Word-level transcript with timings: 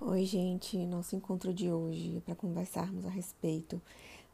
Oi, 0.00 0.24
gente. 0.24 0.76
Nosso 0.86 1.16
encontro 1.16 1.52
de 1.52 1.72
hoje 1.72 2.18
é 2.18 2.20
para 2.20 2.36
conversarmos 2.36 3.04
a 3.04 3.10
respeito 3.10 3.82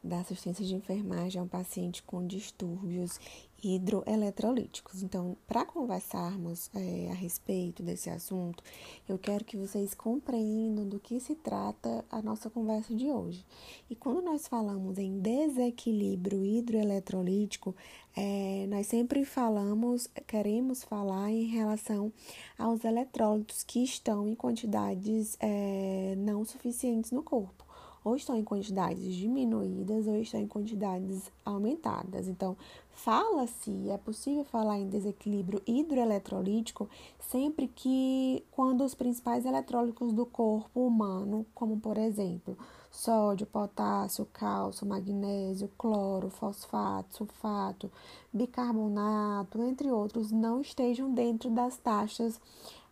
da 0.03 0.19
assistência 0.19 0.63
de 0.63 0.75
enfermagem 0.75 1.41
a 1.41 1.43
um 1.43 1.47
paciente 1.47 2.03
com 2.03 2.25
distúrbios 2.27 3.19
hidroeletrolíticos. 3.65 5.01
Então, 5.01 5.35
para 5.47 5.65
conversarmos 5.65 6.69
é, 6.75 7.09
a 7.09 7.15
respeito 7.15 7.81
desse 7.81 8.11
assunto, 8.11 8.63
eu 9.09 9.17
quero 9.17 9.43
que 9.43 9.57
vocês 9.57 9.95
compreendam 9.95 10.87
do 10.87 10.99
que 10.99 11.19
se 11.19 11.33
trata 11.33 12.05
a 12.11 12.21
nossa 12.21 12.47
conversa 12.47 12.93
de 12.93 13.07
hoje. 13.07 13.43
E 13.89 13.95
quando 13.95 14.21
nós 14.21 14.47
falamos 14.47 14.99
em 14.99 15.19
desequilíbrio 15.19 16.45
hidroeletrolítico, 16.45 17.75
é, 18.15 18.67
nós 18.69 18.85
sempre 18.85 19.25
falamos, 19.25 20.07
queremos 20.27 20.83
falar 20.83 21.31
em 21.31 21.45
relação 21.45 22.13
aos 22.59 22.85
eletrólitos 22.85 23.63
que 23.63 23.83
estão 23.83 24.27
em 24.27 24.35
quantidades 24.35 25.35
é, 25.39 26.13
não 26.17 26.45
suficientes 26.45 27.11
no 27.11 27.23
corpo 27.23 27.65
ou 28.05 28.15
estão 28.15 28.37
em 28.37 28.43
quantidades 28.43 29.15
diminuídas 29.15 30.05
ou 30.05 30.15
estão 30.21 30.39
em 30.39 30.47
quantidades 30.47 31.31
aumentadas. 31.43 32.27
Então, 32.27 32.55
fala-se, 32.95 33.89
é 33.89 33.97
possível 33.97 34.43
falar 34.45 34.79
em 34.79 34.89
desequilíbrio 34.89 35.61
hidroeletrolítico 35.67 36.89
sempre 37.19 37.67
que 37.67 38.43
quando 38.51 38.83
os 38.83 38.95
principais 38.95 39.45
eletrólitos 39.45 40.13
do 40.13 40.25
corpo 40.25 40.79
humano, 40.79 41.45
como 41.53 41.77
por 41.79 41.97
exemplo, 41.97 42.57
sódio, 42.89 43.45
potássio, 43.45 44.25
cálcio, 44.31 44.87
magnésio, 44.87 45.69
cloro, 45.77 46.29
fosfato, 46.29 47.17
sulfato, 47.17 47.91
bicarbonato, 48.33 49.61
entre 49.61 49.91
outros, 49.91 50.31
não 50.31 50.61
estejam 50.61 51.13
dentro 51.13 51.49
das 51.49 51.77
taxas 51.77 52.39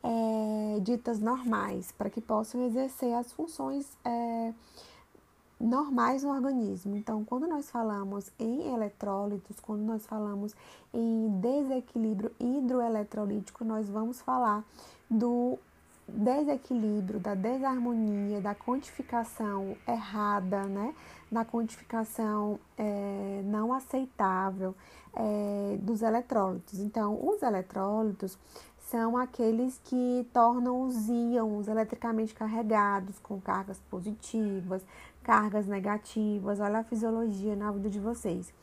é, 0.03 0.79
ditas 0.81 1.19
normais, 1.19 1.91
para 1.93 2.09
que 2.09 2.19
possam 2.19 2.65
exercer 2.65 3.13
as 3.13 3.31
funções 3.31 3.97
é, 4.03 4.53
normais 5.63 6.23
no 6.23 6.29
organismo. 6.29 6.95
Então, 6.95 7.23
quando 7.23 7.47
nós 7.47 7.69
falamos 7.71 8.29
em 8.37 8.73
eletrólitos, 8.73 9.59
quando 9.59 9.81
nós 9.81 10.05
falamos 10.05 10.53
em 10.93 11.39
desequilíbrio 11.39 12.31
hidroeletrolítico, 12.39 13.63
nós 13.63 13.89
vamos 13.89 14.21
falar 14.21 14.63
do 15.09 15.57
desequilíbrio, 16.07 17.19
da 17.19 17.33
desarmonia, 17.33 18.41
da 18.41 18.53
quantificação 18.53 19.77
errada, 19.87 20.63
né? 20.65 20.93
Da 21.31 21.45
quantificação 21.45 22.59
é, 22.77 23.41
não 23.45 23.71
aceitável 23.71 24.75
é, 25.15 25.77
dos 25.79 26.01
eletrólitos. 26.01 26.79
Então, 26.79 27.17
os 27.25 27.41
eletrólitos 27.41 28.37
são 28.93 29.17
aqueles 29.17 29.79
que 29.85 30.27
tornam 30.33 30.81
os 30.81 31.07
íons 31.07 31.67
eletricamente 31.67 32.33
carregados 32.33 33.17
com 33.19 33.39
cargas 33.41 33.79
positivas, 33.89 34.83
cargas 35.23 35.65
negativas. 35.65 36.59
Olha 36.59 36.79
a 36.79 36.83
fisiologia 36.83 37.55
na 37.55 37.71
vida 37.71 37.89
de 37.89 37.99
vocês. 37.99 38.53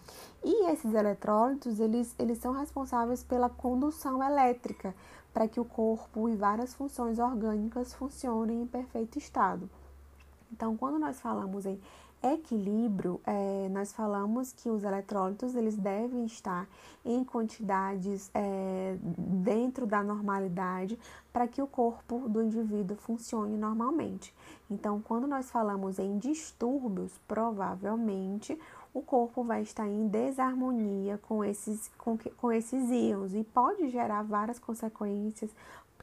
E 0.45 0.71
esses 0.71 0.95
eletrólitos, 0.95 1.81
eles, 1.81 2.15
eles 2.19 2.39
são 2.39 2.53
responsáveis 2.53 3.25
pela 3.25 3.49
condução 3.49 4.23
elétrica 4.23 4.95
para 5.33 5.49
que 5.49 5.59
o 5.59 5.65
corpo 5.65 6.29
e 6.29 6.37
várias 6.37 6.75
funções 6.75 7.19
orgânicas 7.19 7.95
funcionem 7.95 8.63
em 8.63 8.67
perfeito 8.67 9.19
estado. 9.19 9.69
Então, 10.53 10.77
quando 10.77 10.99
nós 10.99 11.21
falamos 11.21 11.65
em 11.65 11.81
equilíbrio, 12.23 13.21
é, 13.25 13.69
nós 13.71 13.93
falamos 13.93 14.53
que 14.53 14.69
os 14.69 14.85
eletrólitos 14.85 15.55
eles 15.55 15.77
devem 15.77 16.27
estar 16.27 16.69
em 17.05 17.25
quantidades 17.25 18.31
é, 18.35 18.97
dentro 19.01 19.87
da 19.87 20.03
normalidade 20.03 20.99
para 21.33 21.49
que 21.49 21.63
o 21.63 21.67
corpo 21.67 22.29
do 22.29 22.43
indivíduo 22.43 22.97
funcione 22.97 23.57
normalmente. 23.57 24.35
Então, 24.71 25.01
quando 25.01 25.27
nós 25.27 25.51
falamos 25.51 25.99
em 25.99 26.17
distúrbios, 26.19 27.13
provavelmente 27.27 28.57
o 28.95 29.03
corpo 29.03 29.43
vai 29.43 29.63
estar 29.63 29.89
em 29.89 30.07
desarmonia 30.09 31.19
com 31.19 31.45
esses, 31.45 31.91
com, 31.99 32.17
com 32.37 32.53
esses 32.53 32.89
íons 32.91 33.35
e 33.35 33.43
pode 33.43 33.89
gerar 33.89 34.23
várias 34.23 34.59
consequências, 34.59 35.51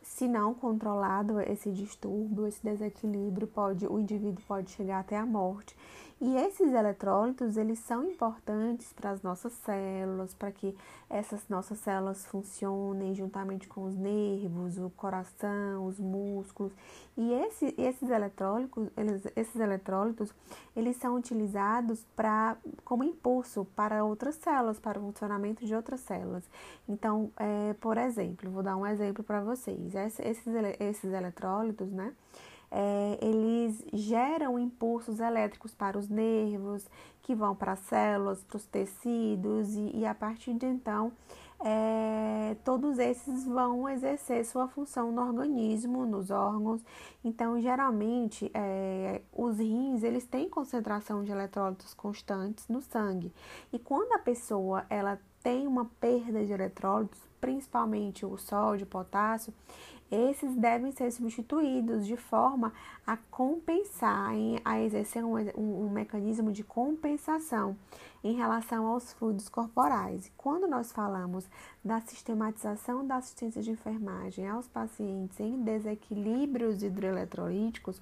se 0.02 0.28
não 0.28 0.54
controlado 0.54 1.40
esse 1.42 1.72
distúrbio, 1.72 2.48
esse 2.48 2.64
desequilíbrio, 2.64 3.48
pode, 3.48 3.86
o 3.86 4.00
indivíduo 4.00 4.44
pode 4.48 4.72
chegar 4.72 5.00
até 5.00 5.18
a 5.18 5.26
morte. 5.26 5.76
E 6.20 6.36
esses 6.36 6.74
eletrólitos, 6.74 7.58
eles 7.58 7.78
são 7.78 8.04
importantes 8.04 8.92
para 8.92 9.12
as 9.12 9.22
nossas 9.22 9.54
células, 9.54 10.34
para 10.34 10.52
que 10.52 10.76
essas 11.08 11.48
nossas 11.48 11.78
células 11.78 12.26
funcionem 12.26 13.14
juntamente 13.14 13.68
com 13.68 13.84
os 13.84 13.96
nervos, 13.96 14.80
o 14.80 14.90
coração, 14.90 15.86
os 15.86 16.00
músculos. 16.00 16.74
E 17.16 17.34
esse, 17.34 17.74
esses 17.78 18.10
eletrólitos, 18.10 18.90
eles, 18.98 19.28
esses 19.36 19.56
eletrólitos, 19.62 20.34
eles 20.76 20.98
são 20.98 21.14
utilizados 21.16 22.04
para 22.16 22.58
como 22.84 23.04
impulso 23.04 23.66
para 23.76 24.04
outras 24.04 24.36
células, 24.36 24.80
para 24.80 24.98
o 24.98 25.04
funcionamento 25.04 25.68
de 25.68 25.76
outras 25.76 26.00
células. 26.00 26.44
Então, 26.90 27.32
é, 27.38 27.76
por 27.80 27.96
exemplo, 27.96 28.50
vou 28.50 28.64
dar 28.64 28.76
um 28.76 28.88
exemplo 28.88 29.24
para 29.24 29.42
vocês. 29.42 29.94
Esses, 29.94 30.48
esses 30.80 31.14
eletrólitos, 31.14 31.92
né? 31.92 32.12
É, 32.70 33.18
eles 33.22 33.84
geram 33.94 34.60
impulsos 34.60 35.20
elétricos 35.20 35.74
para 35.74 35.98
os 35.98 36.10
nervos, 36.10 36.86
que 37.22 37.34
vão 37.34 37.56
para 37.56 37.74
as 37.74 37.80
células, 37.80 38.44
para 38.44 38.58
os 38.58 38.66
tecidos, 38.66 39.76
e, 39.76 39.98
e, 39.98 40.06
a 40.06 40.14
partir 40.16 40.54
de 40.54 40.66
então, 40.66 41.12
é, 41.60 42.56
todos 42.64 43.00
esses 43.00 43.46
vão 43.46 43.90
exercer 43.90 44.46
sua 44.46 44.68
função 44.68 45.12
no 45.12 45.22
organismo, 45.22 46.06
nos 46.06 46.30
órgãos. 46.30 46.82
Então, 47.24 47.60
geralmente, 47.60 48.52
é, 48.54 49.22
os 49.34 49.58
rins, 49.58 50.04
eles 50.04 50.26
têm 50.26 50.50
concentração 50.50 51.24
de 51.24 51.32
eletrólitos 51.32 51.94
constantes 51.94 52.68
no 52.68 52.82
sangue. 52.82 53.34
E 53.74 53.80
quando 53.80 54.14
a 54.14 54.20
pessoa, 54.20 54.86
ela 54.90 55.20
tem 55.48 55.66
uma 55.66 55.86
perda 55.86 56.46
de 56.46 56.52
eletrólitos, 56.52 57.22
principalmente 57.40 58.26
o 58.26 58.38
sódio, 58.38 58.84
o 58.84 58.90
potássio, 58.90 59.54
esses 60.12 60.54
devem 60.58 60.92
ser 60.92 61.10
substituídos 61.10 62.06
de 62.06 62.18
forma 62.18 62.74
a 63.06 63.16
compensar, 63.16 64.34
a 64.66 64.82
exercer 64.82 65.24
um, 65.24 65.38
um, 65.58 65.86
um, 65.86 65.90
mecanismo 65.90 66.52
de 66.52 66.66
compensação 66.66 67.78
em 68.22 68.36
relação 68.36 68.88
aos 68.88 69.14
fluidos 69.14 69.48
corporais. 69.48 70.30
Quando 70.36 70.68
nós 70.68 70.92
falamos 70.92 71.50
da 71.82 72.02
sistematização 72.02 73.08
da 73.08 73.16
assistência 73.16 73.62
de 73.62 73.72
enfermagem 73.72 74.50
aos 74.50 74.68
pacientes 74.68 75.40
em 75.40 75.64
desequilíbrios 75.64 76.84
hidroeletrolíticos, 76.84 78.02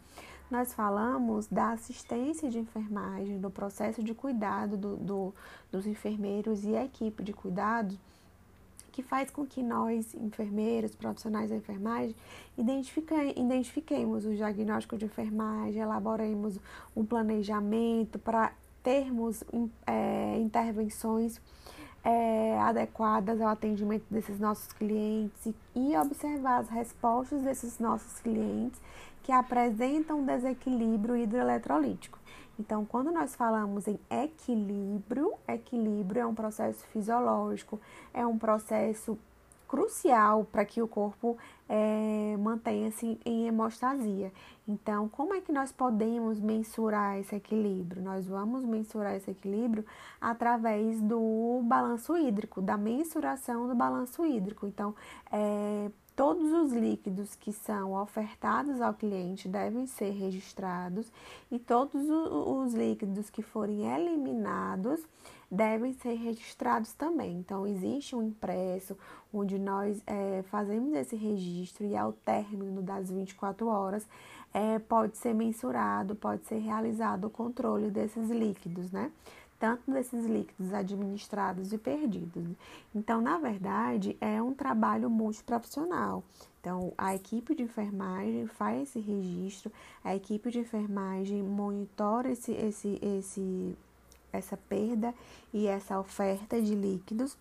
nós 0.49 0.73
falamos 0.73 1.47
da 1.47 1.71
assistência 1.71 2.49
de 2.49 2.59
enfermagem, 2.59 3.39
do 3.39 3.49
processo 3.49 4.03
de 4.03 4.13
cuidado 4.13 4.77
do, 4.77 4.95
do, 4.97 5.33
dos 5.71 5.87
enfermeiros 5.87 6.63
e 6.63 6.75
a 6.75 6.85
equipe 6.85 7.23
de 7.23 7.33
cuidados 7.33 7.97
que 8.95 9.03
faz 9.03 9.29
com 9.29 9.45
que 9.45 9.61
nós, 9.61 10.13
enfermeiros, 10.15 10.95
profissionais 10.95 11.49
da 11.49 11.55
enfermagem, 11.57 12.15
identifiquemos 12.57 14.25
o 14.25 14.33
diagnóstico 14.33 14.97
de 14.97 15.03
enfermagem, 15.03 15.81
elaboremos 15.81 16.57
um 16.95 17.05
planejamento 17.05 18.17
para 18.17 18.53
termos 18.81 19.43
é, 19.85 20.39
intervenções 20.39 21.41
é, 22.05 22.59
adequadas 22.59 23.41
ao 23.41 23.49
atendimento 23.49 24.05
desses 24.11 24.39
nossos 24.39 24.71
clientes 24.71 25.51
e 25.75 25.97
observar 25.97 26.59
as 26.59 26.69
respostas 26.69 27.41
desses 27.41 27.79
nossos 27.79 28.19
clientes 28.19 28.79
que 29.23 29.31
apresentam 29.31 30.23
desequilíbrio 30.23 31.17
hidroeletrolítico. 31.17 32.19
Então, 32.59 32.85
quando 32.85 33.11
nós 33.11 33.35
falamos 33.35 33.87
em 33.87 33.99
equilíbrio, 34.09 35.33
equilíbrio 35.47 36.21
é 36.21 36.25
um 36.25 36.35
processo 36.35 36.85
fisiológico, 36.87 37.81
é 38.13 38.25
um 38.25 38.37
processo 38.37 39.17
crucial 39.75 40.45
para 40.45 40.63
que 40.63 40.81
o 40.81 40.87
corpo 40.87 41.37
é, 41.67 42.37
mantenha-se 42.39 43.19
em 43.25 43.45
hemostasia. 43.45 44.31
Então, 44.65 45.09
como 45.09 45.33
é 45.33 45.41
que 45.41 45.51
nós 45.51 45.69
podemos 45.69 46.39
mensurar 46.39 47.19
esse 47.19 47.35
equilíbrio? 47.35 48.01
Nós 48.01 48.25
vamos 48.25 48.63
mensurar 48.63 49.15
esse 49.15 49.29
equilíbrio 49.29 49.85
através 50.21 51.01
do 51.01 51.61
balanço 51.65 52.17
hídrico, 52.17 52.61
da 52.61 52.77
mensuração 52.77 53.67
do 53.67 53.75
balanço 53.75 54.25
hídrico. 54.25 54.65
Então, 54.65 54.95
é, 55.29 55.91
Todos 56.15 56.53
os 56.53 56.71
líquidos 56.71 57.35
que 57.35 57.51
são 57.51 57.91
ofertados 58.01 58.79
ao 58.79 58.93
cliente 58.93 59.49
devem 59.49 59.85
ser 59.85 60.11
registrados 60.11 61.11
e 61.51 61.59
todos 61.59 62.09
os 62.09 62.73
líquidos 62.73 63.29
que 63.29 63.41
forem 63.41 63.85
eliminados 63.93 65.01
devem 65.49 65.93
ser 65.93 66.13
registrados 66.13 66.93
também. 66.93 67.37
Então, 67.37 67.65
existe 67.65 68.15
um 68.15 68.23
impresso 68.23 68.97
onde 69.33 69.57
nós 69.59 70.01
é, 70.07 70.43
fazemos 70.49 70.93
esse 70.93 71.15
registro 71.15 71.85
e 71.85 71.95
ao 71.95 72.13
término 72.13 72.81
das 72.81 73.11
24 73.11 73.67
horas 73.67 74.07
é, 74.53 74.79
pode 74.79 75.17
ser 75.17 75.33
mensurado, 75.33 76.15
pode 76.15 76.45
ser 76.45 76.59
realizado 76.59 77.25
o 77.25 77.29
controle 77.29 77.89
desses 77.89 78.29
líquidos, 78.29 78.91
né? 78.91 79.11
tanto 79.59 79.89
desses 79.91 80.25
líquidos 80.25 80.73
administrados 80.73 81.71
e 81.71 81.77
perdidos. 81.77 82.45
Então, 82.93 83.21
na 83.21 83.37
verdade, 83.37 84.17
é 84.19 84.41
um 84.41 84.53
trabalho 84.53 85.09
multiprofissional. 85.09 86.23
Então, 86.59 86.93
a 86.97 87.15
equipe 87.15 87.55
de 87.55 87.63
enfermagem 87.63 88.47
faz 88.47 88.89
esse 88.89 88.99
registro, 88.99 89.71
a 90.03 90.15
equipe 90.15 90.49
de 90.49 90.59
enfermagem 90.59 91.41
monitora 91.41 92.31
esse, 92.31 92.51
esse, 92.51 92.99
esse, 93.01 93.77
essa 94.35 94.57
perda 94.57 95.13
e 95.53 95.67
essa 95.67 95.99
oferta 95.99 96.61
de 96.61 96.75
líquidos. 96.75 97.37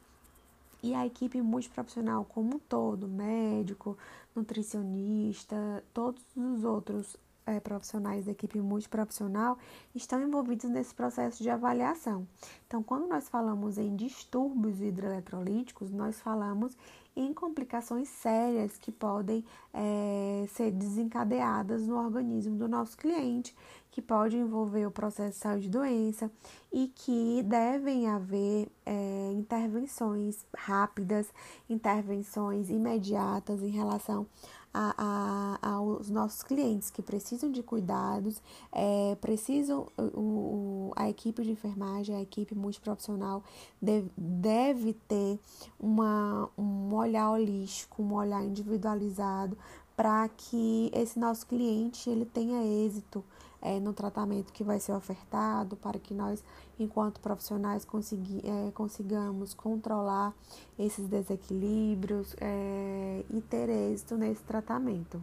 E 0.82 0.94
a 0.94 1.06
equipe 1.06 1.40
multiprofissional 1.40 2.24
como 2.26 2.56
um 2.56 2.58
todo, 2.58 3.08
médico, 3.08 3.96
nutricionista, 4.34 5.82
todos 5.94 6.22
os 6.36 6.62
outros 6.64 7.16
é, 7.46 7.60
profissionais 7.60 8.24
da 8.24 8.32
equipe 8.32 8.60
multiprofissional 8.60 9.58
estão 9.94 10.22
envolvidos 10.22 10.70
nesse 10.70 10.94
processo 10.94 11.42
de 11.42 11.50
avaliação. 11.50 12.26
Então, 12.66 12.82
quando 12.82 13.06
nós 13.06 13.28
falamos 13.28 13.78
em 13.78 13.94
distúrbios 13.94 14.80
hidroeletrolíticos, 14.80 15.90
nós 15.90 16.20
falamos 16.20 16.76
em 17.16 17.32
complicações 17.32 18.08
sérias 18.08 18.76
que 18.76 18.90
podem 18.90 19.44
é, 19.72 20.46
ser 20.48 20.72
desencadeadas 20.72 21.86
no 21.86 21.96
organismo 21.96 22.56
do 22.56 22.66
nosso 22.66 22.96
cliente, 22.96 23.54
que 23.94 24.02
pode 24.02 24.36
envolver 24.36 24.84
o 24.86 24.90
processo 24.90 25.34
de 25.34 25.36
saúde 25.36 25.66
e 25.66 25.70
doença 25.70 26.28
e 26.72 26.88
que 26.88 27.44
devem 27.44 28.08
haver 28.08 28.68
é, 28.84 29.30
intervenções 29.32 30.44
rápidas, 30.52 31.28
intervenções 31.70 32.70
imediatas 32.70 33.62
em 33.62 33.68
relação 33.70 34.26
a, 34.74 35.60
a, 35.62 35.74
aos 35.74 36.10
nossos 36.10 36.42
clientes 36.42 36.90
que 36.90 37.02
precisam 37.02 37.52
de 37.52 37.62
cuidados, 37.62 38.42
é, 38.72 39.16
precisam, 39.20 39.86
o, 39.96 40.02
o, 40.02 40.92
a 40.96 41.08
equipe 41.08 41.44
de 41.44 41.52
enfermagem, 41.52 42.16
a 42.16 42.20
equipe 42.20 42.52
multiprofissional 42.52 43.44
deve, 43.80 44.10
deve 44.16 44.94
ter 45.06 45.38
uma, 45.78 46.50
um 46.58 46.92
olhar 46.92 47.30
holístico, 47.30 48.02
um 48.02 48.12
olhar 48.14 48.42
individualizado 48.44 49.56
para 49.96 50.28
que 50.28 50.90
esse 50.92 51.16
nosso 51.16 51.46
cliente 51.46 52.10
ele 52.10 52.24
tenha 52.24 52.60
êxito 52.84 53.24
é, 53.64 53.80
no 53.80 53.94
tratamento 53.94 54.52
que 54.52 54.62
vai 54.62 54.78
ser 54.78 54.92
ofertado, 54.92 55.74
para 55.76 55.98
que 55.98 56.12
nós, 56.12 56.44
enquanto 56.78 57.18
profissionais, 57.18 57.82
consegui, 57.82 58.42
é, 58.44 58.70
consigamos 58.72 59.54
controlar 59.54 60.34
esses 60.78 61.08
desequilíbrios 61.08 62.36
é, 62.38 63.24
e 63.30 63.40
ter 63.40 63.70
êxito 63.70 64.16
nesse 64.18 64.42
tratamento. 64.42 65.20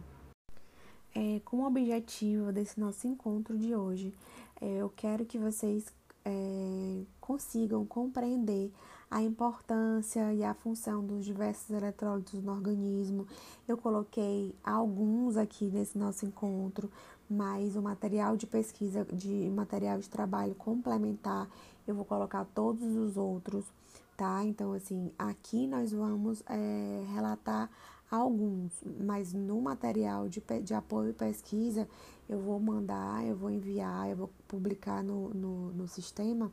É, 1.14 1.40
com 1.44 1.58
o 1.58 1.66
objetivo 1.66 2.52
desse 2.52 2.80
nosso 2.80 3.06
encontro 3.06 3.56
de 3.56 3.76
hoje, 3.76 4.12
é, 4.60 4.66
eu 4.78 4.90
quero 4.96 5.24
que 5.24 5.38
vocês 5.38 5.86
é, 6.24 7.02
consigam 7.20 7.84
compreender 7.86 8.72
a 9.10 9.22
importância 9.22 10.32
e 10.32 10.42
a 10.42 10.54
função 10.54 11.04
dos 11.04 11.24
diversos 11.24 11.68
eletrólitos 11.70 12.42
no 12.42 12.50
organismo. 12.50 13.26
Eu 13.68 13.76
coloquei 13.76 14.54
alguns 14.64 15.36
aqui 15.36 15.66
nesse 15.66 15.98
nosso 15.98 16.24
encontro, 16.24 16.90
mas 17.32 17.76
o 17.76 17.82
material 17.82 18.36
de 18.36 18.46
pesquisa, 18.46 19.04
de 19.12 19.50
material 19.50 19.98
de 19.98 20.08
trabalho 20.08 20.54
complementar, 20.54 21.48
eu 21.86 21.94
vou 21.94 22.04
colocar 22.04 22.44
todos 22.54 22.94
os 22.96 23.16
outros, 23.16 23.64
tá? 24.16 24.44
Então, 24.44 24.72
assim, 24.72 25.10
aqui 25.18 25.66
nós 25.66 25.92
vamos 25.92 26.42
é, 26.48 27.04
relatar 27.14 27.70
alguns, 28.10 28.72
mas 29.00 29.32
no 29.32 29.60
material 29.60 30.28
de, 30.28 30.42
de 30.62 30.74
apoio 30.74 31.10
e 31.10 31.14
pesquisa, 31.14 31.88
eu 32.28 32.38
vou 32.38 32.60
mandar, 32.60 33.26
eu 33.26 33.34
vou 33.34 33.50
enviar, 33.50 34.10
eu 34.10 34.16
vou 34.16 34.30
publicar 34.46 35.02
no, 35.02 35.30
no, 35.30 35.72
no 35.72 35.88
sistema 35.88 36.52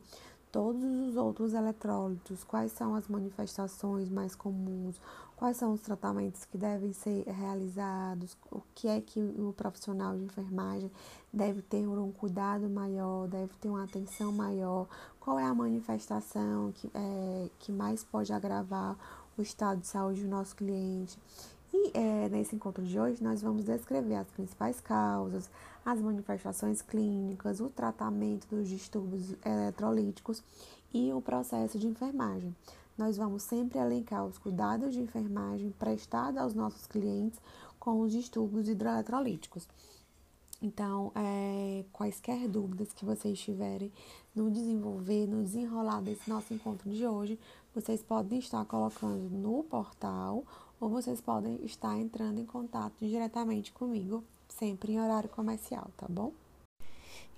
todos 0.50 0.82
os 0.82 1.16
outros 1.16 1.54
eletrólitos, 1.54 2.42
quais 2.42 2.72
são 2.72 2.94
as 2.94 3.06
manifestações 3.06 4.08
mais 4.08 4.34
comuns, 4.34 5.00
quais 5.40 5.56
são 5.56 5.72
os 5.72 5.80
tratamentos 5.80 6.44
que 6.44 6.58
devem 6.58 6.92
ser 6.92 7.24
realizados, 7.26 8.36
o 8.52 8.60
que 8.74 8.86
é 8.86 9.00
que 9.00 9.18
o 9.18 9.54
profissional 9.56 10.14
de 10.14 10.22
enfermagem 10.22 10.90
deve 11.32 11.62
ter 11.62 11.88
um 11.88 12.12
cuidado 12.12 12.68
maior, 12.68 13.26
deve 13.26 13.50
ter 13.58 13.70
uma 13.70 13.84
atenção 13.84 14.30
maior, 14.32 14.86
qual 15.18 15.38
é 15.38 15.44
a 15.44 15.54
manifestação 15.54 16.72
que, 16.72 16.90
é, 16.92 17.48
que 17.58 17.72
mais 17.72 18.04
pode 18.04 18.30
agravar 18.34 18.98
o 19.38 19.40
estado 19.40 19.80
de 19.80 19.86
saúde 19.86 20.22
do 20.22 20.28
nosso 20.28 20.54
cliente. 20.54 21.18
E 21.72 21.90
é, 21.94 22.28
nesse 22.28 22.54
encontro 22.54 22.84
de 22.84 23.00
hoje, 23.00 23.24
nós 23.24 23.40
vamos 23.40 23.64
descrever 23.64 24.16
as 24.16 24.28
principais 24.28 24.78
causas, 24.78 25.48
as 25.86 25.98
manifestações 26.02 26.82
clínicas, 26.82 27.60
o 27.60 27.70
tratamento 27.70 28.46
dos 28.46 28.68
distúrbios 28.68 29.34
eletrolíticos 29.42 30.42
e 30.92 31.10
o 31.14 31.22
processo 31.22 31.78
de 31.78 31.86
enfermagem 31.86 32.54
nós 33.00 33.16
vamos 33.16 33.42
sempre 33.42 33.78
elencar 33.78 34.26
os 34.26 34.36
cuidados 34.36 34.92
de 34.92 35.00
enfermagem 35.00 35.70
prestados 35.70 36.38
aos 36.38 36.54
nossos 36.54 36.86
clientes 36.86 37.40
com 37.78 38.00
os 38.00 38.12
distúrbios 38.12 38.68
hidroeletrolíticos. 38.68 39.66
Então, 40.60 41.10
é, 41.14 41.82
quaisquer 41.94 42.46
dúvidas 42.46 42.92
que 42.92 43.06
vocês 43.06 43.40
tiverem 43.40 43.90
no 44.34 44.50
desenvolver, 44.50 45.26
no 45.26 45.42
desenrolar 45.42 46.02
desse 46.02 46.28
nosso 46.28 46.52
encontro 46.52 46.90
de 46.90 47.06
hoje, 47.06 47.38
vocês 47.74 48.02
podem 48.02 48.38
estar 48.38 48.66
colocando 48.66 49.30
no 49.30 49.64
portal 49.64 50.44
ou 50.78 50.90
vocês 50.90 51.22
podem 51.22 51.64
estar 51.64 51.96
entrando 51.98 52.38
em 52.38 52.44
contato 52.44 52.94
diretamente 53.00 53.72
comigo, 53.72 54.22
sempre 54.46 54.92
em 54.92 55.00
horário 55.00 55.30
comercial, 55.30 55.90
tá 55.96 56.06
bom? 56.06 56.32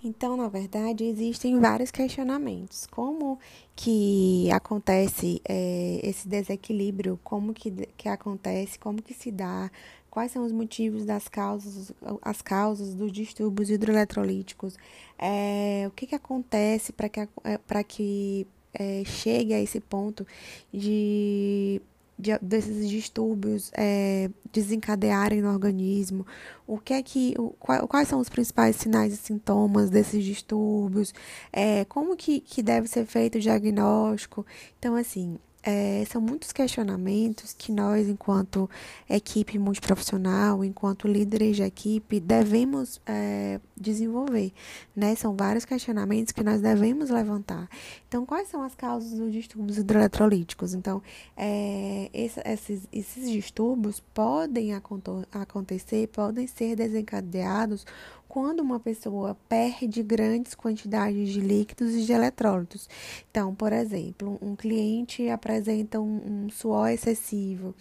Então, 0.04 0.36
na 0.36 0.48
verdade, 0.48 1.04
existem 1.04 1.60
vários 1.60 1.92
questionamentos. 1.92 2.86
Como 2.86 3.38
que 3.76 4.50
acontece 4.50 5.40
é, 5.48 6.00
esse 6.02 6.26
desequilíbrio? 6.26 7.20
Como 7.22 7.54
que, 7.54 7.70
que 7.96 8.08
acontece? 8.08 8.78
Como 8.78 9.00
que 9.00 9.14
se 9.14 9.30
dá? 9.30 9.70
Quais 10.10 10.32
são 10.32 10.44
os 10.44 10.50
motivos 10.50 11.04
das 11.04 11.28
causas, 11.28 11.92
as 12.20 12.42
causas 12.42 12.94
dos 12.94 13.12
distúrbios 13.12 13.70
hidroeletrolíticos? 13.70 14.76
É, 15.16 15.84
o 15.86 15.92
que, 15.92 16.06
que 16.06 16.14
acontece 16.16 16.92
para 16.92 17.08
que, 17.08 17.20
é, 17.20 17.84
que 17.84 18.46
é, 18.74 19.04
chegue 19.04 19.54
a 19.54 19.60
esse 19.60 19.80
ponto 19.80 20.26
de 20.72 21.80
de, 22.22 22.38
desses 22.40 22.88
distúrbios 22.88 23.70
é, 23.76 24.30
desencadearem 24.52 25.42
no 25.42 25.50
organismo, 25.50 26.24
o 26.66 26.78
que 26.78 26.94
é 26.94 27.02
que, 27.02 27.34
o, 27.36 27.50
quais 27.88 28.06
são 28.08 28.20
os 28.20 28.28
principais 28.28 28.76
sinais 28.76 29.12
e 29.12 29.16
sintomas 29.16 29.90
desses 29.90 30.24
distúrbios, 30.24 31.12
é, 31.52 31.84
como 31.86 32.16
que, 32.16 32.40
que 32.40 32.62
deve 32.62 32.86
ser 32.86 33.04
feito 33.04 33.36
o 33.38 33.40
diagnóstico. 33.40 34.46
Então, 34.78 34.94
assim, 34.94 35.38
é, 35.62 36.04
são 36.10 36.20
muitos 36.20 36.52
questionamentos 36.52 37.52
que 37.52 37.70
nós, 37.70 38.08
enquanto 38.08 38.68
equipe 39.08 39.58
multiprofissional, 39.58 40.64
enquanto 40.64 41.06
líderes 41.06 41.56
de 41.56 41.62
equipe, 41.62 42.18
devemos 42.18 43.00
é, 43.06 43.60
desenvolver. 43.76 44.52
Né? 44.94 45.14
São 45.14 45.36
vários 45.36 45.64
questionamentos 45.64 46.32
que 46.32 46.42
nós 46.42 46.60
devemos 46.60 47.10
levantar. 47.10 47.68
Então, 48.08 48.26
quais 48.26 48.48
são 48.48 48.62
as 48.62 48.74
causas 48.74 49.18
dos 49.18 49.32
distúrbios 49.32 49.78
hidroeletrolíticos? 49.78 50.74
Então, 50.74 51.00
é, 51.36 52.10
esses, 52.12 52.88
esses 52.92 53.30
distúrbios 53.30 54.00
podem 54.12 54.74
acontecer, 54.74 56.08
podem 56.08 56.46
ser 56.46 56.74
desencadeados 56.74 57.86
quando 58.32 58.60
uma 58.60 58.80
pessoa 58.80 59.36
perde 59.46 60.02
grandes 60.02 60.54
quantidades 60.54 61.28
de 61.28 61.38
líquidos 61.38 61.94
e 61.94 62.02
de 62.02 62.12
eletrólitos. 62.14 62.88
Então, 63.30 63.54
por 63.54 63.74
exemplo, 63.74 64.38
um 64.40 64.56
cliente 64.56 65.28
apresenta 65.28 66.00
um, 66.00 66.46
um 66.46 66.48
suor 66.48 66.88
excessivo, 66.88 67.74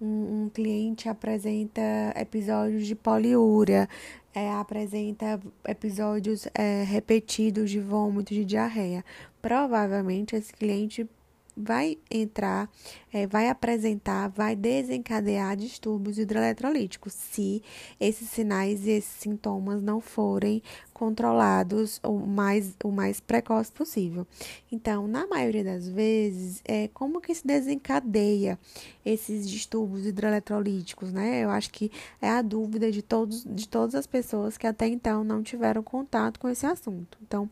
um, 0.00 0.46
um, 0.46 0.50
cliente 0.52 1.08
apresenta 1.08 1.80
episódios 2.16 2.84
de 2.84 2.96
poliúria, 2.96 3.88
é, 4.34 4.50
apresenta 4.50 5.40
episódios 5.68 6.48
é, 6.52 6.82
repetidos 6.82 7.70
de 7.70 7.78
vômito, 7.78 8.34
de 8.34 8.44
diarreia. 8.44 9.04
Provavelmente 9.40 10.34
esse 10.34 10.52
cliente 10.52 11.08
vai 11.56 11.98
entrar, 12.10 12.70
é, 13.12 13.26
vai 13.26 13.48
apresentar, 13.48 14.28
vai 14.28 14.56
desencadear 14.56 15.56
distúrbios 15.56 16.18
hidroeletrolíticos 16.18 17.12
se 17.12 17.62
esses 18.00 18.28
sinais 18.28 18.86
e 18.86 18.90
esses 18.90 19.12
sintomas 19.20 19.82
não 19.82 20.00
forem 20.00 20.62
controlados 20.92 22.00
o 22.02 22.18
mais, 22.20 22.76
o 22.84 22.90
mais 22.90 23.18
precoce 23.18 23.72
possível. 23.72 24.26
Então, 24.70 25.08
na 25.08 25.26
maioria 25.26 25.64
das 25.64 25.88
vezes, 25.88 26.62
é 26.64 26.88
como 26.88 27.20
que 27.20 27.34
se 27.34 27.46
desencadeia 27.46 28.58
esses 29.04 29.48
distúrbios 29.48 30.06
hidroeletrolíticos, 30.06 31.12
né? 31.12 31.42
Eu 31.42 31.50
acho 31.50 31.70
que 31.70 31.90
é 32.20 32.28
a 32.28 32.40
dúvida 32.40 32.90
de 32.90 33.02
todos 33.02 33.44
de 33.44 33.68
todas 33.68 33.94
as 33.94 34.06
pessoas 34.06 34.56
que 34.56 34.66
até 34.66 34.86
então 34.86 35.24
não 35.24 35.42
tiveram 35.42 35.82
contato 35.82 36.38
com 36.38 36.48
esse 36.48 36.64
assunto. 36.66 37.18
Então, 37.20 37.50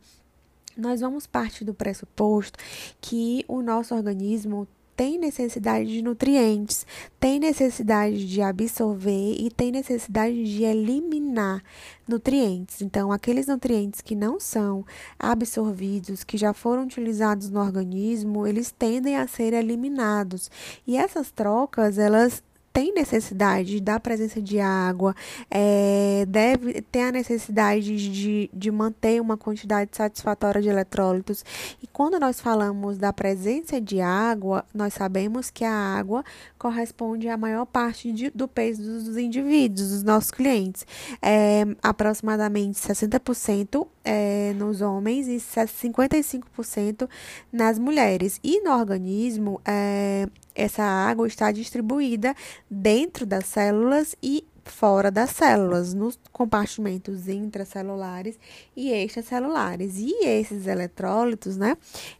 nós 0.76 1.00
vamos 1.00 1.26
partir 1.26 1.64
do 1.64 1.74
pressuposto 1.74 2.58
que 3.00 3.44
o 3.48 3.62
nosso 3.62 3.94
organismo 3.94 4.66
tem 5.00 5.16
necessidade 5.18 5.88
de 5.88 6.02
nutrientes, 6.02 6.86
tem 7.18 7.40
necessidade 7.40 8.28
de 8.28 8.42
absorver 8.42 9.34
e 9.38 9.50
tem 9.50 9.72
necessidade 9.72 10.44
de 10.44 10.62
eliminar 10.62 11.62
nutrientes. 12.06 12.82
Então, 12.82 13.10
aqueles 13.10 13.46
nutrientes 13.46 14.02
que 14.02 14.14
não 14.14 14.38
são 14.38 14.84
absorvidos, 15.18 16.22
que 16.22 16.36
já 16.36 16.52
foram 16.52 16.82
utilizados 16.82 17.48
no 17.48 17.60
organismo, 17.60 18.46
eles 18.46 18.70
tendem 18.70 19.16
a 19.16 19.26
ser 19.26 19.54
eliminados. 19.54 20.50
E 20.86 20.98
essas 20.98 21.30
trocas, 21.30 21.96
elas 21.96 22.42
tem 22.72 22.92
necessidade 22.94 23.80
da 23.80 23.98
presença 23.98 24.40
de 24.40 24.60
água, 24.60 25.14
é, 25.50 26.24
deve 26.28 26.82
ter 26.82 27.02
a 27.02 27.12
necessidade 27.12 27.96
de, 28.12 28.50
de 28.52 28.70
manter 28.70 29.20
uma 29.20 29.36
quantidade 29.36 29.90
satisfatória 29.92 30.62
de 30.62 30.68
eletrólitos. 30.68 31.44
E 31.82 31.86
quando 31.86 32.18
nós 32.18 32.40
falamos 32.40 32.96
da 32.96 33.12
presença 33.12 33.80
de 33.80 34.00
água, 34.00 34.64
nós 34.72 34.94
sabemos 34.94 35.50
que 35.50 35.64
a 35.64 35.72
água 35.72 36.24
corresponde 36.58 37.28
à 37.28 37.36
maior 37.36 37.66
parte 37.66 38.12
de, 38.12 38.30
do 38.30 38.46
peso 38.46 38.82
dos 38.82 39.16
indivíduos, 39.16 39.90
dos 39.90 40.02
nossos 40.02 40.30
clientes. 40.30 40.86
É, 41.20 41.64
aproximadamente 41.82 42.78
60% 42.78 43.86
é, 44.04 44.52
nos 44.54 44.80
homens 44.80 45.28
e 45.28 45.36
55% 45.36 47.08
nas 47.52 47.78
mulheres. 47.78 48.40
E 48.42 48.60
no 48.60 48.72
organismo, 48.72 49.60
é, 49.64 50.26
essa 50.54 50.82
água 50.82 51.26
está 51.26 51.52
distribuída 51.52 52.34
dentro 52.70 53.24
das 53.24 53.46
células 53.46 54.16
e 54.22 54.44
fora 54.64 55.10
das 55.10 55.30
células, 55.30 55.94
nos 55.94 56.18
compartimentos 56.32 57.28
intracelulares 57.28 58.38
e 58.76 58.90
extracelulares. 58.90 59.96
E 59.98 60.26
esses 60.26 60.66
eletrólitos, 60.66 61.56
né, 61.56 61.76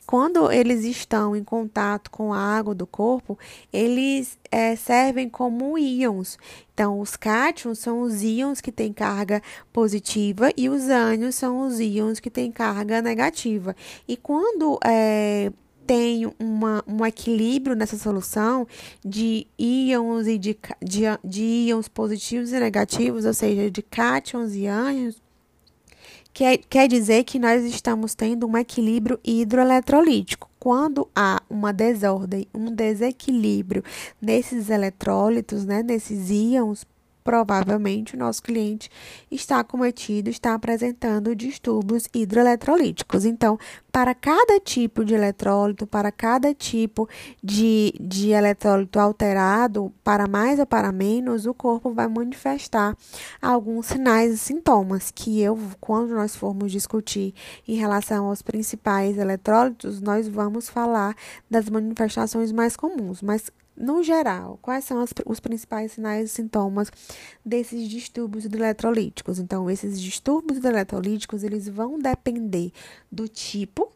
quando 0.07 0.51
eles 0.51 0.85
estão 0.85 1.35
em 1.35 1.45
contato 1.45 2.11
com 2.11 2.33
a 2.33 2.39
água 2.39 2.75
do 2.75 2.87
corpo, 2.87 3.39
eles 3.73 4.39
é, 4.51 4.77
servem 4.77 5.29
como 5.29 5.79
íons. 5.79 6.39
Então, 6.73 6.99
os 6.99 7.15
cátions 7.17 7.79
são 7.79 8.01
os 8.01 8.23
íons 8.23 8.61
que 8.61 8.73
têm 8.73 8.93
carga 8.93 9.43
positiva 9.73 10.51
e 10.57 10.69
os 10.69 10.89
ânions 10.89 11.35
são 11.35 11.67
os 11.67 11.79
íons 11.79 12.21
que 12.21 12.31
têm 12.31 12.51
carga 12.51 13.03
negativa. 13.03 13.77
E 14.09 14.17
quando 14.17 14.79
é, 14.85 15.53
tem 15.91 16.33
uma, 16.39 16.85
um 16.87 17.05
equilíbrio 17.05 17.75
nessa 17.75 17.99
solução 17.99 18.65
de 19.05 19.45
íons 19.59 20.29
e 20.29 20.39
de, 20.39 20.57
de, 20.81 21.03
de 21.25 21.43
íons 21.43 21.89
positivos 21.89 22.53
e 22.53 22.61
negativos, 22.61 23.25
ou 23.25 23.35
seja, 23.35 23.69
de 23.69 23.83
cátions 23.83 24.55
e 24.55 24.69
ânions, 24.69 25.21
quer, 26.33 26.59
quer 26.59 26.87
dizer 26.87 27.25
que 27.25 27.41
nós 27.41 27.65
estamos 27.65 28.15
tendo 28.15 28.47
um 28.47 28.57
equilíbrio 28.57 29.19
hidroeletrolítico. 29.25 30.49
Quando 30.61 31.09
há 31.13 31.43
uma 31.51 31.73
desordem, 31.73 32.47
um 32.55 32.73
desequilíbrio 32.73 33.83
nesses 34.23 34.71
eletrólitos, 34.71 35.65
né, 35.65 35.83
nesses 35.83 36.31
íons 36.31 36.87
provavelmente 37.23 38.15
o 38.15 38.19
nosso 38.19 38.43
cliente 38.43 38.91
está 39.31 39.63
cometido, 39.63 40.31
está 40.31 40.55
apresentando 40.55 41.35
distúrbios 41.35 42.09
hidroeletrolíticos. 42.15 43.25
Então, 43.25 43.59
para 43.91 44.15
cada 44.15 44.61
tipo 44.61 45.05
de 45.05 45.15
eletrólito, 45.15 45.87
para 45.87 46.13
cada 46.13 46.55
tipo 46.55 47.09
de, 47.43 47.95
de 48.01 48.31
eletrólito 48.31 48.99
alterado, 48.99 49.93
para 50.05 50.27
mais 50.27 50.59
ou 50.59 50.67
para 50.67 50.93
menos, 50.93 51.47
o 51.47 51.55
corpo 51.55 51.93
vai 51.93 52.09
manifestar 52.09 52.97
alguns 53.41 53.87
sinais 53.87 54.35
e 54.35 54.39
sintomas 54.39 55.11
que 55.11 55.41
eu, 55.41 55.59
quando 55.81 56.15
nós 56.15 56.37
formos 56.37 56.73
discutir 56.73 57.35
em 57.67 57.77
relação 57.77 58.27
aos 58.27 58.43
principais 58.43 59.19
eletrólitos, 59.19 60.01
nós 60.01 60.29
vamos 60.29 60.69
falar 60.69 61.17
das 61.51 61.69
manifestações 61.69 62.53
mais 62.53 62.77
comuns. 62.77 63.23
Mas 63.23 63.51
no 63.81 64.03
geral, 64.03 64.59
quais 64.61 64.85
são 64.85 65.01
as, 65.01 65.13
os 65.25 65.41
principais 65.41 65.93
sinais 65.93 66.31
e 66.31 66.33
sintomas 66.33 66.93
desses 67.45 67.89
distúrbios 67.89 68.45
eletrolíticos? 68.45 69.39
Então, 69.39 69.71
esses 69.71 70.01
distúrbios 70.01 70.63
eletrolíticos, 70.63 71.43
eles 71.43 71.67
vão 71.67 71.99
depender 71.99 72.73
do 73.11 73.27
tipo, 73.27 73.91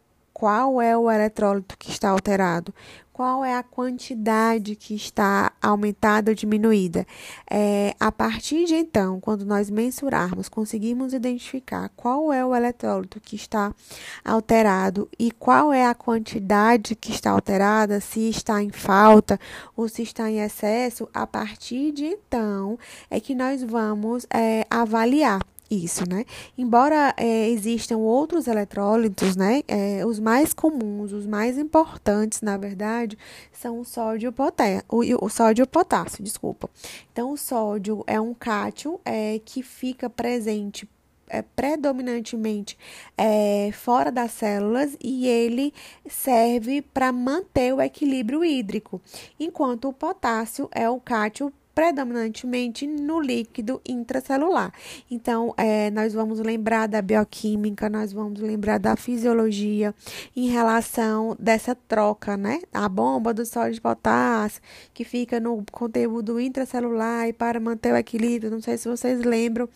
qual 0.44 0.78
é 0.82 0.94
o 0.94 1.10
eletrólito 1.10 1.74
que 1.78 1.88
está 1.90 2.10
alterado, 2.10 2.74
qual 3.14 3.42
é 3.42 3.54
a 3.54 3.62
quantidade 3.62 4.76
que 4.76 4.94
está 4.94 5.50
aumentada 5.62 6.32
ou 6.32 6.34
diminuída. 6.34 7.06
É, 7.50 7.94
a 7.98 8.12
partir 8.12 8.66
de 8.66 8.74
então, 8.74 9.18
quando 9.20 9.46
nós 9.46 9.70
mensurarmos, 9.70 10.50
conseguimos 10.50 11.14
identificar 11.14 11.90
qual 11.96 12.30
é 12.30 12.44
o 12.44 12.54
eletrólito 12.54 13.18
que 13.22 13.36
está 13.36 13.74
alterado 14.22 15.08
e 15.18 15.30
qual 15.30 15.72
é 15.72 15.86
a 15.86 15.94
quantidade 15.94 16.94
que 16.94 17.10
está 17.10 17.30
alterada, 17.30 17.98
se 18.00 18.28
está 18.28 18.62
em 18.62 18.68
falta 18.70 19.40
ou 19.74 19.88
se 19.88 20.02
está 20.02 20.30
em 20.30 20.40
excesso, 20.40 21.08
a 21.14 21.26
partir 21.26 21.90
de 21.90 22.04
então 22.04 22.78
é 23.08 23.18
que 23.18 23.34
nós 23.34 23.62
vamos 23.62 24.26
é, 24.30 24.66
avaliar 24.68 25.40
isso, 25.70 26.08
né? 26.08 26.24
Embora 26.56 27.14
é, 27.16 27.48
existam 27.48 27.98
outros 27.98 28.46
eletrólitos, 28.46 29.36
né? 29.36 29.62
É, 29.66 30.04
os 30.06 30.18
mais 30.18 30.52
comuns, 30.52 31.12
os 31.12 31.26
mais 31.26 31.58
importantes, 31.58 32.40
na 32.40 32.56
verdade, 32.56 33.18
são 33.52 33.80
o 33.80 33.84
sódio, 33.84 34.32
poté 34.32 34.82
o, 34.88 35.02
o 35.24 35.28
sódio 35.28 35.62
e 35.62 35.64
o 35.64 35.66
potássio, 35.66 36.22
desculpa. 36.22 36.68
Então, 37.12 37.32
o 37.32 37.36
sódio 37.36 38.04
é 38.06 38.20
um 38.20 38.34
cátion 38.34 38.98
é, 39.04 39.40
que 39.44 39.62
fica 39.62 40.10
presente 40.10 40.88
é, 41.28 41.42
predominantemente 41.42 42.78
é, 43.16 43.70
fora 43.72 44.12
das 44.12 44.32
células 44.32 44.96
e 45.02 45.26
ele 45.26 45.72
serve 46.08 46.82
para 46.82 47.10
manter 47.12 47.72
o 47.72 47.80
equilíbrio 47.80 48.44
hídrico, 48.44 49.00
enquanto 49.38 49.88
o 49.88 49.92
potássio 49.92 50.68
é 50.70 50.88
o 50.88 51.00
cátion 51.00 51.50
predominantemente 51.74 52.86
no 52.86 53.20
líquido 53.20 53.80
intracelular. 53.86 54.72
Então, 55.10 55.52
é, 55.56 55.90
nós 55.90 56.14
vamos 56.14 56.38
lembrar 56.38 56.86
da 56.86 57.02
bioquímica, 57.02 57.90
nós 57.90 58.12
vamos 58.12 58.40
lembrar 58.40 58.78
da 58.78 58.96
fisiologia 58.96 59.94
em 60.36 60.48
relação 60.48 61.36
dessa 61.38 61.74
troca, 61.74 62.36
né? 62.36 62.60
A 62.72 62.88
bomba 62.88 63.34
do 63.34 63.44
sódio 63.44 63.74
de 63.74 63.80
potássio, 63.80 64.62
que 64.92 65.04
fica 65.04 65.40
no 65.40 65.64
conteúdo 65.72 66.40
intracelular 66.40 67.28
e 67.28 67.32
para 67.32 67.58
manter 67.58 67.92
o 67.92 67.96
equilíbrio. 67.96 68.50
Não 68.50 68.60
sei 68.60 68.78
se 68.78 68.88
vocês 68.88 69.22
lembram 69.22 69.68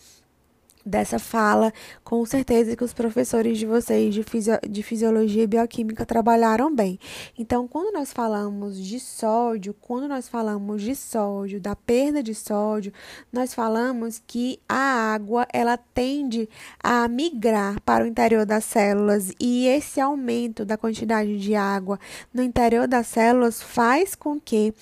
dessa 0.85 1.19
fala, 1.19 1.73
com 2.03 2.25
certeza 2.25 2.75
que 2.75 2.83
os 2.83 2.93
professores 2.93 3.57
de 3.57 3.65
vocês 3.65 4.13
de, 4.13 4.23
de 4.69 4.83
fisiologia 4.83 5.43
e 5.43 5.47
bioquímica 5.47 6.05
trabalharam 6.05 6.73
bem. 6.73 6.99
Então, 7.37 7.67
quando 7.67 7.93
nós 7.93 8.11
falamos 8.11 8.77
de 8.77 8.99
sódio, 8.99 9.75
quando 9.79 10.07
nós 10.07 10.27
falamos 10.27 10.81
de 10.81 10.95
sódio, 10.95 11.59
da 11.59 11.75
perda 11.75 12.23
de 12.23 12.33
sódio, 12.33 12.93
nós 13.31 13.53
falamos 13.53 14.21
que 14.25 14.59
a 14.67 15.13
água 15.13 15.47
ela 15.53 15.77
tende 15.77 16.49
a 16.83 17.07
migrar 17.07 17.79
para 17.81 18.03
o 18.03 18.07
interior 18.07 18.45
das 18.45 18.63
células 18.63 19.31
e 19.39 19.67
esse 19.67 19.99
aumento 19.99 20.65
da 20.65 20.77
quantidade 20.77 21.37
de 21.37 21.55
água 21.55 21.99
no 22.33 22.41
interior 22.41 22.87
das 22.87 23.07
células 23.07 23.61
faz 23.61 24.15
com 24.15 24.39
que 24.39 24.73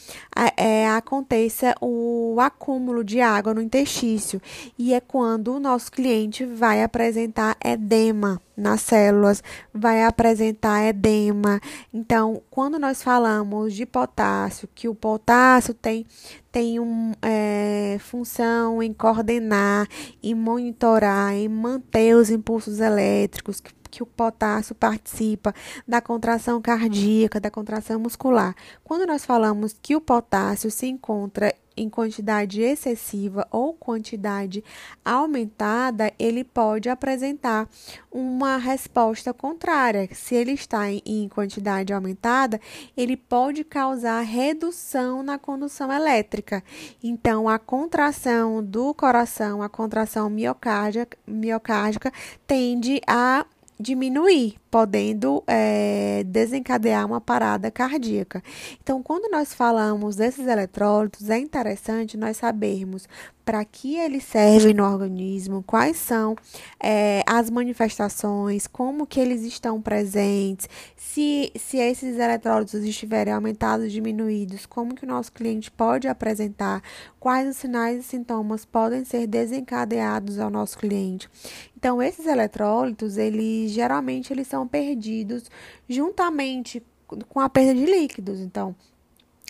é, 0.55 0.87
aconteça 0.89 1.75
o 1.81 2.37
acúmulo 2.39 3.03
de 3.03 3.19
água 3.21 3.53
no 3.53 3.61
intestício 3.61 4.41
e 4.77 4.93
é 4.93 4.99
quando 4.99 5.53
o 5.53 5.59
nosso 5.59 5.86
cliente 5.89 6.45
vai 6.45 6.83
apresentar 6.83 7.55
edema 7.63 8.41
nas 8.55 8.81
células, 8.81 9.43
vai 9.73 10.03
apresentar 10.03 10.83
edema. 10.83 11.61
Então, 11.93 12.41
quando 12.49 12.79
nós 12.79 13.03
falamos 13.03 13.73
de 13.73 13.85
potássio, 13.85 14.67
que 14.73 14.89
o 14.89 14.95
potássio 14.95 15.73
tem, 15.73 16.05
tem 16.51 16.79
uma 16.79 17.15
é, 17.21 17.97
função 17.99 18.81
em 18.81 18.91
coordenar, 18.91 19.87
em 20.23 20.33
monitorar, 20.33 21.33
em 21.33 21.47
manter 21.47 22.15
os 22.15 22.29
impulsos 22.29 22.79
elétricos, 22.79 23.59
que, 23.59 23.71
que 23.89 24.03
o 24.03 24.05
potássio 24.05 24.73
participa 24.75 25.53
da 25.87 26.01
contração 26.01 26.61
cardíaca, 26.61 27.39
da 27.39 27.51
contração 27.51 27.99
muscular. 27.99 28.55
Quando 28.83 29.05
nós 29.05 29.23
falamos 29.25 29.75
que 29.81 29.95
o 29.95 30.01
potássio 30.01 30.71
se 30.71 30.87
encontra 30.87 31.53
em 31.77 31.89
quantidade 31.89 32.61
excessiva 32.61 33.47
ou 33.51 33.73
quantidade 33.73 34.63
aumentada, 35.05 36.11
ele 36.17 36.43
pode 36.43 36.89
apresentar 36.89 37.69
uma 38.11 38.57
resposta 38.57 39.33
contrária. 39.33 40.09
Se 40.11 40.35
ele 40.35 40.53
está 40.53 40.89
em 40.91 41.29
quantidade 41.29 41.93
aumentada, 41.93 42.59
ele 42.95 43.15
pode 43.15 43.63
causar 43.63 44.21
redução 44.21 45.21
na 45.21 45.37
condução 45.37 45.91
elétrica. 45.91 46.63
Então, 47.03 47.47
a 47.47 47.59
contração 47.59 48.63
do 48.63 48.93
coração, 48.93 49.61
a 49.61 49.69
contração 49.69 50.29
miocárdica, 50.29 51.17
miocárdica 51.27 52.11
tende 52.45 52.99
a 53.05 53.45
diminuir 53.79 54.57
podendo 54.77 55.43
é, 55.47 56.23
desencadear 56.27 57.03
uma 57.03 57.19
parada 57.19 57.71
cardíaca. 57.71 58.43
Então, 58.79 59.01
quando 59.01 59.27
nós 59.31 59.51
falamos 59.51 60.15
desses 60.15 60.45
eletrólitos, 60.45 61.31
é 61.31 61.39
interessante 61.39 62.15
nós 62.15 62.37
sabermos 62.37 63.07
para 63.43 63.63
que 63.63 63.95
eles 63.95 64.25
servem 64.25 64.73
no 64.73 64.83
organismo, 64.83 65.63
quais 65.65 65.95
são 65.95 66.35
é, 66.83 67.23
as 67.25 67.49
manifestações, 67.49 68.67
como 68.67 69.07
que 69.07 69.21
eles 69.21 69.41
estão 69.43 69.81
presentes, 69.81 70.67
se, 70.97 71.53
se 71.55 71.77
esses 71.77 72.19
eletrólitos 72.19 72.83
estiverem 72.83 73.33
aumentados, 73.33 73.89
diminuídos, 73.89 74.65
como 74.65 74.93
que 74.93 75.05
o 75.05 75.07
nosso 75.07 75.31
cliente 75.31 75.71
pode 75.71 76.09
apresentar, 76.09 76.83
quais 77.21 77.47
os 77.47 77.55
sinais 77.55 78.01
e 78.01 78.03
sintomas 78.03 78.65
podem 78.65 79.05
ser 79.05 79.25
desencadeados 79.25 80.39
ao 80.39 80.49
nosso 80.49 80.77
cliente. 80.77 81.29
Então, 81.77 82.01
esses 82.01 82.25
eletrólitos, 82.25 83.15
eles 83.15 83.71
geralmente 83.71 84.33
eles 84.33 84.47
são 84.47 84.66
perdidos 84.67 85.49
juntamente 85.87 86.83
com 87.29 87.39
a 87.39 87.49
perda 87.49 87.73
de 87.73 87.85
líquidos. 87.85 88.39
Então, 88.39 88.75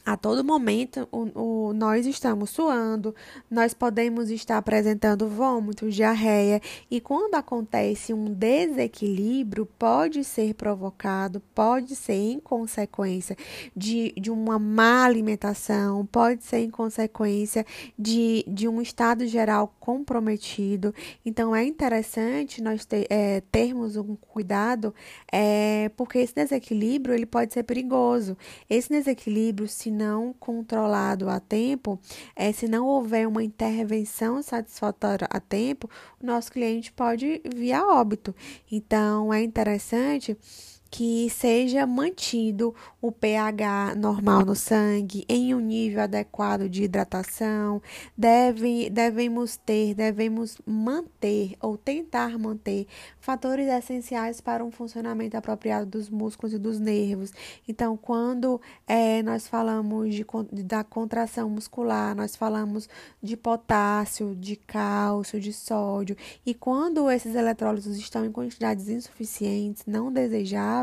a 0.08 0.16
todo 0.16 0.42
momento 0.42 1.06
o, 1.12 1.68
o, 1.68 1.74
nós 1.74 2.06
estamos 2.06 2.52
suando, 2.52 3.14
nós 3.52 3.74
podemos 3.74 4.30
estar 4.30 4.58
apresentando 4.58 5.28
vômitos, 5.28 5.94
diarreia, 5.94 6.62
e 6.90 7.02
quando 7.02 7.36
acontece 7.36 8.14
um 8.14 8.34
desequilíbrio, 8.34 9.66
pode 9.66 10.24
ser 10.24 10.54
provocado, 10.54 11.42
pode 11.54 11.94
ser 11.94 12.14
em 12.14 12.40
consequência 12.40 13.36
de, 13.76 14.14
de 14.18 14.32
uma 14.32 14.58
má 14.58 15.04
alimentação, 15.04 16.06
pode 16.06 16.46
ser 16.46 16.60
em 16.60 16.70
consequência 16.70 17.66
de, 18.00 18.46
de 18.48 18.66
um 18.66 18.82
estado 18.82 19.28
geral 19.28 19.76
comprometido. 19.78 20.96
Então 21.26 21.54
é 21.54 21.66
interessante 21.66 22.64
nós 22.64 22.86
ter, 22.86 23.08
é, 23.10 23.42
termos 23.52 23.98
um 23.98 24.16
cuidado, 24.16 24.96
é, 25.30 25.92
porque 25.98 26.20
esse 26.20 26.34
desequilíbrio 26.34 27.14
ele 27.14 27.26
pode 27.26 27.54
ser 27.54 27.64
perigoso. 27.64 28.38
Esse 28.70 28.88
desequilíbrio, 28.88 29.68
se 29.68 29.97
não 29.98 30.34
controlado 30.40 31.28
a 31.30 31.40
tempo, 31.40 32.00
é, 32.36 32.52
se 32.52 32.68
não 32.68 32.86
houver 32.86 33.28
uma 33.28 33.44
intervenção 33.44 34.42
satisfatória 34.44 35.28
a 35.32 35.40
tempo, 35.40 35.90
o 36.22 36.26
nosso 36.26 36.52
cliente 36.52 36.92
pode 36.92 37.42
vir 37.56 37.74
a 37.74 37.86
óbito. 37.86 38.36
Então, 38.72 39.34
é 39.34 39.42
interessante 39.42 40.38
que 40.90 41.30
seja 41.30 41.86
mantido 41.86 42.74
o 43.02 43.12
pH 43.12 43.96
normal 43.96 44.46
no 44.46 44.56
sangue 44.56 45.26
em 45.28 45.54
um 45.54 45.60
nível 45.60 46.02
adequado 46.02 46.70
de 46.70 46.84
hidratação. 46.84 47.82
Deve, 48.18 48.90
devemos 48.90 49.58
ter, 49.58 49.94
devemos 49.94 50.58
manter 50.66 51.56
ou 51.62 51.78
tentar 51.78 52.38
manter 52.38 52.88
fatores 53.20 53.68
essenciais 53.68 54.40
para 54.40 54.64
um 54.64 54.72
funcionamento 54.72 55.36
apropriado 55.36 55.86
dos 55.86 56.10
músculos 56.10 56.54
e 56.54 56.58
dos 56.58 56.80
nervos. 56.80 57.32
Então, 57.68 57.98
quando 57.98 58.60
é, 58.88 59.22
nós 59.22 59.48
falamos 59.48 60.14
de, 60.16 60.26
da 60.64 60.84
contração 60.84 61.50
muscular, 61.50 62.16
nós 62.16 62.36
falamos 62.36 62.88
de 63.22 63.36
potássio, 63.36 64.36
de 64.36 64.56
cálcio, 64.56 65.40
de 65.40 65.52
sódio, 65.52 66.16
e 66.46 66.54
quando 66.54 67.10
esses 67.12 67.36
eletrólitos 67.36 67.98
estão 67.98 68.26
em 68.26 68.32
quantidades 68.32 68.88
insuficientes, 68.88 69.84
não 69.86 70.12
desejáveis, 70.12 70.77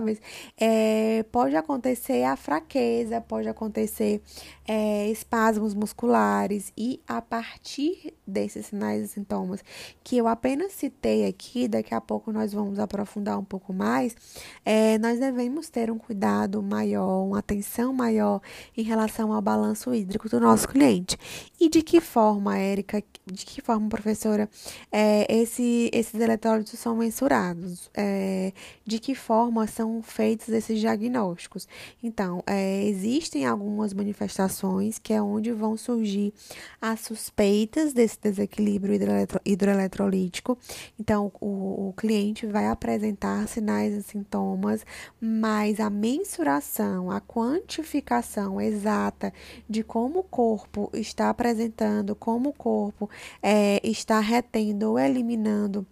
é, 0.59 1.25
pode 1.31 1.57
acontecer 1.57 2.25
a 2.25 2.37
fraqueza, 2.37 3.21
pode 3.21 3.49
acontecer 3.49 4.23
é, 4.67 5.11
espasmos 5.11 5.75
musculares 5.75 6.73
e 6.77 7.01
a 7.07 7.21
partir 7.21 8.15
desses 8.27 8.67
sinais 8.67 9.05
e 9.05 9.09
sintomas 9.09 9.63
que 10.03 10.17
eu 10.17 10.27
apenas 10.27 10.73
citei 10.73 11.27
aqui, 11.27 11.69
daqui 11.69 11.95
a 11.95 12.01
pouco 12.01 12.33
nós 12.33 12.53
vamos 12.53 12.79
aprofundar 12.79 13.39
um 13.39 13.45
pouco 13.45 13.73
mais, 13.73 14.17
é, 14.65 14.97
nós 14.99 15.19
devemos 15.19 15.69
ter 15.69 15.91
um 15.91 15.99
cuidado 15.99 16.63
maior, 16.63 17.25
uma 17.25 17.41
atenção 17.41 17.93
maior 17.93 18.41
em 18.77 18.83
relação 18.83 19.33
ao 19.33 19.43
balanço 19.43 19.95
hídrico 19.95 20.29
do 20.29 20.41
nosso 20.41 20.67
cliente. 20.69 21.19
E 21.61 21.69
de 21.69 21.83
que 21.83 22.01
forma, 22.01 22.59
Érica, 22.59 23.03
de 23.27 23.45
que 23.45 23.61
forma, 23.61 23.89
professora, 23.89 24.49
é, 24.91 25.27
esse, 25.33 25.91
esses 25.93 26.19
eletrólitos 26.19 26.79
são 26.79 26.97
mensurados? 26.97 27.91
É, 27.95 28.53
de 28.85 28.99
que 28.99 29.15
forma 29.15 29.67
são 29.67 30.03
feitos 30.03 30.49
esses 30.49 30.81
diagnósticos? 30.81 31.69
Então, 32.03 32.43
é, 32.47 32.85
existem 32.85 33.47
algumas 33.47 33.93
manifestações 33.93 34.54
que 35.03 35.13
é 35.13 35.21
onde 35.21 35.53
vão 35.53 35.77
surgir 35.77 36.33
as 36.81 37.01
suspeitas 37.01 37.93
desse 37.93 38.19
desequilíbrio 38.21 38.95
hidroeletro, 38.95 39.41
hidroeletrolítico. 39.45 40.59
Então, 40.99 41.33
o, 41.41 41.89
o 41.89 41.93
cliente 41.97 42.47
vai 42.47 42.67
apresentar 42.67 43.47
sinais 43.49 43.95
e 43.95 44.03
sintomas, 44.03 44.85
mas 45.21 45.81
a 45.81 45.91
mensuração, 45.91 47.11
a 47.11 47.21
quantificação 47.21 48.61
exata 48.61 49.33
de 49.69 49.83
como 49.83 50.21
o 50.21 50.25
corpo 50.25 50.91
está 50.95 51.31
apresentando, 51.31 52.15
como 52.15 52.51
o 52.51 52.53
corpo 52.53 53.09
é, 53.43 53.81
está 53.83 54.21
retendo 54.21 54.91
ou 54.91 54.99
eliminando 54.99 55.87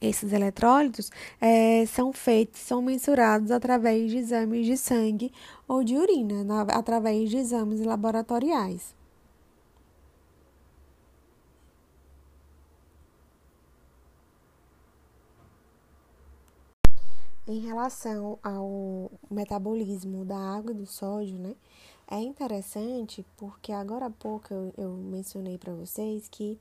esses 0.00 0.32
eletrólitos 0.32 1.10
é, 1.40 1.84
são 1.86 2.12
feitos, 2.12 2.60
são 2.60 2.80
mensurados 2.82 3.50
através 3.50 4.10
de 4.10 4.18
exames 4.18 4.66
de 4.66 4.76
sangue 4.76 5.32
ou 5.66 5.82
de 5.82 5.96
urina, 5.96 6.44
na, 6.44 6.62
através 6.62 7.30
de 7.30 7.36
exames 7.36 7.80
laboratoriais. 7.80 8.96
Em 17.46 17.60
relação 17.60 18.38
ao 18.42 19.10
metabolismo 19.30 20.22
da 20.24 20.36
água 20.36 20.70
e 20.70 20.74
do 20.74 20.84
sódio, 20.86 21.38
né? 21.38 21.54
É 22.10 22.20
interessante 22.20 23.24
porque 23.36 23.72
agora 23.72 24.06
há 24.06 24.10
pouco 24.10 24.52
eu, 24.52 24.72
eu 24.78 24.90
mencionei 24.92 25.58
para 25.58 25.74
vocês 25.74 26.28
que 26.28 26.58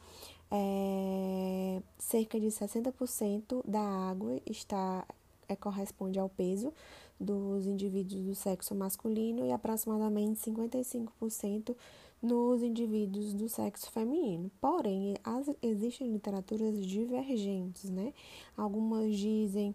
é, 0.51 1.81
cerca 1.97 2.39
de 2.39 2.47
60% 2.47 3.61
da 3.65 3.81
água 3.81 4.39
está 4.45 5.05
é, 5.47 5.55
corresponde 5.55 6.19
ao 6.19 6.29
peso 6.29 6.73
dos 7.19 7.65
indivíduos 7.65 8.23
do 8.23 8.35
sexo 8.35 8.75
masculino 8.75 9.45
e 9.45 9.51
aproximadamente 9.51 10.39
55% 10.39 11.75
nos 12.21 12.61
indivíduos 12.63 13.33
do 13.33 13.47
sexo 13.47 13.91
feminino. 13.91 14.51
Porém, 14.59 15.15
as, 15.23 15.49
existem 15.61 16.11
literaturas 16.11 16.85
divergentes, 16.85 17.89
né? 17.89 18.13
Algumas 18.55 19.15
dizem 19.15 19.73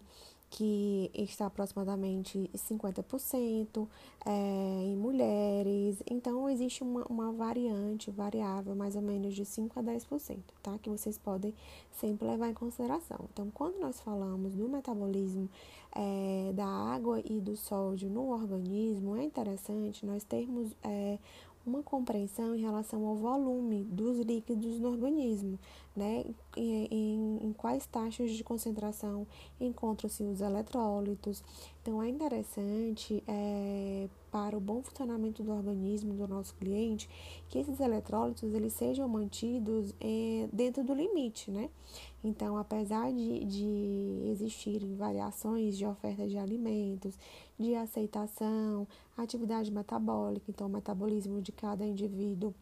que 0.53 1.09
está 1.15 1.47
aproximadamente 1.47 2.47
50% 2.55 3.87
é, 4.23 4.31
em 4.83 4.95
mulheres. 4.95 6.03
Então, 6.05 6.47
existe 6.47 6.83
uma, 6.83 7.03
uma 7.09 7.31
variante, 7.31 8.11
variável, 8.11 8.75
mais 8.75 8.95
ou 8.95 9.01
menos 9.01 9.33
de 9.33 9.45
5 9.45 9.79
a 9.79 9.81
10%, 9.81 10.37
tá? 10.61 10.77
Que 10.77 10.91
vocês 10.91 11.17
podem 11.17 11.55
sempre 11.89 12.27
levar 12.27 12.49
em 12.49 12.53
consideração. 12.53 13.21
Então, 13.33 13.49
quando 13.51 13.79
nós 13.79 13.99
falamos 13.99 14.53
do 14.53 14.69
metabolismo 14.69 15.49
é, 15.91 16.51
da 16.53 16.67
água 16.67 17.19
e 17.25 17.41
do 17.41 17.57
sódio 17.57 18.07
no 18.07 18.29
organismo, 18.29 19.17
é 19.17 19.23
interessante 19.23 20.05
nós 20.05 20.23
termos 20.23 20.71
é, 20.83 21.17
uma 21.65 21.81
compreensão 21.81 22.55
em 22.55 22.61
relação 22.61 23.05
ao 23.05 23.15
volume 23.15 23.83
dos 23.85 24.19
líquidos 24.19 24.79
no 24.79 24.89
organismo, 24.89 25.57
né? 25.95 26.25
Em, 26.57 27.39
em, 27.41 27.53
quais 27.53 27.85
taxas 27.85 28.31
de 28.31 28.43
concentração 28.43 29.25
encontram-se 29.59 30.23
os 30.23 30.41
eletrólitos. 30.41 31.43
Então, 31.81 32.01
é 32.01 32.09
interessante 32.09 33.23
é, 33.27 34.07
para 34.31 34.57
o 34.57 34.59
bom 34.59 34.81
funcionamento 34.81 35.43
do 35.43 35.51
organismo 35.51 36.13
do 36.13 36.27
nosso 36.27 36.55
cliente 36.55 37.09
que 37.49 37.59
esses 37.59 37.79
eletrólitos 37.79 38.53
eles 38.53 38.73
sejam 38.73 39.07
mantidos 39.07 39.93
é, 40.01 40.47
dentro 40.51 40.83
do 40.83 40.93
limite, 40.93 41.51
né? 41.51 41.69
Então, 42.23 42.57
apesar 42.57 43.11
de, 43.11 43.43
de 43.43 44.23
existirem 44.31 44.95
variações 44.95 45.77
de 45.77 45.85
oferta 45.85 46.25
de 46.25 46.37
alimentos, 46.37 47.17
de 47.57 47.75
aceitação, 47.75 48.87
atividade 49.17 49.71
metabólica, 49.71 50.45
então 50.49 50.67
o 50.67 50.69
metabolismo 50.69 51.41
de 51.41 51.51
cada 51.51 51.85
indivíduo 51.85 52.53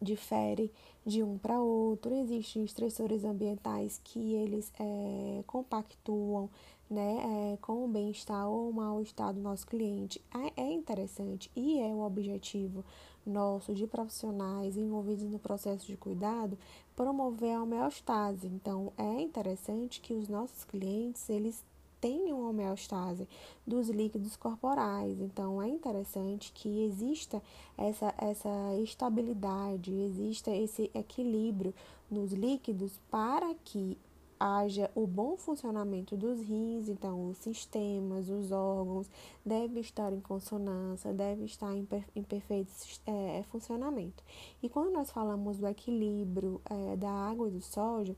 difere 0.00 0.70
de 1.06 1.22
um 1.22 1.38
para 1.38 1.60
outro. 1.60 2.14
Existem 2.14 2.64
estressores 2.64 3.24
ambientais 3.24 4.00
que 4.02 4.34
eles 4.34 4.72
é, 4.78 5.42
compactuam 5.46 6.50
né, 6.90 7.54
é, 7.54 7.56
com 7.62 7.84
o 7.84 7.88
bem-estar 7.88 8.46
ou 8.46 8.68
o 8.68 8.74
mal-estar 8.74 9.32
do 9.32 9.40
nosso 9.40 9.66
cliente. 9.66 10.20
É, 10.34 10.62
é 10.62 10.72
interessante 10.72 11.50
e 11.56 11.78
é 11.80 11.86
o 11.86 12.00
objetivo 12.00 12.84
nosso 13.24 13.72
de 13.72 13.86
profissionais 13.86 14.76
envolvidos 14.76 15.24
no 15.24 15.38
processo 15.38 15.86
de 15.86 15.96
cuidado 15.96 16.58
promover 16.94 17.54
a 17.54 17.62
homeostase. 17.62 18.46
Então, 18.46 18.92
é 18.98 19.20
interessante 19.20 20.00
que 20.00 20.12
os 20.12 20.28
nossos 20.28 20.64
clientes 20.64 21.30
eles 21.30 21.64
tenham 22.02 22.48
homeostase 22.50 23.28
dos 23.64 23.88
líquidos 23.88 24.36
corporais. 24.36 25.20
Então, 25.20 25.62
é 25.62 25.68
interessante 25.68 26.50
que 26.52 26.84
exista 26.84 27.40
essa, 27.78 28.12
essa 28.18 28.76
estabilidade, 28.82 29.94
exista 29.94 30.50
esse 30.50 30.90
equilíbrio 30.92 31.72
nos 32.10 32.32
líquidos 32.32 33.00
para 33.08 33.54
que 33.64 33.96
haja 34.42 34.90
o 34.92 35.06
bom 35.06 35.36
funcionamento 35.36 36.16
dos 36.16 36.40
rins, 36.40 36.88
então 36.88 37.28
os 37.28 37.38
sistemas, 37.38 38.28
os 38.28 38.50
órgãos 38.50 39.08
devem 39.46 39.80
estar 39.80 40.12
em 40.12 40.20
consonância, 40.20 41.12
devem 41.12 41.44
estar 41.44 41.72
em, 41.76 41.84
per, 41.84 42.04
em 42.16 42.24
perfeito 42.24 42.72
é, 43.06 43.44
funcionamento. 43.52 44.24
E 44.60 44.68
quando 44.68 44.90
nós 44.92 45.12
falamos 45.12 45.58
do 45.58 45.68
equilíbrio 45.68 46.60
é, 46.68 46.96
da 46.96 47.08
água 47.08 47.46
e 47.46 47.52
do 47.52 47.60
sódio, 47.60 48.16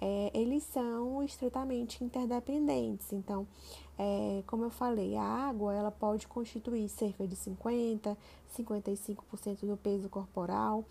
é, 0.00 0.30
eles 0.32 0.62
são 0.62 1.22
estritamente 1.22 2.02
interdependentes. 2.02 3.12
Então, 3.12 3.46
é, 3.98 4.42
como 4.46 4.64
eu 4.64 4.70
falei, 4.70 5.16
a 5.16 5.22
água 5.22 5.74
ela 5.74 5.90
pode 5.90 6.28
constituir 6.28 6.88
cerca 6.88 7.26
de 7.26 7.34
50, 7.34 8.16
55% 8.54 9.66
do 9.66 9.76
peso 9.76 10.08
corporal 10.08 10.84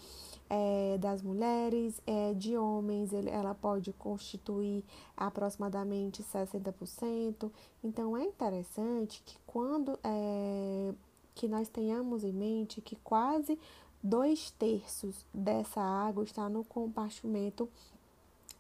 é, 0.50 0.98
das 0.98 1.22
mulheres, 1.22 2.02
é, 2.06 2.34
de 2.34 2.58
homens 2.58 3.12
ela 3.13 3.54
pode 3.54 3.94
constituir 3.94 4.84
aproximadamente 5.15 6.24
60%. 6.24 7.52
Então 7.84 8.18
é 8.18 8.24
interessante 8.24 9.22
que 9.26 9.38
quando 9.46 10.00
é, 10.04 10.94
que 11.34 11.48
nós 11.48 11.68
tenhamos 11.70 12.24
em 12.24 12.34
mente 12.34 12.82
que 12.82 12.96
quase 12.98 13.60
dois 14.02 14.52
terços 14.52 15.26
dessa 15.34 15.82
água 15.82 16.24
está 16.24 16.48
no 16.48 16.63
compartimento 16.63 17.70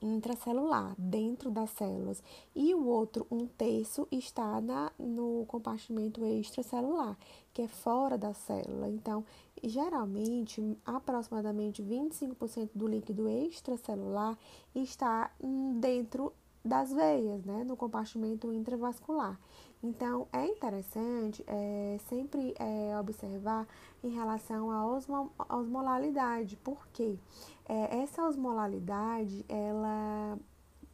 intracelular, 0.01 0.95
dentro 0.97 1.49
das 1.49 1.69
células, 1.71 2.21
e 2.55 2.73
o 2.73 2.85
outro, 2.85 3.25
um 3.31 3.47
terço, 3.47 4.07
está 4.11 4.59
na, 4.61 4.91
no 4.97 5.45
compartimento 5.47 6.25
extracelular, 6.25 7.17
que 7.53 7.61
é 7.61 7.67
fora 7.67 8.17
da 8.17 8.33
célula. 8.33 8.87
Então, 8.89 9.23
geralmente, 9.63 10.61
aproximadamente 10.85 11.81
25% 11.81 12.69
do 12.75 12.87
líquido 12.87 13.27
extracelular 13.29 14.37
está 14.73 15.31
dentro 15.79 16.33
das 16.65 16.91
veias, 16.91 17.45
né, 17.45 17.63
no 17.63 17.77
compartimento 17.77 18.51
intravascular. 18.51 19.39
Então, 19.83 20.27
é 20.33 20.47
interessante 20.47 21.43
é, 21.45 21.97
sempre 22.09 22.55
é, 22.57 22.99
observar 22.99 23.67
em 24.03 24.09
relação 24.09 24.71
à 24.71 24.83
osmo, 24.87 25.31
osmolalidade, 25.47 26.57
porque 26.63 27.19
é, 27.67 28.01
essa 28.01 28.23
osmolalidade, 28.27 29.45
ela 29.49 30.37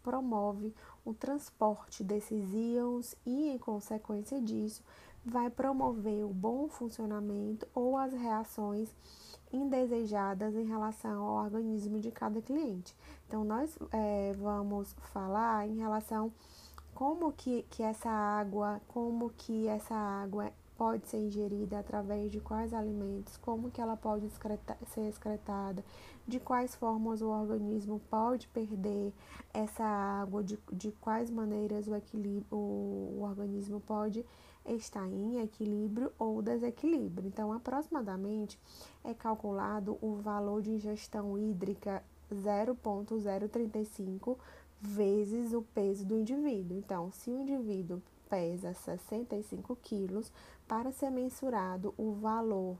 promove 0.01 0.73
o 1.05 1.13
transporte 1.13 2.03
desses 2.03 2.53
íons 2.53 3.15
e, 3.25 3.49
em 3.49 3.57
consequência 3.57 4.41
disso, 4.41 4.84
vai 5.23 5.49
promover 5.49 6.25
o 6.25 6.34
bom 6.34 6.67
funcionamento 6.67 7.67
ou 7.75 7.97
as 7.97 8.12
reações 8.13 8.89
indesejadas 9.53 10.55
em 10.55 10.65
relação 10.65 11.23
ao 11.23 11.43
organismo 11.43 11.99
de 11.99 12.10
cada 12.10 12.41
cliente. 12.41 12.95
Então, 13.27 13.43
nós 13.43 13.77
é, 13.91 14.34
vamos 14.38 14.95
falar 15.13 15.67
em 15.67 15.77
relação 15.77 16.31
como 16.93 17.31
que, 17.31 17.63
que 17.69 17.84
essa 17.84 18.10
água, 18.10 18.81
como 18.88 19.29
que 19.31 19.67
essa 19.67 19.95
água 19.95 20.51
pode 20.82 21.08
ser 21.08 21.17
ingerida 21.17 21.78
através 21.78 22.32
de 22.32 22.39
quais 22.39 22.74
alimentos, 22.74 23.38
como 23.38 23.70
que 23.70 23.80
ela 23.80 23.96
pode 23.96 24.28
ser 24.88 25.08
excretada, 25.08 25.86
de 26.28 26.39
quais 26.39 26.74
formas 26.74 27.22
o 27.22 27.30
organismo 27.30 28.02
pode 28.10 28.48
perder 28.48 29.13
essa 29.54 29.84
água, 29.84 30.44
de, 30.44 30.58
de 30.74 30.91
quais 30.94 31.30
maneiras 31.30 31.88
o, 31.88 31.94
equilíbrio, 31.94 32.48
o, 32.50 33.15
o 33.15 33.22
organismo 33.22 33.80
pode 33.80 34.26
estar 34.65 35.08
em 35.08 35.44
equilíbrio 35.44 36.12
ou 36.17 36.41
desequilíbrio. 36.41 37.28
Então, 37.28 37.54
aproximadamente 37.54 38.60
é 39.04 39.13
calculado 39.13 40.00
o 40.02 40.15
valor 40.15 40.63
de 40.63 40.72
ingestão 40.72 41.38
hídrica 41.38 42.04
0,035 42.34 44.36
vezes 44.82 45.54
o 45.54 45.62
peso 45.62 46.04
do 46.04 46.17
indivíduo. 46.17 46.76
Então, 46.76 47.12
se 47.12 47.30
o 47.30 47.38
indivíduo 47.38 48.02
pesa 48.32 48.74
65 48.74 49.76
quilos, 49.84 50.32
para 50.65 50.94
ser 50.94 51.12
mensurado 51.12 51.94
o 51.98 52.13
valor, 52.13 52.78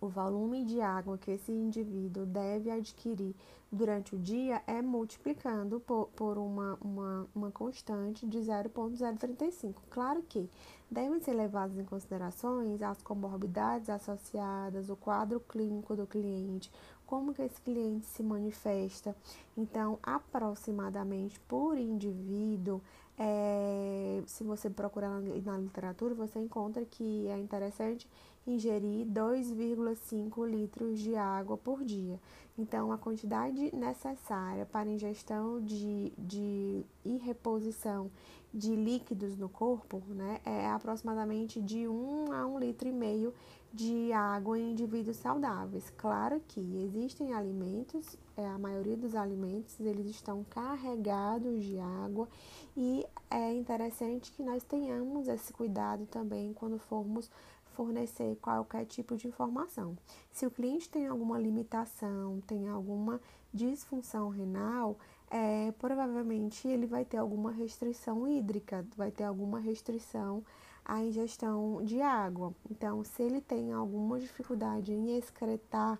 o 0.00 0.08
volume 0.08 0.64
de 0.64 0.80
água 0.80 1.18
que 1.18 1.32
esse 1.32 1.50
indivíduo 1.50 2.24
deve 2.24 2.70
adquirir 2.70 3.34
durante 3.70 4.14
o 4.14 4.18
dia 4.18 4.62
é 4.66 4.82
multiplicando 4.82 5.80
por, 5.80 6.08
por 6.08 6.38
uma, 6.38 6.76
uma, 6.80 7.26
uma 7.34 7.50
constante 7.50 8.26
de 8.26 8.40
0,035. 8.40 9.82
Claro 9.88 10.22
que 10.28 10.50
devem 10.90 11.20
ser 11.20 11.32
levadas 11.32 11.78
em 11.78 11.84
considerações 11.84 12.82
as 12.82 13.00
comorbidades 13.00 13.88
associadas, 13.88 14.90
o 14.90 14.96
quadro 14.96 15.40
clínico 15.40 15.96
do 15.96 16.06
cliente, 16.06 16.70
como 17.06 17.32
que 17.32 17.42
esse 17.42 17.60
cliente 17.60 18.06
se 18.06 18.22
manifesta. 18.22 19.14
Então, 19.56 19.98
aproximadamente 20.02 21.38
por 21.40 21.78
indivíduo, 21.78 22.80
é, 23.24 24.20
se 24.26 24.42
você 24.42 24.68
procurar 24.68 25.08
na, 25.08 25.20
na 25.20 25.58
literatura, 25.58 26.12
você 26.12 26.40
encontra 26.40 26.84
que 26.84 27.28
é 27.28 27.38
interessante 27.38 28.08
ingerir 28.44 29.06
2,5 29.06 30.44
litros 30.44 30.98
de 30.98 31.14
água 31.14 31.56
por 31.56 31.84
dia. 31.84 32.18
Então, 32.58 32.90
a 32.90 32.98
quantidade 32.98 33.72
necessária 33.74 34.66
para 34.66 34.88
ingestão 34.88 35.60
de, 35.62 36.12
de 36.18 36.84
e 37.04 37.16
reposição 37.18 38.10
de 38.52 38.74
líquidos 38.74 39.36
no 39.36 39.48
corpo 39.48 40.02
né, 40.08 40.40
é 40.44 40.68
aproximadamente 40.68 41.60
de 41.62 41.86
1 41.86 42.32
a 42.32 42.44
1 42.44 42.58
litro 42.58 42.88
e 42.88 42.92
meio 42.92 43.32
de 43.72 44.12
água 44.12 44.58
em 44.58 44.72
indivíduos 44.72 45.16
saudáveis. 45.16 45.90
Claro 45.96 46.42
que 46.48 46.60
existem 46.84 47.32
alimentos, 47.32 48.18
é, 48.36 48.46
a 48.46 48.58
maioria 48.58 48.96
dos 48.96 49.14
alimentos 49.14 49.78
eles 49.80 50.06
estão 50.06 50.44
carregados 50.44 51.64
de 51.64 51.78
água 51.78 52.28
e 52.76 53.06
é 53.30 53.52
interessante 53.52 54.32
que 54.32 54.42
nós 54.42 54.62
tenhamos 54.64 55.28
esse 55.28 55.52
cuidado 55.52 56.06
também 56.06 56.52
quando 56.52 56.78
formos 56.78 57.30
fornecer 57.72 58.36
qualquer 58.36 58.84
tipo 58.84 59.16
de 59.16 59.26
informação. 59.28 59.96
Se 60.30 60.46
o 60.46 60.50
cliente 60.50 60.88
tem 60.88 61.06
alguma 61.06 61.38
limitação, 61.38 62.40
tem 62.46 62.68
alguma 62.68 63.20
disfunção 63.52 64.28
renal, 64.28 64.98
é, 65.30 65.72
provavelmente 65.78 66.68
ele 66.68 66.86
vai 66.86 67.04
ter 67.04 67.16
alguma 67.16 67.50
restrição 67.50 68.28
hídrica, 68.28 68.86
vai 68.96 69.10
ter 69.10 69.24
alguma 69.24 69.58
restrição 69.58 70.44
à 70.84 71.02
ingestão 71.02 71.82
de 71.84 72.00
água. 72.00 72.54
Então, 72.70 73.02
se 73.04 73.22
ele 73.22 73.40
tem 73.40 73.72
alguma 73.72 74.18
dificuldade 74.18 74.92
em 74.92 75.16
excretar 75.16 75.98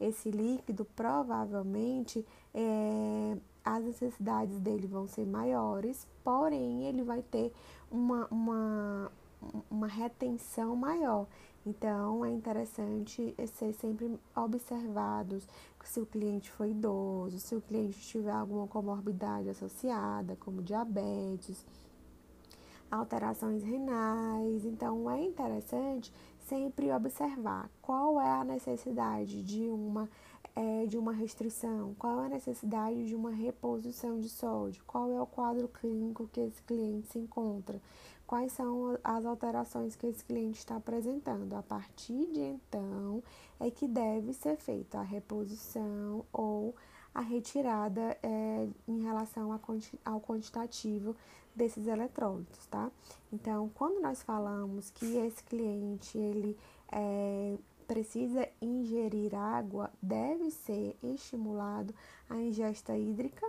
esse 0.00 0.30
líquido, 0.30 0.84
provavelmente 0.84 2.24
é, 2.54 3.36
as 3.64 3.84
necessidades 3.84 4.58
dele 4.60 4.86
vão 4.86 5.06
ser 5.06 5.26
maiores, 5.26 6.06
porém 6.22 6.84
ele 6.84 7.02
vai 7.02 7.22
ter 7.22 7.52
uma, 7.90 8.26
uma, 8.30 9.12
uma 9.70 9.86
retenção 9.86 10.76
maior. 10.76 11.26
Então, 11.64 12.24
é 12.24 12.30
interessante 12.30 13.34
ser 13.54 13.72
sempre 13.72 14.16
observados 14.36 15.48
se 15.86 16.00
o 16.00 16.06
cliente 16.06 16.50
foi 16.50 16.70
idoso, 16.70 17.38
se 17.38 17.54
o 17.54 17.60
cliente 17.60 17.98
tiver 18.00 18.32
alguma 18.32 18.66
comorbidade 18.66 19.48
associada, 19.48 20.36
como 20.36 20.62
diabetes, 20.62 21.64
alterações 22.90 23.62
renais. 23.62 24.64
Então, 24.64 25.10
é 25.10 25.22
interessante 25.22 26.12
sempre 26.46 26.92
observar 26.92 27.68
qual 27.82 28.20
é 28.20 28.28
a 28.28 28.44
necessidade 28.44 29.42
de 29.42 29.68
uma 29.68 30.08
é, 30.54 30.86
de 30.86 30.96
uma 30.96 31.12
restrição, 31.12 31.94
qual 31.98 32.22
é 32.22 32.26
a 32.26 32.30
necessidade 32.30 33.06
de 33.06 33.14
uma 33.14 33.30
reposição 33.30 34.18
de 34.18 34.28
sódio, 34.30 34.82
qual 34.86 35.12
é 35.12 35.20
o 35.20 35.26
quadro 35.26 35.68
clínico 35.68 36.26
que 36.32 36.40
esse 36.40 36.62
cliente 36.62 37.08
se 37.08 37.18
encontra, 37.18 37.78
quais 38.26 38.52
são 38.52 38.98
as 39.04 39.26
alterações 39.26 39.94
que 39.94 40.06
esse 40.06 40.24
cliente 40.24 40.58
está 40.58 40.76
apresentando. 40.76 41.52
A 41.54 41.62
partir 41.62 42.26
de 42.32 42.40
então 42.40 43.22
é 43.60 43.70
que 43.70 43.86
deve 43.86 44.32
ser 44.32 44.56
feita 44.56 44.98
a 44.98 45.02
reposição 45.02 46.24
ou 46.32 46.74
a 47.14 47.20
retirada 47.20 48.16
é, 48.22 48.66
em 48.88 49.02
relação 49.02 49.50
ao 50.04 50.20
quantitativo 50.20 51.14
desses 51.56 51.86
eletrólitos, 51.86 52.66
tá? 52.66 52.90
Então, 53.32 53.70
quando 53.74 54.00
nós 54.00 54.22
falamos 54.22 54.90
que 54.90 55.16
esse 55.16 55.42
cliente 55.42 56.16
ele 56.18 56.56
é, 56.92 57.56
precisa 57.88 58.48
ingerir 58.60 59.34
água, 59.34 59.90
deve 60.02 60.50
ser 60.50 60.96
estimulado 61.02 61.94
a 62.28 62.36
ingesta 62.36 62.96
hídrica. 62.96 63.46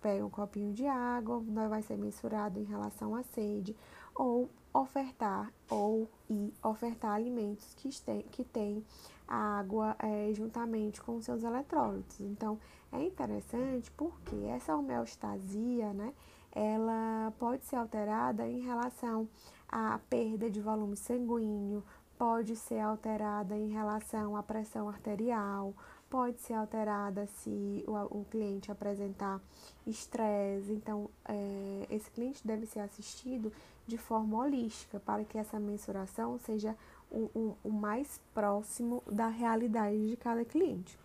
Pega 0.00 0.24
um 0.24 0.30
copinho 0.30 0.72
de 0.72 0.86
água, 0.86 1.40
vai 1.68 1.82
ser 1.82 1.96
mensurado 1.96 2.58
em 2.58 2.64
relação 2.64 3.14
à 3.14 3.22
sede, 3.22 3.76
ou 4.14 4.48
ofertar 4.74 5.52
ou 5.70 6.08
e 6.28 6.52
ofertar 6.62 7.12
alimentos 7.12 7.74
que 7.74 7.88
tem, 8.00 8.22
que 8.22 8.42
tem 8.42 8.84
água 9.28 9.94
é, 9.98 10.32
juntamente 10.34 11.00
com 11.00 11.20
seus 11.20 11.42
eletrólitos. 11.44 12.20
Então, 12.20 12.58
é 12.90 13.02
interessante 13.02 13.90
porque 13.92 14.36
essa 14.46 14.74
homeostasia, 14.74 15.92
né, 15.92 16.12
ela 16.54 17.32
pode 17.38 17.64
ser 17.64 17.76
alterada 17.76 18.46
em 18.46 18.60
relação 18.60 19.28
à 19.68 19.98
perda 20.10 20.50
de 20.50 20.60
volume 20.60 20.96
sanguíneo, 20.96 21.82
pode 22.18 22.54
ser 22.56 22.78
alterada 22.80 23.56
em 23.56 23.70
relação 23.70 24.36
à 24.36 24.42
pressão 24.42 24.88
arterial, 24.88 25.74
pode 26.08 26.40
ser 26.40 26.54
alterada 26.54 27.26
se 27.26 27.84
o, 27.86 28.20
o 28.20 28.24
cliente 28.30 28.70
apresentar 28.70 29.40
estresse. 29.86 30.72
Então, 30.72 31.08
é, 31.24 31.86
esse 31.90 32.10
cliente 32.10 32.46
deve 32.46 32.66
ser 32.66 32.80
assistido 32.80 33.52
de 33.86 33.96
forma 33.96 34.38
holística 34.38 35.00
para 35.00 35.24
que 35.24 35.38
essa 35.38 35.58
mensuração 35.58 36.38
seja 36.38 36.76
o, 37.10 37.30
o, 37.34 37.56
o 37.64 37.70
mais 37.70 38.20
próximo 38.34 39.02
da 39.10 39.28
realidade 39.28 40.08
de 40.08 40.16
cada 40.16 40.44
cliente. 40.44 40.98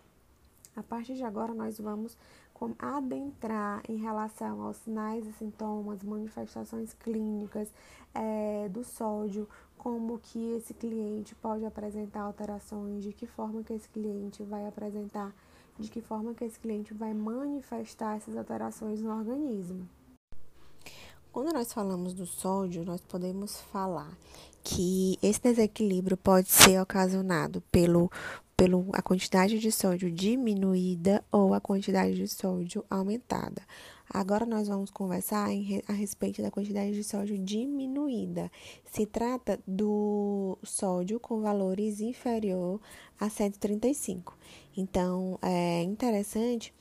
A 0.76 0.82
partir 0.82 1.14
de 1.14 1.24
agora, 1.24 1.52
nós 1.52 1.80
vamos 1.80 2.16
adentrar 2.78 3.82
em 3.88 3.96
relação 3.96 4.62
aos 4.62 4.76
sinais 4.78 5.26
e 5.26 5.32
sintomas, 5.32 6.02
manifestações 6.02 6.92
clínicas 6.94 7.72
é, 8.14 8.68
do 8.68 8.82
sódio, 8.84 9.48
como 9.76 10.18
que 10.18 10.52
esse 10.52 10.74
cliente 10.74 11.34
pode 11.36 11.64
apresentar 11.64 12.22
alterações, 12.22 13.02
de 13.02 13.12
que 13.12 13.26
forma 13.26 13.62
que 13.62 13.72
esse 13.72 13.88
cliente 13.88 14.42
vai 14.42 14.66
apresentar, 14.66 15.32
de 15.78 15.88
que 15.88 16.00
forma 16.00 16.34
que 16.34 16.44
esse 16.44 16.58
cliente 16.58 16.92
vai 16.92 17.14
manifestar 17.14 18.16
essas 18.16 18.36
alterações 18.36 19.00
no 19.00 19.16
organismo. 19.16 19.88
Quando 21.30 21.52
nós 21.52 21.72
falamos 21.72 22.14
do 22.14 22.26
sódio, 22.26 22.84
nós 22.84 23.00
podemos 23.00 23.60
falar 23.60 24.10
que 24.64 25.16
esse 25.22 25.40
desequilíbrio 25.40 26.16
pode 26.16 26.48
ser 26.48 26.80
ocasionado 26.80 27.60
pelo 27.70 28.10
pela 28.58 28.84
a 28.92 29.00
quantidade 29.00 29.60
de 29.60 29.70
sódio 29.70 30.10
diminuída 30.10 31.24
ou 31.30 31.54
a 31.54 31.60
quantidade 31.60 32.16
de 32.16 32.26
sódio 32.26 32.84
aumentada. 32.90 33.62
Agora 34.10 34.44
nós 34.44 34.66
vamos 34.66 34.90
conversar 34.90 35.48
em, 35.52 35.80
a 35.86 35.92
respeito 35.92 36.42
da 36.42 36.50
quantidade 36.50 36.90
de 36.90 37.04
sódio 37.04 37.38
diminuída. 37.38 38.50
Se 38.90 39.06
trata 39.06 39.60
do 39.64 40.58
sódio 40.64 41.20
com 41.20 41.40
valores 41.40 42.00
inferior 42.00 42.80
a 43.20 43.30
135. 43.30 44.36
Então, 44.76 45.38
é 45.40 45.82
interessante 45.84 46.74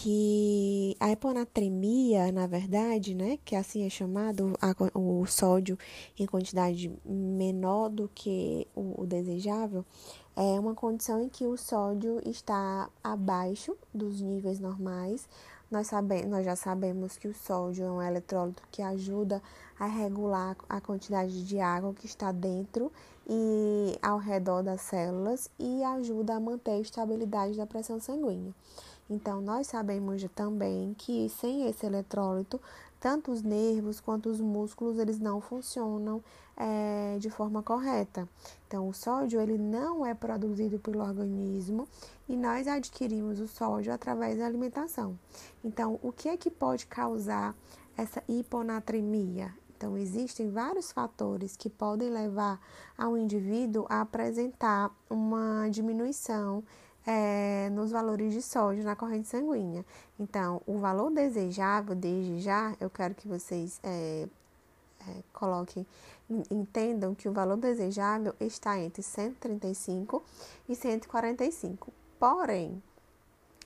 que 0.00 0.96
a 1.00 1.10
hiponatremia, 1.10 2.30
na 2.30 2.46
verdade, 2.46 3.14
né, 3.14 3.36
que 3.44 3.56
assim 3.56 3.84
é 3.84 3.90
chamado, 3.90 4.54
a, 4.62 4.72
o 4.96 5.26
sódio 5.26 5.76
em 6.16 6.24
quantidade 6.24 6.88
menor 7.04 7.88
do 7.88 8.08
que 8.14 8.66
o, 8.76 9.02
o 9.02 9.06
desejável, 9.06 9.84
é 10.40 10.60
uma 10.60 10.72
condição 10.72 11.20
em 11.20 11.28
que 11.28 11.44
o 11.44 11.56
sódio 11.56 12.22
está 12.24 12.88
abaixo 13.02 13.76
dos 13.92 14.20
níveis 14.20 14.60
normais. 14.60 15.28
Nós, 15.68 15.88
sabe, 15.88 16.24
nós 16.26 16.44
já 16.44 16.54
sabemos 16.54 17.16
que 17.16 17.26
o 17.26 17.34
sódio 17.34 17.84
é 17.84 17.90
um 17.90 18.00
eletrólito 18.00 18.62
que 18.70 18.80
ajuda 18.80 19.42
a 19.80 19.86
regular 19.86 20.56
a 20.68 20.80
quantidade 20.80 21.44
de 21.44 21.58
água 21.58 21.92
que 21.92 22.06
está 22.06 22.30
dentro 22.30 22.92
e 23.28 23.98
ao 24.00 24.18
redor 24.18 24.62
das 24.62 24.82
células 24.82 25.50
e 25.58 25.82
ajuda 25.82 26.36
a 26.36 26.40
manter 26.40 26.70
a 26.70 26.80
estabilidade 26.80 27.56
da 27.56 27.66
pressão 27.66 27.98
sanguínea. 27.98 28.54
Então, 29.10 29.40
nós 29.40 29.66
sabemos 29.66 30.24
também 30.36 30.94
que 30.96 31.28
sem 31.30 31.66
esse 31.66 31.84
eletrólito, 31.84 32.60
tanto 33.00 33.32
os 33.32 33.42
nervos 33.42 33.98
quanto 33.98 34.28
os 34.28 34.40
músculos, 34.40 35.00
eles 35.00 35.18
não 35.18 35.40
funcionam 35.40 36.22
é, 36.58 37.16
de 37.18 37.30
forma 37.30 37.62
correta. 37.62 38.28
Então, 38.66 38.88
o 38.88 38.92
sódio, 38.92 39.40
ele 39.40 39.56
não 39.56 40.04
é 40.04 40.12
produzido 40.12 40.78
pelo 40.78 41.00
organismo 41.00 41.88
e 42.28 42.36
nós 42.36 42.66
adquirimos 42.66 43.38
o 43.38 43.46
sódio 43.46 43.92
através 43.92 44.38
da 44.38 44.44
alimentação. 44.44 45.16
Então, 45.64 45.98
o 46.02 46.12
que 46.12 46.28
é 46.28 46.36
que 46.36 46.50
pode 46.50 46.86
causar 46.86 47.54
essa 47.96 48.22
hiponatremia? 48.28 49.54
Então, 49.76 49.96
existem 49.96 50.50
vários 50.50 50.90
fatores 50.90 51.56
que 51.56 51.70
podem 51.70 52.10
levar 52.10 52.60
ao 52.96 53.16
indivíduo 53.16 53.86
a 53.88 54.00
apresentar 54.00 54.90
uma 55.08 55.68
diminuição 55.70 56.64
é, 57.06 57.70
nos 57.70 57.92
valores 57.92 58.34
de 58.34 58.42
sódio 58.42 58.82
na 58.82 58.96
corrente 58.96 59.28
sanguínea. 59.28 59.86
Então, 60.18 60.60
o 60.66 60.78
valor 60.78 61.12
desejável, 61.12 61.94
desde 61.94 62.40
já, 62.40 62.76
eu 62.80 62.90
quero 62.90 63.14
que 63.14 63.28
vocês 63.28 63.78
é, 63.84 64.28
coloquem, 65.32 65.86
entendam 66.50 67.14
que 67.14 67.28
o 67.28 67.32
valor 67.32 67.56
desejável 67.56 68.34
está 68.40 68.78
entre 68.78 69.02
135 69.02 70.22
e 70.68 70.74
145. 70.74 71.92
Porém, 72.18 72.82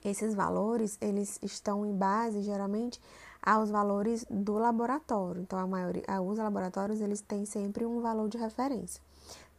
esses 0.04 0.34
valores, 0.34 0.98
eles 1.00 1.38
estão 1.42 1.86
em 1.86 1.94
base, 1.94 2.42
geralmente, 2.42 3.00
aos 3.42 3.70
valores 3.70 4.24
do 4.30 4.54
laboratório. 4.54 5.42
Então, 5.42 5.58
a 5.58 5.66
maioria, 5.66 6.04
os 6.20 6.38
laboratórios, 6.38 7.00
eles 7.00 7.20
têm 7.20 7.44
sempre 7.44 7.84
um 7.84 8.00
valor 8.00 8.28
de 8.28 8.38
referência 8.38 9.02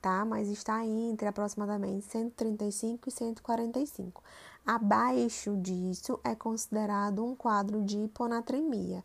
tá? 0.03 0.25
Mas 0.25 0.49
está 0.49 0.85
entre 0.85 1.29
aproximadamente 1.29 2.05
135 2.05 3.07
e 3.07 3.11
145. 3.11 4.21
Abaixo 4.65 5.55
disso 5.55 6.19
é 6.25 6.35
considerado 6.35 7.23
um 7.23 7.33
quadro 7.33 7.81
de 7.81 7.97
hiponatremia. 7.97 9.01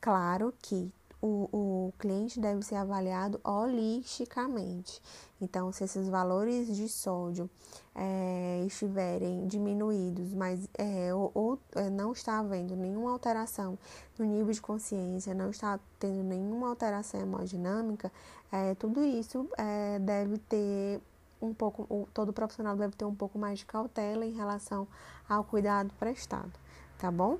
Claro 0.00 0.54
que 0.62 0.92
o, 1.22 1.48
o 1.52 1.92
cliente 1.98 2.40
deve 2.40 2.62
ser 2.62 2.76
avaliado 2.76 3.40
holisticamente. 3.44 5.00
Então, 5.40 5.72
se 5.72 5.84
esses 5.84 6.08
valores 6.08 6.74
de 6.74 6.88
sódio 6.88 7.48
é, 7.94 8.62
estiverem 8.66 9.46
diminuídos, 9.46 10.32
mas 10.34 10.68
é, 10.76 11.14
ou, 11.14 11.30
ou 11.34 11.58
é, 11.74 11.88
não 11.90 12.12
está 12.12 12.38
havendo 12.38 12.76
nenhuma 12.76 13.10
alteração 13.10 13.78
no 14.18 14.24
nível 14.24 14.52
de 14.52 14.60
consciência, 14.60 15.34
não 15.34 15.50
está 15.50 15.78
tendo 15.98 16.22
nenhuma 16.22 16.68
alteração 16.68 17.20
hemodinâmica, 17.20 18.12
é, 18.52 18.74
tudo 18.74 19.04
isso 19.04 19.48
é, 19.56 19.98
deve 19.98 20.38
ter 20.38 21.00
um 21.40 21.54
pouco, 21.54 22.08
todo 22.12 22.32
profissional 22.32 22.76
deve 22.76 22.94
ter 22.94 23.04
um 23.04 23.14
pouco 23.14 23.38
mais 23.38 23.60
de 23.60 23.66
cautela 23.66 24.26
em 24.26 24.32
relação 24.32 24.86
ao 25.28 25.42
cuidado 25.42 25.90
prestado, 25.98 26.52
tá 26.98 27.10
bom? 27.10 27.38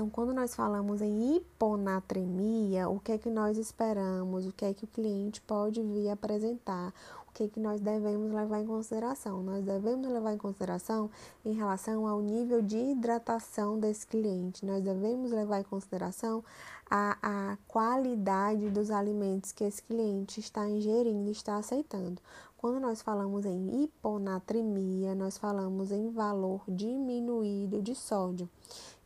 Então, 0.00 0.08
quando 0.08 0.32
nós 0.32 0.54
falamos 0.54 1.02
em 1.02 1.36
hiponatremia, 1.36 2.88
o 2.88 2.98
que 2.98 3.12
é 3.12 3.18
que 3.18 3.28
nós 3.28 3.58
esperamos? 3.58 4.46
O 4.46 4.52
que 4.52 4.64
é 4.64 4.72
que 4.72 4.84
o 4.84 4.88
cliente 4.88 5.42
pode 5.42 5.82
vir 5.82 6.08
apresentar? 6.08 6.94
O 7.28 7.32
que 7.34 7.44
é 7.44 7.48
que 7.48 7.60
nós 7.60 7.82
devemos 7.82 8.32
levar 8.32 8.62
em 8.62 8.66
consideração? 8.66 9.42
Nós 9.42 9.62
devemos 9.62 10.08
levar 10.08 10.32
em 10.32 10.38
consideração 10.38 11.10
em 11.44 11.52
relação 11.52 12.06
ao 12.06 12.22
nível 12.22 12.62
de 12.62 12.78
hidratação 12.78 13.78
desse 13.78 14.06
cliente. 14.06 14.64
Nós 14.64 14.82
devemos 14.82 15.32
levar 15.32 15.60
em 15.60 15.64
consideração 15.64 16.42
a, 16.90 17.18
a 17.22 17.58
qualidade 17.68 18.70
dos 18.70 18.90
alimentos 18.90 19.52
que 19.52 19.64
esse 19.64 19.82
cliente 19.82 20.40
está 20.40 20.66
ingerindo, 20.66 21.30
está 21.30 21.56
aceitando. 21.56 22.22
Quando 22.56 22.80
nós 22.80 23.00
falamos 23.00 23.44
em 23.44 23.84
hiponatremia, 23.84 25.14
nós 25.14 25.36
falamos 25.38 25.92
em 25.92 26.10
valor 26.10 26.62
diminuído 26.68 27.82
de 27.82 27.94
sódio. 27.94 28.48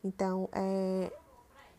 Então, 0.05 0.47
é, 0.53 1.11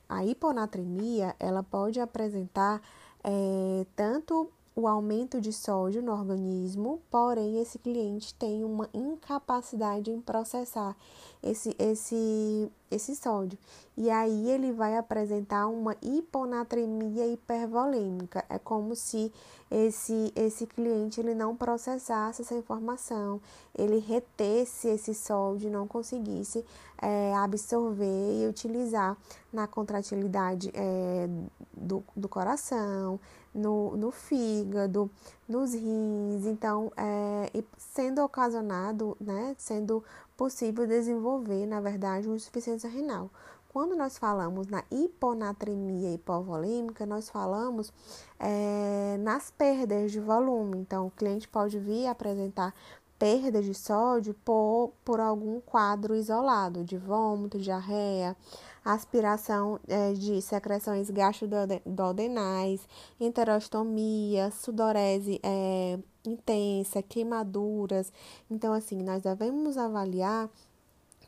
a 0.08 0.24
hiponatremia, 0.24 1.36
ela 1.38 1.62
pode 1.62 2.00
apresentar 2.00 2.82
é, 3.22 3.86
tanto 3.94 4.50
o 4.76 4.86
aumento 4.86 5.40
de 5.40 5.54
sódio 5.54 6.02
no 6.02 6.12
organismo, 6.12 7.00
porém 7.10 7.58
esse 7.58 7.78
cliente 7.78 8.34
tem 8.34 8.62
uma 8.62 8.86
incapacidade 8.92 10.10
em 10.10 10.20
processar 10.20 10.94
esse, 11.42 11.74
esse, 11.78 12.70
esse 12.90 13.16
sódio. 13.16 13.58
E 13.96 14.10
aí 14.10 14.50
ele 14.50 14.72
vai 14.72 14.98
apresentar 14.98 15.66
uma 15.68 15.96
hiponatremia 16.02 17.26
hipervolêmica. 17.26 18.44
É 18.50 18.58
como 18.58 18.94
se 18.94 19.32
esse, 19.70 20.30
esse 20.36 20.66
cliente 20.66 21.20
ele 21.20 21.34
não 21.34 21.56
processasse 21.56 22.42
essa 22.42 22.54
informação, 22.54 23.40
ele 23.74 23.98
retesse 23.98 24.88
esse 24.88 25.14
sódio, 25.14 25.70
não 25.70 25.88
conseguisse 25.88 26.62
é, 27.00 27.34
absorver 27.34 28.42
e 28.42 28.46
utilizar 28.46 29.16
na 29.50 29.66
contratilidade 29.66 30.70
é, 30.74 31.26
do, 31.74 32.04
do 32.14 32.28
coração, 32.28 33.18
no, 33.56 33.96
no 33.96 34.10
fígado, 34.10 35.10
nos 35.48 35.72
rins, 35.72 36.44
então, 36.44 36.92
é, 36.96 37.64
sendo 37.76 38.22
ocasionado, 38.22 39.16
né, 39.20 39.54
sendo 39.58 40.04
possível 40.36 40.86
desenvolver, 40.86 41.66
na 41.66 41.80
verdade, 41.80 42.26
uma 42.26 42.36
insuficiência 42.36 42.88
renal. 42.88 43.30
Quando 43.68 43.94
nós 43.94 44.16
falamos 44.16 44.68
na 44.68 44.84
hiponatremia 44.90 46.14
hipovolêmica, 46.14 47.04
nós 47.04 47.28
falamos 47.28 47.92
é, 48.38 49.18
nas 49.20 49.50
perdas 49.50 50.12
de 50.12 50.20
volume. 50.20 50.78
Então, 50.78 51.08
o 51.08 51.10
cliente 51.10 51.46
pode 51.46 51.78
vir 51.78 52.06
apresentar 52.06 52.74
perda 53.18 53.62
de 53.62 53.74
sódio 53.74 54.34
por, 54.44 54.92
por 55.04 55.20
algum 55.20 55.60
quadro 55.60 56.14
isolado, 56.14 56.84
de 56.84 56.96
vômito, 56.96 57.58
diarreia, 57.58 58.36
aspiração 58.94 59.80
é, 59.88 60.12
de 60.12 60.40
secreções 60.40 61.10
gastroduodenais, 61.10 62.86
enterostomia, 63.18 64.50
sudorese 64.52 65.40
é, 65.42 65.98
intensa, 66.24 67.02
queimaduras. 67.02 68.12
Então, 68.48 68.72
assim, 68.72 69.02
nós 69.02 69.22
devemos 69.22 69.76
avaliar 69.76 70.48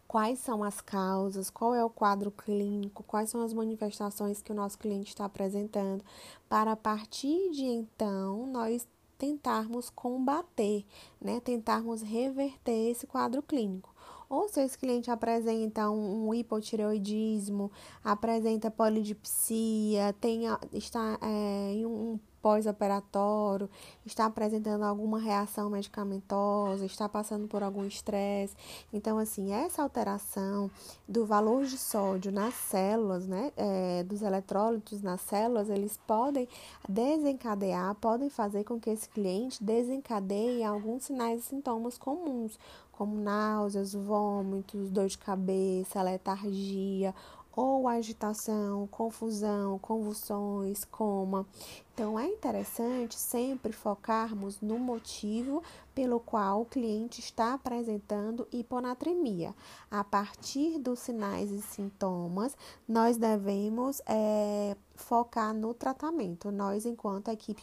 quais 0.07 0.39
são 0.39 0.63
as 0.63 0.81
causas, 0.81 1.51
qual 1.51 1.75
é 1.75 1.85
o 1.85 1.91
quadro 1.91 2.31
clínico, 2.31 3.03
quais 3.03 3.29
são 3.29 3.43
as 3.43 3.53
manifestações 3.53 4.41
que 4.41 4.53
o 4.53 4.55
nosso 4.55 4.79
cliente 4.79 5.09
está 5.09 5.25
apresentando, 5.25 6.05
para 6.49 6.73
a 6.73 6.77
partir 6.77 7.51
de 7.51 7.65
então 7.65 8.47
nós 8.47 8.87
tentarmos 9.19 9.91
combater, 9.91 10.87
né, 11.21 11.41
tentarmos 11.41 12.03
reverter 12.03 12.91
esse 12.91 13.07
quadro 13.07 13.43
clínico. 13.43 13.93
Ou 14.29 14.49
se 14.49 14.61
esse 14.61 14.79
cliente 14.79 15.11
apresenta 15.11 15.91
um, 15.91 16.29
um 16.29 16.35
hipotireoidismo, 16.35 17.71
apresenta 18.05 18.71
polidipsia, 18.71 20.13
tem, 20.21 20.43
está 20.73 21.19
é, 21.23 21.73
em 21.73 21.87
um 21.87 22.19
pós-operatório, 22.41 23.69
está 24.05 24.27
apresentando 24.27 24.85
alguma 24.85 25.19
reação 25.19 25.71
medicamentosa, 25.71 26.85
está 26.85 27.09
passando 27.09 27.47
por 27.49 27.63
algum 27.63 27.85
estresse. 27.85 28.57
Então, 28.93 29.19
assim, 29.19 29.53
essa 29.53 29.83
alteração 29.83 30.71
do 31.09 31.25
valor 31.25 31.65
de 31.65 31.79
sódio 31.79 32.33
nas 32.33 32.55
células, 32.55 33.27
né, 33.27 33.53
é, 33.57 34.03
dos 34.05 34.23
eletrólitos 34.23 35.03
nas 35.03 35.21
células, 35.21 35.69
eles 35.69 35.99
podem 36.07 36.49
desencadear, 36.89 37.95
podem 37.97 38.31
fazer 38.31 38.65
com 38.65 38.79
que 38.81 38.91
esse 38.91 39.09
cliente 39.09 39.63
desencadeie 39.63 40.65
alguns 40.65 41.05
sinais 41.05 41.41
e 41.41 41.45
sintomas 41.45 41.99
comuns, 41.99 42.59
como 42.93 43.17
náuseas, 43.17 43.95
vômitos, 43.95 44.91
dor 44.91 45.07
de 45.07 45.17
cabeça, 45.17 46.03
letargia 46.03 47.15
ou 47.59 47.89
agitação, 47.89 48.87
confusão, 48.87 49.81
convulsões, 49.81 50.85
coma. 50.85 51.45
Então 51.93 52.17
é 52.17 52.25
interessante 52.25 53.17
sempre 53.17 53.73
focarmos 53.73 54.61
no 54.61 54.79
motivo 54.79 55.61
pelo 55.93 56.21
qual 56.21 56.61
o 56.61 56.65
cliente 56.65 57.19
está 57.19 57.55
apresentando 57.55 58.47
hiponatremia. 58.53 59.53
A 59.91 60.05
partir 60.05 60.79
dos 60.79 61.01
sinais 61.01 61.51
e 61.51 61.61
sintomas, 61.61 62.57
nós 62.87 63.17
devemos 63.17 64.01
é, 64.07 64.77
focar 64.95 65.53
no 65.53 65.75
tratamento, 65.75 66.53
nós 66.53 66.87
enquanto 66.87 67.33
equipe 67.33 67.63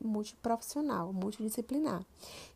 multiprofissional, 0.00 1.12
multidisciplinar. 1.12 2.06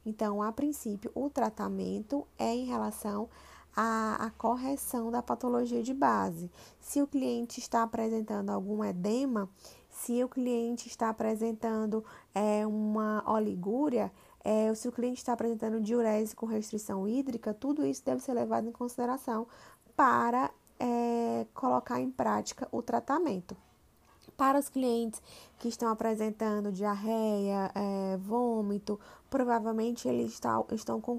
Então, 0.04 0.40
a 0.40 0.52
princípio, 0.52 1.10
o 1.16 1.28
tratamento 1.28 2.24
é 2.38 2.54
em 2.54 2.66
relação 2.66 3.24
a, 3.24 3.55
a 3.76 4.30
correção 4.38 5.10
da 5.10 5.22
patologia 5.22 5.82
de 5.82 5.92
base. 5.92 6.50
Se 6.80 7.02
o 7.02 7.06
cliente 7.06 7.60
está 7.60 7.82
apresentando 7.82 8.50
algum 8.50 8.82
edema, 8.82 9.50
se 9.90 10.22
o 10.22 10.28
cliente 10.28 10.88
está 10.88 11.10
apresentando 11.10 12.04
é, 12.34 12.66
uma 12.66 13.22
oligúria, 13.30 14.12
é, 14.44 14.72
se 14.74 14.88
o 14.88 14.92
cliente 14.92 15.18
está 15.18 15.32
apresentando 15.32 15.80
diurese 15.80 16.34
com 16.34 16.46
restrição 16.46 17.08
hídrica, 17.08 17.52
tudo 17.52 17.84
isso 17.84 18.04
deve 18.04 18.22
ser 18.22 18.32
levado 18.32 18.68
em 18.68 18.72
consideração 18.72 19.46
para 19.96 20.50
é, 20.78 21.46
colocar 21.52 22.00
em 22.00 22.10
prática 22.10 22.68
o 22.70 22.82
tratamento. 22.82 23.56
Para 24.36 24.58
os 24.58 24.68
clientes 24.68 25.22
que 25.58 25.68
estão 25.68 25.88
apresentando 25.88 26.70
diarreia, 26.70 27.70
é, 27.74 28.18
vômito, 28.18 29.00
provavelmente 29.30 30.06
eles 30.06 30.32
está, 30.34 30.62
estão 30.72 31.00
com, 31.00 31.18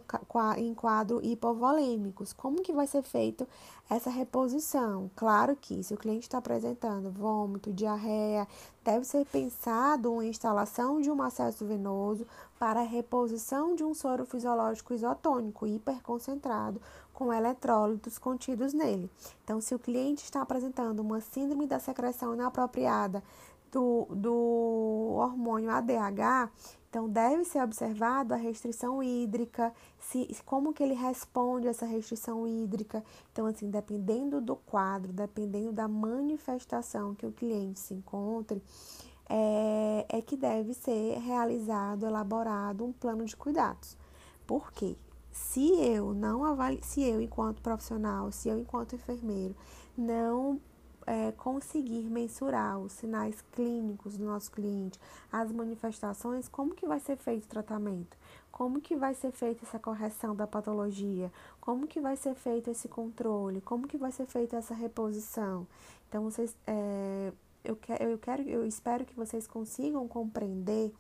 em 0.56 0.74
quadro 0.76 1.20
hipovolêmicos. 1.24 2.32
Como 2.32 2.62
que 2.62 2.72
vai 2.72 2.86
ser 2.86 3.02
feito 3.02 3.48
essa 3.90 4.12
reposição? 4.12 5.10
Claro 5.16 5.56
que 5.56 5.84
se 5.84 5.96
o 5.96 5.98
cliente 5.98 6.28
está 6.28 6.38
apresentando 6.38 7.12
vômito, 7.12 7.74
diarreia, 7.74 8.48
deve 8.84 9.04
ser 9.04 9.26
pensado 9.26 10.14
uma 10.14 10.26
instalação 10.26 11.02
de 11.02 11.10
um 11.10 11.22
acesso 11.22 11.66
venoso 11.66 12.26
para 12.60 12.82
a 12.82 12.84
reposição 12.84 13.76
de 13.76 13.84
um 13.84 13.94
soro 13.96 14.26
fisiológico 14.26 14.94
isotônico 14.94 15.66
hiperconcentrado 15.66 16.80
com 17.18 17.34
eletrólitos 17.34 18.20
contidos 18.20 18.74
nele. 18.74 19.10
Então, 19.44 19.60
se 19.60 19.74
o 19.74 19.80
cliente 19.80 20.24
está 20.24 20.44
apresentando 20.44 21.00
uma 21.00 21.20
síndrome 21.20 21.66
da 21.66 21.80
secreção 21.80 22.36
inapropriada 22.36 23.24
do, 23.72 24.08
do 24.12 25.16
hormônio 25.16 25.72
ADH, 25.72 26.52
então 26.88 27.10
deve 27.10 27.44
ser 27.44 27.64
observado 27.64 28.36
a 28.36 28.38
restrição 28.38 29.02
hídrica, 29.02 29.74
se, 30.00 30.28
como 30.46 30.72
que 30.72 30.84
ele 30.84 30.94
responde 30.94 31.68
a 31.68 31.72
essa 31.72 31.88
restrição 31.88 32.48
hídrica. 32.48 33.04
Então, 33.32 33.48
assim, 33.48 33.68
dependendo 33.68 34.40
do 34.40 34.56
quadro, 34.56 35.12
dependendo 35.12 35.72
da 35.72 35.88
manifestação 35.88 37.16
que 37.16 37.26
o 37.26 37.32
cliente 37.32 37.80
se 37.80 37.96
encontre, 37.96 38.62
é, 39.28 40.06
é 40.08 40.22
que 40.22 40.38
deve 40.38 40.76
ser 40.76 41.18
realizado, 41.18 42.06
elaborado 42.06 42.86
um 42.86 42.94
plano 42.94 43.26
de 43.26 43.36
cuidados. 43.36 43.98
Por 44.46 44.72
quê? 44.72 44.96
Se 45.38 45.72
eu 45.80 46.14
não 46.14 46.44
avalio, 46.44 46.80
se 46.84 47.02
eu, 47.04 47.22
enquanto 47.22 47.62
profissional, 47.62 48.32
se 48.32 48.50
eu, 48.50 48.58
enquanto 48.58 48.96
enfermeiro, 48.96 49.56
não 49.96 50.60
é, 51.06 51.32
conseguir 51.32 52.10
mensurar 52.10 52.80
os 52.80 52.92
sinais 52.92 53.40
clínicos 53.54 54.18
do 54.18 54.26
nosso 54.26 54.52
cliente, 54.52 55.00
as 55.32 55.52
manifestações, 55.52 56.48
como 56.50 56.74
que 56.76 56.88
vai 56.88 57.00
ser 57.00 57.18
feito 57.18 57.46
o 57.46 57.48
tratamento? 57.48 58.18
Como 58.52 58.82
que 58.82 58.96
vai 58.96 59.14
ser 59.14 59.32
feita 59.32 59.64
essa 59.64 59.78
correção 59.80 60.36
da 60.36 60.48
patologia? 60.48 61.32
Como 61.62 61.88
que 61.88 62.02
vai 62.02 62.18
ser 62.18 62.34
feito 62.34 62.72
esse 62.72 62.88
controle? 62.88 63.62
Como 63.62 63.88
que 63.88 63.98
vai 63.98 64.12
ser 64.12 64.26
feita 64.26 64.58
essa 64.58 64.74
reposição? 64.74 65.68
Então, 66.10 66.24
vocês, 66.24 66.56
é, 66.66 67.32
eu, 67.64 67.78
eu 68.00 68.18
quero, 68.18 68.42
eu 68.44 68.66
espero 68.66 69.06
que 69.06 69.16
vocês 69.16 69.46
consigam 69.46 70.08
compreender 70.08 70.92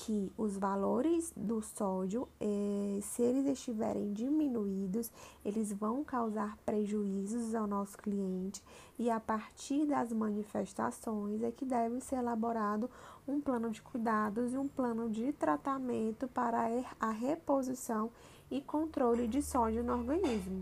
que 0.00 0.32
os 0.38 0.56
valores 0.56 1.30
do 1.36 1.60
sódio, 1.60 2.26
eh, 2.40 3.00
se 3.02 3.22
eles 3.22 3.46
estiverem 3.46 4.12
diminuídos, 4.14 5.12
eles 5.44 5.72
vão 5.72 6.02
causar 6.02 6.56
prejuízos 6.64 7.54
ao 7.54 7.66
nosso 7.66 7.98
cliente 7.98 8.62
e 8.98 9.10
a 9.10 9.20
partir 9.20 9.84
das 9.86 10.10
manifestações 10.10 11.42
é 11.42 11.50
que 11.50 11.66
deve 11.66 12.00
ser 12.00 12.16
elaborado 12.16 12.90
um 13.28 13.40
plano 13.40 13.70
de 13.70 13.82
cuidados 13.82 14.54
e 14.54 14.56
um 14.56 14.68
plano 14.68 15.10
de 15.10 15.32
tratamento 15.34 16.26
para 16.28 16.66
a 16.98 17.10
reposição 17.10 18.10
e 18.50 18.60
controle 18.62 19.28
de 19.28 19.42
sódio 19.42 19.84
no 19.84 19.92
organismo. 19.92 20.60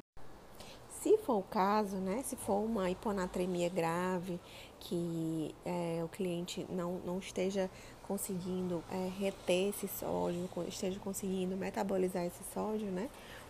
Se 1.01 1.17
for 1.19 1.39
o 1.39 1.43
caso, 1.45 1.97
né, 1.99 2.23
se 2.25 2.35
for 2.35 2.65
uma 2.65 2.91
hiponatremia 2.91 3.69
grave, 3.69 4.41
que 4.81 5.55
é, 5.65 6.03
o 6.05 6.09
cliente 6.09 6.67
não, 6.69 6.99
não 7.05 7.19
esteja 7.19 7.71
conseguindo 8.09 8.83
é, 8.91 9.11
reter 9.21 9.69
esse 9.69 9.87
sódio, 9.87 10.49
esteja 10.67 10.99
conseguindo 10.99 11.55
metabolizar 11.55 12.25
esse 12.25 12.41
sódio, 12.55 12.87
né? 12.87 13.07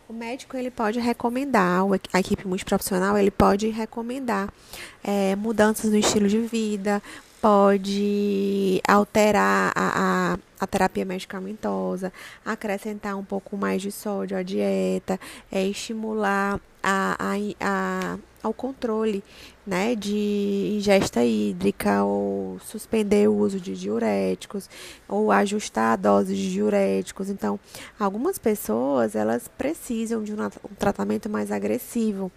O 0.09 0.13
médico 0.13 0.57
ele 0.57 0.71
pode 0.71 0.99
recomendar, 0.99 1.83
a 2.13 2.19
equipe 2.19 2.49
multiprofissional 2.49 3.17
ele 3.17 3.31
pode 3.31 3.69
recomendar 3.69 4.53
é, 5.05 5.37
mudanças 5.37 5.91
no 5.91 5.99
estilo 5.99 6.27
de 6.27 6.41
vida, 6.41 7.01
pode 7.41 8.81
alterar 8.89 9.71
a, 9.77 10.33
a, 10.33 10.39
a, 10.59 10.67
terapia 10.67 11.05
medicamentosa, 11.05 12.13
acrescentar 12.45 13.17
um 13.17 13.25
pouco 13.25 13.57
mais 13.57 13.83
de 13.83 13.93
sódio 13.93 14.37
à 14.37 14.43
dieta, 14.43 15.21
é, 15.53 15.63
estimular 15.65 16.59
a, 16.83 17.17
a, 17.19 17.35
a, 17.61 18.19
ao 18.43 18.53
controle 18.53 19.23
né, 19.67 19.95
de 19.95 20.73
ingesta 20.77 21.25
hídrica, 21.25 22.03
ou 22.05 22.59
suspender 22.61 23.29
o 23.29 23.37
uso 23.37 23.61
de 23.61 23.75
diuréticos, 23.75 24.69
ou 25.09 25.31
ajustar 25.31 25.93
a 25.93 25.97
dose 25.97 26.35
de 26.35 26.51
diuréticos. 26.51 27.29
Então, 27.29 27.59
algumas 27.99 28.39
pessoas 28.39 29.15
elas 29.15 29.49
precisam 29.49 30.23
de 30.23 30.33
um, 30.33 30.43
um 30.45 30.75
tratamento 30.79 31.29
mais 31.29 31.53
agressivo, 31.53 32.33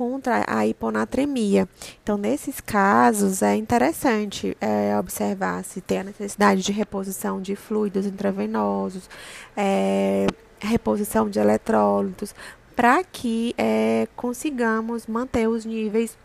contra 0.00 0.44
a 0.46 0.66
hiponatremia. 0.66 1.68
Então, 2.02 2.16
nesses 2.16 2.58
casos, 2.58 3.42
é 3.42 3.54
interessante 3.54 4.56
é, 4.58 4.98
observar 4.98 5.62
se 5.62 5.82
tem 5.82 5.98
a 5.98 6.04
necessidade 6.04 6.62
de 6.62 6.72
reposição 6.72 7.38
de 7.38 7.54
fluidos 7.54 8.06
intravenosos, 8.06 9.10
é, 9.54 10.26
reposição 10.58 11.28
de 11.28 11.38
eletrólitos, 11.38 12.34
para 12.74 13.02
que 13.04 13.54
é, 13.58 14.08
consigamos 14.16 15.06
manter 15.06 15.48
os 15.48 15.64
níveis 15.64 16.16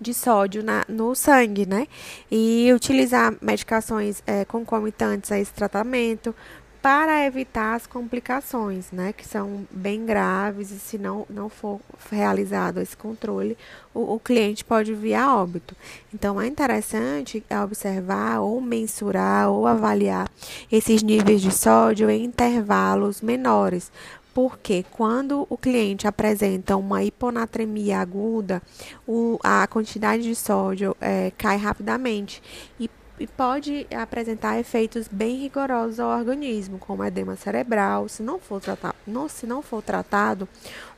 de 0.00 0.14
sódio 0.14 0.62
na, 0.62 0.84
no 0.88 1.14
sangue, 1.14 1.66
né? 1.66 1.86
E 2.30 2.72
utilizar 2.74 3.34
medicações 3.40 4.22
é, 4.26 4.44
concomitantes 4.44 5.30
a 5.30 5.38
esse 5.38 5.52
tratamento 5.52 6.34
para 6.82 7.26
evitar 7.26 7.74
as 7.74 7.86
complicações, 7.86 8.90
né, 8.90 9.12
que 9.12 9.26
são 9.26 9.66
bem 9.70 10.06
graves 10.06 10.70
e 10.70 10.78
se 10.78 10.96
não, 10.96 11.26
não 11.28 11.50
for 11.50 11.78
realizado 12.10 12.80
esse 12.80 12.96
controle, 12.96 13.56
o, 13.92 14.14
o 14.14 14.18
cliente 14.18 14.64
pode 14.64 14.94
vir 14.94 15.14
a 15.14 15.36
óbito. 15.36 15.76
Então, 16.12 16.40
é 16.40 16.46
interessante 16.46 17.44
observar 17.62 18.40
ou 18.40 18.60
mensurar 18.62 19.50
ou 19.50 19.66
avaliar 19.66 20.26
esses 20.72 21.02
níveis 21.02 21.42
de 21.42 21.52
sódio 21.52 22.08
em 22.08 22.24
intervalos 22.24 23.20
menores, 23.20 23.92
porque 24.40 24.86
quando 24.90 25.46
o 25.50 25.58
cliente 25.58 26.08
apresenta 26.08 26.74
uma 26.74 27.04
hiponatremia 27.04 27.98
aguda, 27.98 28.62
o, 29.06 29.38
a 29.42 29.66
quantidade 29.66 30.22
de 30.22 30.34
sódio 30.34 30.96
é, 30.98 31.30
cai 31.36 31.58
rapidamente 31.58 32.42
e 32.80 32.88
e 33.20 33.26
pode 33.26 33.86
apresentar 33.94 34.58
efeitos 34.58 35.06
bem 35.06 35.36
rigorosos 35.36 36.00
ao 36.00 36.08
organismo, 36.18 36.78
como 36.78 37.04
edema 37.04 37.36
cerebral, 37.36 38.08
se 38.08 38.22
não 38.22 38.38
for 38.38 38.62
tratado, 38.62 38.94
não, 39.06 39.28
se 39.28 39.46
não 39.46 39.60
for 39.60 39.82
tratado 39.82 40.48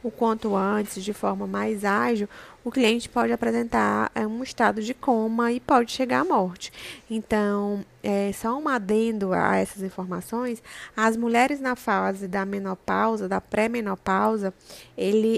o 0.05 0.11
quanto 0.11 0.55
antes, 0.55 1.03
de 1.03 1.13
forma 1.13 1.49
mais 1.49 1.85
ágil, 1.85 2.29
o 2.65 2.71
cliente 2.71 3.09
pode 3.09 3.33
apresentar 3.33 4.11
é, 4.15 4.27
um 4.27 4.43
estado 4.43 4.83
de 4.83 4.95
coma 4.95 5.53
e 5.53 5.59
pode 5.59 5.91
chegar 5.93 6.21
à 6.21 6.25
morte. 6.25 6.73
Então, 7.11 7.85
é, 8.03 8.33
só 8.33 8.57
um 8.57 8.69
adendo 8.69 9.33
a 9.33 9.57
essas 9.57 9.83
informações, 9.83 10.63
as 10.97 11.17
mulheres 11.17 11.61
na 11.61 11.75
fase 11.75 12.29
da 12.29 12.45
menopausa, 12.45 13.29
da 13.29 13.41
pré-menopausa, 13.41 14.55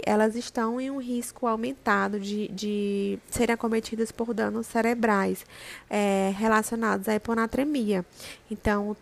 elas 0.04 0.36
estão 0.36 0.80
em 0.80 0.90
um 0.90 0.98
risco 0.98 1.46
aumentado 1.46 2.20
de, 2.20 2.48
de 2.48 3.18
serem 3.30 3.54
acometidas 3.54 4.12
por 4.12 4.34
danos 4.34 4.66
cerebrais 4.66 5.46
é, 5.88 6.32
relacionados 6.36 7.08
à 7.08 7.14
hiponatremia. 7.14 8.04
Então, 8.50 8.96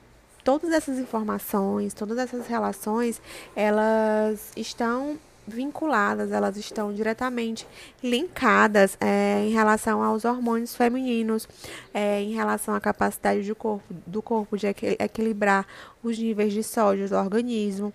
todas 0.45 0.71
essas 0.71 0.99
informações, 0.99 1.95
todas 1.95 2.19
essas 2.19 2.47
relações, 2.47 3.21
elas 3.55 4.53
estão 4.57 5.19
vinculadas, 5.47 6.31
elas 6.33 6.57
estão 6.57 6.93
diretamente 6.93 7.67
linkadas 8.03 8.97
é, 9.01 9.45
em 9.45 9.51
relação 9.51 10.03
aos 10.03 10.25
hormônios 10.25 10.75
femininos, 10.75 11.49
é, 11.93 12.21
em 12.21 12.33
relação 12.33 12.75
à 12.75 12.81
capacidade 12.81 13.47
do 13.47 13.55
corpo, 13.55 13.95
do 14.07 14.23
corpo 14.23 14.57
de 14.57 14.67
equilibrar 14.99 15.67
os 16.03 16.19
níveis 16.19 16.53
de 16.53 16.63
sódio 16.63 17.09
do 17.09 17.17
organismo. 17.17 17.93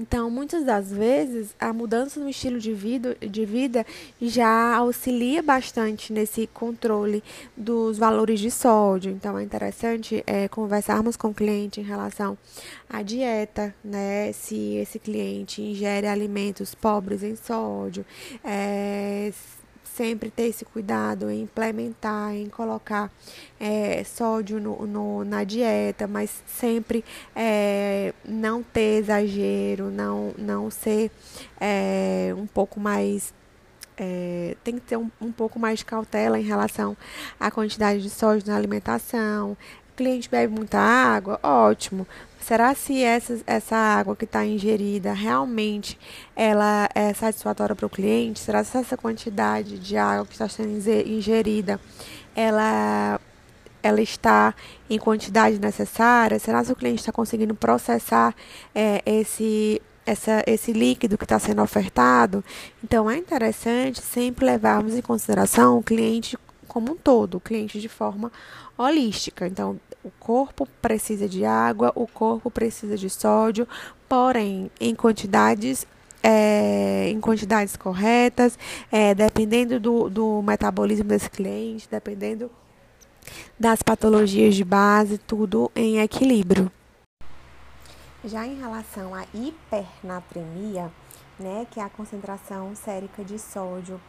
Então, 0.00 0.30
muitas 0.30 0.64
das 0.64 0.92
vezes, 0.92 1.54
a 1.58 1.72
mudança 1.72 2.20
no 2.20 2.28
estilo 2.28 2.58
de 2.58 2.72
vida, 2.72 3.16
de 3.20 3.44
vida 3.44 3.84
já 4.20 4.76
auxilia 4.76 5.42
bastante 5.42 6.12
nesse 6.12 6.46
controle 6.46 7.22
dos 7.56 7.98
valores 7.98 8.38
de 8.38 8.50
sódio. 8.50 9.10
Então, 9.10 9.36
é 9.36 9.42
interessante 9.42 10.22
é, 10.26 10.46
conversarmos 10.46 11.16
com 11.16 11.28
o 11.28 11.34
cliente 11.34 11.80
em 11.80 11.84
relação 11.84 12.38
à 12.88 13.02
dieta, 13.02 13.74
né? 13.82 14.32
Se 14.32 14.76
esse 14.76 15.00
cliente 15.00 15.60
ingere 15.62 16.06
alimentos 16.06 16.74
pobres 16.74 17.24
em 17.24 17.34
sódio, 17.34 18.06
é, 18.44 19.32
sempre 19.98 20.30
ter 20.30 20.44
esse 20.44 20.64
cuidado 20.64 21.28
em 21.28 21.42
implementar, 21.42 22.32
em 22.32 22.48
colocar 22.48 23.10
é, 23.58 24.04
sódio 24.04 24.60
no, 24.60 24.86
no, 24.86 25.24
na 25.24 25.42
dieta, 25.42 26.06
mas 26.06 26.40
sempre 26.46 27.04
é, 27.34 28.14
não 28.24 28.62
ter 28.62 29.00
exagero, 29.00 29.90
não, 29.90 30.32
não 30.38 30.70
ser 30.70 31.10
é, 31.60 32.32
um 32.36 32.46
pouco 32.46 32.78
mais 32.78 33.34
é, 33.96 34.56
tem 34.62 34.74
que 34.74 34.82
ter 34.82 34.96
um, 34.96 35.10
um, 35.20 35.32
pouco 35.32 35.58
mais 35.58 35.80
de 35.80 35.84
cautela 35.84 36.38
em 36.38 36.44
relação 36.44 36.96
à 37.40 37.50
quantidade 37.50 38.00
de 38.00 38.08
sódio 38.08 38.46
na 38.46 38.56
alimentação. 38.56 39.56
O 39.90 39.96
cliente 39.96 40.30
bebe 40.30 40.54
muita 40.54 40.78
água, 40.78 41.40
ótimo. 41.42 42.06
Será 42.48 42.74
se 42.74 43.02
essa, 43.02 43.38
essa 43.46 43.76
água 43.76 44.16
que 44.16 44.24
está 44.24 44.42
ingerida 44.42 45.12
realmente 45.12 45.98
ela 46.34 46.88
é 46.94 47.12
satisfatória 47.12 47.76
para 47.76 47.84
o 47.84 47.90
cliente? 47.90 48.40
Será 48.40 48.64
se 48.64 48.78
essa 48.78 48.96
quantidade 48.96 49.78
de 49.78 49.98
água 49.98 50.24
que 50.24 50.32
está 50.32 50.48
sendo 50.48 50.70
ingerida 51.06 51.78
ela, 52.34 53.20
ela 53.82 54.00
está 54.00 54.54
em 54.88 54.98
quantidade 54.98 55.58
necessária? 55.58 56.38
Será 56.38 56.64
se 56.64 56.72
o 56.72 56.74
cliente 56.74 57.00
está 57.00 57.12
conseguindo 57.12 57.54
processar 57.54 58.34
é, 58.74 59.02
esse 59.04 59.82
essa, 60.06 60.42
esse 60.46 60.72
líquido 60.72 61.18
que 61.18 61.24
está 61.26 61.38
sendo 61.38 61.60
ofertado. 61.60 62.42
Então, 62.82 63.10
é 63.10 63.18
interessante 63.18 64.00
sempre 64.00 64.46
levarmos 64.46 64.94
em 64.94 65.02
consideração 65.02 65.76
o 65.76 65.82
cliente 65.82 66.34
como 66.66 66.92
um 66.92 66.96
todo, 66.96 67.34
o 67.34 67.40
cliente 67.40 67.78
de 67.78 67.90
forma 67.90 68.32
holística. 68.78 69.46
Então, 69.46 69.78
o 70.02 70.10
corpo 70.18 70.66
precisa 70.80 71.28
de 71.28 71.44
água, 71.44 71.92
o 71.94 72.06
corpo 72.06 72.50
precisa 72.50 72.96
de 72.96 73.10
sódio, 73.10 73.66
porém 74.08 74.70
em 74.80 74.94
quantidades 74.94 75.86
é, 76.22 77.08
em 77.08 77.20
quantidades 77.20 77.76
corretas, 77.76 78.58
é, 78.90 79.14
dependendo 79.14 79.78
do, 79.78 80.10
do 80.10 80.42
metabolismo 80.42 81.04
desse 81.04 81.30
cliente, 81.30 81.88
dependendo 81.88 82.50
das 83.58 83.82
patologias 83.82 84.54
de 84.54 84.64
base, 84.64 85.18
tudo 85.18 85.70
em 85.74 86.00
equilíbrio. 86.00 86.70
Já 88.24 88.46
em 88.46 88.58
relação 88.58 89.14
à 89.14 89.24
hipernatremia, 89.32 90.90
né, 91.38 91.66
que 91.70 91.78
é 91.78 91.84
a 91.84 91.88
concentração 91.88 92.74
sérica 92.74 93.22
de 93.22 93.38
sódio 93.38 94.00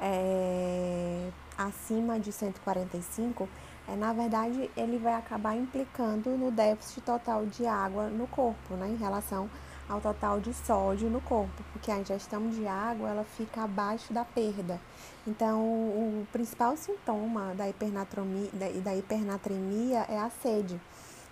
é, 0.00 1.28
acima 1.56 2.18
de 2.18 2.32
145, 2.32 3.48
é, 3.88 3.96
na 3.96 4.12
verdade, 4.12 4.70
ele 4.76 4.98
vai 4.98 5.14
acabar 5.14 5.56
implicando 5.56 6.30
no 6.30 6.50
déficit 6.50 7.00
total 7.00 7.46
de 7.46 7.66
água 7.66 8.08
no 8.08 8.26
corpo, 8.26 8.74
né, 8.74 8.88
em 8.88 8.96
relação 8.96 9.48
ao 9.88 10.00
total 10.00 10.38
de 10.38 10.52
sódio 10.52 11.08
no 11.08 11.20
corpo, 11.22 11.64
porque 11.72 11.90
a 11.90 11.98
ingestão 11.98 12.50
de 12.50 12.66
água 12.66 13.08
ela 13.08 13.24
fica 13.24 13.62
abaixo 13.62 14.12
da 14.12 14.24
perda. 14.24 14.78
Então, 15.26 15.60
o 15.62 16.26
principal 16.30 16.76
sintoma 16.76 17.54
da 17.54 17.68
hipernatremia, 17.68 18.50
da, 18.52 18.68
da 18.68 18.94
hipernatremia 18.94 20.04
é 20.08 20.18
a 20.18 20.28
sede. 20.28 20.78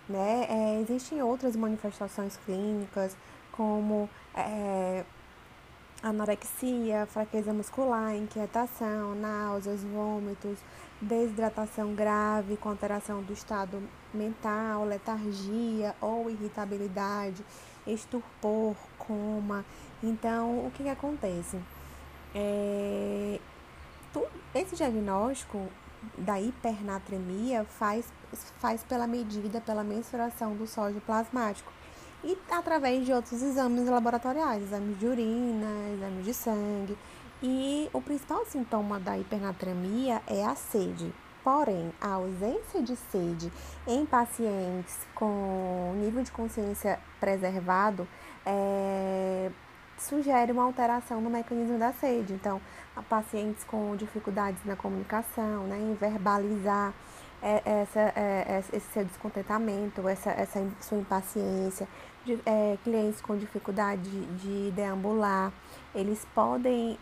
Né? 0.09 0.47
É, 0.49 0.81
existem 0.81 1.23
outras 1.23 1.55
manifestações 1.57 2.39
clínicas, 2.47 3.15
como 3.53 4.09
é, 4.35 5.05
anorexia, 6.09 7.07
fraqueza 7.07 7.53
muscular, 7.53 8.15
inquietação, 8.15 9.15
náuseas, 9.15 9.83
vômitos, 9.83 10.59
desidratação 11.01 11.95
grave 11.95 12.57
com 12.57 12.69
alteração 12.69 13.23
do 13.23 13.33
estado 13.33 13.83
mental, 14.15 14.85
letargia 14.85 15.95
ou 16.01 16.31
irritabilidade, 16.31 17.45
estupor, 17.87 18.77
coma. 18.99 19.65
Então, 20.03 20.67
o 20.67 20.71
que, 20.71 20.85
que 20.85 20.89
acontece? 20.89 21.59
É, 22.35 23.41
tu, 24.13 24.25
esse 24.55 24.77
diagnóstico 24.77 25.69
da 26.17 26.41
hipernatremia 26.41 27.65
faz, 27.65 28.07
faz 28.59 28.83
pela 28.85 29.07
medida, 29.07 29.61
pela 29.61 29.83
mensuração 29.83 30.55
do 30.55 30.67
sódio 30.67 31.01
plasmático 31.01 31.76
e 32.27 32.37
através 32.51 33.07
de 33.07 33.13
outros 33.13 33.41
exames 33.41 33.89
laboratoriais, 33.89 34.65
exames 34.65 34.99
de 34.99 35.07
urina, 35.07 35.89
exames 35.95 36.25
de 36.25 36.35
sangue. 36.35 36.99
E 37.41 37.89
o 37.93 38.01
principal 38.03 38.45
sintoma 38.47 38.99
da 38.99 39.17
hipernatremia 39.17 40.21
é 40.27 40.45
a 40.45 40.57
sede. 40.57 41.15
Porém, 41.45 41.93
a 42.01 42.15
ausência 42.15 42.83
de 42.83 42.97
sede 42.97 43.53
em 43.87 44.05
pacientes 44.05 44.99
com 45.15 45.95
nível 46.01 46.25
de 46.25 46.33
consciência 46.33 46.99
preservado 47.21 48.09
é, 48.45 49.49
sugere 49.97 50.51
uma 50.51 50.65
alteração 50.65 51.21
no 51.21 51.31
mecanismo 51.31 51.79
da 51.79 51.93
sede. 51.93 52.33
Então, 52.33 52.61
pacientes 53.09 53.63
com 53.63 53.95
dificuldades 53.95 54.65
na 54.65 54.75
comunicação, 54.75 55.69
né, 55.69 55.79
em 55.79 55.95
verbalizar 55.95 56.93
é, 57.41 57.63
essa, 57.65 58.01
é, 58.17 58.63
esse 58.73 58.93
seu 58.93 59.05
descontentamento, 59.05 60.09
essa, 60.09 60.31
essa 60.31 60.67
sua 60.81 60.99
impaciência, 60.99 61.87
é, 62.45 62.79
clientes 62.83 63.21
com 63.21 63.37
dificuldade 63.37 64.03
de, 64.03 64.27
de 64.37 64.71
deambular, 64.73 65.53
eles 65.95 66.27
podem 66.35 66.99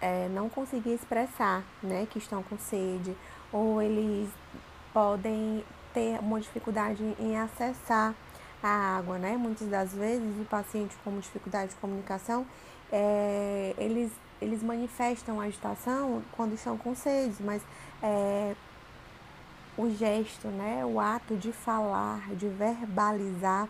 é, 0.00 0.28
não 0.28 0.48
conseguir 0.48 0.94
expressar 0.94 1.62
né, 1.82 2.06
que 2.10 2.18
estão 2.18 2.42
com 2.42 2.58
sede, 2.58 3.16
ou 3.52 3.80
eles 3.80 4.28
podem 4.92 5.64
ter 5.92 6.18
uma 6.20 6.40
dificuldade 6.40 7.02
em 7.18 7.38
acessar 7.38 8.14
a 8.62 8.96
água, 8.98 9.18
né? 9.18 9.36
Muitas 9.36 9.68
das 9.68 9.92
vezes 9.92 10.40
o 10.40 10.44
paciente 10.44 10.96
com 11.04 11.18
dificuldade 11.18 11.70
de 11.70 11.76
comunicação, 11.76 12.46
é, 12.92 13.74
eles, 13.78 14.10
eles 14.40 14.62
manifestam 14.62 15.40
agitação 15.40 16.22
quando 16.32 16.54
estão 16.54 16.76
com 16.76 16.94
sede, 16.94 17.36
mas 17.42 17.62
é, 18.02 18.54
o 19.76 19.90
gesto, 19.90 20.48
né, 20.48 20.84
o 20.84 20.98
ato 20.98 21.36
de 21.36 21.52
falar, 21.52 22.34
de 22.34 22.48
verbalizar, 22.48 23.68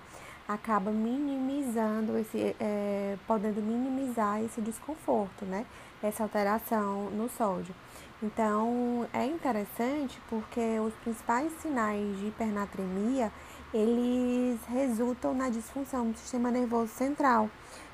acaba 0.49 0.91
minimizando 0.91 2.17
esse, 2.19 2.55
é, 2.61 3.17
podendo 3.27 3.61
minimizar 3.61 4.43
esse 4.43 4.61
desconforto, 4.61 5.45
né? 5.45 5.67
Essa 6.03 6.23
alteração 6.23 7.11
no 7.11 7.29
sódio. 7.29 7.75
Então 8.23 9.07
é 9.13 9.27
interessante 9.27 10.19
porque 10.29 10.79
os 10.81 10.95
principais 10.95 11.53
sinais 11.61 12.19
de 12.19 12.29
hipernatremia 12.29 13.31
eles 13.75 14.59
resultam 14.69 15.35
na 15.35 15.51
disfunção 15.51 16.11
do 16.11 16.19
sistema 16.19 16.51
nervoso 16.51 16.93
central. 16.93 17.51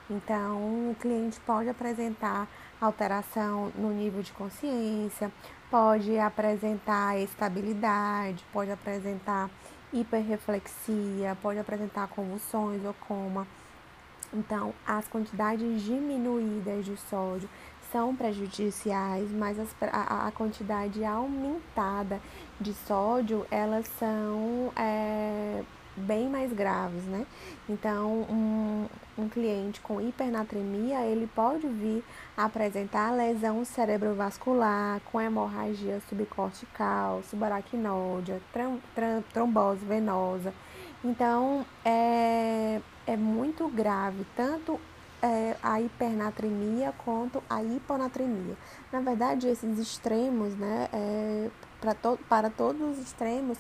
Então 0.09 0.91
o 0.91 0.97
cliente 1.01 1.41
pode 1.41 1.69
apresentar 1.69 2.47
alteração 2.81 3.73
no 3.77 3.91
nível 3.91 4.23
de 4.23 4.33
consciência, 4.33 5.33
pode 5.71 6.19
apresentar 6.19 7.19
estabilidade, 7.19 8.45
pode 8.53 8.71
apresentar 8.71 9.49
hiperreflexia, 9.93 11.37
pode 11.43 11.59
apresentar 11.59 12.09
convulsões 12.09 12.85
ou 12.85 12.95
coma. 12.95 13.47
Então, 14.33 14.73
as 14.87 15.07
quantidades 15.09 15.83
diminuídas 15.83 16.85
de 16.85 16.97
sódio 16.97 17.49
são 17.91 18.17
prejudiciais, 18.17 19.31
mas 19.31 19.59
as, 19.59 19.69
a, 19.83 20.27
a, 20.27 20.33
quantidade 20.33 21.05
aumentada 21.05 22.19
de 22.59 22.73
sódio, 22.73 23.47
elas 23.51 23.87
são, 23.99 24.73
é, 24.75 25.63
bem 25.97 26.29
mais 26.29 26.53
graves, 26.53 27.05
né? 27.05 27.27
Então, 27.69 28.27
um, 28.31 28.87
um 29.17 29.29
cliente 29.29 29.81
com 29.81 30.01
hipernatremia, 30.01 31.05
ele 31.05 31.27
pode 31.27 31.67
vir 31.67 32.05
apresentar 32.37 33.13
lesão 33.13 33.65
cerebrovascular, 33.65 35.01
com 35.11 35.21
hemorragia 35.21 36.01
subcortical, 36.09 37.23
subaracnóide, 37.23 38.41
trombose 39.33 39.85
venosa. 39.85 40.53
Então, 41.05 41.67
é, 41.85 42.81
é 43.07 43.17
muito 43.17 43.69
grave, 43.69 44.25
tanto 44.37 44.81
é, 45.23 45.57
a 45.63 45.81
hipernatremia 45.81 46.93
quanto 47.05 47.43
a 47.49 47.63
hiponatremia. 47.63 48.57
Na 48.93 49.01
verdade, 49.01 49.47
esses 49.47 49.79
extremos, 49.79 50.55
né, 50.57 50.89
é, 50.93 51.51
to 52.01 52.19
para 52.29 52.51
todos 52.51 52.81
os 52.81 52.99
extremos, 52.99 53.59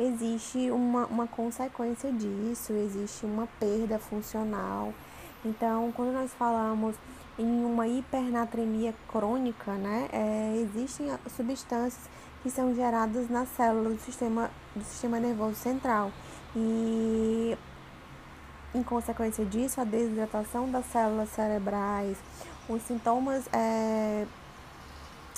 existe 0.00 0.70
uma, 0.70 1.04
uma 1.06 1.26
consequência 1.26 2.10
disso, 2.10 2.72
existe 2.72 3.26
uma 3.26 3.46
perda 3.58 3.98
funcional. 3.98 4.94
Então, 5.44 5.92
quando 5.92 6.12
nós 6.12 6.32
falamos 6.32 6.96
em 7.38 7.64
uma 7.64 7.86
hipernatremia 7.86 8.94
crônica, 9.08 9.72
né, 9.72 10.08
é, 10.12 10.56
existem 10.56 11.06
substâncias 11.36 12.08
que 12.42 12.50
são 12.50 12.74
geradas 12.74 13.28
nas 13.28 13.48
células 13.50 13.94
do 13.94 14.00
sistema, 14.00 14.50
do 14.74 14.82
sistema 14.84 15.20
nervoso 15.20 15.56
central. 15.56 16.10
E, 16.56 17.56
em 18.74 18.82
consequência 18.82 19.44
disso, 19.44 19.80
a 19.80 19.84
desidratação 19.84 20.70
das 20.70 20.86
células 20.86 21.28
cerebrais, 21.30 22.16
os 22.68 22.82
sintomas 22.82 23.46
é, 23.52 24.26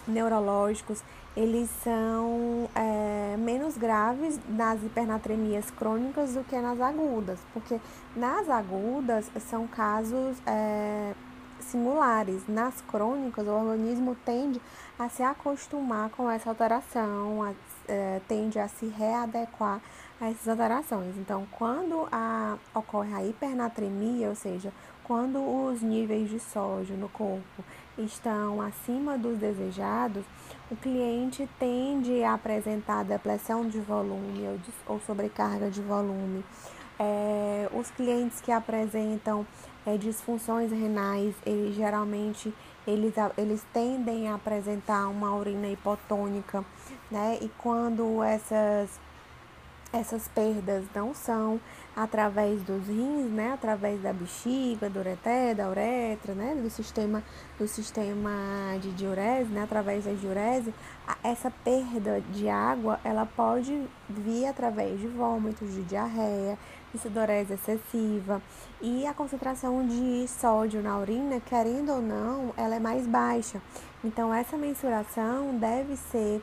neurológicos, 0.07 1.03
eles 1.37 1.70
são 1.83 2.68
é, 2.74 3.37
menos 3.39 3.76
graves 3.76 4.39
nas 4.49 4.83
hipernatremias 4.83 5.70
crônicas 5.70 6.35
do 6.35 6.45
que 6.45 6.57
nas 6.61 6.80
agudas, 6.80 7.39
porque 7.53 7.80
nas 8.14 8.49
agudas 8.51 9.30
são 9.49 9.66
casos 9.66 10.37
é, 10.47 11.14
singulares, 11.61 12.43
nas 12.47 12.80
crônicas 12.83 13.47
o 13.47 13.51
organismo 13.51 14.14
tende 14.26 14.61
a 14.99 15.09
se 15.09 15.22
acostumar 15.22 16.11
com 16.11 16.30
essa 16.30 16.51
alteração, 16.51 17.43
a, 17.43 17.53
é, 17.89 18.20
tende 18.28 18.59
a 18.59 18.68
se 18.68 18.87
readequar 18.87 19.80
a 20.20 20.28
essas 20.28 20.49
alterações. 20.49 21.16
Então, 21.16 21.47
quando 21.53 22.07
a, 22.12 22.57
ocorre 22.74 23.14
a 23.14 23.24
hipernatremia, 23.24 24.28
ou 24.28 24.35
seja, 24.35 24.72
quando 25.03 25.39
os 25.39 25.83
níveis 25.83 26.28
de 26.28 26.39
sódio 26.39 26.97
no 26.97 27.09
corpo 27.09 27.64
estão 27.99 28.61
acima 28.61 29.18
dos 29.18 29.38
desejados, 29.38 30.24
o 30.70 30.76
cliente 30.76 31.49
tende 31.59 32.22
a 32.22 32.34
apresentar 32.34 33.05
depressão 33.05 33.68
de 33.68 33.78
volume 33.80 34.61
ou, 34.86 35.01
sobrecarga 35.01 35.70
de 35.70 35.82
volume. 35.82 36.45
É, 36.99 37.68
os 37.72 37.90
clientes 37.90 38.40
que 38.40 38.53
apresentam 38.53 39.47
é, 39.84 39.97
disfunções 39.97 40.70
renais, 40.70 41.34
eles 41.45 41.74
geralmente 41.74 42.55
eles, 42.86 43.14
eles 43.38 43.64
tendem 43.72 44.28
a 44.28 44.34
apresentar 44.34 45.07
uma 45.09 45.34
urina 45.36 45.68
hipotônica, 45.68 46.64
né? 47.11 47.38
E 47.40 47.49
quando 47.59 48.22
essas 48.22 48.90
essas 49.93 50.26
perdas 50.28 50.84
não 50.95 51.14
são 51.14 51.61
através 51.95 52.62
dos 52.62 52.86
rins, 52.86 53.30
né, 53.30 53.53
através 53.53 54.01
da 54.01 54.12
bexiga, 54.12 54.88
do 54.88 55.01
ureter, 55.01 55.55
da 55.55 55.68
uretra, 55.68 56.34
né, 56.34 56.55
do 56.55 56.70
sistema 56.70 57.22
do 57.59 57.68
sistema 57.68 58.30
de 58.80 58.90
diurese, 58.93 59.51
né, 59.51 59.62
através 59.62 60.05
da 60.05 60.12
diurese, 60.12 60.72
essa 61.22 61.51
perda 61.51 62.22
de 62.32 62.49
água, 62.49 62.99
ela 63.05 63.26
pode 63.26 63.86
vir 64.09 64.47
através 64.47 64.99
de 64.99 65.07
vômitos, 65.07 65.72
de 65.74 65.82
diarreia, 65.82 66.59
de 66.93 66.99
sudorese 66.99 67.55
excessiva. 67.55 68.40
E 68.80 69.07
a 69.07 69.14
concentração 69.14 69.86
de 69.86 70.26
sódio 70.28 70.82
na 70.82 70.99
urina, 70.99 71.40
querendo 71.40 71.93
ou 71.93 72.03
não, 72.03 72.53
ela 72.57 72.76
é 72.76 72.80
mais 72.80 73.07
baixa. 73.07 73.61
Então 74.05 74.32
essa 74.32 74.57
mensuração 74.57 75.57
deve 75.57 75.97
ser 75.97 76.43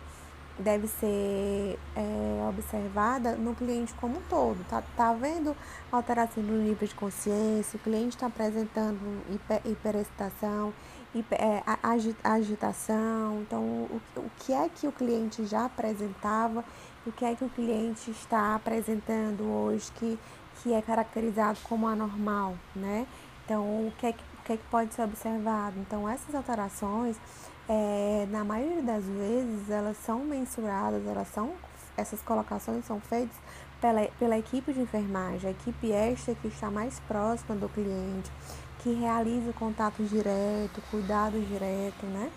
deve 0.60 0.88
ser 0.88 1.80
é, 1.96 2.48
observada 2.50 3.36
no 3.36 3.56
cliente 3.56 3.94
como 3.96 4.18
um 4.18 4.22
todo. 4.30 4.64
Tá, 4.70 4.84
tá 4.96 5.14
vendo 5.14 5.56
alteração 5.92 6.44
no 6.44 6.62
nível 6.62 6.88
de 6.88 6.96
consciência, 6.96 7.78
o 7.78 7.80
cliente 7.80 8.16
está 8.16 8.28
apresentando 8.28 9.00
hiper, 9.34 9.62
hiperexcitação, 9.66 10.74
hiper, 11.16 11.40
é, 11.42 11.64
agitação. 12.24 13.42
Então, 13.42 13.62
o, 13.62 14.02
o 14.18 14.32
que 14.40 14.54
é 14.54 14.70
que 14.70 14.88
o 14.88 14.92
cliente 14.92 15.46
já 15.46 15.66
apresentava 15.66 16.64
o 17.06 17.12
que 17.12 17.26
é 17.26 17.34
que 17.34 17.44
o 17.44 17.50
cliente 17.50 18.12
está 18.12 18.56
apresentando 18.56 19.44
hoje 19.44 19.92
que, 19.94 20.20
que 20.62 20.74
é 20.74 20.82
caracterizado 20.82 21.58
como 21.64 21.88
anormal, 21.88 22.56
né? 22.76 23.08
Então, 23.46 23.64
o 23.88 23.94
que 23.98 24.06
é 24.06 24.14
que, 24.14 24.22
o 24.22 24.44
que, 24.44 24.54
é 24.54 24.58
que 24.58 24.64
pode 24.70 24.94
ser 24.94 25.02
observado? 25.04 25.80
Então, 25.80 26.08
essas 26.08 26.36
alterações 26.36 27.18
é, 27.70 28.28
na 28.32 28.44
maioria 28.44 28.82
das 28.82 29.06
vezes 29.06 29.70
elas 29.70 29.96
são 29.98 30.26
mensuradas, 30.26 31.06
elas 31.06 31.28
são, 31.28 31.54
essas 31.96 32.20
colocações 32.22 32.84
são 32.84 33.00
feitas 33.00 33.36
pela, 33.80 34.08
pela 34.18 34.38
equipe 34.40 34.74
de 34.74 34.82
enfermagem, 34.82 35.50
a 35.50 35.52
equipe 35.52 35.92
extra 35.92 36.34
que 36.34 36.48
está 36.48 36.72
mais 36.72 37.00
próxima 37.02 37.56
do 37.56 37.70
cliente, 37.70 38.32
que 38.80 38.94
realiza 38.94 39.54
contato 39.54 40.04
direto, 40.04 40.82
cuidado 40.90 41.40
direto, 41.46 42.08
né? 42.08 42.32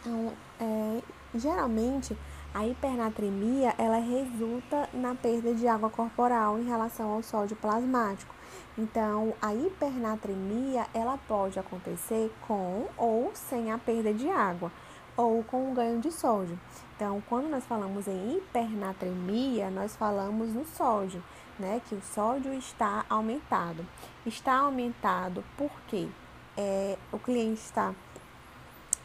Então, 0.00 0.32
é, 0.60 1.02
geralmente 1.34 2.16
a 2.54 2.64
hipernatremia 2.64 3.74
ela 3.76 3.98
resulta 3.98 4.88
na 4.94 5.16
perda 5.16 5.52
de 5.52 5.66
água 5.66 5.90
corporal 5.90 6.60
em 6.60 6.64
relação 6.64 7.10
ao 7.10 7.22
sódio 7.24 7.56
plasmático. 7.56 8.32
Então, 8.78 9.34
a 9.42 9.52
hipernatremia, 9.52 10.86
ela 10.94 11.18
pode 11.26 11.58
acontecer 11.58 12.32
com 12.46 12.86
ou 12.96 13.32
sem 13.34 13.72
a 13.72 13.76
perda 13.76 14.14
de 14.14 14.28
água, 14.28 14.70
ou 15.16 15.42
com 15.42 15.72
o 15.72 15.74
ganho 15.74 15.98
de 15.98 16.12
sódio. 16.12 16.56
Então, 16.94 17.20
quando 17.28 17.48
nós 17.48 17.64
falamos 17.64 18.06
em 18.06 18.36
hipernatremia, 18.36 19.68
nós 19.68 19.96
falamos 19.96 20.54
no 20.54 20.64
sódio, 20.64 21.20
né? 21.58 21.82
Que 21.88 21.96
o 21.96 22.00
sódio 22.00 22.54
está 22.54 23.04
aumentado. 23.10 23.84
Está 24.24 24.58
aumentado 24.58 25.42
porque 25.56 26.06
é, 26.56 26.96
o 27.10 27.18
cliente 27.18 27.60
está, 27.60 27.92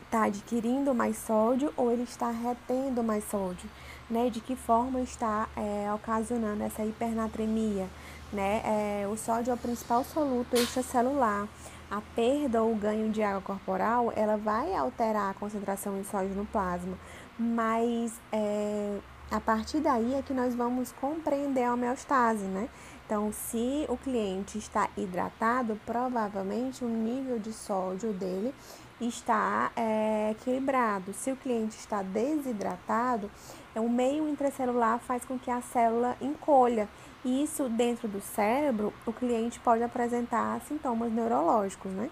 está 0.06 0.26
adquirindo 0.26 0.94
mais 0.94 1.18
sódio 1.18 1.74
ou 1.76 1.92
ele 1.92 2.04
está 2.04 2.30
retendo 2.30 3.04
mais 3.04 3.24
sódio, 3.24 3.68
né? 4.08 4.30
De 4.30 4.40
que 4.40 4.56
forma 4.56 5.02
está 5.02 5.50
é, 5.58 5.92
ocasionando 5.92 6.62
essa 6.62 6.86
hipernatremia? 6.86 7.90
Né? 8.34 8.62
É, 8.66 9.08
o 9.08 9.16
sódio 9.16 9.52
é 9.52 9.54
o 9.54 9.58
principal 9.58 10.04
soluto 10.04 10.56
extracelular. 10.56 11.48
A 11.90 12.02
perda 12.16 12.64
ou 12.64 12.76
ganho 12.76 13.12
de 13.12 13.22
água 13.22 13.42
corporal, 13.42 14.12
ela 14.16 14.36
vai 14.36 14.74
alterar 14.74 15.30
a 15.30 15.34
concentração 15.36 16.02
de 16.02 16.08
sódio 16.08 16.34
no 16.34 16.46
plasma, 16.46 16.98
mas 17.38 18.14
é, 18.32 18.98
a 19.30 19.40
partir 19.40 19.80
daí 19.80 20.16
é 20.16 20.22
que 20.22 20.34
nós 20.34 20.56
vamos 20.56 20.92
compreender 20.94 21.64
a 21.64 21.74
homeostase, 21.74 22.46
né? 22.46 22.68
Então, 23.06 23.32
se 23.32 23.86
o 23.90 23.98
cliente 23.98 24.58
está 24.58 24.90
hidratado, 24.98 25.80
provavelmente 25.86 26.84
o 26.84 26.88
nível 26.88 27.38
de 27.38 27.54
sódio 27.54 28.12
dele 28.14 28.56
está 29.00 29.72
é, 29.76 30.32
equilibrado. 30.32 31.14
Se 31.14 31.32
o 31.32 31.36
cliente 31.36 31.76
está 31.76 32.02
desidratado, 32.02 33.30
o 33.76 33.90
meio 33.90 34.28
intracelular 34.28 35.00
faz 35.00 35.26
com 35.26 35.38
que 35.38 35.52
a 35.52 35.62
célula 35.62 36.16
encolha 36.22 36.88
isso 37.24 37.70
dentro 37.70 38.08
do 38.08 38.22
cérebro, 38.22 38.94
o 39.06 39.14
cliente 39.14 39.60
pode 39.60 39.84
apresentar 39.84 40.60
sintomas 40.62 41.12
neurológicos, 41.12 41.92
né? 41.92 42.10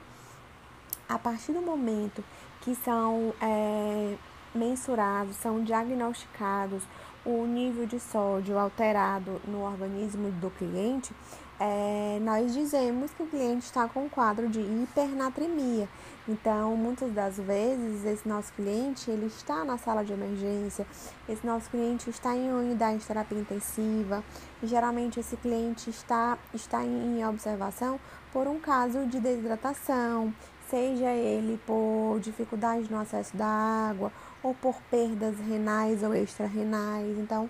A 1.07 1.19
partir 1.19 1.51
do 1.51 1.61
momento 1.61 2.23
que 2.61 2.73
são 2.75 3.33
é, 3.41 4.15
mensurados, 4.55 5.35
são 5.35 5.63
diagnosticados 5.63 6.83
o 7.25 7.45
nível 7.45 7.85
de 7.85 7.99
sódio 7.99 8.57
alterado 8.57 9.41
no 9.47 9.63
organismo 9.63 10.31
do 10.31 10.49
cliente, 10.49 11.13
é, 11.59 12.17
nós 12.21 12.53
dizemos 12.53 13.11
que 13.11 13.21
o 13.21 13.27
cliente 13.27 13.65
está 13.65 13.87
com 13.87 14.05
um 14.05 14.09
quadro 14.09 14.49
de 14.49 14.59
hipernatremia. 14.59 15.87
Então, 16.27 16.75
muitas 16.77 17.11
das 17.11 17.37
vezes, 17.37 18.05
esse 18.05 18.27
nosso 18.27 18.53
cliente 18.53 19.09
ele 19.09 19.25
está 19.25 19.65
na 19.65 19.77
sala 19.77 20.05
de 20.05 20.13
emergência, 20.13 20.85
esse 21.27 21.45
nosso 21.45 21.69
cliente 21.69 22.09
está 22.09 22.35
em 22.35 22.51
unidade 22.53 22.99
de 22.99 23.05
terapia 23.05 23.39
intensiva, 23.39 24.23
e 24.61 24.67
geralmente 24.67 25.19
esse 25.19 25.35
cliente 25.37 25.89
está, 25.89 26.37
está 26.53 26.83
em 26.83 27.25
observação 27.25 27.99
por 28.31 28.47
um 28.47 28.59
caso 28.59 29.05
de 29.07 29.19
desidratação, 29.19 30.31
seja 30.69 31.09
ele 31.09 31.59
por 31.65 32.19
dificuldade 32.21 32.89
no 32.89 32.99
acesso 32.99 33.35
da 33.35 33.45
água 33.89 34.11
ou 34.41 34.53
por 34.53 34.75
perdas 34.89 35.35
renais 35.39 36.01
ou 36.01 36.15
extrarrenais. 36.15 37.17
Então, 37.17 37.49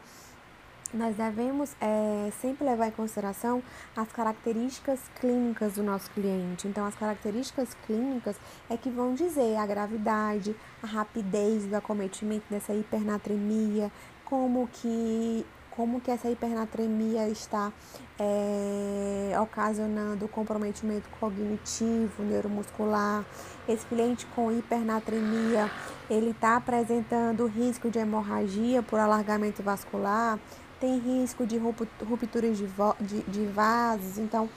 nós 0.93 1.15
devemos 1.15 1.75
é, 1.79 2.31
sempre 2.41 2.65
levar 2.65 2.87
em 2.87 2.91
consideração 2.91 3.63
as 3.95 4.11
características 4.11 4.99
clínicas 5.19 5.73
do 5.73 5.83
nosso 5.83 6.09
cliente. 6.11 6.67
Então, 6.67 6.85
as 6.85 6.95
características 6.95 7.75
clínicas 7.85 8.35
é 8.69 8.77
que 8.77 8.89
vão 8.89 9.13
dizer 9.13 9.55
a 9.57 9.65
gravidade, 9.65 10.55
a 10.81 10.87
rapidez 10.87 11.65
do 11.65 11.75
acometimento 11.75 12.45
dessa 12.49 12.73
hipernatremia, 12.73 13.91
como 14.25 14.67
que 14.67 15.45
como 15.71 16.01
que 16.01 16.11
essa 16.11 16.29
hipernatremia 16.29 17.29
está 17.29 17.71
é, 18.19 19.33
ocasionando 19.41 20.27
comprometimento 20.27 21.09
cognitivo, 21.19 22.21
neuromuscular. 22.23 23.25
Esse 23.67 23.85
cliente 23.85 24.25
com 24.27 24.51
hipernatremia, 24.51 25.71
ele 26.09 26.31
está 26.31 26.57
apresentando 26.57 27.47
risco 27.47 27.89
de 27.89 27.99
hemorragia 27.99 28.83
por 28.83 28.99
alargamento 28.99 29.63
vascular, 29.63 30.37
tem 30.81 30.97
risco 30.97 31.45
de 31.45 31.57
rupturas 31.57 32.57
de, 32.57 32.67
de, 32.99 33.21
de 33.21 33.45
vasos. 33.45 34.17
Então, 34.17 34.49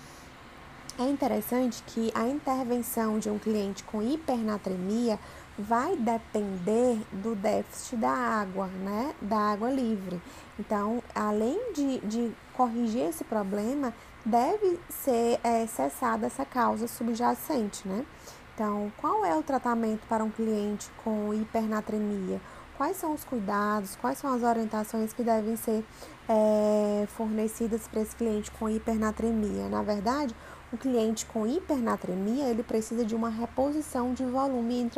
é 0.98 1.04
interessante 1.04 1.82
que 1.86 2.10
a 2.14 2.26
intervenção 2.26 3.18
de 3.18 3.28
um 3.28 3.38
cliente 3.38 3.84
com 3.84 4.02
hipernatremia 4.02 5.18
vai 5.58 5.96
depender 5.96 6.98
do 7.12 7.36
déficit 7.36 7.96
da 7.96 8.10
água, 8.10 8.66
né? 8.66 9.14
Da 9.20 9.38
água 9.52 9.70
livre. 9.70 10.20
Então, 10.58 11.02
além 11.14 11.72
de, 11.72 11.98
de 12.00 12.32
corrigir 12.54 13.08
esse 13.08 13.22
problema, 13.22 13.92
deve 14.24 14.80
ser 14.88 15.38
é, 15.44 15.66
cessada 15.66 16.26
essa 16.26 16.44
causa 16.44 16.88
subjacente, 16.88 17.86
né? 17.86 18.04
Então, 18.54 18.92
qual 18.96 19.24
é 19.24 19.34
o 19.34 19.42
tratamento 19.42 20.06
para 20.08 20.24
um 20.24 20.30
cliente 20.30 20.88
com 21.02 21.34
hipernatremia? 21.34 22.40
Quais 22.76 22.96
são 22.96 23.12
os 23.12 23.24
cuidados, 23.24 23.96
quais 23.96 24.18
são 24.18 24.32
as 24.32 24.42
orientações 24.42 25.12
que 25.12 25.22
devem 25.22 25.56
ser 25.56 25.84
é, 26.28 27.06
fornecidas 27.08 27.86
para 27.88 28.00
esse 28.00 28.14
cliente 28.16 28.50
com 28.50 28.68
hipernatremia? 28.68 29.68
Na 29.68 29.82
verdade, 29.82 30.34
o 30.74 30.76
cliente 30.76 31.24
com 31.26 31.46
hipernatremia, 31.46 32.46
ele 32.46 32.64
precisa 32.64 33.04
de 33.04 33.14
uma 33.14 33.28
reposição 33.28 34.12
de 34.12 34.24
volume 34.24 34.90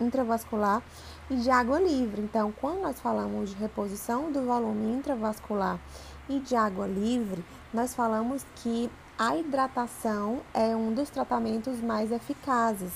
intravascular 0.00 0.82
e 1.28 1.34
de 1.34 1.50
água 1.50 1.80
livre. 1.80 2.22
Então, 2.22 2.52
quando 2.60 2.82
nós 2.82 3.00
falamos 3.00 3.50
de 3.50 3.56
reposição 3.56 4.30
do 4.30 4.42
volume 4.42 4.94
intravascular 4.94 5.80
e 6.28 6.38
de 6.38 6.54
água 6.54 6.86
livre, 6.86 7.44
nós 7.72 7.92
falamos 7.92 8.46
que 8.56 8.88
a 9.18 9.36
hidratação 9.36 10.40
é 10.52 10.76
um 10.76 10.92
dos 10.94 11.10
tratamentos 11.10 11.80
mais 11.80 12.12
eficazes. 12.12 12.92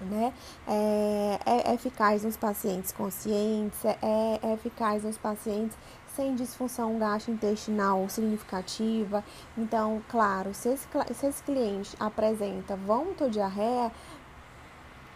Né? 0.00 0.32
É, 0.66 1.40
é 1.46 1.74
eficaz 1.74 2.22
nos 2.22 2.36
pacientes 2.36 2.92
conscientes, 2.92 3.82
é, 3.84 3.98
é 4.42 4.52
eficaz 4.52 5.04
nos 5.04 5.16
pacientes 5.16 5.76
sem 6.16 6.34
disfunção 6.34 6.98
gastrointestinal 6.98 8.08
significativa. 8.08 9.22
Então, 9.56 10.02
claro, 10.08 10.54
se 10.54 10.70
esse, 10.70 10.88
se 11.14 11.26
esse 11.26 11.42
cliente 11.42 11.94
apresenta 12.00 12.74
vômito 12.74 13.24
ou 13.24 13.30
diarreia, 13.30 13.92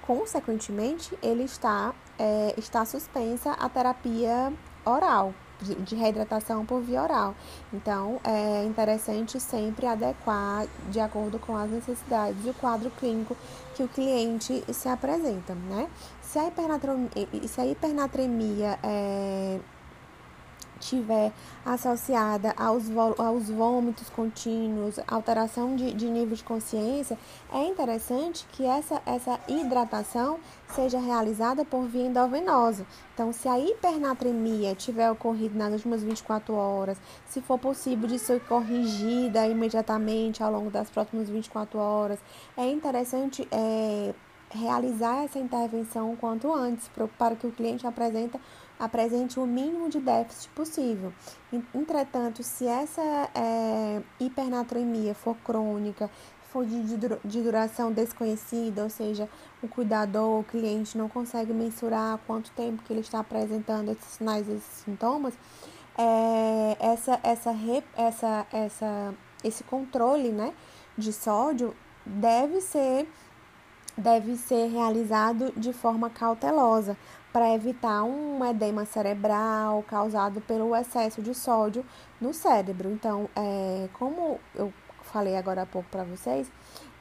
consequentemente, 0.06 1.16
ele 1.22 1.44
está, 1.44 1.94
é, 2.18 2.54
está 2.58 2.84
suspensa 2.84 3.52
a 3.52 3.68
terapia 3.68 4.52
oral, 4.84 5.32
de, 5.60 5.74
de 5.74 5.94
reidratação 5.94 6.64
por 6.66 6.80
via 6.82 7.02
oral. 7.02 7.34
Então, 7.72 8.20
é 8.24 8.64
interessante 8.64 9.40
sempre 9.40 9.86
adequar 9.86 10.66
de 10.90 11.00
acordo 11.00 11.38
com 11.38 11.56
as 11.56 11.70
necessidades 11.70 12.44
e 12.44 12.50
o 12.50 12.54
quadro 12.54 12.90
clínico 12.90 13.36
que 13.74 13.82
o 13.82 13.88
cliente 13.88 14.64
se 14.72 14.88
apresenta, 14.88 15.54
né? 15.54 15.88
Se 16.22 16.38
a 16.38 16.46
hipernatremia, 16.46 17.10
se 17.46 17.60
a 17.60 17.66
hipernatremia 17.66 18.78
é, 18.82 19.58
tiver 20.80 21.32
associada 21.64 22.52
aos, 22.56 22.84
aos 23.18 23.48
vômitos 23.48 24.08
contínuos, 24.10 24.98
alteração 25.06 25.76
de, 25.76 25.92
de 25.92 26.06
nível 26.06 26.34
de 26.34 26.42
consciência, 26.42 27.18
é 27.52 27.64
interessante 27.64 28.46
que 28.52 28.64
essa, 28.64 29.00
essa 29.06 29.38
hidratação 29.46 30.40
seja 30.74 30.98
realizada 30.98 31.64
por 31.64 31.86
via 31.86 32.06
endovenosa. 32.06 32.86
Então, 33.14 33.32
se 33.32 33.48
a 33.48 33.58
hipernatremia 33.58 34.74
tiver 34.74 35.10
ocorrido 35.10 35.56
nas 35.58 35.72
últimas 35.72 36.02
24 36.02 36.54
horas, 36.54 36.98
se 37.28 37.40
for 37.40 37.58
possível 37.58 38.08
de 38.08 38.18
ser 38.18 38.40
corrigida 38.40 39.46
imediatamente 39.46 40.42
ao 40.42 40.50
longo 40.50 40.70
das 40.70 40.88
próximas 40.88 41.28
24 41.28 41.78
horas, 41.78 42.18
é 42.56 42.66
interessante 42.66 43.46
é, 43.50 44.14
realizar 44.50 45.24
essa 45.24 45.38
intervenção 45.38 46.12
o 46.12 46.16
quanto 46.16 46.52
antes, 46.52 46.90
para 47.16 47.36
que 47.36 47.46
o 47.46 47.52
cliente 47.52 47.86
apresenta 47.86 48.40
apresente 48.80 49.38
o 49.38 49.46
mínimo 49.46 49.90
de 49.90 50.00
déficit 50.00 50.48
possível. 50.50 51.12
Entretanto, 51.74 52.42
se 52.42 52.66
essa 52.66 53.02
é, 53.34 54.02
hipernatremia 54.18 55.14
for 55.14 55.36
crônica, 55.44 56.10
for 56.50 56.64
de, 56.64 56.82
de 57.24 57.42
duração 57.42 57.92
desconhecida, 57.92 58.82
ou 58.82 58.90
seja, 58.90 59.28
o 59.62 59.68
cuidador, 59.68 60.40
o 60.40 60.44
cliente 60.44 60.96
não 60.96 61.08
consegue 61.08 61.52
mensurar 61.52 62.18
quanto 62.26 62.50
tempo 62.52 62.82
que 62.82 62.92
ele 62.92 63.00
está 63.00 63.20
apresentando 63.20 63.90
esses 63.90 64.14
sinais, 64.14 64.48
esses 64.48 64.82
sintomas, 64.84 65.34
é, 65.96 66.76
essa, 66.80 67.20
essa, 67.22 67.54
essa, 67.96 68.46
essa, 68.50 69.14
esse 69.44 69.62
controle 69.64 70.30
né, 70.30 70.54
de 70.96 71.12
sódio 71.12 71.76
deve 72.04 72.60
ser, 72.62 73.06
deve 73.96 74.36
ser 74.36 74.70
realizado 74.70 75.52
de 75.56 75.72
forma 75.72 76.08
cautelosa, 76.08 76.96
para 77.32 77.54
evitar 77.54 78.02
um 78.02 78.44
edema 78.44 78.84
cerebral 78.84 79.84
causado 79.84 80.40
pelo 80.40 80.74
excesso 80.74 81.22
de 81.22 81.32
sódio 81.34 81.86
no 82.20 82.34
cérebro. 82.34 82.90
Então, 82.90 83.30
é, 83.36 83.88
como 83.92 84.40
eu 84.54 84.72
falei 85.02 85.36
agora 85.36 85.62
há 85.62 85.66
pouco 85.66 85.88
para 85.90 86.04
vocês, 86.04 86.50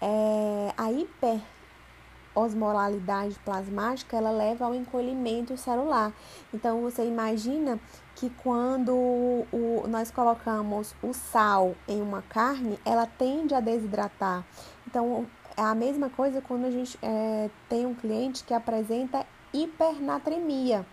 é, 0.02 0.74
a 0.78 0.92
hiperosmolalidade 0.92 3.38
plasmática 3.40 4.18
ela 4.18 4.32
leva 4.32 4.66
ao 4.66 4.76
encolhimento 4.76 5.58
celular. 5.58 6.14
Então, 6.54 6.82
você 6.82 7.06
imagina 7.06 7.80
que 8.16 8.30
quando 8.30 8.94
o, 8.94 9.86
nós 9.88 10.12
colocamos 10.12 10.94
o 11.02 11.14
sal 11.14 11.74
em 11.88 12.02
uma 12.02 12.22
carne, 12.22 12.78
ela 12.86 13.06
tende 13.06 13.56
a 13.56 13.60
desidratar. 13.60 14.46
Então, 14.86 15.26
é 15.58 15.62
a 15.62 15.76
mesma 15.76 16.10
coisa 16.10 16.42
quando 16.42 16.66
a 16.66 16.72
gente 16.72 16.98
é, 17.02 17.50
tem 17.68 17.86
um 17.86 17.94
cliente 17.94 18.44
que 18.44 18.54
apresenta 18.54 19.26
hipernatremia, 19.54 20.86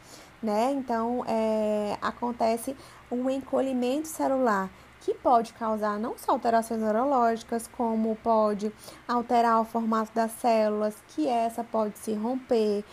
né? 0.42 0.72
Então, 0.72 1.24
é, 1.26 1.96
acontece 2.00 2.76
um 3.10 3.28
encolhimento 3.30 4.08
celular 4.08 4.70
que 5.00 5.14
pode 5.14 5.52
causar 5.52 6.00
não 6.00 6.18
só 6.18 6.32
alterações 6.32 6.80
neurológicas, 6.80 7.68
como 7.68 8.16
pode 8.16 8.72
alterar 9.06 9.60
o 9.60 9.64
formato 9.64 10.10
das 10.12 10.32
células, 10.32 10.96
que 11.08 11.28
essa 11.28 11.62
pode 11.62 11.96
se 11.98 12.12
romper 12.14 12.84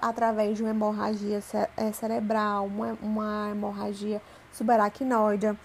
através 0.00 0.56
de 0.56 0.62
uma 0.62 0.70
hemorragia 0.70 1.42
é, 1.76 1.92
cerebral, 1.92 2.66
uma, 2.66 2.96
uma 3.02 3.50
hemorragia 3.50 4.22
subaracnoide. 4.52 5.58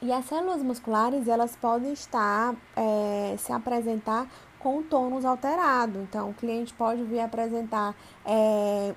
E 0.00 0.12
as 0.12 0.26
células 0.26 0.62
musculares, 0.62 1.26
elas 1.26 1.56
podem 1.56 1.92
estar, 1.92 2.54
é, 2.76 3.34
se 3.38 3.52
apresentar 3.52 4.28
com 4.66 4.78
o 4.78 4.82
tônus 4.82 5.24
alterado. 5.24 6.00
Então, 6.00 6.30
o 6.30 6.34
cliente 6.34 6.74
pode 6.74 7.04
vir 7.04 7.20
apresentar 7.20 7.94
é, 8.24 8.96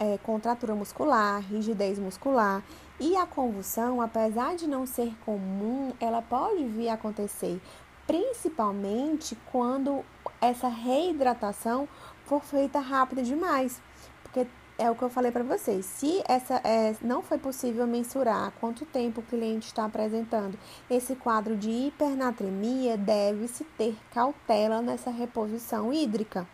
é, 0.00 0.18
contratura 0.18 0.74
muscular, 0.74 1.40
rigidez 1.48 1.96
muscular. 1.96 2.60
E 2.98 3.16
a 3.16 3.24
convulsão, 3.24 4.02
apesar 4.02 4.56
de 4.56 4.66
não 4.66 4.84
ser 4.86 5.14
comum, 5.24 5.92
ela 6.00 6.20
pode 6.20 6.64
vir 6.64 6.88
a 6.88 6.94
acontecer, 6.94 7.62
principalmente 8.04 9.38
quando 9.52 10.04
essa 10.40 10.66
reidratação 10.66 11.88
for 12.24 12.42
feita 12.42 12.80
rápida 12.80 13.22
demais. 13.22 13.80
Porque 14.24 14.44
é 14.80 14.90
o 14.90 14.94
que 14.94 15.02
eu 15.02 15.10
falei 15.10 15.30
para 15.30 15.44
vocês. 15.44 15.84
Se 15.84 16.22
essa 16.26 16.54
é, 16.64 16.96
não 17.02 17.20
foi 17.22 17.36
possível 17.36 17.86
mensurar 17.86 18.50
quanto 18.58 18.86
tempo 18.86 19.20
o 19.20 19.24
cliente 19.24 19.66
está 19.66 19.84
apresentando 19.84 20.58
esse 20.88 21.14
quadro 21.14 21.54
de 21.54 21.70
hipernatremia, 21.70 22.96
deve-se 22.96 23.62
ter 23.76 23.94
cautela 24.12 24.80
nessa 24.80 25.10
reposição 25.10 25.92
hídrica. 25.92 26.48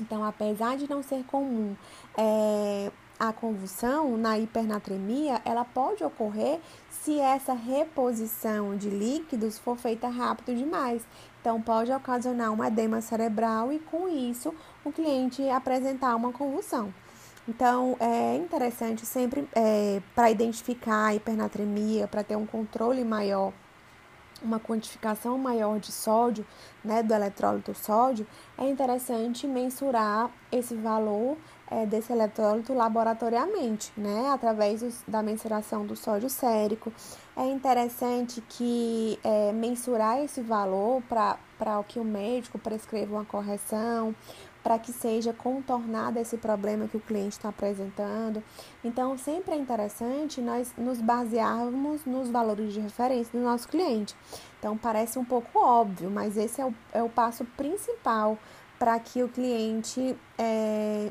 Então, 0.00 0.24
apesar 0.24 0.76
de 0.76 0.90
não 0.90 1.00
ser 1.00 1.22
comum 1.24 1.76
é, 2.18 2.90
a 3.20 3.32
convulsão 3.32 4.16
na 4.16 4.36
hipernatremia, 4.36 5.40
ela 5.44 5.64
pode 5.64 6.02
ocorrer 6.02 6.58
se 6.90 7.20
essa 7.20 7.52
reposição 7.52 8.76
de 8.76 8.90
líquidos 8.90 9.60
for 9.60 9.76
feita 9.76 10.08
rápido 10.08 10.56
demais. 10.56 11.02
Então, 11.40 11.62
pode 11.62 11.92
ocasionar 11.92 12.50
um 12.50 12.64
edema 12.64 13.00
cerebral 13.00 13.72
e, 13.72 13.78
com 13.78 14.08
isso, 14.08 14.52
o 14.84 14.90
cliente 14.90 15.48
apresentar 15.48 16.16
uma 16.16 16.32
convulsão. 16.32 16.92
Então, 17.48 17.96
é 17.98 18.36
interessante 18.36 19.04
sempre 19.04 19.48
é, 19.54 20.00
para 20.14 20.30
identificar 20.30 21.06
a 21.06 21.14
hipernatremia, 21.14 22.06
para 22.06 22.22
ter 22.22 22.36
um 22.36 22.46
controle 22.46 23.02
maior, 23.02 23.52
uma 24.40 24.60
quantificação 24.60 25.36
maior 25.38 25.80
de 25.80 25.90
sódio, 25.90 26.46
né, 26.84 27.02
do 27.02 27.12
eletrólito 27.12 27.74
sódio, 27.74 28.26
é 28.56 28.68
interessante 28.68 29.46
mensurar 29.46 30.30
esse 30.52 30.76
valor 30.76 31.36
é, 31.68 31.84
desse 31.84 32.12
eletrólito 32.12 32.74
laboratoriamente, 32.74 33.92
né, 33.96 34.30
através 34.32 34.80
dos, 34.80 35.02
da 35.08 35.20
mensuração 35.20 35.84
do 35.84 35.96
sódio 35.96 36.30
sérico. 36.30 36.92
É 37.36 37.46
interessante 37.46 38.40
que 38.48 39.18
é, 39.24 39.52
mensurar 39.52 40.18
esse 40.18 40.40
valor 40.42 41.02
para 41.08 41.38
que 41.88 41.98
o 41.98 42.04
médico 42.04 42.58
prescreva 42.58 43.14
uma 43.14 43.24
correção, 43.24 44.14
para 44.62 44.78
que 44.78 44.92
seja 44.92 45.32
contornado 45.32 46.18
esse 46.18 46.36
problema 46.36 46.86
que 46.86 46.96
o 46.96 47.00
cliente 47.00 47.36
está 47.36 47.48
apresentando. 47.48 48.42
Então, 48.84 49.18
sempre 49.18 49.54
é 49.54 49.56
interessante 49.56 50.40
nós 50.40 50.72
nos 50.78 51.00
basearmos 51.00 52.04
nos 52.04 52.30
valores 52.30 52.72
de 52.72 52.80
referência 52.80 53.38
do 53.38 53.44
nosso 53.44 53.68
cliente. 53.68 54.14
Então, 54.58 54.76
parece 54.78 55.18
um 55.18 55.24
pouco 55.24 55.58
óbvio, 55.58 56.10
mas 56.10 56.36
esse 56.36 56.60
é 56.60 56.64
o, 56.64 56.74
é 56.92 57.02
o 57.02 57.08
passo 57.08 57.44
principal 57.56 58.38
para 58.78 58.98
que 58.98 59.22
o 59.22 59.28
cliente 59.28 60.16
é, 60.38 61.10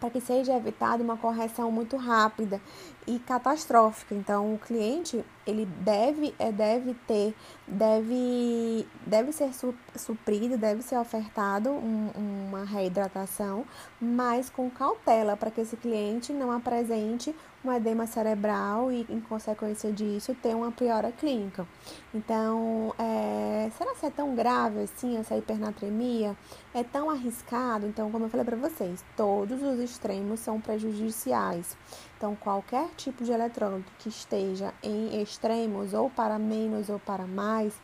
para 0.00 0.10
que 0.10 0.20
seja 0.20 0.54
evitada 0.54 1.02
uma 1.02 1.16
correção 1.16 1.70
muito 1.70 1.96
rápida 1.96 2.60
e 3.06 3.18
catastrófica. 3.18 4.14
Então, 4.14 4.54
o 4.54 4.58
cliente 4.58 5.24
ele 5.46 5.66
deve, 5.66 6.34
é, 6.38 6.50
deve 6.50 6.94
ter, 7.06 7.34
deve, 7.66 8.86
deve 9.06 9.32
ser 9.32 9.50
suprido, 9.94 10.56
deve 10.56 10.82
ser 10.82 10.96
ofertado 10.96 11.70
um, 11.70 12.10
uma 12.48 12.64
reidratação, 12.64 13.64
mas 14.00 14.48
com 14.48 14.70
cautela 14.70 15.36
para 15.36 15.50
que 15.50 15.60
esse 15.60 15.76
cliente 15.76 16.32
não 16.32 16.50
apresente 16.50 17.34
um 17.64 17.72
edema 17.72 18.06
cerebral 18.06 18.92
e, 18.92 19.06
em 19.08 19.20
consequência 19.20 19.90
disso, 19.90 20.34
ter 20.34 20.54
uma 20.54 20.70
piora 20.70 21.10
clínica. 21.10 21.66
Então, 22.12 22.94
é, 22.98 23.70
será 23.78 23.94
que 23.94 24.04
é 24.04 24.10
tão 24.10 24.34
grave 24.34 24.80
assim 24.80 25.16
essa 25.16 25.36
hipernatremia? 25.36 26.36
É 26.74 26.84
tão 26.84 27.08
arriscado? 27.08 27.86
Então, 27.86 28.10
como 28.10 28.26
eu 28.26 28.28
falei 28.28 28.44
para 28.44 28.56
vocês, 28.56 29.02
todos 29.16 29.62
os 29.62 29.80
extremos 29.80 30.40
são 30.40 30.60
prejudiciais. 30.60 31.76
Então, 32.24 32.34
qualquer 32.36 32.88
tipo 32.96 33.22
de 33.22 33.30
eletrólito 33.30 33.92
que 33.98 34.08
esteja 34.08 34.72
em 34.82 35.20
extremos, 35.20 35.92
ou 35.92 36.08
para 36.08 36.38
menos 36.38 36.88
ou 36.88 36.98
para 36.98 37.26
mais, 37.26 37.74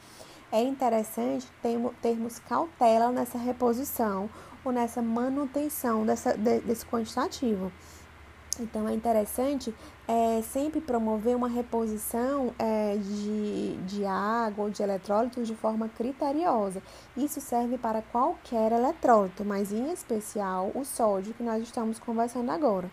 é 0.50 0.62
interessante 0.62 1.46
termos 2.00 2.38
cautela 2.38 3.12
nessa 3.12 3.36
reposição 3.36 4.30
ou 4.64 4.72
nessa 4.72 5.02
manutenção 5.02 6.06
dessa, 6.06 6.34
desse 6.38 6.86
quantitativo. 6.86 7.70
Então 8.58 8.88
é 8.88 8.94
interessante 8.94 9.74
é, 10.06 10.42
sempre 10.42 10.80
promover 10.80 11.36
uma 11.36 11.48
reposição 11.48 12.52
é, 12.58 12.96
de, 12.96 13.76
de 13.86 14.04
água 14.04 14.64
ou 14.64 14.70
de 14.70 14.82
eletrólitos 14.82 15.46
de 15.46 15.54
forma 15.54 15.88
criteriosa. 15.88 16.82
Isso 17.16 17.40
serve 17.40 17.78
para 17.78 18.02
qualquer 18.02 18.72
eletrólito, 18.72 19.44
mas 19.44 19.72
em 19.72 19.92
especial 19.92 20.70
o 20.74 20.84
sódio 20.84 21.32
que 21.34 21.42
nós 21.42 21.62
estamos 21.62 21.98
conversando 21.98 22.50
agora. 22.50 22.90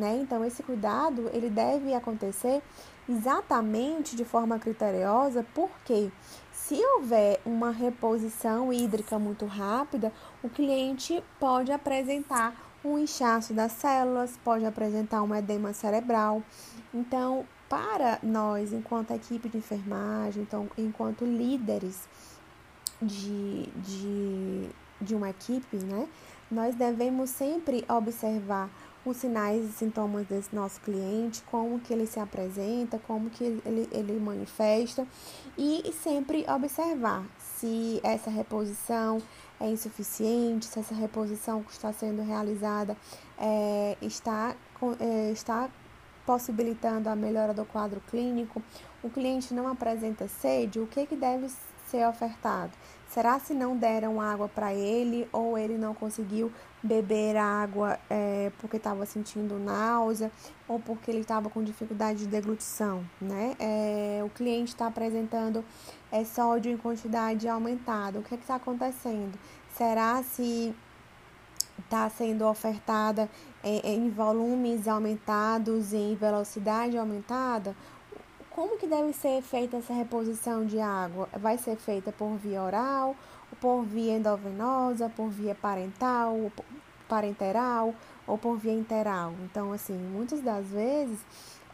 Né? 0.00 0.18
Então 0.22 0.42
esse 0.42 0.62
cuidado 0.62 1.28
ele 1.34 1.50
deve 1.50 1.92
acontecer 1.92 2.62
exatamente 3.06 4.16
de 4.16 4.24
forma 4.24 4.58
criteriosa, 4.58 5.44
porque 5.54 6.10
se 6.50 6.74
houver 6.94 7.38
uma 7.44 7.70
reposição 7.70 8.72
hídrica 8.72 9.18
muito 9.18 9.44
rápida, 9.44 10.10
o 10.42 10.48
cliente 10.48 11.22
pode 11.38 11.70
apresentar 11.70 12.54
um 12.82 12.98
inchaço 12.98 13.52
das 13.52 13.72
células, 13.72 14.38
pode 14.42 14.64
apresentar 14.64 15.22
um 15.22 15.34
edema 15.34 15.74
cerebral. 15.74 16.42
Então, 16.94 17.44
para 17.68 18.18
nós, 18.22 18.72
enquanto 18.72 19.10
equipe 19.10 19.50
de 19.50 19.58
enfermagem, 19.58 20.42
então, 20.42 20.70
enquanto 20.78 21.26
líderes 21.26 22.08
de, 23.02 23.66
de, 23.66 24.70
de 24.98 25.14
uma 25.14 25.28
equipe, 25.28 25.76
né, 25.76 26.08
nós 26.50 26.74
devemos 26.74 27.28
sempre 27.28 27.84
observar 27.86 28.70
os 29.04 29.16
sinais 29.16 29.64
e 29.64 29.72
sintomas 29.72 30.26
desse 30.26 30.54
nosso 30.54 30.80
cliente, 30.80 31.42
como 31.50 31.80
que 31.80 31.92
ele 31.92 32.06
se 32.06 32.20
apresenta, 32.20 32.98
como 33.06 33.30
que 33.30 33.44
ele, 33.44 33.88
ele 33.90 34.20
manifesta 34.20 35.06
e 35.56 35.92
sempre 36.02 36.44
observar 36.48 37.24
se 37.38 38.00
essa 38.02 38.30
reposição 38.30 39.18
é 39.58 39.68
insuficiente, 39.68 40.66
se 40.66 40.78
essa 40.78 40.94
reposição 40.94 41.62
que 41.62 41.72
está 41.72 41.92
sendo 41.92 42.22
realizada 42.22 42.96
é, 43.38 43.96
está, 44.02 44.54
é, 44.98 45.30
está 45.32 45.68
possibilitando 46.26 47.08
a 47.08 47.16
melhora 47.16 47.52
do 47.52 47.64
quadro 47.64 48.00
clínico, 48.10 48.62
o 49.02 49.10
cliente 49.10 49.52
não 49.54 49.66
apresenta 49.66 50.28
sede, 50.28 50.78
o 50.78 50.86
que, 50.86 51.06
que 51.06 51.16
deve 51.16 51.50
ser 51.88 52.06
ofertado? 52.06 52.72
Será 53.08 53.40
se 53.40 53.52
não 53.52 53.76
deram 53.76 54.20
água 54.20 54.48
para 54.48 54.72
ele 54.72 55.28
ou 55.32 55.58
ele 55.58 55.76
não 55.76 55.94
conseguiu 55.94 56.52
beber 56.82 57.36
água 57.36 57.98
é, 58.08 58.50
porque 58.58 58.76
estava 58.76 59.04
sentindo 59.04 59.58
náusea 59.58 60.30
ou 60.66 60.80
porque 60.80 61.10
ele 61.10 61.20
estava 61.20 61.50
com 61.50 61.62
dificuldade 61.62 62.20
de 62.20 62.26
deglutição, 62.26 63.04
né? 63.20 63.54
É, 63.58 64.22
o 64.24 64.30
cliente 64.30 64.70
está 64.70 64.86
apresentando 64.86 65.64
é, 66.10 66.24
sódio 66.24 66.72
em 66.72 66.76
quantidade 66.76 67.48
aumentada. 67.48 68.18
O 68.18 68.22
que 68.22 68.34
está 68.34 68.54
acontecendo? 68.54 69.38
Será 69.74 70.22
se 70.22 70.74
está 71.78 72.08
sendo 72.08 72.46
ofertada 72.46 73.28
é, 73.62 73.92
em 73.92 74.08
volumes 74.10 74.88
aumentados, 74.88 75.92
em 75.92 76.14
velocidade 76.14 76.96
aumentada? 76.96 77.74
como 78.60 78.76
que 78.76 78.86
deve 78.86 79.14
ser 79.14 79.40
feita 79.40 79.78
essa 79.78 79.94
reposição 79.94 80.66
de 80.66 80.78
água? 80.78 81.30
Vai 81.32 81.56
ser 81.56 81.76
feita 81.76 82.12
por 82.12 82.36
via 82.36 82.62
oral, 82.62 83.16
por 83.60 83.82
via 83.84 84.16
endovenosa, 84.16 85.08
por 85.08 85.28
via 85.28 85.54
parental, 85.54 86.50
parenteral 87.08 87.94
ou 88.26 88.38
por 88.38 88.56
via 88.56 88.72
interal. 88.72 89.34
Então, 89.44 89.72
assim, 89.72 89.96
muitas 89.96 90.40
das 90.40 90.66
vezes, 90.68 91.18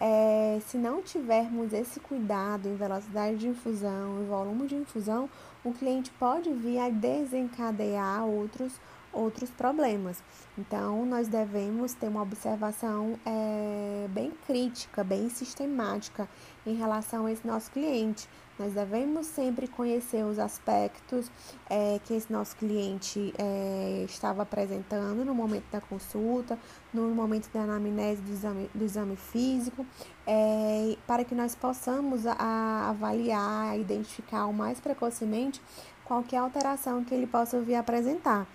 é, 0.01 0.59
se 0.66 0.76
não 0.76 1.03
tivermos 1.03 1.72
esse 1.72 2.01
cuidado 2.01 2.68
em 2.68 2.76
velocidade 2.76 3.37
de 3.37 3.49
infusão, 3.49 4.22
em 4.22 4.26
volume 4.26 4.66
de 4.66 4.74
infusão, 4.74 5.28
o 5.64 5.72
cliente 5.72 6.11
pode 6.12 6.53
vir 6.53 6.78
a 6.78 6.89
desencadear 6.89 8.26
outros 8.26 8.72
outros 9.12 9.49
problemas. 9.51 10.22
Então, 10.59 11.07
nós 11.07 11.26
devemos 11.26 11.95
ter 11.95 12.07
uma 12.07 12.20
observação 12.20 13.18
é, 13.24 14.07
bem 14.11 14.30
crítica, 14.47 15.03
bem 15.03 15.30
sistemática 15.30 16.28
em 16.66 16.74
relação 16.74 17.26
a 17.26 17.32
esse 17.32 17.46
nosso 17.46 17.70
cliente. 17.70 18.28
Nós 18.58 18.72
devemos 18.72 19.26
sempre 19.26 19.68
conhecer 19.68 20.24
os 20.24 20.38
aspectos 20.38 21.30
é, 21.68 22.00
que 22.04 22.14
esse 22.14 22.32
nosso 22.32 22.56
cliente 22.56 23.34
é, 23.36 24.04
estava 24.08 24.42
apresentando 24.42 25.24
no 25.24 25.34
momento 25.34 25.66
da 25.70 25.80
consulta, 25.80 26.58
no 26.92 27.10
momento 27.10 27.50
da 27.52 27.60
anamnese 27.60 28.22
do 28.22 28.32
exame, 28.32 28.70
do 28.74 28.82
exame 28.82 29.16
físico, 29.16 29.84
é, 30.26 30.96
para 31.06 31.22
que 31.22 31.34
nós 31.34 31.54
possamos 31.54 32.26
a, 32.26 32.88
avaliar, 32.88 33.78
identificar 33.78 34.46
o 34.46 34.54
mais 34.54 34.80
precocemente 34.80 35.60
qualquer 36.02 36.38
alteração 36.38 37.04
que 37.04 37.14
ele 37.14 37.26
possa 37.26 37.60
vir 37.60 37.74
apresentar. 37.74 38.46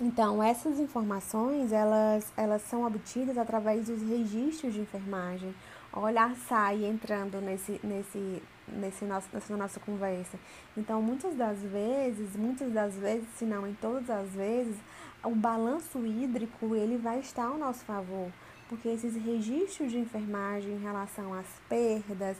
Então, 0.00 0.42
essas 0.42 0.80
informações, 0.80 1.70
elas, 1.70 2.32
elas 2.36 2.62
são 2.62 2.84
obtidas 2.84 3.38
através 3.38 3.86
dos 3.86 4.02
registros 4.02 4.74
de 4.74 4.80
enfermagem. 4.80 5.54
Olhar 5.96 6.34
sai 6.48 6.84
entrando 6.84 7.40
nesse, 7.40 7.80
nesse, 7.84 8.42
nesse 8.68 9.04
nosso, 9.04 9.28
nessa 9.32 9.56
nossa 9.56 9.80
conversa. 9.80 10.38
Então, 10.76 11.00
muitas 11.00 11.36
das 11.36 11.58
vezes, 11.58 12.34
muitas 12.36 12.72
das 12.72 12.94
vezes, 12.94 13.28
se 13.36 13.44
não 13.44 13.66
em 13.66 13.74
todas 13.74 14.10
as 14.10 14.28
vezes, 14.30 14.76
o 15.22 15.34
balanço 15.34 16.04
hídrico, 16.04 16.74
ele 16.74 16.96
vai 16.96 17.20
estar 17.20 17.44
ao 17.44 17.56
nosso 17.56 17.84
favor 17.84 18.30
porque 18.68 18.88
esses 18.88 19.14
registros 19.14 19.92
de 19.92 19.98
enfermagem 19.98 20.72
em 20.72 20.80
relação 20.80 21.34
às 21.34 21.46
perdas, 21.68 22.36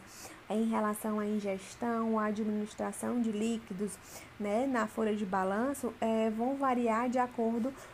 em 0.49 0.65
relação 0.65 1.19
à 1.19 1.27
ingestão, 1.27 2.19
à 2.19 2.27
administração 2.27 3.21
de 3.21 3.31
líquidos 3.31 3.93
né, 4.39 4.67
na 4.67 4.87
folha 4.87 5.15
de 5.15 5.25
balanço, 5.25 5.93
é, 6.01 6.31
vão 6.31 6.57
variar 6.57 7.09
de 7.09 7.19
acordo 7.19 7.73
com 7.73 7.93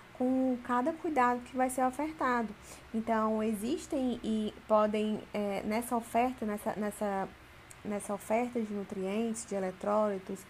cada 0.65 0.93
cuidado 0.93 1.41
que 1.41 1.57
vai 1.57 1.71
ser 1.71 1.85
ofertado. 1.85 2.49
Então, 2.95 3.43
existem 3.43 4.21
e 4.23 4.53
podem, 4.67 5.21
é, 5.33 5.63
nessa 5.65 5.97
oferta, 5.97 6.45
nessa, 6.45 6.75
nessa, 6.77 7.29
nessa 7.85 8.15
oferta 8.15 8.61
de 8.61 8.73
nutrientes, 8.73 9.47
de 9.47 9.55
eletrólitos, 9.55 10.41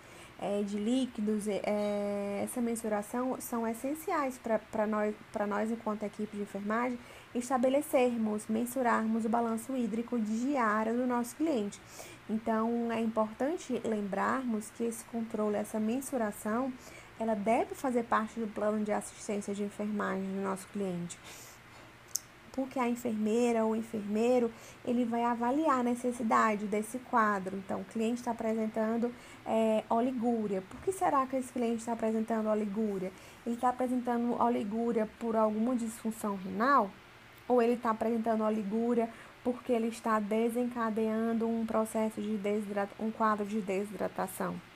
é, 0.41 0.63
de 0.63 0.79
líquidos, 0.79 1.47
é, 1.47 2.41
essa 2.43 2.63
mensuração 2.63 3.37
são 3.41 3.69
essenciais 3.69 4.39
para 4.39 4.87
nós, 4.87 5.15
nós, 5.47 5.71
enquanto 5.71 6.03
equipe 6.05 6.35
de 6.35 6.43
enfermagem, 6.43 6.99
estabelecermos, 7.35 8.47
mensurarmos 8.49 9.27
o 9.27 9.29
balanço 9.29 9.77
hídrico 9.77 10.19
diário 10.19 10.97
do 10.97 11.07
nosso 11.07 11.37
cliente. 11.37 11.79
Então, 12.29 12.91
é 12.91 13.01
importante 13.01 13.81
lembrarmos 13.85 14.71
que 14.71 14.85
esse 14.85 15.05
controle, 15.07 15.57
essa 15.57 15.79
mensuração, 15.79 16.73
ela 17.21 17.37
deve 17.37 17.75
fazer 17.75 18.03
parte 18.05 18.41
do 18.41 18.49
plano 18.49 18.83
de 18.85 18.91
assistência 18.91 19.55
de 19.55 19.63
enfermagem 19.63 20.27
do 20.27 20.41
nosso 20.41 20.67
cliente 20.69 21.17
porque 22.53 22.79
a 22.79 22.89
enfermeira 22.89 23.65
ou 23.65 23.73
o 23.73 23.77
enfermeiro 23.77 24.51
ele 24.85 25.05
vai 25.05 25.25
avaliar 25.25 25.81
a 25.81 25.83
necessidade 25.83 26.67
desse 26.67 26.99
quadro. 26.99 27.57
Então, 27.57 27.81
o 27.81 27.85
cliente 27.85 28.21
está 28.21 28.33
apresentando 28.33 29.13
é, 29.47 29.85
oligúria. 29.89 30.63
Por 30.63 30.81
que 30.81 30.93
será 30.93 31.27
que 31.27 31.37
esse 31.37 31.53
cliente 31.53 31.79
está 31.79 31.93
apresentando 31.93 32.49
oligúria? 32.49 33.13
Ele 33.47 33.55
está 33.55 33.71
apresentando 33.71 34.41
oligúria 34.41 35.09
por 35.19 35.37
alguma 35.37 35.75
disfunção 35.75 36.37
renal? 36.37 36.91
Ou 37.49 37.61
ele 37.61 37.75
está 37.75 37.91
apresentando 37.91 38.45
oligúria 38.45 39.09
porque 39.43 39.73
ele 39.73 39.89
está 39.89 40.21
desencadeando 40.21 41.49
um 41.49 41.65
processo 41.65 42.21
de 42.21 42.37
desidratação, 42.37 43.07
um 43.07 43.11
quadro 43.11 43.47
de 43.47 43.61
desidratação? 43.61 44.70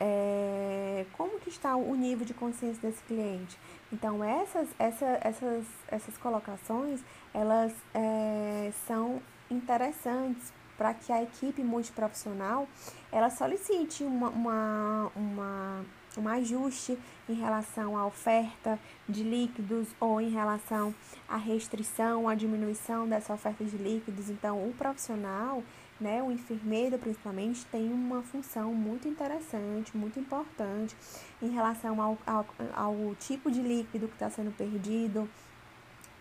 É, 0.00 1.04
como 1.12 1.38
que 1.40 1.48
está 1.48 1.76
o 1.76 1.94
nível 1.94 2.24
de 2.24 2.34
consciência 2.34 2.80
desse 2.80 3.02
cliente. 3.04 3.58
Então, 3.92 4.22
essas, 4.22 4.68
essa, 4.78 5.18
essas, 5.22 5.64
essas 5.88 6.16
colocações, 6.18 7.00
elas 7.32 7.72
é, 7.94 8.72
são 8.86 9.20
interessantes 9.50 10.52
para 10.76 10.92
que 10.92 11.12
a 11.12 11.22
equipe 11.22 11.62
multiprofissional 11.62 12.68
ela 13.10 13.30
solicite 13.30 14.04
uma, 14.04 14.28
uma, 14.28 15.12
uma, 15.16 15.84
um 16.18 16.28
ajuste 16.28 16.98
em 17.28 17.34
relação 17.34 17.96
à 17.96 18.06
oferta 18.06 18.78
de 19.08 19.22
líquidos 19.22 19.88
ou 19.98 20.20
em 20.20 20.30
relação 20.30 20.94
à 21.28 21.36
restrição, 21.36 22.28
à 22.28 22.34
diminuição 22.34 23.08
dessa 23.08 23.32
oferta 23.32 23.64
de 23.64 23.76
líquidos. 23.76 24.28
Então, 24.28 24.68
o 24.68 24.74
profissional, 24.74 25.62
né, 26.00 26.22
o 26.22 26.30
enfermeiro 26.30 26.98
principalmente, 26.98 27.64
tem 27.66 27.92
uma 27.92 28.22
função 28.22 28.74
muito 28.74 29.08
interessante, 29.08 29.96
muito 29.96 30.18
importante 30.18 30.96
em 31.42 31.50
relação 31.50 32.00
ao, 32.00 32.18
ao, 32.26 32.46
ao 32.74 33.14
tipo 33.18 33.50
de 33.50 33.60
líquido 33.60 34.08
que 34.08 34.14
está 34.14 34.30
sendo 34.30 34.50
perdido, 34.56 35.28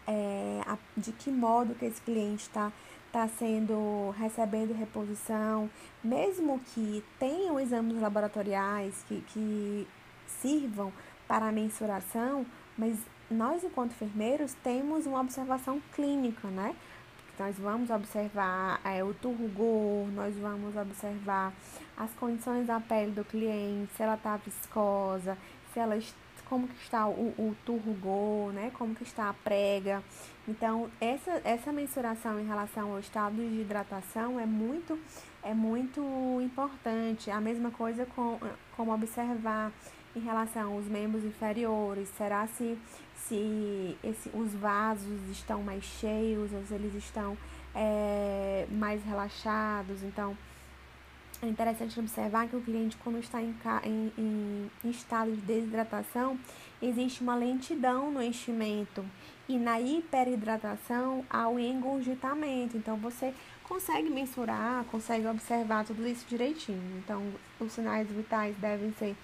é, 0.07 0.61
a, 0.65 0.77
de 0.95 1.11
que 1.11 1.31
modo 1.31 1.75
que 1.75 1.85
esse 1.85 2.01
cliente 2.01 2.43
está 2.43 2.71
está 3.15 3.29
sendo 3.29 4.13
recebendo 4.19 4.73
reposição, 4.73 5.69
mesmo 6.03 6.59
que 6.59 7.01
tenham 7.17 7.57
exames 7.57 8.01
laboratoriais 8.01 9.05
que, 9.07 9.23
que 9.29 9.87
sirvam 10.27 10.91
para 11.25 11.47
a 11.47 11.51
mensuração, 11.51 12.45
mas 12.77 12.97
nós, 13.31 13.63
enquanto 13.63 13.91
enfermeiros, 13.91 14.53
temos 14.55 15.05
uma 15.05 15.21
observação 15.21 15.81
clínica, 15.93 16.49
né? 16.49 16.75
Nós 17.37 17.57
vamos 17.57 17.89
observar 17.89 18.79
é, 18.83 19.03
o 19.03 19.13
turgor, 19.13 20.07
nós 20.13 20.35
vamos 20.37 20.75
observar 20.75 21.53
as 21.97 22.11
condições 22.11 22.67
da 22.67 22.79
pele 22.79 23.11
do 23.11 23.25
cliente, 23.25 23.91
se 23.95 24.03
ela 24.03 24.15
está 24.15 24.37
viscosa, 24.37 25.37
se 25.73 25.79
ela 25.79 25.97
como 26.45 26.67
que 26.67 26.75
está 26.83 27.07
o, 27.07 27.33
o 27.37 27.55
turgor, 27.65 28.53
né? 28.53 28.71
Como 28.75 28.95
que 28.95 29.03
está 29.03 29.29
a 29.29 29.33
prega. 29.33 30.03
Então, 30.47 30.89
essa, 31.01 31.41
essa 31.43 31.71
mensuração 31.71 32.39
em 32.39 32.45
relação 32.45 32.91
ao 32.91 32.99
estado 32.99 33.35
de 33.35 33.61
hidratação 33.61 34.39
é 34.39 34.45
muito, 34.45 34.97
é 35.43 35.53
muito 35.53 36.01
importante. 36.41 37.31
A 37.31 37.41
mesma 37.41 37.71
coisa 37.71 38.05
com, 38.15 38.39
como 38.75 38.93
observar 38.93 39.71
em 40.15 40.19
relação 40.19 40.73
aos 40.73 40.85
membros 40.85 41.23
inferiores. 41.25 42.07
Será 42.17 42.47
se, 42.47 42.77
se 43.27 43.97
esse, 44.03 44.29
os 44.33 44.53
vasos 44.53 45.29
estão 45.31 45.63
mais 45.63 45.83
cheios 45.83 46.51
ou 46.53 46.63
se 46.65 46.73
eles 46.73 46.93
estão 46.95 47.37
é, 47.73 48.67
mais 48.71 49.03
relaxados? 49.03 50.03
Então, 50.03 50.37
é 51.41 51.47
interessante 51.47 51.99
observar 51.99 52.47
que 52.47 52.55
o 52.55 52.61
cliente, 52.61 52.97
quando 52.97 53.19
está 53.19 53.41
em, 53.41 53.53
em, 53.83 54.71
em 54.83 54.89
estado 54.89 55.31
de 55.31 55.41
desidratação, 55.41 56.39
existe 56.81 57.21
uma 57.21 57.35
lentidão 57.35 58.11
no 58.11 58.21
enchimento 58.21 59.03
e 59.47 59.57
na 59.57 59.79
hiperidratação 59.79 61.25
há 61.29 61.47
o 61.47 61.59
engurgitamento. 61.59 62.77
Então, 62.77 62.97
você 62.97 63.33
consegue 63.63 64.09
mensurar, 64.09 64.85
consegue 64.85 65.27
observar 65.27 65.85
tudo 65.85 66.07
isso 66.07 66.25
direitinho. 66.27 66.97
Então, 66.97 67.21
os 67.59 67.71
sinais 67.71 68.07
vitais 68.07 68.55
devem 68.57 68.93
ser 68.93 69.15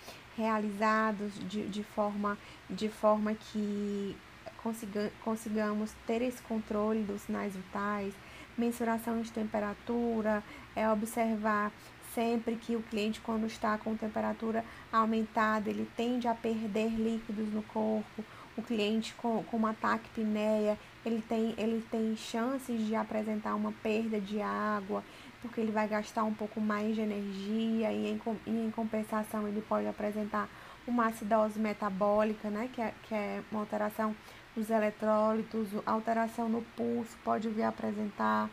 realizados 0.42 1.34
de, 1.48 1.68
de, 1.68 1.84
forma, 1.84 2.38
de 2.70 2.90
forma 2.90 3.34
que 3.34 4.16
consiga, 4.62 5.12
consigamos 5.24 5.92
ter 6.06 6.22
esse 6.22 6.42
controle 6.42 7.04
dos 7.04 7.22
sinais 7.22 7.56
vitais, 7.56 8.14
mensuração 8.58 9.22
de 9.22 9.32
temperatura, 9.32 10.44
é 10.76 10.90
observar 10.90 11.72
Sempre 12.14 12.58
que 12.58 12.76
o 12.76 12.82
cliente, 12.82 13.22
quando 13.22 13.48
está 13.48 13.78
com 13.78 13.96
temperatura 13.96 14.66
aumentada, 14.92 15.70
ele 15.70 15.90
tende 15.96 16.28
a 16.28 16.36
perder 16.36 16.90
líquidos 16.90 17.54
no 17.54 17.64
corpo. 17.64 18.24
O 18.58 18.62
cliente 18.62 19.14
com, 19.14 19.42
com 19.46 19.56
uma 19.56 19.74
taquipneia, 19.74 20.78
ele 21.06 21.22
tem, 21.22 21.56
ele 21.58 21.82
tem 21.90 22.14
chances 22.18 22.86
de 22.86 22.96
apresentar 22.96 23.56
uma 23.56 23.72
perda 23.82 24.20
de 24.20 24.42
água, 24.42 25.02
porque 25.42 25.60
ele 25.60 25.72
vai 25.72 25.88
gastar 25.88 26.24
um 26.24 26.34
pouco 26.34 26.62
mais 26.62 26.96
de 26.96 27.02
energia 27.02 27.92
e 27.92 28.12
em, 28.12 28.22
e 28.46 28.66
em 28.68 28.72
compensação 28.72 29.48
ele 29.48 29.62
pode 29.62 29.88
apresentar 29.88 30.48
uma 30.88 31.08
acidose 31.08 31.60
metabólica, 31.60 32.50
né, 32.50 32.70
que 32.74 32.82
é, 32.82 32.94
que 33.04 33.14
é 33.14 33.42
uma 33.52 33.62
alteração 33.62 34.16
dos 34.56 34.70
eletrólitos, 34.70 35.70
alteração 35.86 36.50
no 36.50 36.62
pulso, 36.76 37.18
pode 37.24 37.50
vir 37.50 37.64
a 37.64 37.70
apresentar. 37.70 38.50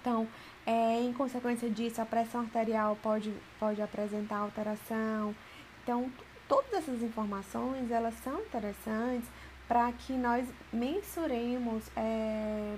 Então, 0.00 0.26
é, 0.66 1.00
em 1.00 1.12
consequência 1.12 1.68
disso, 1.68 2.00
a 2.00 2.06
pressão 2.06 2.42
arterial 2.42 2.96
pode, 3.02 3.32
pode 3.58 3.80
apresentar 3.80 4.38
alteração. 4.38 5.34
Então, 5.82 6.10
todas 6.48 6.72
essas 6.72 7.02
informações, 7.02 7.90
elas 7.90 8.14
são 8.22 8.40
interessantes 8.40 9.28
para 9.66 9.92
que 9.92 10.12
nós 10.14 10.48
mensuremos 10.72 11.84
é, 11.96 12.76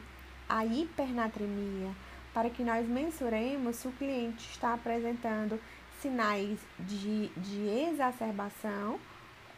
a 0.49 0.65
hipernatremia, 0.65 1.93
para 2.33 2.51
que 2.51 2.63
nós 2.63 2.87
mensuremos 2.87 3.77
se 3.77 3.89
o 3.89 3.93
cliente 3.93 4.49
está 4.51 4.75
apresentando 4.75 5.61
sinais 6.01 6.59
de, 6.79 7.29
de 7.37 7.69
exacerbação 7.91 8.99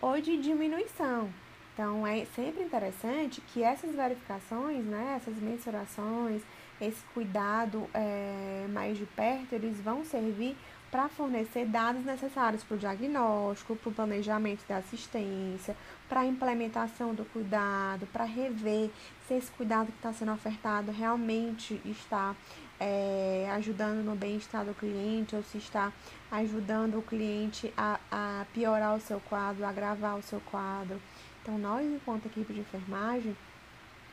ou 0.00 0.20
de 0.20 0.36
diminuição. 0.36 1.30
Então, 1.72 2.06
é 2.06 2.26
sempre 2.34 2.62
interessante 2.62 3.40
que 3.40 3.62
essas 3.62 3.94
verificações, 3.94 4.84
né, 4.84 5.14
essas 5.16 5.36
mensurações, 5.36 6.42
esse 6.80 7.02
cuidado 7.14 7.88
é, 7.94 8.66
mais 8.68 8.98
de 8.98 9.06
perto, 9.06 9.54
eles 9.54 9.80
vão 9.80 10.04
servir 10.04 10.56
para 10.90 11.08
fornecer 11.08 11.64
dados 11.64 12.04
necessários 12.04 12.62
para 12.62 12.74
o 12.74 12.78
diagnóstico, 12.78 13.74
para 13.74 13.88
o 13.88 13.94
planejamento 13.94 14.62
da 14.68 14.76
assistência, 14.76 15.74
para 16.06 16.20
a 16.20 16.26
implementação 16.26 17.14
do 17.14 17.24
cuidado, 17.24 18.06
para 18.12 18.24
rever 18.24 18.90
se 19.26 19.32
esse 19.32 19.50
cuidado 19.52 19.86
que 19.86 19.96
está 19.96 20.12
sendo 20.12 20.32
ofertado 20.32 20.92
realmente 20.92 21.80
está 21.86 22.36
é, 22.78 23.48
ajudando 23.52 24.04
no 24.04 24.14
bem-estar 24.16 24.64
do 24.64 24.74
cliente 24.74 25.36
ou 25.36 25.42
se 25.42 25.58
está 25.58 25.92
ajudando 26.30 26.98
o 26.98 27.02
cliente 27.02 27.72
a, 27.76 28.00
a 28.10 28.46
piorar 28.52 28.96
o 28.96 29.00
seu 29.00 29.20
quadro, 29.20 29.64
a 29.64 29.68
agravar 29.68 30.16
o 30.16 30.22
seu 30.22 30.40
quadro. 30.40 31.00
Então, 31.42 31.58
nós, 31.58 31.84
enquanto 31.86 32.26
equipe 32.26 32.52
de 32.52 32.60
enfermagem, 32.60 33.36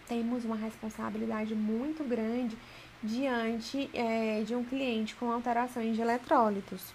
temos 0.08 0.44
uma 0.44 0.56
responsabilidade 0.56 1.54
muito 1.54 2.04
grande 2.04 2.58
diante 3.02 3.90
é, 3.94 4.42
de 4.44 4.56
um 4.56 4.64
cliente 4.64 5.16
com 5.16 5.32
alterações 5.32 5.96
de 5.96 6.02
eletrólitos. 6.02 6.94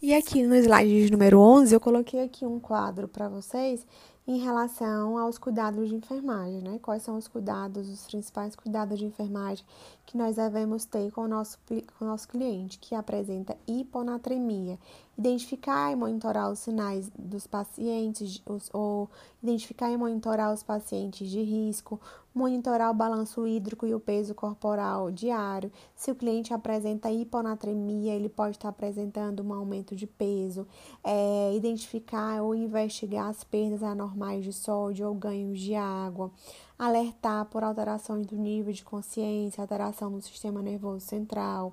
E 0.00 0.14
aqui 0.14 0.42
no 0.44 0.54
slide 0.54 1.10
número 1.10 1.40
11, 1.40 1.74
eu 1.74 1.80
coloquei 1.80 2.22
aqui 2.22 2.46
um 2.46 2.60
quadro 2.60 3.08
para 3.08 3.28
vocês 3.28 3.86
em 4.28 4.38
relação 4.38 5.18
aos 5.18 5.38
cuidados 5.38 5.88
de 5.88 5.94
enfermagem, 5.94 6.60
né? 6.60 6.78
Quais 6.80 7.02
são 7.02 7.16
os 7.16 7.26
cuidados, 7.26 7.88
os 7.88 8.06
principais 8.06 8.54
cuidados 8.54 8.98
de 8.98 9.06
enfermagem 9.06 9.64
que 10.08 10.16
nós 10.16 10.36
devemos 10.36 10.86
ter 10.86 11.12
com 11.12 11.20
o 11.20 11.28
nosso, 11.28 11.58
com 11.98 12.04
o 12.06 12.08
nosso 12.08 12.26
cliente 12.26 12.78
que 12.78 12.94
apresenta 12.94 13.54
hiponatremia. 13.66 14.78
Identificar 15.18 15.92
e 15.92 15.96
monitorar 15.96 16.50
os 16.50 16.60
sinais 16.60 17.10
dos 17.18 17.46
pacientes, 17.46 18.40
os, 18.46 18.70
ou 18.72 19.10
identificar 19.42 19.90
e 19.90 19.98
monitorar 19.98 20.54
os 20.54 20.62
pacientes 20.62 21.28
de 21.28 21.42
risco, 21.42 22.00
monitorar 22.34 22.90
o 22.90 22.94
balanço 22.94 23.46
hídrico 23.46 23.86
e 23.86 23.94
o 23.94 24.00
peso 24.00 24.34
corporal 24.34 25.10
diário. 25.10 25.70
Se 25.94 26.10
o 26.10 26.14
cliente 26.14 26.54
apresenta 26.54 27.10
hiponatremia, 27.10 28.14
ele 28.14 28.30
pode 28.30 28.52
estar 28.52 28.70
apresentando 28.70 29.42
um 29.42 29.52
aumento 29.52 29.94
de 29.94 30.06
peso. 30.06 30.66
É, 31.04 31.52
identificar 31.54 32.40
ou 32.40 32.54
investigar 32.54 33.28
as 33.28 33.44
perdas 33.44 33.82
anormais 33.82 34.42
de 34.42 34.54
sódio 34.54 35.06
ou 35.06 35.14
ganhos 35.14 35.60
de 35.60 35.74
água. 35.74 36.30
Alertar 36.78 37.44
por 37.46 37.64
alterações 37.64 38.24
do 38.26 38.36
nível 38.36 38.72
de 38.72 38.84
consciência, 38.84 39.60
alteração 39.60 40.10
no 40.10 40.22
sistema 40.22 40.62
nervoso 40.62 41.04
central. 41.04 41.72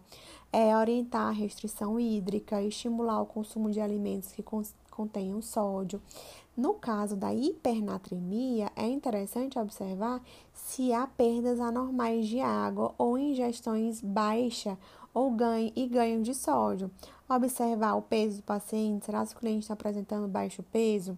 É, 0.51 0.76
orientar 0.76 1.28
a 1.28 1.32
restrição 1.32 1.99
hídrica, 1.99 2.62
estimular 2.62 3.22
o 3.22 3.26
consumo 3.28 3.70
de 3.70 3.80
alimentos 3.80 4.32
que 4.32 4.43
contenham 4.89 5.41
sódio. 5.43 6.01
No 6.58 6.74
caso 6.74 7.16
da 7.16 7.34
hipernatremia, 7.34 8.72
é 8.76 8.88
interessante 8.88 9.60
observar 9.60 10.24
se 10.53 10.91
há 10.91 11.06
perdas 11.06 11.60
anormais 11.60 12.28
de 12.28 12.39
água 12.39 12.95
ou 12.97 13.18
ingestões 13.18 14.01
baixa 14.01 14.76
ou 15.14 15.30
ganho 15.32 15.72
e 15.76 15.86
ganho 15.86 16.24
de 16.24 16.34
sódio. 16.34 16.89
Observar 17.30 17.95
o 17.95 18.01
peso 18.01 18.38
do 18.38 18.43
paciente, 18.43 19.06
será 19.06 19.26
que 19.26 19.34
o 19.34 19.38
cliente 19.38 19.62
está 19.62 19.74
apresentando 19.74 20.28
baixo 20.28 20.64
peso? 20.64 21.18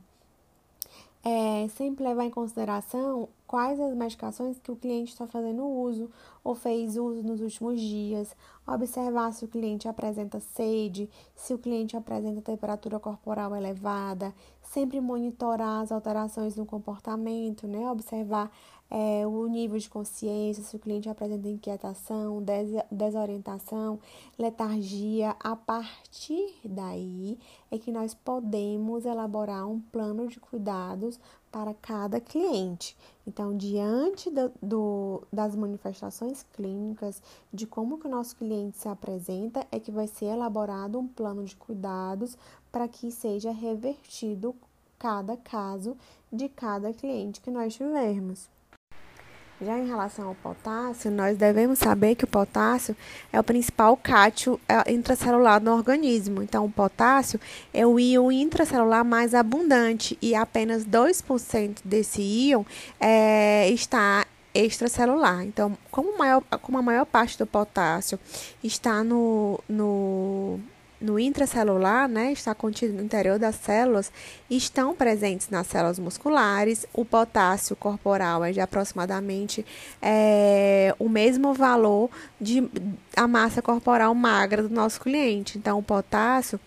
É, 1.29 1.67
sempre 1.67 2.05
levar 2.05 2.23
em 2.23 2.29
consideração 2.29 3.27
quais 3.45 3.77
as 3.81 3.93
medicações 3.93 4.57
que 4.59 4.71
o 4.71 4.77
cliente 4.77 5.11
está 5.11 5.27
fazendo 5.27 5.61
uso 5.61 6.09
ou 6.41 6.55
fez 6.55 6.95
uso 6.95 7.21
nos 7.21 7.41
últimos 7.41 7.81
dias, 7.81 8.33
observar 8.65 9.33
se 9.33 9.43
o 9.43 9.47
cliente 9.49 9.89
apresenta 9.89 10.39
sede, 10.39 11.09
se 11.35 11.53
o 11.53 11.57
cliente 11.57 11.97
apresenta 11.97 12.39
temperatura 12.39 12.97
corporal 12.97 13.53
elevada, 13.53 14.33
sempre 14.61 15.01
monitorar 15.01 15.81
as 15.81 15.91
alterações 15.91 16.55
no 16.55 16.65
comportamento, 16.65 17.67
né? 17.67 17.91
Observar 17.91 18.49
é, 18.89 19.27
o 19.27 19.47
nível 19.47 19.77
de 19.77 19.89
consciência, 19.89 20.63
se 20.63 20.75
o 20.75 20.79
cliente 20.79 21.09
apresenta 21.09 21.47
inquietação, 21.47 22.41
des 22.41 22.69
desorientação, 22.89 23.99
letargia. 24.37 25.35
A 25.39 25.55
partir 25.55 26.55
daí 26.63 27.37
é 27.69 27.77
que 27.77 27.91
nós 27.91 28.13
podemos 28.13 29.05
elaborar 29.05 29.67
um 29.67 29.79
plano 29.79 30.27
de 30.27 30.39
cuidados 30.39 31.19
para 31.51 31.73
cada 31.73 32.19
cliente. 32.19 32.95
Então, 33.25 33.57
diante 33.57 34.29
do, 34.29 34.51
do, 34.61 35.23
das 35.31 35.55
manifestações 35.55 36.45
clínicas, 36.53 37.21
de 37.53 37.65
como 37.65 37.97
que 37.97 38.07
o 38.07 38.11
nosso 38.11 38.35
cliente 38.35 38.77
se 38.77 38.87
apresenta, 38.87 39.65
é 39.71 39.79
que 39.79 39.91
vai 39.91 40.07
ser 40.07 40.25
elaborado 40.25 40.99
um 40.99 41.07
plano 41.07 41.43
de 41.43 41.55
cuidados 41.55 42.37
para 42.71 42.87
que 42.87 43.11
seja 43.11 43.51
revertido 43.51 44.55
cada 44.99 45.35
caso 45.37 45.97
de 46.31 46.49
cada 46.49 46.93
cliente 46.93 47.41
que 47.41 47.51
nós 47.51 47.73
tivermos. 47.75 48.49
Já 49.59 49.75
em 49.79 49.87
relação 49.87 50.27
ao 50.27 50.35
potássio, 50.35 51.09
nós 51.09 51.35
devemos 51.35 51.79
saber 51.79 52.13
que 52.13 52.23
o 52.23 52.27
potássio 52.27 52.95
é 53.33 53.39
o 53.39 53.43
principal 53.43 53.97
cátion 53.97 54.59
é, 54.69 54.91
intracelular 54.91 55.59
no 55.59 55.73
organismo. 55.73 56.43
Então, 56.43 56.63
o 56.63 56.71
potássio 56.71 57.39
é 57.73 57.85
o 57.85 57.99
íon 57.99 58.31
intracelular 58.31 59.03
mais 59.03 59.33
abundante 59.33 60.15
e 60.21 60.35
apenas 60.35 60.85
2% 60.85 61.79
desse 61.83 62.21
íon 62.21 62.63
é, 62.99 63.67
está 63.71 64.27
extracelular. 64.53 65.43
Então, 65.43 65.75
como, 65.89 66.15
maior, 66.19 66.43
como 66.61 66.77
a 66.77 66.81
maior 66.83 67.05
parte 67.05 67.35
do 67.37 67.47
potássio 67.47 68.19
está 68.63 69.03
no, 69.03 69.59
no 69.67 70.59
no 70.99 71.19
intracelular, 71.19 72.07
né, 72.07 72.31
está 72.31 72.55
contido 72.55 72.93
no 72.93 73.03
interior 73.03 73.37
das 73.37 73.55
células, 73.55 74.11
estão 74.49 74.95
presentes 74.95 75.49
nas 75.49 75.67
células 75.67 75.99
musculares. 75.99 76.85
O 76.93 77.05
potássio 77.05 77.75
corporal 77.75 78.43
é 78.43 78.51
de 78.51 78.59
aproximadamente 78.59 79.65
é, 80.01 80.95
o 80.97 81.07
mesmo 81.07 81.53
valor 81.53 82.09
de 82.41 82.69
a 83.15 83.27
massa 83.27 83.61
corporal 83.61 84.13
magra 84.15 84.63
do 84.63 84.69
nosso 84.69 84.99
cliente. 84.99 85.57
Então, 85.57 85.77
o 85.77 85.83
potássio 85.83 86.59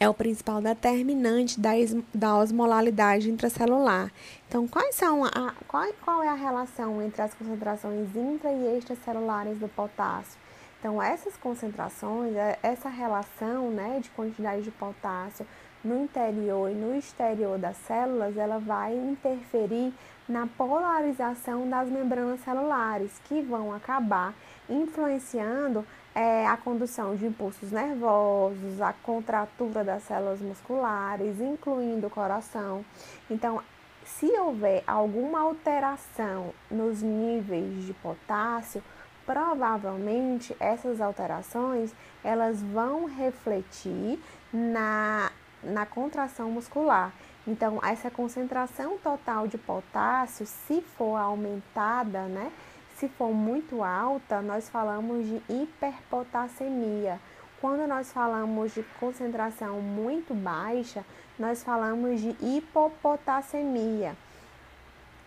é 0.00 0.08
o 0.08 0.14
principal 0.14 0.62
determinante 0.62 1.60
da, 1.60 1.72
da 2.12 2.36
osmolaridade 2.36 3.30
intracelular. 3.30 4.10
Então, 4.48 4.66
quais 4.66 4.94
são 4.94 5.24
a, 5.24 5.54
qual, 5.68 5.86
qual 6.02 6.22
é 6.22 6.28
a 6.28 6.34
relação 6.34 7.02
entre 7.02 7.20
as 7.20 7.34
concentrações 7.34 8.08
intra 8.16 8.50
e 8.50 8.78
extracelulares 8.78 9.58
do 9.58 9.68
potássio? 9.68 10.38
Então, 10.80 11.00
essas 11.00 11.36
concentrações, 11.36 12.34
é, 12.34 12.58
essa 12.62 12.88
relação 12.88 13.70
né, 13.70 14.00
de 14.02 14.08
quantidade 14.10 14.62
de 14.62 14.70
potássio 14.70 15.46
no 15.84 16.02
interior 16.02 16.70
e 16.70 16.74
no 16.74 16.96
exterior 16.96 17.58
das 17.58 17.76
células, 17.76 18.34
ela 18.36 18.58
vai 18.58 18.96
interferir 18.96 19.92
na 20.26 20.46
polarização 20.46 21.68
das 21.68 21.88
membranas 21.88 22.40
celulares, 22.40 23.20
que 23.24 23.42
vão 23.42 23.74
acabar 23.74 24.32
influenciando 24.70 25.84
é, 26.14 26.46
a 26.46 26.56
condução 26.56 27.14
de 27.14 27.26
impulsos 27.26 27.70
nervosos, 27.70 28.80
a 28.80 28.94
contratura 28.94 29.84
das 29.84 30.02
células 30.04 30.40
musculares, 30.40 31.40
incluindo 31.40 32.06
o 32.06 32.10
coração. 32.10 32.82
Então, 33.30 33.60
se 34.04 34.26
houver 34.38 34.82
alguma 34.86 35.40
alteração 35.40 36.52
nos 36.70 37.02
níveis 37.02 37.84
de 37.84 37.92
potássio, 37.94 38.82
provavelmente 39.30 40.56
essas 40.58 41.00
alterações 41.00 41.94
elas 42.24 42.60
vão 42.60 43.04
refletir 43.04 44.18
na, 44.52 45.30
na 45.62 45.86
contração 45.86 46.50
muscular. 46.50 47.12
Então, 47.46 47.78
essa 47.80 48.10
concentração 48.10 48.98
total 48.98 49.46
de 49.46 49.56
potássio, 49.56 50.44
se 50.44 50.80
for 50.80 51.16
aumentada, 51.16 52.22
né, 52.22 52.50
se 52.96 53.08
for 53.08 53.32
muito 53.32 53.84
alta, 53.84 54.42
nós 54.42 54.68
falamos 54.68 55.24
de 55.24 55.40
hiperpotassemia. 55.48 57.20
Quando 57.60 57.86
nós 57.86 58.12
falamos 58.12 58.74
de 58.74 58.82
concentração 58.98 59.80
muito 59.80 60.34
baixa, 60.34 61.04
nós 61.38 61.62
falamos 61.62 62.20
de 62.20 62.36
hipopotassemia. 62.44 64.16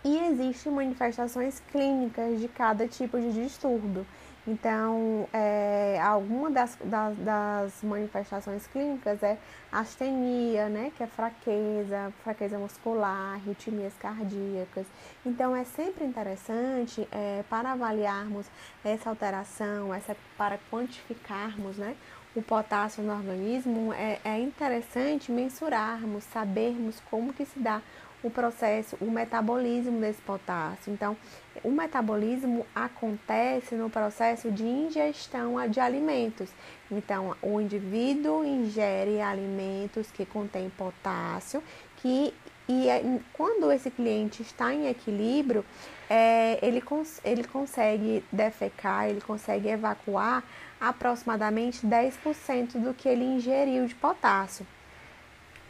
E 0.04 0.18
existem 0.28 0.72
manifestações 0.72 1.62
clínicas 1.72 2.39
de 2.39 2.47
cada 2.47 2.88
tipo 2.88 3.20
de 3.20 3.32
distúrbio. 3.32 4.06
Então, 4.45 5.26
é, 5.32 5.97
alguma 6.04 6.51
das, 6.51 6.78
das, 6.84 7.18
das, 7.20 7.82
manifestações 7.82 8.68
clínicas 8.68 9.24
é 9.24 9.38
astenia, 9.72 10.68
né, 10.68 10.91
que 10.97 11.01
é 11.01 11.08
fraqueza, 11.08 12.12
fraqueza 12.26 12.60
muscular, 12.60 13.39
ritmias 13.45 13.93
cardíacas. 13.97 14.86
Então, 15.26 15.56
é 15.56 15.64
sempre 15.64 16.04
interessante 16.04 17.08
é, 17.10 17.41
para 17.49 17.72
avaliarmos 17.72 18.45
essa 18.84 19.10
alteração, 19.10 19.93
essa, 19.93 20.14
para 20.38 20.60
quantificarmos, 20.70 21.78
né, 21.78 21.95
o 22.36 22.41
potássio 22.41 23.04
no 23.04 23.14
organismo, 23.14 23.93
é, 23.93 24.20
é 24.26 24.39
interessante 24.39 25.32
mensurarmos, 25.32 26.24
sabermos 26.26 26.99
como 27.10 27.32
que 27.32 27.45
se 27.45 27.60
dá 27.60 27.82
o 28.24 28.30
processo, 28.30 28.97
o 29.01 29.11
metabolismo 29.11 29.99
desse 29.99 30.21
potássio. 30.21 30.91
Então, 30.93 31.15
o 31.63 31.69
metabolismo 31.69 32.65
acontece 32.74 33.76
no 33.76 33.89
processo 33.89 34.49
de 34.49 34.63
ingestão 34.63 35.55
de 35.69 35.80
alimentos. 35.80 36.49
Então, 36.89 37.36
o 37.41 37.59
indivíduo 37.59 38.45
ingere 38.45 39.21
alimentos 39.21 40.09
que 40.09 40.26
contêm 40.26 40.69
potássio, 40.69 41.61
que 41.97 42.34
e 42.67 42.88
é, 42.88 43.19
quando 43.34 43.69
esse 43.74 43.91
cliente 43.91 44.41
está 44.41 44.74
em 44.74 44.88
equilíbrio, 44.88 45.65
é, 46.09 46.57
ele, 46.65 46.80
cons 46.80 47.19
ele 47.26 47.43
consegue 47.43 48.24
defecar, 48.32 49.09
ele 49.09 49.19
consegue 49.19 49.67
evacuar 49.67 50.43
aproximadamente 50.80 51.86
10% 51.86 52.80
do 52.80 52.93
que 52.93 53.09
ele 53.09 53.26
ingeriu 53.26 53.86
de 53.86 53.95
potássio 53.95 54.65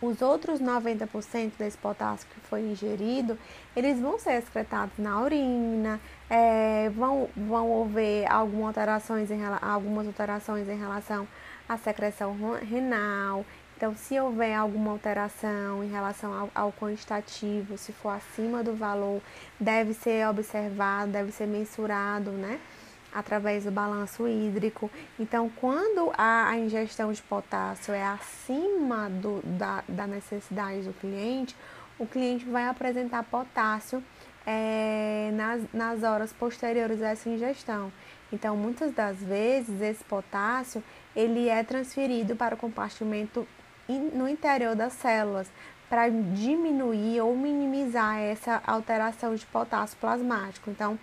os 0.04 0.22
outros 0.22 0.60
90% 0.60 1.54
desse 1.58 1.78
potássio 1.78 2.28
que 2.30 2.40
foi 2.42 2.62
ingerido, 2.62 3.38
eles 3.76 4.00
vão 4.00 4.20
ser 4.20 4.38
excretados 4.38 4.98
na 4.98 5.22
urina, 5.22 6.00
é, 6.30 6.90
vão, 6.90 7.30
vão 7.36 7.84
haver 7.84 8.30
algumas 8.30 8.68
alterações, 8.68 9.32
em, 9.32 9.42
algumas 9.62 10.06
alterações 10.06 10.68
em 10.68 10.78
relação 10.78 11.26
à 11.70 11.78
secreção 11.78 12.36
renal. 12.62 13.46
Então, 13.78 13.96
se 13.96 14.20
houver 14.20 14.54
alguma 14.54 14.92
alteração 14.92 15.84
em 15.84 15.90
relação 15.90 16.34
ao, 16.34 16.52
ao 16.54 16.74
quantitativo, 16.74 17.78
se 17.78 17.94
for 17.94 18.10
acima 18.10 18.62
do 18.62 18.76
valor, 18.76 19.22
deve 19.60 19.94
ser 19.94 20.28
observado, 20.28 21.12
deve 21.12 21.32
ser 21.32 21.48
mensurado, 21.48 22.32
né? 22.32 22.60
Através 23.14 23.66
do 23.66 23.72
balanço 23.72 24.28
hídrico. 24.28 24.90
Então, 25.20 25.50
quando 25.56 26.12
a, 26.18 26.58
ingestão 26.58 27.12
de 27.12 27.22
potássio 27.22 27.94
é 27.94 28.04
acima 28.04 29.10
do, 29.10 29.42
da, 29.44 29.84
da 29.88 30.08
necessidade 30.08 30.82
do 30.82 30.94
cliente, 30.94 31.56
o 32.00 32.06
cliente 32.06 32.46
vai 32.46 32.68
apresentar 32.68 33.24
potássio 33.24 34.04
é, 34.46 35.32
nas, 35.34 35.62
nas 35.74 36.04
horas 36.04 36.34
posteriores 36.34 37.02
a 37.02 37.10
essa 37.10 37.30
ingestão. 37.30 37.92
Então, 38.32 38.58
muitas 38.58 38.92
das 38.92 39.18
vezes, 39.18 39.80
esse 39.80 40.04
potássio 40.04 40.84
ele 41.16 41.50
é 41.50 41.64
transferido 41.64 42.36
para 42.36 42.56
o 42.56 42.58
compartimento 42.58 43.48
in, 43.88 44.10
no 44.16 44.28
interior 44.28 44.76
das 44.76 44.94
células 44.94 45.48
para 45.90 46.10
diminuir 46.10 47.22
ou 47.22 47.36
minimizar 47.36 48.18
essa 48.18 48.60
alteração 48.66 49.36
de 49.36 49.46
potássio 49.46 49.96
plasmático. 50.02 50.72
Então, 50.72 50.98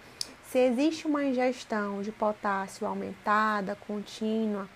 se 0.51 0.59
existe 0.59 1.07
uma 1.07 1.25
ingestão 1.25 2.03
de 2.03 2.11
potássio 2.11 2.85
aumentada, 2.85 3.79
contínua, 3.87 4.69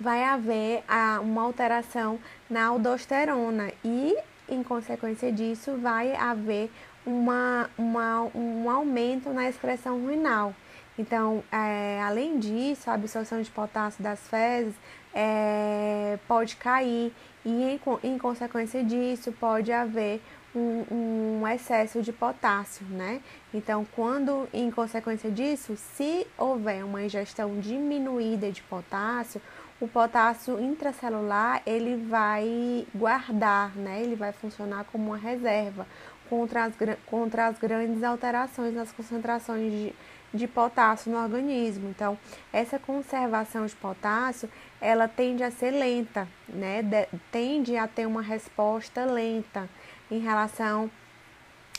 vai 0.00 0.24
haver 0.24 0.82
ah, 0.88 1.20
uma 1.22 1.42
alteração 1.42 2.18
na 2.50 2.66
aldosterona 2.66 3.72
e, 3.84 4.16
em 4.48 4.64
consequência 4.64 5.30
disso, 5.30 5.76
vai 5.76 6.12
haver 6.16 6.72
uma, 7.06 7.70
uma, 7.78 8.22
um 8.34 8.68
aumento 8.68 9.30
na 9.30 9.48
excreção 9.48 10.04
renal. 10.04 10.52
Então, 10.98 11.44
é, 11.52 12.02
além 12.02 12.40
disso, 12.40 12.90
a 12.90 12.94
absorção 12.94 13.40
de 13.40 13.50
potássio 13.52 14.02
das 14.02 14.26
fezes 14.26 14.74
é, 15.14 16.18
pode 16.26 16.56
cair 16.56 17.12
e, 17.44 17.62
em, 17.62 17.80
em 18.02 18.18
consequência 18.18 18.82
disso, 18.82 19.30
pode 19.30 19.70
haver 19.70 20.20
um, 20.54 21.40
um, 21.40 21.48
excesso 21.48 22.02
de 22.02 22.12
potássio, 22.12 22.86
né? 22.86 23.20
Então, 23.52 23.86
quando, 23.94 24.48
em 24.52 24.70
consequência 24.70 25.30
disso, 25.30 25.76
se 25.76 26.26
houver 26.36 26.84
uma 26.84 27.02
ingestão 27.02 27.58
diminuída 27.60 28.50
de 28.50 28.62
potássio, 28.62 29.40
o 29.80 29.86
potássio 29.86 30.60
intracelular 30.60 31.62
ele 31.64 31.96
vai 32.08 32.86
guardar, 32.94 33.74
né? 33.76 34.02
Ele 34.02 34.16
vai 34.16 34.32
funcionar 34.32 34.84
como 34.84 35.10
uma 35.10 35.16
reserva. 35.16 35.86
contra 36.28 36.64
as, 36.64 36.74
contra 37.06 37.46
as 37.46 37.58
grandes 37.58 38.02
alterações 38.02 38.74
nas 38.74 38.92
concentrações 38.92 39.72
de, 39.72 39.94
de 40.34 40.46
potássio 40.46 41.10
no 41.10 41.22
organismo. 41.22 41.88
Então, 41.88 42.18
essa 42.52 42.78
conservação 42.78 43.64
de 43.64 43.74
potássio, 43.76 44.48
ela 44.80 45.08
tende 45.08 45.42
a 45.42 45.50
ser 45.50 45.70
lenta, 45.70 46.28
né? 46.48 46.82
De, 46.82 47.06
tende 47.30 47.76
a 47.76 47.86
ter 47.86 48.06
uma 48.06 48.22
resposta 48.22 49.04
lenta 49.04 49.68
em 50.10 50.18
relação 50.18 50.90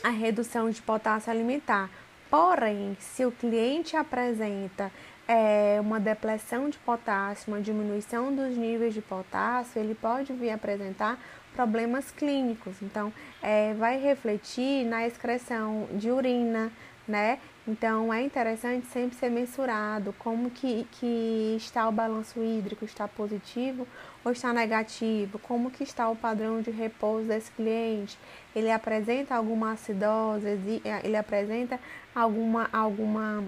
à 0.04 0.10
redução 0.10 0.70
de 0.70 0.82
potássio 0.82 1.32
alimentar. 1.32 1.90
Porém, 2.30 2.96
se 3.00 3.26
o 3.26 3.32
cliente 3.32 3.96
apresenta 3.96 4.92
é, 5.28 5.78
uma 5.82 6.00
depressão 6.00 6.70
de 6.70 6.78
potássio, 6.80 7.54
uma 7.54 7.62
diminuição 7.62 8.34
dos 8.34 8.56
níveis 8.56 8.94
de 8.94 9.02
potássio, 9.02 9.80
ele 9.80 9.96
pode 9.96 10.34
vir 10.34 10.52
apresentar 10.52 11.20
problemas 11.56 12.12
clínicos. 12.12 12.82
Então, 12.82 13.12
é, 13.42 13.74
vai 13.74 14.00
refletir 14.00 14.86
na 14.86 15.06
excreção 15.06 15.88
de 15.94 16.12
urina, 16.12 16.72
né? 17.08 17.40
Então, 17.70 18.12
é 18.12 18.24
interessante 18.24 18.88
sempre 18.88 19.16
ser 19.16 19.30
mensurado 19.30 20.12
como 20.18 20.50
que, 20.50 20.88
que 20.94 21.54
está 21.56 21.88
o 21.88 21.92
balanço 21.92 22.42
hídrico, 22.42 22.84
está 22.84 23.08
positivo 23.08 23.88
ou 24.26 24.32
está 24.32 24.52
negativo, 24.52 25.38
como 25.38 25.70
que 25.70 25.84
está 25.84 26.10
o 26.10 26.16
padrão 26.16 26.64
de 26.64 26.72
repouso 26.72 27.28
desse 27.28 27.52
cliente, 27.52 28.18
ele 28.56 28.72
apresenta 28.72 29.36
alguma 29.36 29.74
acidose, 29.74 30.48
ele 31.04 31.16
apresenta 31.16 31.80
alguma, 32.16 32.68
alguma 32.74 33.44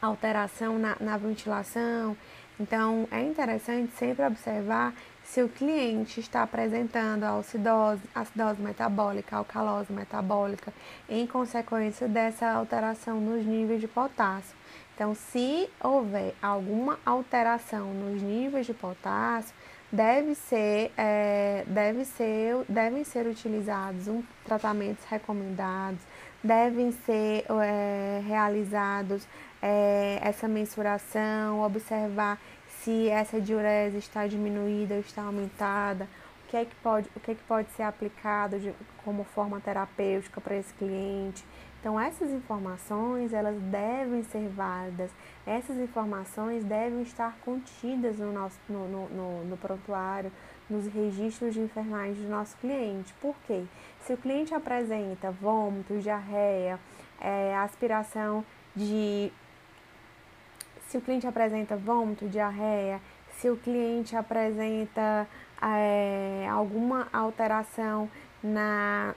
alteração 0.00 0.78
na, 0.78 0.96
na 0.98 1.18
ventilação. 1.18 2.16
Então, 2.58 3.06
é 3.10 3.20
interessante 3.20 3.92
sempre 3.92 4.24
observar 4.24 4.94
se 5.32 5.42
o 5.42 5.48
cliente 5.48 6.20
está 6.20 6.42
apresentando 6.42 7.24
acidose, 7.24 8.02
acidose 8.14 8.60
metabólica, 8.60 9.34
alcalose 9.34 9.90
metabólica, 9.90 10.70
em 11.08 11.26
consequência 11.26 12.06
dessa 12.06 12.50
alteração 12.50 13.18
nos 13.18 13.42
níveis 13.46 13.80
de 13.80 13.88
potássio. 13.88 14.54
Então, 14.94 15.14
se 15.14 15.70
houver 15.82 16.34
alguma 16.42 16.98
alteração 17.06 17.94
nos 17.94 18.20
níveis 18.20 18.66
de 18.66 18.74
potássio, 18.74 19.54
deve 19.90 20.34
ser, 20.34 20.92
é, 20.98 21.64
deve 21.66 22.04
ser, 22.04 22.62
devem 22.68 23.02
ser 23.02 23.26
utilizados 23.26 24.08
um, 24.08 24.22
tratamentos 24.44 25.02
recomendados, 25.06 26.02
devem 26.44 26.92
ser 26.92 27.46
é, 27.48 28.20
realizados 28.26 29.26
é, 29.62 30.18
essa 30.20 30.46
mensuração, 30.46 31.62
observar 31.62 32.38
se 32.82 33.08
essa 33.08 33.40
diurese 33.40 33.98
está 33.98 34.26
diminuída 34.26 34.94
ou 34.94 35.00
está 35.00 35.22
aumentada, 35.22 36.08
o 36.44 36.50
que 36.50 36.56
é 36.56 36.64
que 36.64 36.74
pode, 36.76 37.08
o 37.14 37.20
que 37.20 37.30
é 37.30 37.34
que 37.34 37.42
pode 37.44 37.70
ser 37.72 37.84
aplicado 37.84 38.58
de, 38.58 38.74
como 39.04 39.24
forma 39.24 39.60
terapêutica 39.60 40.40
para 40.40 40.56
esse 40.56 40.72
cliente. 40.74 41.44
Então, 41.80 41.98
essas 41.98 42.30
informações, 42.30 43.32
elas 43.32 43.60
devem 43.60 44.22
ser 44.22 44.48
válidas, 44.50 45.10
essas 45.44 45.76
informações 45.78 46.62
devem 46.64 47.02
estar 47.02 47.36
contidas 47.44 48.18
no, 48.18 48.32
nosso, 48.32 48.58
no, 48.68 48.86
no, 48.86 49.08
no, 49.08 49.44
no 49.44 49.56
prontuário, 49.56 50.30
nos 50.70 50.86
registros 50.86 51.54
de 51.54 51.60
enfermagem 51.60 52.22
do 52.22 52.28
nosso 52.28 52.56
cliente. 52.58 53.12
Por 53.14 53.34
quê? 53.46 53.64
Se 54.06 54.12
o 54.12 54.16
cliente 54.16 54.54
apresenta 54.54 55.30
vômito, 55.30 55.98
diarreia, 55.98 56.78
é, 57.20 57.56
aspiração 57.56 58.44
de 58.74 59.32
se 60.92 60.98
o 60.98 61.00
cliente 61.00 61.26
apresenta 61.26 61.74
vômito, 61.74 62.28
diarreia, 62.28 63.00
se 63.38 63.48
o 63.48 63.56
cliente 63.56 64.14
apresenta 64.14 65.26
é, 65.62 66.46
alguma 66.50 67.08
alteração 67.10 68.10
na, 68.42 69.14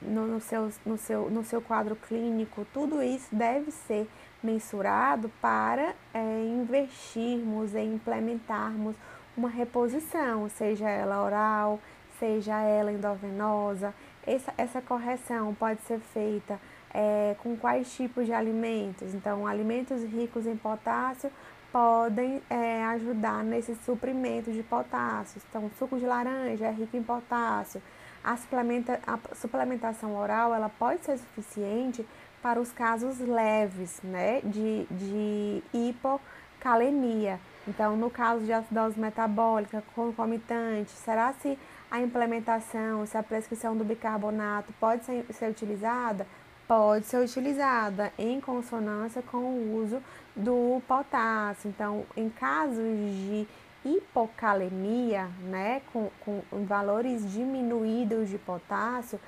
no, 0.00 0.26
no, 0.26 0.40
seu, 0.40 0.72
no, 0.86 0.96
seu, 0.96 1.28
no 1.28 1.44
seu 1.44 1.60
quadro 1.60 1.94
clínico, 1.94 2.66
tudo 2.72 3.02
isso 3.02 3.28
deve 3.30 3.70
ser 3.70 4.08
mensurado 4.42 5.30
para 5.38 5.94
é, 6.14 6.44
investirmos 6.46 7.74
e 7.74 7.82
implementarmos 7.82 8.96
uma 9.36 9.50
reposição, 9.50 10.48
seja 10.48 10.88
ela 10.88 11.22
oral, 11.22 11.78
seja 12.18 12.58
ela 12.58 12.90
endovenosa. 12.90 13.92
Essa, 14.26 14.54
essa 14.56 14.80
correção 14.80 15.54
pode 15.54 15.82
ser 15.82 16.00
feita 16.00 16.58
é, 16.92 17.36
com 17.42 17.56
quais 17.56 17.92
tipos 17.94 18.26
de 18.26 18.32
alimentos. 18.32 19.14
Então, 19.14 19.46
alimentos 19.46 20.02
ricos 20.02 20.46
em 20.46 20.56
potássio 20.56 21.30
podem 21.72 22.42
é, 22.48 22.84
ajudar 22.84 23.44
nesse 23.44 23.74
suprimento 23.84 24.50
de 24.50 24.62
potássio. 24.62 25.40
Então, 25.48 25.70
suco 25.78 25.98
de 25.98 26.06
laranja 26.06 26.66
é 26.66 26.70
rico 26.70 26.96
em 26.96 27.02
potássio. 27.02 27.82
A, 28.24 28.36
suplementa, 28.36 29.00
a 29.06 29.18
suplementação 29.34 30.16
oral 30.16 30.54
ela 30.54 30.68
pode 30.68 31.04
ser 31.04 31.18
suficiente 31.18 32.04
para 32.42 32.60
os 32.60 32.72
casos 32.72 33.18
leves 33.18 34.00
né, 34.02 34.40
de, 34.42 34.86
de 34.90 35.62
hipocalemia. 35.72 37.38
Então, 37.66 37.96
no 37.96 38.10
caso 38.10 38.44
de 38.44 38.52
acidose 38.52 38.98
metabólica 38.98 39.82
concomitante, 39.94 40.90
será 40.90 41.32
se 41.34 41.58
a 41.90 42.00
implementação, 42.00 43.04
se 43.06 43.16
a 43.16 43.22
prescrição 43.22 43.76
do 43.76 43.84
bicarbonato 43.84 44.72
pode 44.80 45.04
ser, 45.04 45.24
ser 45.32 45.50
utilizada? 45.50 46.26
Pode 46.68 47.06
ser 47.06 47.16
utilizada 47.16 48.12
em 48.18 48.40
consonância 48.40 49.22
com 49.22 49.38
o 49.38 49.82
uso 49.82 50.02
do 50.36 50.82
potássio. 50.86 51.70
Então, 51.70 52.04
em 52.14 52.28
casos 52.28 52.84
de 52.84 53.48
hipocalemia, 53.84 55.28
né, 55.44 55.80
com, 55.92 56.10
com 56.20 56.42
valores 56.66 57.32
diminuídos 57.32 58.28
de 58.28 58.36
potássio, 58.36 59.18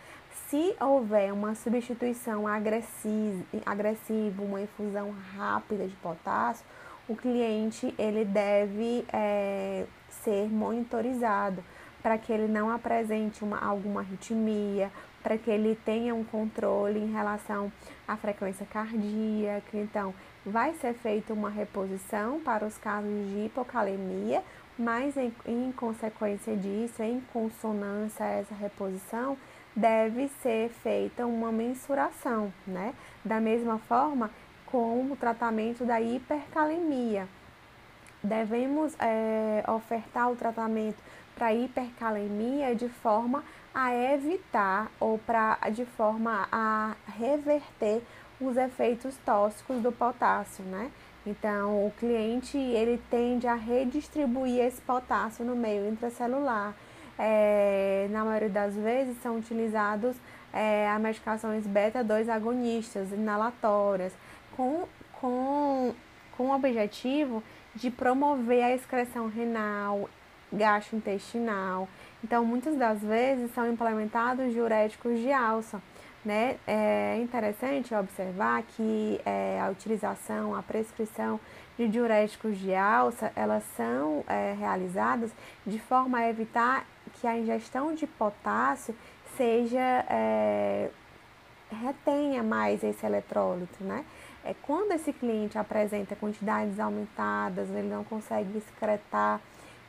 se 0.48 0.76
houver 0.78 1.32
uma 1.32 1.54
substituição 1.54 2.46
agressiva, 2.46 4.42
uma 4.42 4.60
infusão 4.60 5.14
rápida 5.34 5.88
de 5.88 5.94
potássio, 5.96 6.66
o 7.08 7.16
cliente 7.16 7.94
ele 7.98 8.24
deve 8.24 9.04
é, 9.12 9.86
ser 10.08 10.48
monitorizado 10.48 11.64
para 12.02 12.18
que 12.18 12.32
ele 12.32 12.48
não 12.48 12.70
apresente 12.70 13.42
uma, 13.44 13.58
alguma 13.58 14.00
arritmia, 14.00 14.90
para 15.22 15.36
que 15.36 15.50
ele 15.50 15.78
tenha 15.84 16.14
um 16.14 16.24
controle 16.24 16.98
em 16.98 17.12
relação 17.12 17.72
à 18.06 18.16
frequência 18.16 18.66
cardíaca. 18.66 19.76
Então, 19.76 20.14
vai 20.44 20.74
ser 20.74 20.94
feita 20.94 21.32
uma 21.32 21.50
reposição 21.50 22.40
para 22.40 22.66
os 22.66 22.76
casos 22.78 23.10
de 23.30 23.46
hipocalemia, 23.46 24.42
mas 24.78 25.16
em, 25.16 25.32
em 25.46 25.72
consequência 25.72 26.56
disso, 26.56 27.02
em 27.02 27.20
consonância 27.32 28.24
a 28.24 28.28
essa 28.28 28.54
reposição, 28.54 29.36
deve 29.76 30.28
ser 30.42 30.70
feita 30.82 31.26
uma 31.26 31.52
mensuração, 31.52 32.52
né? 32.66 32.94
Da 33.24 33.40
mesma 33.40 33.78
forma 33.78 34.30
com 34.66 35.10
o 35.12 35.16
tratamento 35.16 35.84
da 35.84 36.00
hipercalemia. 36.00 37.28
Devemos 38.22 38.94
é, 38.98 39.64
ofertar 39.68 40.30
o 40.30 40.36
tratamento 40.36 41.02
para 41.34 41.54
hipercalemia 41.54 42.74
de 42.74 42.88
forma 42.88 43.42
a 43.74 43.94
evitar 43.94 44.90
ou 44.98 45.18
para 45.18 45.56
de 45.70 45.84
forma 45.84 46.48
a 46.50 46.94
reverter 47.18 48.02
os 48.40 48.56
efeitos 48.56 49.16
tóxicos 49.24 49.82
do 49.82 49.92
potássio, 49.92 50.64
né? 50.64 50.90
Então, 51.26 51.86
o 51.86 51.92
cliente 51.98 52.56
ele 52.56 53.00
tende 53.10 53.46
a 53.46 53.54
redistribuir 53.54 54.64
esse 54.64 54.80
potássio 54.80 55.44
no 55.44 55.54
meio 55.54 55.86
intracelular. 55.88 56.74
É, 57.18 58.08
na 58.10 58.24
maioria 58.24 58.48
das 58.48 58.74
vezes 58.74 59.20
são 59.22 59.36
utilizados 59.36 60.16
é, 60.52 60.88
as 60.88 61.00
medicações 61.00 61.66
beta-2 61.66 62.30
agonistas, 62.30 63.12
inalatórias, 63.12 64.14
com, 64.56 64.88
com, 65.12 65.94
com 66.36 66.44
o 66.44 66.54
objetivo 66.54 67.42
de 67.74 67.90
promover 67.90 68.64
a 68.64 68.74
excreção 68.74 69.28
renal, 69.28 70.08
gastrointestinal. 70.50 71.88
Então, 72.22 72.44
muitas 72.44 72.76
das 72.76 73.00
vezes 73.00 73.52
são 73.54 73.70
implementados 73.70 74.52
diuréticos 74.52 75.18
de 75.18 75.32
alça. 75.32 75.80
Né? 76.22 76.58
É 76.66 77.18
interessante 77.22 77.94
observar 77.94 78.62
que 78.62 79.18
é, 79.24 79.58
a 79.58 79.70
utilização, 79.70 80.54
a 80.54 80.62
prescrição 80.62 81.40
de 81.78 81.88
diuréticos 81.88 82.58
de 82.58 82.74
alça, 82.74 83.32
elas 83.34 83.64
são 83.74 84.22
é, 84.28 84.54
realizadas 84.58 85.30
de 85.66 85.78
forma 85.78 86.18
a 86.18 86.28
evitar 86.28 86.86
que 87.14 87.26
a 87.26 87.38
ingestão 87.38 87.94
de 87.94 88.06
potássio 88.06 88.94
seja 89.34 90.04
é, 90.10 90.90
retenha 91.70 92.42
mais 92.42 92.84
esse 92.84 93.06
eletrólito, 93.06 93.82
né? 93.82 94.04
É 94.44 94.54
quando 94.62 94.92
esse 94.92 95.12
cliente 95.12 95.58
apresenta 95.58 96.16
quantidades 96.16 96.78
aumentadas, 96.78 97.68
ele 97.70 97.88
não 97.88 98.04
consegue 98.04 98.58
excretar 98.58 99.40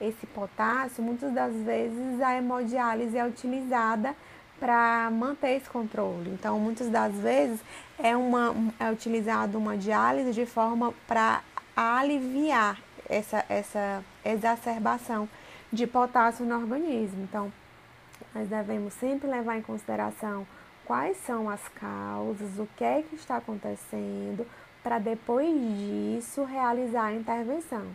esse 0.01 0.25
potássio, 0.27 1.03
muitas 1.03 1.31
das 1.33 1.53
vezes 1.53 2.19
a 2.19 2.35
hemodiálise 2.35 3.17
é 3.17 3.25
utilizada 3.25 4.15
para 4.59 5.09
manter 5.11 5.57
esse 5.57 5.69
controle. 5.69 6.29
Então, 6.31 6.59
muitas 6.59 6.89
das 6.89 7.13
vezes 7.15 7.59
é, 7.97 8.15
uma, 8.15 8.53
é 8.79 8.91
utilizada 8.91 9.57
uma 9.57 9.77
diálise 9.77 10.33
de 10.33 10.45
forma 10.45 10.93
para 11.07 11.41
aliviar 11.75 12.79
essa, 13.09 13.45
essa 13.47 14.03
exacerbação 14.25 15.27
de 15.71 15.87
potássio 15.87 16.45
no 16.45 16.55
organismo. 16.55 17.23
Então, 17.23 17.51
nós 18.35 18.47
devemos 18.47 18.93
sempre 18.93 19.27
levar 19.27 19.57
em 19.57 19.61
consideração 19.61 20.45
quais 20.85 21.17
são 21.25 21.49
as 21.49 21.67
causas, 21.69 22.59
o 22.59 22.67
que 22.75 22.83
é 22.83 23.01
que 23.01 23.15
está 23.15 23.37
acontecendo, 23.37 24.45
para 24.83 24.99
depois 24.99 25.47
disso 25.77 26.43
realizar 26.43 27.05
a 27.05 27.13
intervenção. 27.13 27.86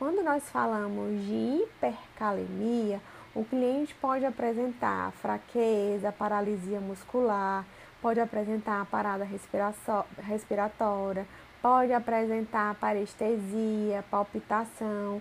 Quando 0.00 0.22
nós 0.22 0.42
falamos 0.48 1.10
de 1.26 1.62
hipercalemia, 1.62 3.02
o 3.34 3.44
cliente 3.44 3.94
pode 3.96 4.24
apresentar 4.24 5.12
fraqueza, 5.20 6.10
paralisia 6.10 6.80
muscular, 6.80 7.66
pode 8.00 8.18
apresentar 8.18 8.86
parada 8.86 9.28
respiratória, 10.22 11.26
pode 11.60 11.92
apresentar 11.92 12.76
parestesia, 12.76 14.02
palpitação. 14.10 15.20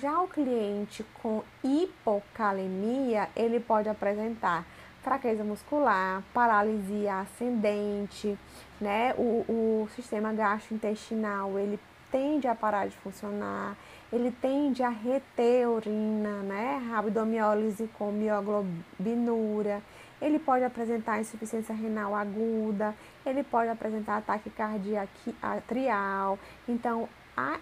Já 0.00 0.18
o 0.22 0.26
cliente 0.26 1.04
com 1.22 1.42
hipocalemia, 1.62 3.28
ele 3.36 3.60
pode 3.60 3.90
apresentar 3.90 4.64
fraqueza 5.02 5.44
muscular, 5.44 6.22
paralisia 6.32 7.20
ascendente, 7.20 8.38
né? 8.80 9.14
O, 9.18 9.44
o 9.46 9.88
sistema 9.94 10.32
gastrointestinal, 10.32 11.58
ele 11.58 11.78
tende 12.14 12.46
a 12.46 12.54
parar 12.54 12.86
de 12.86 12.96
funcionar, 12.98 13.76
ele 14.14 14.30
tende 14.30 14.80
a 14.80 14.90
reter 14.90 15.68
urina, 15.68 16.40
né? 16.42 16.80
Abdomiólise 16.94 17.88
com 17.98 18.12
mioglobinúria. 18.12 19.82
Ele 20.22 20.38
pode 20.38 20.64
apresentar 20.64 21.20
insuficiência 21.20 21.74
renal 21.74 22.14
aguda, 22.14 22.94
ele 23.26 23.42
pode 23.42 23.68
apresentar 23.68 24.18
ataque 24.18 24.50
cardíaco 24.50 25.34
atrial. 25.42 26.38
Então, 26.68 27.08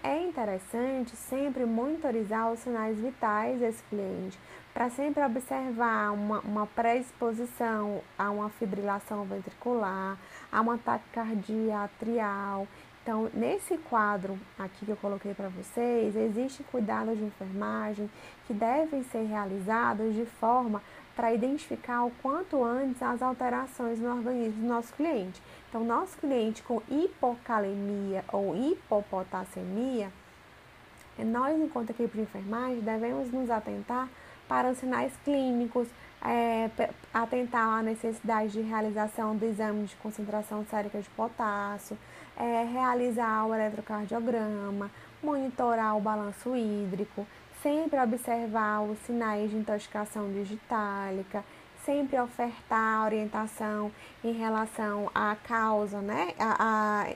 é 0.03 0.21
interessante 0.21 1.15
sempre 1.15 1.65
monitorizar 1.65 2.51
os 2.51 2.59
sinais 2.59 2.99
vitais 2.99 3.59
desse 3.59 3.81
cliente, 3.89 4.37
para 4.71 4.91
sempre 4.91 5.23
observar 5.23 6.11
uma, 6.11 6.39
uma 6.41 6.67
predisposição 6.67 7.99
a 8.15 8.29
uma 8.29 8.51
fibrilação 8.51 9.25
ventricular, 9.25 10.19
a 10.51 10.61
um 10.61 10.69
ataque 10.69 11.05
cardíaco 11.11 11.85
atrial. 11.85 12.67
Então, 13.03 13.29
nesse 13.33 13.77
quadro 13.77 14.39
aqui 14.57 14.85
que 14.85 14.91
eu 14.91 14.95
coloquei 14.95 15.33
para 15.33 15.49
vocês, 15.49 16.15
existem 16.15 16.65
cuidados 16.71 17.17
de 17.17 17.25
enfermagem 17.25 18.09
que 18.47 18.53
devem 18.53 19.03
ser 19.03 19.25
realizados 19.25 20.15
de 20.15 20.25
forma 20.25 20.81
para 21.13 21.33
identificar 21.33 22.05
o 22.05 22.11
quanto 22.21 22.63
antes 22.63 23.03
as 23.03 23.21
alterações 23.21 23.99
no 23.99 24.09
organismo 24.09 24.61
do 24.61 24.67
nosso 24.69 24.93
cliente. 24.93 25.41
Então, 25.67 25.83
nosso 25.83 26.17
cliente 26.17 26.63
com 26.63 26.81
hipocalemia 26.89 28.23
ou 28.31 28.55
hipopotassemia, 28.55 30.09
nós, 31.19 31.59
enquanto 31.59 31.89
equipe 31.89 32.17
de 32.17 32.23
enfermagem, 32.23 32.79
devemos 32.79 33.29
nos 33.31 33.49
atentar 33.49 34.07
para 34.47 34.71
os 34.71 34.77
sinais 34.77 35.11
clínicos, 35.25 35.89
é, 36.25 36.69
atentar 37.13 37.79
à 37.79 37.83
necessidade 37.83 38.53
de 38.53 38.61
realização 38.61 39.35
do 39.35 39.45
exame 39.45 39.85
de 39.85 39.95
concentração 39.97 40.65
sérica 40.69 41.01
de 41.01 41.09
potássio, 41.09 41.97
é, 42.37 42.63
realizar 42.63 43.45
o 43.45 43.53
eletrocardiograma, 43.53 44.89
monitorar 45.21 45.97
o 45.97 46.01
balanço 46.01 46.55
hídrico, 46.55 47.25
sempre 47.61 47.99
observar 47.99 48.81
os 48.81 48.97
sinais 48.99 49.49
de 49.49 49.57
intoxicação 49.57 50.31
digitálica, 50.31 51.43
sempre 51.85 52.19
ofertar 52.19 53.05
orientação 53.05 53.91
em 54.23 54.33
relação 54.33 55.09
à 55.13 55.35
causa, 55.35 56.01
né? 56.01 56.33
A, 56.39 56.55
a, 56.59 57.13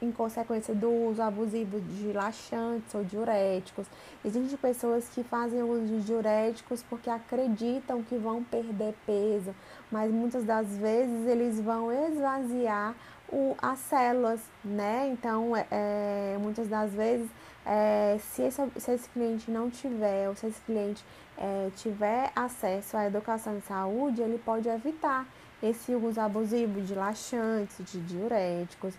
em 0.00 0.12
consequência 0.12 0.74
do 0.74 0.88
uso 0.88 1.20
abusivo 1.20 1.80
de 1.80 2.12
laxantes 2.12 2.94
ou 2.94 3.02
diuréticos. 3.02 3.86
Existem 4.24 4.56
pessoas 4.56 5.08
que 5.08 5.24
fazem 5.24 5.62
uso 5.62 5.86
de 5.86 6.02
diuréticos 6.02 6.84
porque 6.88 7.10
acreditam 7.10 8.02
que 8.02 8.16
vão 8.16 8.44
perder 8.44 8.94
peso, 9.04 9.54
mas 9.90 10.10
muitas 10.10 10.44
das 10.44 10.68
vezes 10.76 11.26
eles 11.26 11.60
vão 11.60 11.90
esvaziar 11.90 12.94
o, 13.30 13.56
as 13.60 13.78
células, 13.80 14.40
né? 14.64 15.08
Então, 15.12 15.56
é, 15.56 15.66
é, 15.70 16.36
muitas 16.40 16.68
das 16.68 16.92
vezes, 16.92 17.28
é, 17.64 18.18
se, 18.20 18.42
esse, 18.42 18.62
se 18.76 18.90
esse 18.92 19.08
cliente 19.10 19.50
não 19.50 19.70
tiver, 19.70 20.28
ou 20.28 20.34
se 20.34 20.46
esse 20.46 20.60
cliente 20.62 21.04
é, 21.36 21.70
tiver 21.76 22.32
acesso 22.34 22.96
à 22.96 23.06
educação 23.06 23.56
em 23.56 23.60
saúde, 23.60 24.22
ele 24.22 24.38
pode 24.38 24.68
evitar 24.68 25.26
esse 25.62 25.94
uso 25.94 26.20
abusivo 26.20 26.80
de 26.80 26.94
laxantes, 26.94 27.84
de 27.84 28.00
diuréticos. 28.00 28.94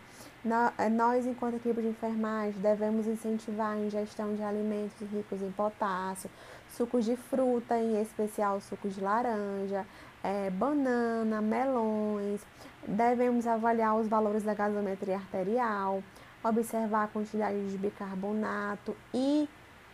É, 0.77 0.89
nós, 0.89 1.25
enquanto 1.25 1.55
equipe 1.55 1.81
de 1.81 1.87
enfermagem, 1.89 2.59
devemos 2.61 3.07
incentivar 3.07 3.73
a 3.73 3.77
ingestão 3.77 4.35
de 4.35 4.43
alimentos 4.43 4.99
ricos 5.11 5.41
em 5.41 5.51
potássio, 5.51 6.29
sucos 6.69 7.03
de 7.03 7.15
fruta, 7.15 7.77
em 7.77 8.01
especial 8.01 8.61
sucos 8.61 8.95
de 8.95 9.01
laranja, 9.01 9.85
é, 10.23 10.49
banana, 10.49 11.41
melões. 11.41 12.41
Devemos 12.87 13.45
avaliar 13.47 13.95
os 13.95 14.07
valores 14.07 14.43
da 14.43 14.53
gasometria 14.53 15.15
arterial, 15.15 16.03
observar 16.43 17.03
a 17.03 17.07
quantidade 17.07 17.69
de 17.69 17.77
bicarbonato 17.77 18.95
e 19.13 19.49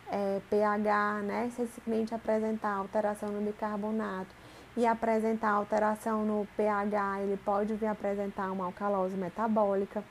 é, 0.08 0.40
pH, 0.48 1.20
né? 1.22 1.50
Se 1.54 1.62
esse 1.62 1.80
cliente 1.80 2.14
apresentar 2.14 2.74
alteração 2.74 3.30
no 3.30 3.40
bicarbonato 3.40 4.34
e 4.76 4.86
apresentar 4.86 5.50
alteração 5.50 6.24
no 6.24 6.46
pH, 6.56 7.22
ele 7.22 7.36
pode 7.44 7.74
vir 7.74 7.86
apresentar 7.86 8.50
uma 8.52 8.66
alcalose 8.66 9.16
metabólica, 9.16 10.04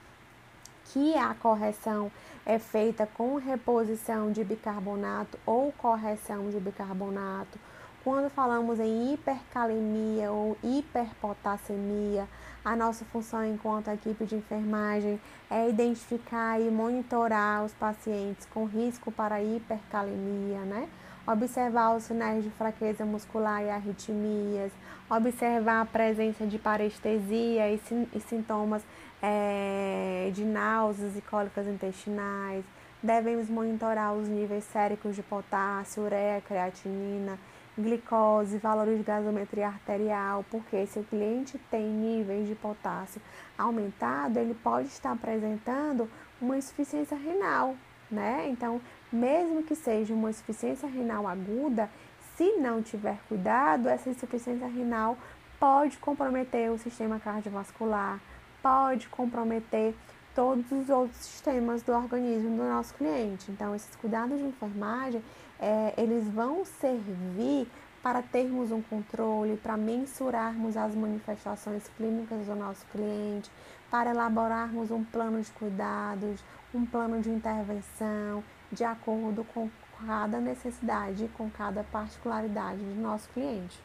que 0.85 1.15
a 1.15 1.33
correção 1.33 2.11
é 2.45 2.59
feita 2.59 3.07
com 3.13 3.37
reposição 3.37 4.31
de 4.31 4.43
bicarbonato 4.43 5.37
ou 5.45 5.71
correção 5.71 6.49
de 6.49 6.59
bicarbonato 6.59 7.57
quando 8.05 8.29
falamos 8.29 8.79
em 8.79 9.13
hipercalemia 9.13 10.31
ou 10.31 10.55
hiperpotassemia, 10.63 12.27
a 12.63 12.75
nossa 12.75 13.03
função 13.05 13.43
enquanto 13.43 13.87
equipe 13.87 14.25
de 14.25 14.35
enfermagem 14.35 15.19
é 15.49 15.67
identificar 15.67 16.61
e 16.61 16.69
monitorar 16.69 17.65
os 17.65 17.73
pacientes 17.73 18.45
com 18.53 18.65
risco 18.65 19.11
para 19.11 19.41
hipercalemia, 19.41 20.59
né? 20.59 20.87
Observar 21.25 21.95
os 21.95 22.03
sinais 22.03 22.43
de 22.43 22.51
fraqueza 22.51 23.03
muscular 23.03 23.63
e 23.63 23.71
arritmias, 23.71 24.71
observar 25.09 25.81
a 25.81 25.85
presença 25.85 26.45
de 26.45 26.59
parestesia 26.59 27.71
e, 27.71 27.81
e 28.13 28.19
sintomas 28.19 28.83
é, 29.19 30.29
de 30.31 30.45
náuseas 30.45 31.17
e 31.17 31.21
cólicas 31.21 31.65
intestinais. 31.65 32.63
Devemos 33.05 33.47
monitorar 33.51 34.15
os 34.15 34.27
níveis 34.27 34.63
séricos 34.63 35.15
de 35.15 35.21
potássio, 35.21 36.01
ureia, 36.01 36.41
creatinina 36.41 37.37
glicose, 37.77 38.57
valores 38.57 38.97
de 38.97 39.03
gasometria 39.03 39.67
arterial, 39.67 40.43
porque 40.49 40.87
se 40.87 40.97
o 40.97 41.03
cliente 41.03 41.59
tem 41.69 41.85
níveis 41.85 42.47
de 42.47 42.55
potássio 42.55 43.21
aumentado, 43.55 44.39
ele 44.39 44.55
pode 44.55 44.87
estar 44.87 45.11
apresentando 45.11 46.09
uma 46.41 46.57
insuficiência 46.57 47.15
renal, 47.15 47.75
né? 48.09 48.47
Então, 48.49 48.81
mesmo 49.13 49.61
que 49.61 49.75
seja 49.75 50.11
uma 50.11 50.31
insuficiência 50.31 50.89
renal 50.89 51.27
aguda, 51.27 51.87
se 52.35 52.53
não 52.53 52.81
tiver 52.81 53.19
cuidado, 53.27 53.87
essa 53.87 54.09
insuficiência 54.09 54.67
renal 54.67 55.15
pode 55.59 55.99
comprometer 55.99 56.71
o 56.71 56.79
sistema 56.79 57.19
cardiovascular, 57.19 58.19
pode 58.63 59.07
comprometer 59.09 59.93
todos 60.35 60.69
os 60.69 60.89
outros 60.89 61.17
sistemas 61.21 61.81
do 61.81 61.93
organismo 61.93 62.57
do 62.57 62.63
nosso 62.63 62.93
cliente. 62.95 63.49
Então, 63.49 63.73
esses 63.73 63.95
cuidados 63.95 64.37
de 64.37 64.43
enfermagem, 64.43 65.23
é, 65.57 65.93
eles 65.97 66.27
vão 66.27 66.65
servir 66.65 67.67
para 68.03 68.21
termos 68.21 68.71
um 68.71 68.81
controle, 68.83 69.57
para 69.57 69.75
mensurarmos 69.75 70.77
as 70.77 70.93
manifestações 70.93 71.87
clínicas 71.97 72.45
do 72.45 72.55
nosso 72.55 72.85
cliente, 72.87 73.49
para 73.89 74.11
elaborarmos 74.11 74.91
um 74.91 75.03
plano 75.03 75.41
de 75.41 75.49
cuidados, 75.51 76.43
um 76.73 76.85
plano 76.85 77.21
de 77.21 77.29
intervenção, 77.29 78.43
de 78.71 78.83
acordo 78.83 79.43
com 79.45 79.69
cada 80.05 80.39
necessidade, 80.39 81.29
com 81.35 81.49
cada 81.49 81.83
particularidade 81.85 82.79
do 82.79 83.01
nosso 83.01 83.29
cliente. 83.29 83.79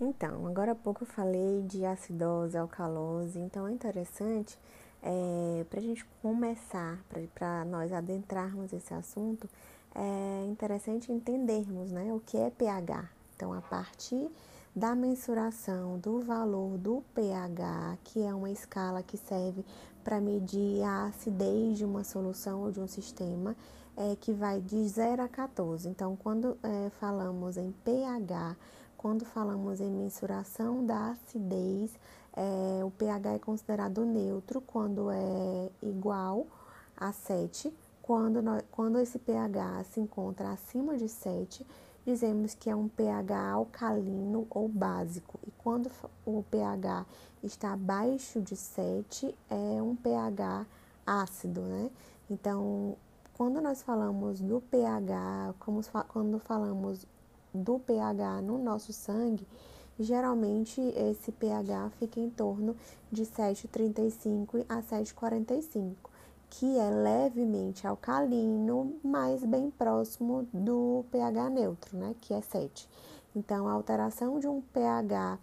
Então, 0.00 0.46
agora 0.48 0.72
há 0.72 0.74
pouco 0.74 1.04
eu 1.04 1.06
falei 1.06 1.62
de 1.62 1.84
acidose, 1.84 2.58
alcalose, 2.58 3.38
então 3.38 3.68
é 3.68 3.70
interessante 3.72 4.58
é, 5.04 5.64
para 5.68 5.78
a 5.78 5.82
gente 5.82 6.02
começar, 6.22 6.98
para 7.34 7.64
nós 7.66 7.92
adentrarmos 7.92 8.72
esse 8.72 8.94
assunto, 8.94 9.48
é 9.94 10.46
interessante 10.46 11.12
entendermos 11.12 11.92
né, 11.92 12.10
o 12.12 12.20
que 12.20 12.38
é 12.38 12.50
pH. 12.50 13.10
Então, 13.36 13.52
a 13.52 13.60
partir 13.60 14.30
da 14.74 14.94
mensuração 14.94 15.98
do 15.98 16.20
valor 16.20 16.78
do 16.78 17.04
pH, 17.14 17.98
que 18.02 18.22
é 18.22 18.34
uma 18.34 18.50
escala 18.50 19.02
que 19.02 19.18
serve 19.18 19.64
para 20.02 20.20
medir 20.20 20.82
a 20.82 21.06
acidez 21.06 21.78
de 21.78 21.84
uma 21.84 22.02
solução 22.02 22.62
ou 22.62 22.72
de 22.72 22.80
um 22.80 22.88
sistema, 22.88 23.54
é, 23.96 24.16
que 24.16 24.32
vai 24.32 24.60
de 24.60 24.88
0 24.88 25.22
a 25.22 25.28
14. 25.28 25.86
Então, 25.86 26.16
quando 26.16 26.56
é, 26.62 26.90
falamos 26.98 27.56
em 27.56 27.72
pH, 27.84 28.56
quando 28.96 29.24
falamos 29.24 29.80
em 29.80 29.90
mensuração 29.90 30.84
da 30.84 31.10
acidez, 31.10 31.92
é, 32.36 32.84
o 32.84 32.90
pH 32.90 33.34
é 33.34 33.38
considerado 33.38 34.04
neutro 34.04 34.60
quando 34.60 35.10
é 35.10 35.70
igual 35.82 36.46
a 36.96 37.12
7. 37.12 37.72
Quando, 38.02 38.42
quando 38.70 38.98
esse 38.98 39.18
pH 39.18 39.84
se 39.84 40.00
encontra 40.00 40.50
acima 40.50 40.96
de 40.96 41.08
7, 41.08 41.66
dizemos 42.04 42.54
que 42.54 42.68
é 42.68 42.76
um 42.76 42.88
pH 42.88 43.50
alcalino 43.50 44.46
ou 44.50 44.68
básico. 44.68 45.38
E 45.46 45.50
quando 45.52 45.90
o 46.26 46.42
pH 46.50 47.06
está 47.42 47.72
abaixo 47.72 48.40
de 48.40 48.56
7, 48.56 49.34
é 49.48 49.80
um 49.80 49.96
pH 49.96 50.66
ácido, 51.06 51.62
né? 51.62 51.90
Então, 52.28 52.96
quando 53.34 53.60
nós 53.60 53.82
falamos 53.82 54.40
do 54.40 54.60
pH, 54.60 55.54
como 55.58 55.80
quando 56.08 56.38
falamos 56.38 57.06
do 57.52 57.78
pH 57.78 58.42
no 58.42 58.58
nosso 58.58 58.92
sangue, 58.92 59.46
geralmente 59.98 60.80
esse 60.80 61.30
pH 61.32 61.90
fica 61.98 62.20
em 62.20 62.30
torno 62.30 62.76
de 63.10 63.24
7,35 63.24 64.64
a 64.68 64.82
7,45, 64.82 65.94
que 66.50 66.78
é 66.78 66.90
levemente 66.90 67.86
alcalino, 67.86 68.94
mas 69.02 69.44
bem 69.44 69.70
próximo 69.70 70.46
do 70.52 71.04
pH 71.10 71.50
neutro, 71.50 71.96
né, 71.96 72.14
que 72.20 72.32
é 72.34 72.40
7. 72.40 72.88
Então, 73.34 73.66
a 73.68 73.72
alteração 73.72 74.38
de 74.38 74.46
um 74.46 74.60
pH 74.60 75.38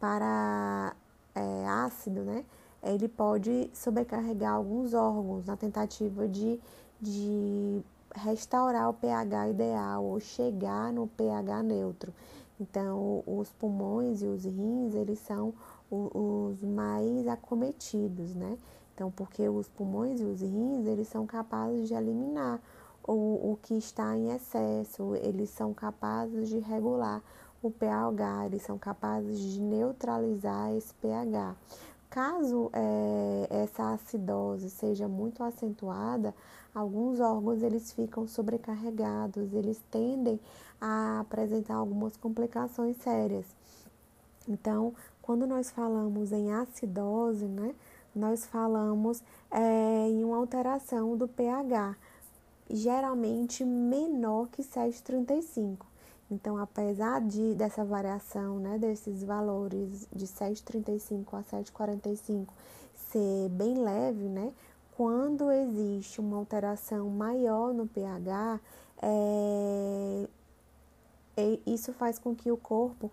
para 0.00 0.94
é, 1.34 1.66
ácido, 1.68 2.22
né, 2.22 2.44
ele 2.82 3.08
pode 3.08 3.70
sobrecarregar 3.72 4.54
alguns 4.54 4.94
órgãos 4.94 5.46
na 5.46 5.56
tentativa 5.56 6.26
de, 6.26 6.60
de 7.00 7.82
restaurar 8.14 8.88
o 8.88 8.94
pH 8.94 9.50
ideal 9.50 10.04
ou 10.04 10.18
chegar 10.20 10.92
no 10.92 11.06
pH 11.06 11.62
neutro. 11.62 12.12
Então, 12.60 13.22
os 13.26 13.52
pulmões 13.52 14.22
e 14.22 14.26
os 14.26 14.44
rins, 14.44 14.94
eles 14.94 15.18
são 15.18 15.52
os 15.90 16.62
mais 16.62 17.28
acometidos, 17.28 18.34
né? 18.34 18.58
Então, 18.94 19.10
porque 19.10 19.46
os 19.48 19.68
pulmões 19.68 20.20
e 20.20 20.24
os 20.24 20.40
rins, 20.40 20.86
eles 20.86 21.06
são 21.08 21.26
capazes 21.26 21.86
de 21.86 21.94
eliminar 21.94 22.60
o, 23.06 23.52
o 23.52 23.58
que 23.62 23.74
está 23.74 24.16
em 24.16 24.30
excesso, 24.30 25.14
eles 25.16 25.50
são 25.50 25.74
capazes 25.74 26.48
de 26.48 26.58
regular 26.58 27.22
o 27.62 27.70
pH, 27.70 28.46
eles 28.46 28.62
são 28.62 28.78
capazes 28.78 29.38
de 29.38 29.60
neutralizar 29.60 30.72
esse 30.72 30.94
pH. 30.94 31.54
Caso 32.08 32.70
é, 32.72 33.46
essa 33.50 33.92
acidose 33.92 34.70
seja 34.70 35.06
muito 35.06 35.42
acentuada, 35.42 36.34
alguns 36.74 37.20
órgãos 37.20 37.62
eles 37.62 37.92
ficam 37.92 38.26
sobrecarregados, 38.26 39.52
eles 39.52 39.80
tendem 39.90 40.40
a 40.80 41.20
apresentar 41.20 41.74
algumas 41.74 42.16
complicações 42.16 42.96
sérias. 42.98 43.46
Então, 44.48 44.94
quando 45.20 45.46
nós 45.46 45.70
falamos 45.70 46.32
em 46.32 46.52
acidose, 46.52 47.46
né, 47.46 47.74
nós 48.14 48.46
falamos 48.46 49.22
é, 49.50 50.08
em 50.08 50.24
uma 50.24 50.36
alteração 50.36 51.16
do 51.16 51.26
pH, 51.28 51.96
geralmente 52.70 53.64
menor 53.64 54.48
que 54.48 54.62
7,35. 54.62 55.86
Então, 56.30 56.56
apesar 56.56 57.20
de, 57.20 57.54
dessa 57.54 57.84
variação, 57.84 58.58
né, 58.58 58.78
desses 58.78 59.22
valores 59.22 60.08
de 60.12 60.26
7,35 60.26 61.34
a 61.34 61.42
7,45 61.42 62.46
ser 62.94 63.48
bem 63.50 63.78
leve, 63.78 64.28
né, 64.28 64.52
quando 64.96 65.50
existe 65.50 66.20
uma 66.20 66.36
alteração 66.36 67.08
maior 67.10 67.74
no 67.74 67.86
pH, 67.86 68.60
é, 69.02 70.28
isso 71.66 71.92
faz 71.92 72.18
com 72.18 72.34
que 72.34 72.50
o 72.50 72.56
corpo 72.56 73.10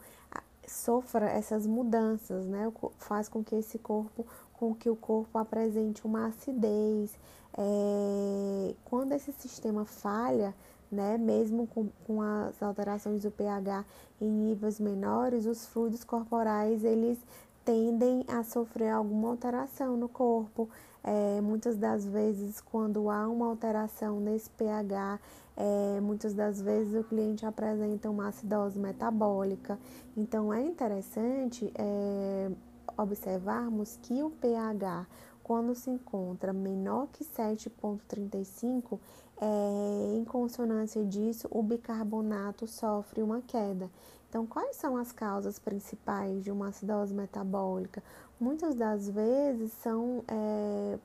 sofra 0.66 1.30
essas 1.30 1.68
mudanças, 1.68 2.46
né, 2.46 2.72
faz 2.98 3.28
com 3.28 3.44
que 3.44 3.56
esse 3.56 3.78
corpo, 3.78 4.26
com 4.54 4.74
que 4.74 4.90
o 4.90 4.96
corpo 4.96 5.38
apresente 5.38 6.06
uma 6.06 6.28
acidez. 6.28 7.18
É, 7.56 8.74
quando 8.86 9.12
esse 9.12 9.32
sistema 9.34 9.86
falha, 9.86 10.56
né? 10.94 11.18
Mesmo 11.18 11.68
com, 11.68 11.90
com 12.06 12.22
as 12.22 12.62
alterações 12.62 13.24
do 13.24 13.32
pH 13.32 13.84
em 14.22 14.30
níveis 14.30 14.80
menores, 14.80 15.46
os 15.46 15.66
fluidos 15.66 16.04
corporais 16.04 16.84
eles 16.84 17.18
tendem 17.66 18.24
a 18.28 18.44
sofrer 18.44 18.92
alguma 18.92 19.30
alteração 19.30 19.98
no 19.98 20.08
corpo. 20.08 20.70
É, 21.04 21.42
muitas 21.42 21.76
das 21.76 22.06
vezes, 22.06 22.62
quando 22.62 23.10
há 23.10 23.28
uma 23.28 23.48
alteração 23.48 24.22
nesse 24.22 24.50
pH, 24.52 25.20
é, 25.58 26.00
muitas 26.00 26.34
das 26.34 26.62
vezes 26.62 26.96
o 26.96 27.04
cliente 27.04 27.46
apresenta 27.46 28.10
uma 28.10 28.30
acidose 28.30 28.80
metabólica. 28.80 29.78
Então, 30.16 30.54
é 30.54 30.62
interessante 30.62 31.72
é, 31.76 32.50
observarmos 32.98 34.00
que 34.02 34.24
o 34.24 34.30
pH, 34.30 35.06
quando 35.44 35.76
se 35.76 35.90
encontra 35.90 36.54
menor 36.54 37.08
que 37.12 37.26
7,35, 37.26 38.98
é, 39.42 40.16
em 40.16 40.24
consonância 40.24 41.04
disso, 41.04 41.50
o 41.52 41.62
bicarbonato 41.62 42.66
sofre 42.66 43.22
uma 43.22 43.42
queda. 43.42 43.90
Então, 44.34 44.48
quais 44.48 44.78
são 44.78 44.98
as 44.98 45.12
causas 45.12 45.60
principais 45.60 46.44
de 46.44 46.50
uma 46.50 46.70
acidose 46.70 47.14
metabólica? 47.14 48.04
Muitas 48.40 48.74
das 48.74 49.08
vezes 49.08 49.72
são 49.74 50.24
é, 50.28 50.98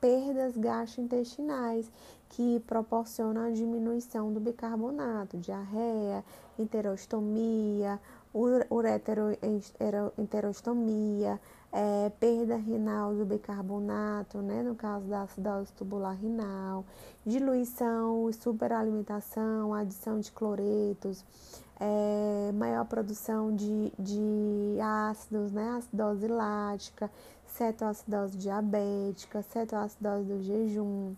perdas 0.00 0.56
gastrointestinais 0.56 1.90
que 2.28 2.60
proporcionam 2.60 3.44
a 3.44 3.50
diminuição 3.50 4.32
do 4.32 4.38
bicarbonato, 4.38 5.36
diarreia, 5.36 6.24
enterostomia, 6.56 7.98
ureteroenterostomia, 8.70 11.40
é, 11.72 12.12
perda 12.20 12.54
renal 12.54 13.12
do 13.14 13.24
bicarbonato, 13.24 14.38
né, 14.38 14.62
no 14.62 14.76
caso 14.76 15.06
da 15.06 15.22
acidose 15.22 15.72
tubular 15.72 16.16
renal, 16.16 16.84
diluição 17.26 18.30
superalimentação, 18.32 19.74
adição 19.74 20.20
de 20.20 20.30
cloretos, 20.30 21.24
é, 21.80 22.52
maior 22.52 22.84
produção 22.86 23.54
de, 23.54 23.92
de 23.98 24.78
ácidos, 24.80 25.52
né, 25.52 25.76
acidose 25.78 26.26
lática, 26.26 27.10
cetoacidose 27.46 28.36
diabética, 28.36 29.42
cetoacidose 29.42 30.24
do 30.24 30.42
jejum, 30.42 31.14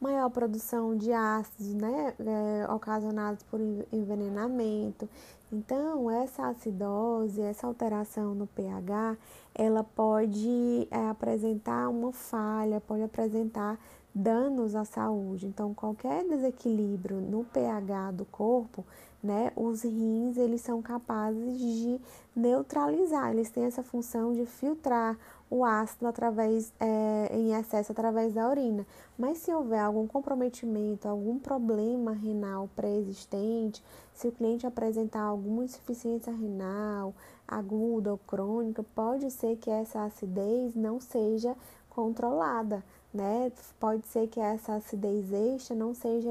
maior 0.00 0.30
produção 0.30 0.96
de 0.96 1.12
ácidos, 1.12 1.74
né, 1.74 2.14
é, 2.18 2.72
ocasionados 2.72 3.42
por 3.44 3.60
envenenamento. 3.92 5.08
Então, 5.50 6.10
essa 6.10 6.48
acidose, 6.48 7.40
essa 7.40 7.66
alteração 7.66 8.34
no 8.34 8.46
pH, 8.46 9.16
ela 9.54 9.82
pode 9.82 10.86
é, 10.90 11.08
apresentar 11.08 11.88
uma 11.88 12.12
falha, 12.12 12.80
pode 12.80 13.02
apresentar 13.02 13.78
danos 14.18 14.74
à 14.74 14.84
saúde. 14.84 15.46
Então, 15.46 15.72
qualquer 15.72 16.24
desequilíbrio 16.24 17.20
no 17.20 17.44
pH 17.44 18.10
do 18.12 18.24
corpo, 18.24 18.84
né, 19.22 19.52
os 19.54 19.82
rins, 19.82 20.36
eles 20.36 20.60
são 20.60 20.82
capazes 20.82 21.58
de 21.58 22.00
neutralizar, 22.34 23.30
eles 23.30 23.50
têm 23.50 23.64
essa 23.64 23.82
função 23.82 24.32
de 24.32 24.44
filtrar 24.44 25.16
o 25.50 25.64
ácido 25.64 26.06
através, 26.06 26.72
é, 26.78 27.30
em 27.32 27.54
excesso 27.54 27.92
através 27.92 28.34
da 28.34 28.48
urina. 28.48 28.86
Mas 29.16 29.38
se 29.38 29.52
houver 29.52 29.80
algum 29.80 30.06
comprometimento, 30.06 31.08
algum 31.08 31.38
problema 31.38 32.12
renal 32.12 32.68
pré-existente, 32.76 33.82
se 34.14 34.28
o 34.28 34.32
cliente 34.32 34.66
apresentar 34.66 35.22
alguma 35.22 35.64
insuficiência 35.64 36.32
renal 36.32 37.14
aguda 37.46 38.10
ou 38.12 38.18
crônica, 38.18 38.84
pode 38.94 39.30
ser 39.30 39.56
que 39.56 39.70
essa 39.70 40.04
acidez 40.04 40.74
não 40.74 41.00
seja 41.00 41.56
controlada, 41.88 42.84
né? 43.12 43.50
Pode 43.80 44.06
ser 44.06 44.28
que 44.28 44.40
essa 44.40 44.74
acidez 44.74 45.32
extra 45.32 45.74
não 45.74 45.94
seja 45.94 46.30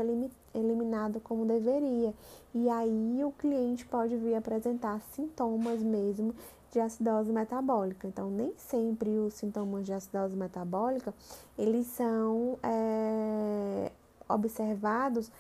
eliminada 0.54 1.20
como 1.20 1.46
deveria. 1.46 2.14
E 2.54 2.70
aí 2.70 3.24
o 3.24 3.32
cliente 3.32 3.86
pode 3.86 4.16
vir 4.16 4.36
apresentar 4.36 5.02
sintomas 5.14 5.82
mesmo 5.82 6.34
de 6.72 6.80
acidose 6.80 7.32
metabólica. 7.32 8.08
Então, 8.08 8.30
nem 8.30 8.54
sempre 8.58 9.10
os 9.18 9.34
sintomas 9.34 9.86
de 9.86 9.94
acidose 9.94 10.36
metabólica, 10.36 11.14
eles 11.58 11.88
são 11.88 12.58
é, 12.62 13.92
observados 14.30 15.32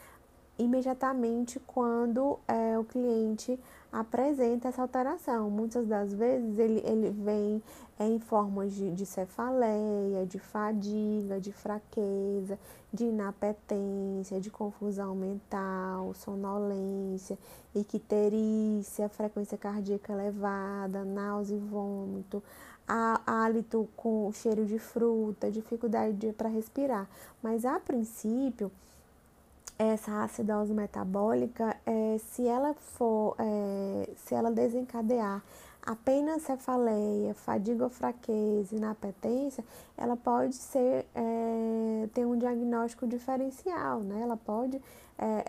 imediatamente 0.57 1.59
quando 1.67 2.39
é, 2.47 2.77
o 2.79 2.83
cliente 2.83 3.59
apresenta 3.99 4.67
essa 4.67 4.83
alteração. 4.83 5.49
Muitas 5.49 5.87
das 5.87 6.13
vezes 6.13 6.59
ele, 6.59 6.81
ele 6.85 7.09
vem 7.09 7.63
é, 7.97 8.05
em 8.07 8.19
formas 8.19 8.73
de, 8.73 8.91
de 8.91 9.05
cefaleia, 9.07 10.23
de 10.23 10.37
fadiga, 10.37 11.41
de 11.41 11.51
fraqueza, 11.51 12.59
de 12.93 13.05
inapetência, 13.05 14.39
de 14.39 14.51
confusão 14.51 15.15
mental, 15.15 16.13
sonolência, 16.13 17.39
icterícia, 17.73 19.09
frequência 19.09 19.57
cardíaca 19.57 20.13
elevada, 20.13 21.03
náusea 21.03 21.55
e 21.55 21.59
vômito, 21.59 22.43
hálito 22.87 23.89
com 23.97 24.31
cheiro 24.31 24.63
de 24.63 24.77
fruta, 24.77 25.49
dificuldade 25.49 26.33
para 26.33 26.49
respirar. 26.49 27.09
Mas 27.41 27.65
a 27.65 27.79
princípio, 27.79 28.71
essa 29.77 30.23
acidose 30.23 30.73
metabólica, 30.73 31.75
é, 31.85 32.17
se 32.17 32.47
ela 32.47 32.73
for, 32.73 33.35
é, 33.39 34.09
se 34.15 34.33
ela 34.33 34.51
desencadear 34.51 35.41
Apenas 35.87 36.41
cefaleia, 36.41 37.33
fadiga 37.33 37.85
ou 37.85 37.89
fraqueza, 37.89 38.75
inapetência, 38.75 39.63
ela 39.95 40.17
pode 40.17 40.53
ser 40.53 41.05
é, 41.15 42.09
ter 42.13 42.25
um 42.25 42.37
diagnóstico 42.37 43.07
diferencial, 43.07 44.01
né? 44.01 44.19
Ela 44.21 44.35
pode 44.35 44.81
é, 45.17 45.45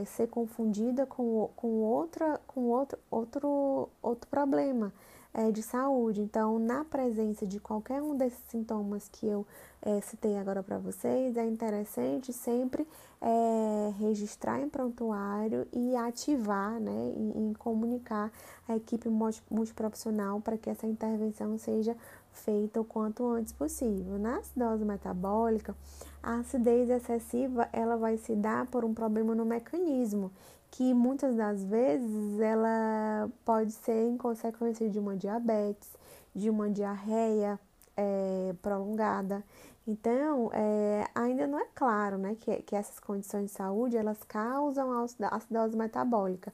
é, 0.00 0.04
ser 0.06 0.28
confundida 0.28 1.04
com, 1.04 1.50
com, 1.54 1.82
outra, 1.82 2.40
com 2.46 2.62
outro, 2.70 2.98
outro, 3.10 3.90
outro 4.02 4.26
problema 4.30 4.90
é, 5.34 5.50
de 5.50 5.62
saúde. 5.62 6.20
Então, 6.20 6.58
na 6.58 6.84
presença 6.84 7.44
de 7.44 7.58
qualquer 7.58 8.00
um 8.00 8.16
desses 8.16 8.38
sintomas 8.48 9.08
que 9.08 9.26
eu 9.26 9.44
é, 9.82 10.00
citei 10.00 10.38
agora 10.38 10.62
para 10.62 10.78
vocês, 10.78 11.36
é 11.36 11.44
interessante 11.44 12.32
sempre 12.32 12.86
é, 13.20 13.92
registrar 13.98 14.60
em 14.60 14.68
prontuário 14.68 15.66
e 15.72 15.96
ativar, 15.96 16.78
né, 16.80 17.12
e, 17.16 17.50
e 17.50 17.54
comunicar 17.56 18.30
a 18.68 18.76
equipe 18.76 19.08
multiprofissional 19.50 20.40
para 20.40 20.56
que 20.56 20.70
essa 20.70 20.86
intervenção 20.86 21.58
seja 21.58 21.96
feita 22.32 22.80
o 22.80 22.84
quanto 22.84 23.26
antes 23.26 23.52
possível. 23.52 24.18
Na 24.18 24.38
acidose 24.38 24.84
metabólica, 24.84 25.74
a 26.22 26.38
acidez 26.38 26.88
excessiva 26.88 27.68
ela 27.72 27.96
vai 27.96 28.16
se 28.16 28.34
dar 28.34 28.66
por 28.66 28.84
um 28.84 28.94
problema 28.94 29.34
no 29.34 29.44
mecanismo 29.44 30.30
que 30.74 30.92
muitas 30.92 31.36
das 31.36 31.62
vezes 31.62 32.40
ela 32.40 33.30
pode 33.44 33.70
ser 33.70 34.08
em 34.08 34.16
consequência 34.16 34.90
de 34.90 34.98
uma 34.98 35.16
diabetes, 35.16 35.88
de 36.34 36.50
uma 36.50 36.68
diarreia 36.68 37.60
é, 37.96 38.52
prolongada. 38.60 39.44
Então, 39.86 40.50
é, 40.52 41.06
ainda 41.14 41.46
não 41.46 41.60
é 41.60 41.66
claro 41.76 42.18
né, 42.18 42.36
que, 42.40 42.56
que 42.62 42.74
essas 42.74 42.98
condições 42.98 43.44
de 43.44 43.50
saúde 43.52 43.96
elas 43.96 44.24
causam 44.24 45.06
acidose 45.30 45.76
metabólica. 45.76 46.52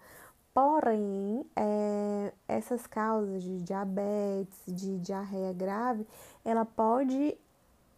Porém, 0.52 1.46
é, 1.56 2.34
essas 2.46 2.86
causas 2.86 3.42
de 3.42 3.62
diabetes, 3.62 4.58
de 4.68 4.98
diarreia 4.98 5.54
grave, 5.54 6.06
ela 6.44 6.66
pode 6.66 7.38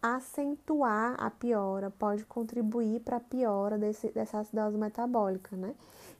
acentuar 0.01 1.15
a 1.17 1.29
piora, 1.29 1.89
pode 1.89 2.23
contribuir 2.25 3.01
para 3.01 3.17
a 3.17 3.19
piora 3.19 3.77
desse, 3.77 4.09
dessa 4.11 4.39
acidose 4.39 4.77
metabólica, 4.77 5.57
né? 5.57 5.75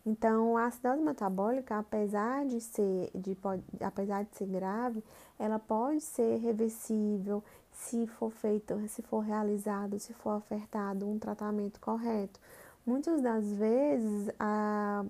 Então, 0.06 0.58
a 0.58 0.66
acidose 0.66 1.02
metabólica, 1.02 1.80
apesar 1.80 2.46
de 2.46 2.60
ser, 2.60 3.10
de, 3.16 3.36
pode, 3.36 3.64
apesar 3.82 4.26
de 4.26 4.36
ser 4.36 4.48
grave, 4.48 5.02
ela 5.40 5.58
pode 5.58 6.02
ser 6.02 6.40
reversível 6.40 7.42
se 7.72 8.06
for 8.08 8.30
feito, 8.30 8.78
se 8.90 9.02
for 9.02 9.20
realizado, 9.20 9.98
se 10.00 10.14
for 10.14 10.38
ofertado 10.38 11.08
um 11.08 11.18
tratamento 11.18 11.80
correto. 11.80 12.40
Muitas 12.86 13.22
das 13.22 13.46
vezes 13.54 14.30
a, 14.38 15.06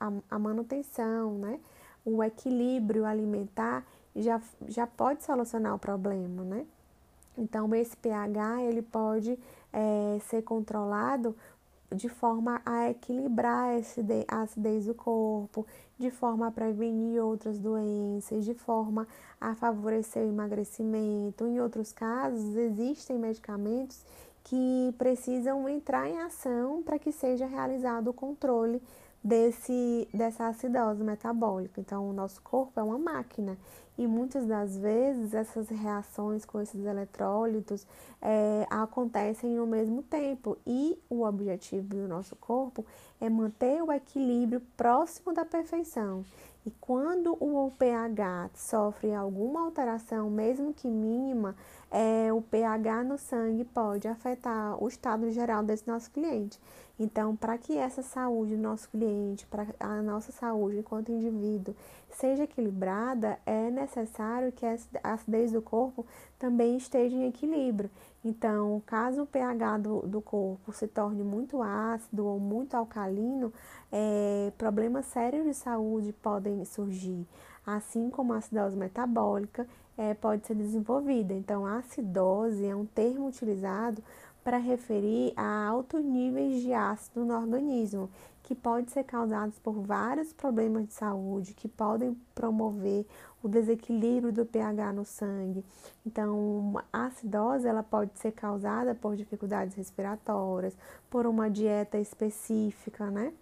a, 0.00 0.12
a 0.28 0.38
manutenção, 0.38 1.34
né, 1.38 1.60
o 2.04 2.24
equilíbrio 2.24 3.04
alimentar 3.04 3.84
já, 4.16 4.42
já 4.66 4.88
pode 4.88 5.22
solucionar 5.22 5.74
o 5.74 5.78
problema, 5.78 6.42
né? 6.42 6.66
Então, 7.38 7.72
esse 7.74 7.96
pH 7.96 8.62
ele 8.64 8.82
pode 8.82 9.38
é, 9.72 10.18
ser 10.22 10.42
controlado 10.42 11.34
de 11.94 12.08
forma 12.08 12.62
a 12.64 12.90
equilibrar 12.90 13.70
a 14.28 14.42
acidez 14.42 14.86
do 14.86 14.94
corpo, 14.94 15.66
de 15.98 16.10
forma 16.10 16.46
a 16.46 16.50
prevenir 16.50 17.22
outras 17.22 17.58
doenças, 17.58 18.44
de 18.44 18.54
forma 18.54 19.06
a 19.40 19.54
favorecer 19.54 20.24
o 20.24 20.28
emagrecimento. 20.28 21.46
Em 21.46 21.60
outros 21.60 21.92
casos, 21.92 22.56
existem 22.56 23.18
medicamentos 23.18 24.04
que 24.44 24.94
precisam 24.96 25.68
entrar 25.68 26.08
em 26.08 26.18
ação 26.20 26.82
para 26.82 26.98
que 26.98 27.12
seja 27.12 27.46
realizado 27.46 28.08
o 28.08 28.14
controle 28.14 28.80
desse, 29.22 30.08
dessa 30.12 30.48
acidose 30.48 31.02
metabólica. 31.02 31.80
Então, 31.80 32.08
o 32.08 32.12
nosso 32.12 32.40
corpo 32.42 32.78
é 32.80 32.82
uma 32.82 32.98
máquina 32.98 33.58
e 34.00 34.06
muitas 34.06 34.46
das 34.46 34.78
vezes 34.78 35.34
essas 35.34 35.68
reações 35.68 36.46
com 36.46 36.58
esses 36.58 36.86
eletrólitos 36.86 37.86
é, 38.22 38.66
acontecem 38.70 39.50
no 39.50 39.66
mesmo 39.66 40.02
tempo 40.02 40.56
e 40.66 40.98
o 41.10 41.22
objetivo 41.22 41.88
do 41.88 42.08
nosso 42.08 42.34
corpo 42.34 42.82
é 43.20 43.28
manter 43.28 43.82
o 43.82 43.92
equilíbrio 43.92 44.62
próximo 44.74 45.34
da 45.34 45.44
perfeição. 45.44 46.24
E 46.64 46.70
quando 46.80 47.36
o 47.40 47.70
pH 47.78 48.48
sofre 48.54 49.12
alguma 49.12 49.60
alteração, 49.60 50.30
mesmo 50.30 50.72
que 50.72 50.88
mínima, 50.88 51.54
é, 51.90 52.32
o 52.32 52.40
pH 52.40 53.04
no 53.04 53.18
sangue 53.18 53.64
pode 53.64 54.08
afetar 54.08 54.82
o 54.82 54.88
estado 54.88 55.30
geral 55.30 55.62
desse 55.62 55.86
nosso 55.86 56.10
cliente. 56.10 56.58
Então, 57.02 57.34
para 57.34 57.56
que 57.56 57.78
essa 57.78 58.02
saúde 58.02 58.54
do 58.54 58.60
nosso 58.60 58.86
cliente, 58.90 59.46
para 59.46 59.66
a 59.80 60.02
nossa 60.02 60.30
saúde 60.32 60.80
enquanto 60.80 61.10
indivíduo, 61.10 61.74
seja 62.10 62.42
equilibrada, 62.44 63.38
é 63.46 63.70
necessário 63.70 64.52
que 64.52 64.66
a 64.66 64.76
acidez 65.14 65.50
do 65.50 65.62
corpo 65.62 66.04
também 66.38 66.76
esteja 66.76 67.16
em 67.16 67.26
equilíbrio. 67.26 67.90
Então, 68.22 68.82
caso 68.84 69.22
o 69.22 69.26
pH 69.26 69.78
do, 69.78 70.00
do 70.02 70.20
corpo 70.20 70.74
se 70.74 70.86
torne 70.86 71.22
muito 71.22 71.62
ácido 71.62 72.26
ou 72.26 72.38
muito 72.38 72.74
alcalino, 72.76 73.50
é, 73.90 74.52
problemas 74.58 75.06
sérios 75.06 75.46
de 75.46 75.54
saúde 75.54 76.12
podem 76.12 76.62
surgir, 76.66 77.26
assim 77.64 78.10
como 78.10 78.34
a 78.34 78.36
acidose 78.36 78.76
metabólica 78.76 79.66
é, 79.96 80.12
pode 80.12 80.46
ser 80.46 80.54
desenvolvida. 80.54 81.32
Então, 81.32 81.64
acidose 81.64 82.66
é 82.66 82.76
um 82.76 82.84
termo 82.84 83.26
utilizado 83.26 84.02
para 84.50 84.58
referir 84.58 85.32
a 85.36 85.68
altos 85.68 86.04
níveis 86.04 86.60
de 86.60 86.72
ácido 86.72 87.24
no 87.24 87.36
organismo, 87.36 88.10
que 88.42 88.52
pode 88.52 88.90
ser 88.90 89.04
causados 89.04 89.60
por 89.60 89.80
vários 89.80 90.32
problemas 90.32 90.88
de 90.88 90.92
saúde, 90.92 91.54
que 91.54 91.68
podem 91.68 92.20
promover 92.34 93.06
o 93.44 93.48
desequilíbrio 93.48 94.32
do 94.32 94.44
pH 94.44 94.92
no 94.92 95.04
sangue. 95.04 95.64
Então, 96.04 96.82
a 96.92 97.06
acidose 97.06 97.68
ela 97.68 97.84
pode 97.84 98.18
ser 98.18 98.32
causada 98.32 98.92
por 98.92 99.14
dificuldades 99.14 99.76
respiratórias, 99.76 100.76
por 101.08 101.28
uma 101.28 101.48
dieta 101.48 101.96
específica, 102.00 103.08
né? 103.08 103.32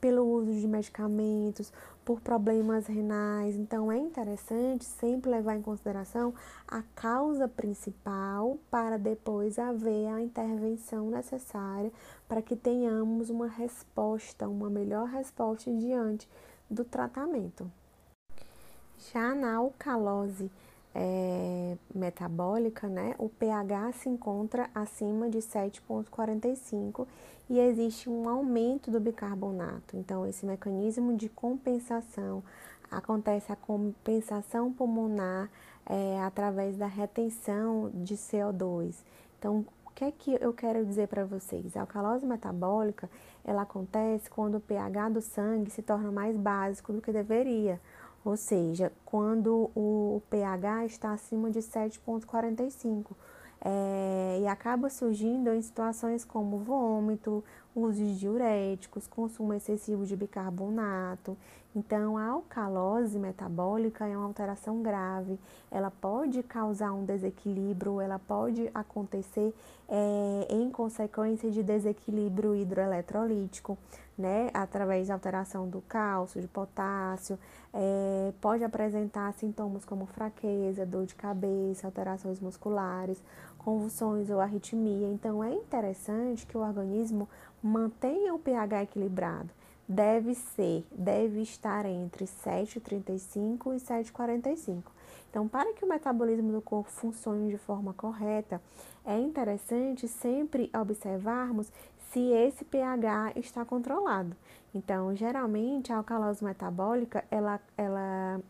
Pelo 0.00 0.24
uso 0.24 0.52
de 0.52 0.66
medicamentos, 0.66 1.72
por 2.04 2.20
problemas 2.20 2.86
renais. 2.86 3.54
Então, 3.54 3.92
é 3.92 3.98
interessante 3.98 4.84
sempre 4.84 5.30
levar 5.30 5.56
em 5.56 5.62
consideração 5.62 6.34
a 6.66 6.82
causa 6.94 7.46
principal 7.46 8.58
para 8.70 8.96
depois 8.96 9.58
haver 9.58 10.08
a 10.08 10.22
intervenção 10.22 11.10
necessária 11.10 11.92
para 12.28 12.40
que 12.40 12.56
tenhamos 12.56 13.30
uma 13.30 13.48
resposta, 13.48 14.48
uma 14.48 14.70
melhor 14.70 15.06
resposta 15.08 15.70
diante 15.70 16.28
do 16.70 16.84
tratamento. 16.84 17.70
Já 19.12 19.34
na 19.34 19.56
alcalose 19.56 20.50
é, 20.94 21.76
metabólica, 21.94 22.88
né, 22.88 23.14
o 23.18 23.28
pH 23.28 23.92
se 23.92 24.08
encontra 24.08 24.68
acima 24.74 25.28
de 25.28 25.38
7,45 25.38 27.06
e 27.48 27.58
existe 27.58 28.08
um 28.08 28.28
aumento 28.28 28.90
do 28.90 29.00
bicarbonato. 29.00 29.96
Então, 29.96 30.26
esse 30.26 30.44
mecanismo 30.44 31.16
de 31.16 31.28
compensação 31.28 32.42
acontece 32.90 33.52
a 33.52 33.56
compensação 33.56 34.72
pulmonar 34.72 35.48
é, 35.86 36.20
através 36.22 36.76
da 36.76 36.86
retenção 36.86 37.90
de 37.94 38.16
CO2. 38.16 38.96
Então, 39.38 39.64
o 39.86 39.90
que 39.90 40.04
é 40.04 40.12
que 40.12 40.38
eu 40.40 40.52
quero 40.52 40.84
dizer 40.84 41.08
para 41.08 41.24
vocês? 41.24 41.76
A 41.76 41.82
alcalose 41.82 42.26
metabólica 42.26 43.08
ela 43.44 43.62
acontece 43.62 44.30
quando 44.30 44.56
o 44.56 44.60
pH 44.60 45.08
do 45.10 45.20
sangue 45.20 45.70
se 45.70 45.82
torna 45.82 46.10
mais 46.10 46.36
básico 46.36 46.92
do 46.92 47.00
que 47.00 47.12
deveria 47.12 47.80
ou 48.24 48.36
seja, 48.36 48.92
quando 49.04 49.70
o 49.74 50.22
pH 50.30 50.86
está 50.86 51.12
acima 51.12 51.50
de 51.50 51.60
7,45. 51.60 53.12
É, 53.62 54.38
e 54.40 54.46
acaba 54.46 54.88
surgindo 54.88 55.52
em 55.52 55.60
situações 55.60 56.24
como 56.24 56.58
vômito, 56.60 57.44
uso 57.76 57.98
de 57.98 58.18
diuréticos, 58.18 59.06
consumo 59.06 59.52
excessivo 59.52 60.06
de 60.06 60.16
bicarbonato. 60.16 61.36
Então, 61.76 62.16
a 62.16 62.24
alcalose 62.26 63.18
metabólica 63.18 64.06
é 64.06 64.16
uma 64.16 64.26
alteração 64.26 64.82
grave, 64.82 65.38
ela 65.70 65.90
pode 65.90 66.42
causar 66.42 66.92
um 66.92 67.04
desequilíbrio, 67.04 68.00
ela 68.00 68.18
pode 68.18 68.68
acontecer 68.74 69.54
é, 69.88 70.48
em 70.50 70.68
consequência 70.70 71.48
de 71.50 71.62
desequilíbrio 71.62 72.56
hidroeletrolítico, 72.56 73.78
né, 74.20 74.50
através 74.52 75.08
da 75.08 75.14
alteração 75.14 75.68
do 75.68 75.80
cálcio, 75.80 76.40
de 76.40 76.46
potássio, 76.46 77.38
é, 77.72 78.32
pode 78.40 78.62
apresentar 78.62 79.32
sintomas 79.32 79.84
como 79.84 80.06
fraqueza, 80.06 80.84
dor 80.84 81.06
de 81.06 81.14
cabeça, 81.14 81.86
alterações 81.86 82.38
musculares, 82.38 83.22
convulsões 83.58 84.30
ou 84.30 84.40
arritmia. 84.40 85.08
Então, 85.08 85.42
é 85.42 85.52
interessante 85.52 86.46
que 86.46 86.56
o 86.56 86.60
organismo 86.60 87.28
mantenha 87.62 88.34
o 88.34 88.38
pH 88.38 88.82
equilibrado. 88.82 89.48
Deve 89.88 90.34
ser, 90.34 90.86
deve 90.92 91.40
estar 91.40 91.84
entre 91.84 92.24
7,35 92.24 93.74
e 93.74 93.80
7,45. 93.80 94.84
Então, 95.30 95.46
para 95.46 95.72
que 95.72 95.84
o 95.84 95.88
metabolismo 95.88 96.52
do 96.52 96.60
corpo 96.60 96.90
funcione 96.90 97.50
de 97.50 97.56
forma 97.56 97.94
correta, 97.94 98.60
é 99.04 99.18
interessante 99.18 100.06
sempre 100.08 100.70
observarmos 100.74 101.72
se 102.10 102.20
esse 102.32 102.64
pH 102.64 103.32
está 103.36 103.64
controlado. 103.64 104.36
Então, 104.74 105.14
geralmente, 105.14 105.92
a 105.92 105.96
alcalose 105.96 106.44
metabólica, 106.44 107.24
ela, 107.30 107.60
ela, 107.76 108.40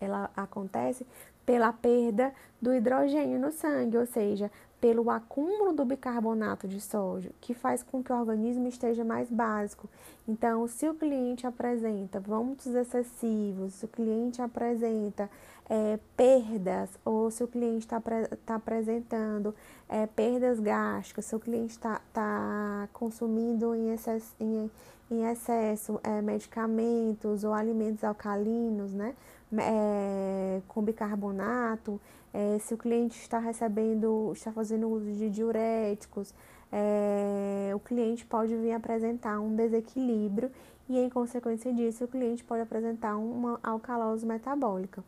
ela 0.00 0.30
acontece 0.36 1.06
pela 1.44 1.72
perda 1.72 2.32
do 2.60 2.74
hidrogênio 2.74 3.38
no 3.38 3.52
sangue, 3.52 3.98
ou 3.98 4.06
seja, 4.06 4.50
pelo 4.80 5.10
acúmulo 5.10 5.72
do 5.72 5.84
bicarbonato 5.84 6.68
de 6.68 6.80
sódio, 6.80 7.32
que 7.40 7.54
faz 7.54 7.82
com 7.82 8.02
que 8.02 8.12
o 8.12 8.18
organismo 8.18 8.66
esteja 8.66 9.04
mais 9.04 9.30
básico. 9.30 9.88
Então, 10.26 10.66
se 10.66 10.88
o 10.88 10.94
cliente 10.94 11.46
apresenta 11.46 12.20
vômitos 12.20 12.74
excessivos, 12.74 13.74
se 13.74 13.84
o 13.84 13.88
cliente 13.88 14.42
apresenta 14.42 15.30
é, 15.68 15.98
perdas, 16.16 16.90
ou 17.04 17.30
se 17.30 17.42
o 17.42 17.48
cliente 17.48 17.86
está 17.86 18.00
tá 18.44 18.56
apresentando 18.56 19.54
é, 19.88 20.06
perdas 20.06 20.60
gástricas, 20.60 21.24
se 21.24 21.34
o 21.34 21.40
cliente 21.40 21.72
está 21.72 22.00
tá 22.12 22.88
consumindo 22.92 23.74
em 23.74 23.92
excesso, 23.92 24.34
em, 24.38 24.70
em 25.10 25.24
excesso 25.30 25.98
é, 26.02 26.20
medicamentos 26.20 27.44
ou 27.44 27.54
alimentos 27.54 28.04
alcalinos, 28.04 28.92
né? 28.92 29.14
É, 29.56 30.60
com 30.66 30.82
bicarbonato, 30.82 32.00
é, 32.32 32.58
se 32.58 32.74
o 32.74 32.76
cliente 32.76 33.20
está 33.20 33.38
recebendo, 33.38 34.32
está 34.32 34.50
fazendo 34.50 34.88
uso 34.88 35.12
de 35.12 35.30
diuréticos, 35.30 36.34
é, 36.72 37.70
o 37.72 37.78
cliente 37.78 38.26
pode 38.26 38.56
vir 38.56 38.72
apresentar 38.72 39.38
um 39.38 39.54
desequilíbrio 39.54 40.50
e, 40.88 40.98
em 40.98 41.08
consequência 41.08 41.72
disso, 41.72 42.04
o 42.04 42.08
cliente 42.08 42.42
pode 42.42 42.62
apresentar 42.62 43.16
uma 43.16 43.60
alcalose 43.62 44.26
metabólica. 44.26 45.04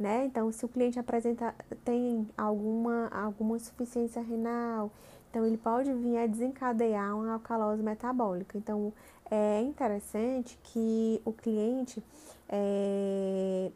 Né? 0.00 0.24
Então, 0.24 0.50
se 0.50 0.64
o 0.64 0.68
cliente 0.68 0.98
apresenta, 0.98 1.54
tem 1.84 2.26
alguma, 2.34 3.08
alguma 3.08 3.56
insuficiência 3.56 4.22
renal, 4.22 4.90
então 5.28 5.44
ele 5.44 5.58
pode 5.58 5.92
vir 5.92 6.16
a 6.16 6.26
desencadear 6.26 7.14
uma 7.14 7.34
alcalose 7.34 7.82
metabólica. 7.82 8.56
Então, 8.56 8.94
é 9.30 9.60
interessante 9.60 10.58
que 10.62 11.20
o 11.22 11.34
cliente 11.34 12.02
é, 12.48 13.70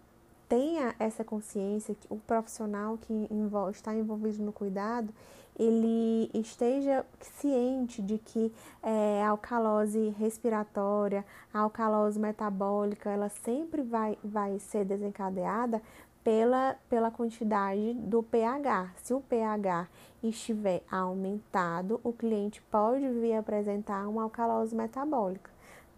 tenha 0.48 0.94
essa 0.98 1.22
consciência, 1.22 1.94
que 1.94 2.06
o 2.08 2.16
profissional 2.16 2.96
que 2.96 3.28
está 3.70 3.94
envolvido 3.94 4.42
no 4.42 4.52
cuidado, 4.52 5.12
ele 5.56 6.30
esteja 6.34 7.04
ciente 7.20 8.02
de 8.02 8.18
que 8.18 8.52
é, 8.82 9.22
a 9.22 9.28
alcalose 9.28 10.08
respiratória, 10.18 11.24
a 11.52 11.60
alcalose 11.60 12.18
metabólica, 12.18 13.10
ela 13.10 13.28
sempre 13.28 13.82
vai, 13.82 14.18
vai 14.24 14.58
ser 14.58 14.84
desencadeada 14.84 15.80
pela, 16.24 16.76
pela 16.88 17.10
quantidade 17.10 17.92
do 17.94 18.22
pH. 18.22 18.92
Se 18.96 19.14
o 19.14 19.20
pH 19.20 19.86
estiver 20.22 20.82
aumentado, 20.90 22.00
o 22.02 22.12
cliente 22.12 22.62
pode 22.70 23.06
vir 23.10 23.34
apresentar 23.34 24.08
uma 24.08 24.22
alcalose 24.22 24.74
metabólica 24.74 25.54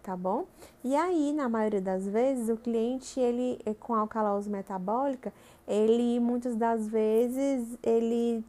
tá 0.07 0.15
bom? 0.15 0.45
E 0.85 0.95
aí, 0.95 1.33
na 1.33 1.49
maioria 1.49 1.81
das 1.81 2.07
vezes, 2.07 2.47
o 2.47 2.55
cliente, 2.55 3.19
ele 3.19 3.59
é 3.65 3.73
com 3.73 3.93
alcalose 3.93 4.49
metabólica, 4.49 5.33
ele 5.67 6.17
muitas 6.17 6.55
das 6.55 6.87
vezes 6.87 7.77
ele 7.83 8.41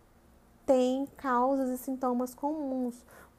tem 0.64 1.08
causas 1.16 1.68
e 1.70 1.78
sintomas 1.82 2.32
comuns 2.32 2.94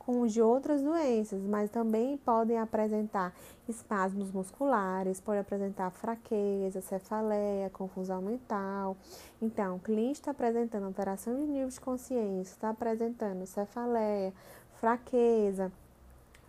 com 0.09 0.21
os 0.21 0.33
de 0.33 0.41
outras 0.41 0.81
doenças, 0.81 1.39
mas 1.43 1.69
também 1.69 2.17
podem 2.17 2.57
apresentar 2.57 3.31
espasmos 3.67 4.31
musculares, 4.31 5.21
pode 5.21 5.37
apresentar 5.37 5.91
fraqueza, 5.91 6.81
cefaleia, 6.81 7.69
confusão 7.69 8.19
mental. 8.19 8.97
Então, 9.39 9.75
o 9.75 9.79
cliente 9.79 10.19
está 10.19 10.31
apresentando 10.31 10.87
alteração 10.87 11.35
de 11.35 11.45
nível 11.45 11.69
de 11.69 11.79
consciência, 11.79 12.53
está 12.53 12.69
apresentando 12.71 13.45
cefaleia, 13.45 14.33
fraqueza, 14.79 15.71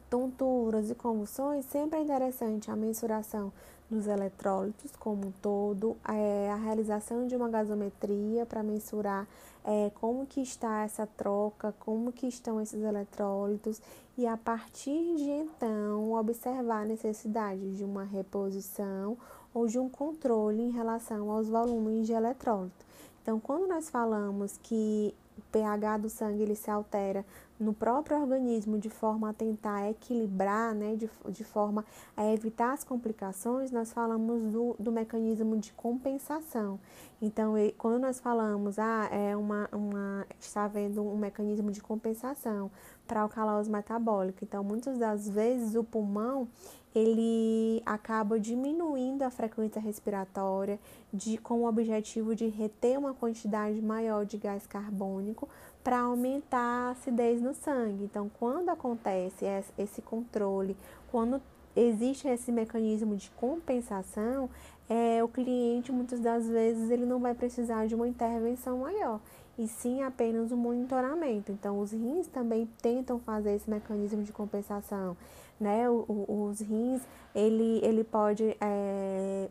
tonturas 0.09 0.91
e 0.91 0.95
convulsões, 0.95 1.66
sempre 1.66 1.99
é 1.99 2.03
interessante 2.03 2.70
a 2.70 2.77
mensuração 2.77 3.53
dos 3.91 4.07
eletrólitos 4.07 4.97
como 4.97 5.27
um 5.27 5.32
todo, 5.43 5.99
é, 6.09 6.51
a 6.51 6.57
realização 6.57 7.27
de 7.27 7.37
uma 7.37 7.51
gasometria 7.51 8.47
para 8.47 8.62
mensurar 8.62 9.27
é, 9.65 9.91
como 10.01 10.27
que 10.27 10.41
está 10.41 10.82
essa 10.82 11.07
troca, 11.07 11.74
como 11.81 12.12
que 12.12 12.27
estão 12.27 12.61
esses 12.61 12.82
eletrólitos 12.82 13.81
e 14.16 14.27
a 14.27 14.37
partir 14.37 15.16
de 15.16 15.31
então 15.31 16.12
observar 16.12 16.82
a 16.82 16.87
necessidade 16.87 17.77
de 17.77 17.85
uma 17.85 18.05
reposição 18.05 19.16
ou 19.53 19.66
de 19.66 19.78
um 19.78 19.89
controle 19.89 20.62
em 20.62 20.70
relação 20.70 21.31
aos 21.31 21.49
volumes 21.49 22.07
de 22.07 22.12
eletrólito. 22.12 22.85
Então, 23.23 23.39
quando 23.39 23.66
nós 23.66 23.91
falamos 23.91 24.59
que 24.62 25.15
o 25.37 25.43
pH 25.53 25.99
do 25.99 26.09
sangue 26.09 26.43
ele 26.43 26.55
se 26.55 26.70
altera 26.70 27.24
no 27.61 27.74
próprio 27.74 28.19
organismo 28.19 28.78
de 28.78 28.89
forma 28.89 29.28
a 29.28 29.32
tentar 29.35 29.91
equilibrar, 29.91 30.74
né, 30.74 30.97
de, 30.97 31.11
de 31.28 31.45
forma 31.45 31.85
a 32.16 32.32
evitar 32.32 32.73
as 32.73 32.82
complicações, 32.82 33.70
nós 33.70 33.93
falamos 33.93 34.51
do, 34.51 34.74
do 34.78 34.91
mecanismo 34.91 35.59
de 35.59 35.70
compensação. 35.74 36.81
Então, 37.20 37.53
quando 37.77 38.01
nós 38.01 38.19
falamos, 38.19 38.78
ah, 38.78 39.07
é 39.12 39.37
uma, 39.37 39.69
uma, 39.73 40.27
está 40.41 40.65
havendo 40.65 41.03
um 41.03 41.19
mecanismo 41.19 41.70
de 41.70 41.82
compensação 41.82 42.70
para 43.07 43.20
alcalose 43.20 43.70
metabólica. 43.70 44.43
Então, 44.43 44.65
muitas 44.65 44.97
das 44.97 45.28
vezes 45.28 45.74
o 45.74 45.85
pulmão 45.85 46.49
ele 46.95 47.82
acaba 47.87 48.39
diminuindo 48.39 49.23
a 49.23 49.31
frequência 49.31 49.81
respiratória 49.81 50.78
de, 51.12 51.39
com 51.39 51.61
o 51.61 51.69
objetivo 51.69 52.35
de 52.35 52.49
reter 52.49 52.99
uma 52.99 53.15
quantidade 53.15 53.81
maior 53.81 54.24
de 54.24 54.37
gás 54.37 54.66
carbônico 54.66 55.49
para 55.82 56.01
aumentar 56.01 56.59
a 56.59 56.90
acidez 56.90 57.40
no 57.40 57.55
sangue. 57.55 58.05
Então, 58.05 58.31
quando 58.39 58.69
acontece 58.69 59.44
esse 59.78 60.02
controle, 60.02 60.77
quando 61.11 61.40
existe 61.74 62.28
esse 62.28 62.52
mecanismo 62.52 63.16
de 63.16 63.31
compensação, 63.31 64.51
é, 64.89 65.23
o 65.23 65.28
cliente 65.28 65.93
muitas 65.93 66.20
das 66.20 66.47
vezes 66.47 66.90
ele 66.90 67.07
não 67.07 67.20
vai 67.20 67.35
precisar 67.35 67.86
de 67.86 67.94
uma 67.94 68.09
intervenção 68.09 68.78
maior, 68.78 69.20
e 69.57 69.69
sim 69.69 70.02
apenas 70.02 70.51
um 70.52 70.57
monitoramento. 70.57 71.52
Então, 71.52 71.78
os 71.81 71.93
rins 71.93 72.27
também 72.27 72.69
tentam 72.82 73.19
fazer 73.20 73.55
esse 73.55 73.70
mecanismo 73.70 74.23
de 74.23 74.32
compensação, 74.32 75.16
né? 75.61 75.89
O, 75.89 76.05
o, 76.09 76.48
os 76.51 76.61
rins 76.61 77.02
ele, 77.35 77.81
ele 77.85 78.02
pode 78.02 78.57
é, 78.61 79.48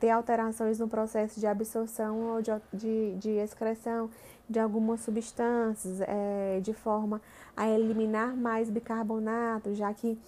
ter 0.00 0.10
alterações 0.10 0.78
no 0.78 0.88
processo 0.88 1.40
de 1.40 1.46
absorção 1.46 2.34
ou 2.34 2.42
de, 2.42 2.50
de, 2.72 3.14
de 3.16 3.30
excreção 3.30 4.08
de 4.48 4.58
algumas 4.58 5.00
substâncias, 5.00 6.00
é, 6.00 6.60
de 6.62 6.72
forma 6.72 7.20
a 7.56 7.68
eliminar 7.68 8.36
mais 8.36 8.70
bicarbonato, 8.70 9.74
já 9.74 9.92
que 9.92 10.18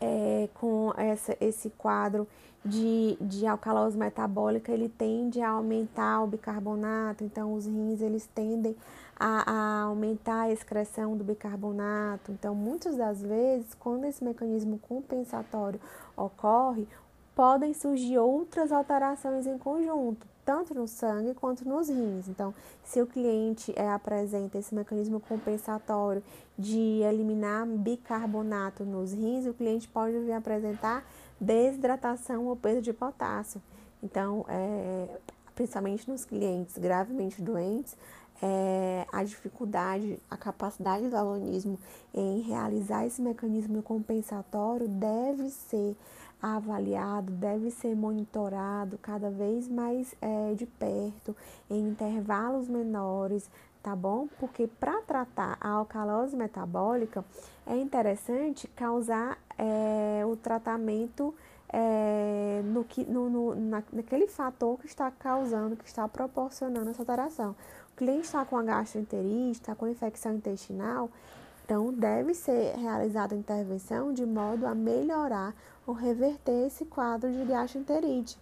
é, 0.00 0.48
com 0.54 0.92
essa, 0.96 1.36
esse 1.40 1.70
quadro 1.70 2.26
de, 2.64 3.16
de 3.20 3.46
alcalose 3.46 3.96
metabólica, 3.96 4.72
ele 4.72 4.88
tende 4.88 5.40
a 5.40 5.50
aumentar 5.50 6.22
o 6.22 6.26
bicarbonato, 6.26 7.22
então 7.22 7.54
os 7.54 7.66
rins 7.66 8.00
eles 8.00 8.26
tendem 8.34 8.74
a, 9.18 9.50
a, 9.50 9.82
aumentar 9.82 10.42
a 10.42 10.50
excreção 10.50 11.16
do 11.16 11.22
bicarbonato. 11.22 12.32
Então, 12.32 12.54
muitas 12.54 12.96
das 12.96 13.22
vezes, 13.22 13.74
quando 13.74 14.04
esse 14.04 14.24
mecanismo 14.24 14.78
compensatório 14.78 15.80
ocorre, 16.16 16.88
podem 17.34 17.74
surgir 17.74 18.18
outras 18.18 18.72
alterações 18.72 19.46
em 19.46 19.58
conjunto, 19.58 20.26
tanto 20.44 20.74
no 20.74 20.86
sangue 20.86 21.34
quanto 21.34 21.66
nos 21.66 21.88
rins. 21.88 22.28
Então, 22.28 22.54
se 22.84 23.00
o 23.00 23.06
cliente 23.06 23.72
é, 23.76 23.88
apresenta 23.88 24.58
esse 24.58 24.74
mecanismo 24.74 25.20
compensatório 25.20 26.22
de 26.58 27.00
eliminar 27.02 27.66
bicarbonato 27.66 28.84
nos 28.84 29.12
rins, 29.12 29.46
o 29.46 29.54
cliente 29.54 29.88
pode 29.88 30.18
vir 30.20 30.32
apresentar 30.32 31.04
desidratação 31.40 32.46
ou 32.46 32.56
perda 32.56 32.82
de 32.82 32.92
potássio. 32.92 33.60
Então, 34.02 34.44
é, 34.48 35.08
principalmente 35.54 36.10
nos 36.10 36.24
clientes 36.24 36.76
gravemente 36.78 37.40
doentes, 37.40 37.96
é, 38.42 39.06
a 39.10 39.22
dificuldade, 39.22 40.18
a 40.30 40.36
capacidade 40.36 41.08
do 41.08 41.16
organismo 41.16 41.78
em 42.12 42.40
realizar 42.40 43.06
esse 43.06 43.22
mecanismo 43.22 43.82
compensatório 43.82 44.88
deve 44.88 45.48
ser 45.48 45.96
avaliado, 46.44 47.32
deve 47.32 47.70
ser 47.70 47.94
monitorado 47.94 48.98
cada 48.98 49.30
vez 49.30 49.68
mais 49.68 50.14
é, 50.20 50.54
de 50.54 50.66
perto, 50.66 51.36
em 51.70 51.88
intervalos 51.88 52.68
menores, 52.68 53.50
tá 53.82 53.96
bom? 53.96 54.28
Porque 54.38 54.66
para 54.66 55.00
tratar 55.02 55.56
a 55.60 55.70
alcalose 55.70 56.36
metabólica 56.36 57.24
é 57.66 57.76
interessante 57.76 58.68
causar 58.68 59.38
é, 59.58 60.22
o 60.26 60.36
tratamento 60.36 61.34
é, 61.68 62.62
no 62.64 62.84
que, 62.84 63.04
no, 63.04 63.28
no, 63.28 63.54
na, 63.54 63.82
naquele 63.92 64.28
fator 64.28 64.78
que 64.78 64.86
está 64.86 65.10
causando, 65.10 65.76
que 65.76 65.86
está 65.86 66.06
proporcionando 66.06 66.90
essa 66.90 67.02
alteração. 67.02 67.56
O 67.92 67.96
cliente 67.96 68.26
está 68.26 68.44
com 68.44 68.56
a 68.56 68.62
gastroenterite, 68.62 69.60
está 69.60 69.74
com 69.74 69.88
infecção 69.88 70.34
intestinal, 70.34 71.10
então 71.64 71.92
deve 71.92 72.34
ser 72.34 72.76
realizada 72.76 73.34
a 73.34 73.38
intervenção 73.38 74.12
de 74.12 74.26
modo 74.26 74.66
a 74.66 74.74
melhorar 74.74 75.54
ou 75.86 75.94
reverter 75.94 76.66
esse 76.66 76.84
quadro 76.84 77.32
de 77.32 77.42
gastroenterite. 77.44 78.38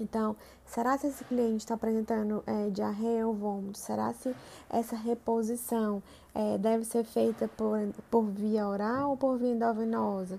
Então, 0.00 0.36
será 0.64 0.96
se 0.96 1.08
esse 1.08 1.24
cliente 1.24 1.56
está 1.56 1.74
apresentando 1.74 2.44
é, 2.46 2.70
diarreia 2.70 3.26
ou 3.26 3.34
vômito? 3.34 3.78
Será 3.78 4.12
se 4.12 4.32
essa 4.70 4.94
reposição 4.94 6.00
é, 6.32 6.56
deve 6.56 6.84
ser 6.84 7.02
feita 7.02 7.48
por, 7.48 7.80
por 8.08 8.22
via 8.26 8.68
oral 8.68 9.10
ou 9.10 9.16
por 9.16 9.36
via 9.36 9.50
endovenosa? 9.50 10.38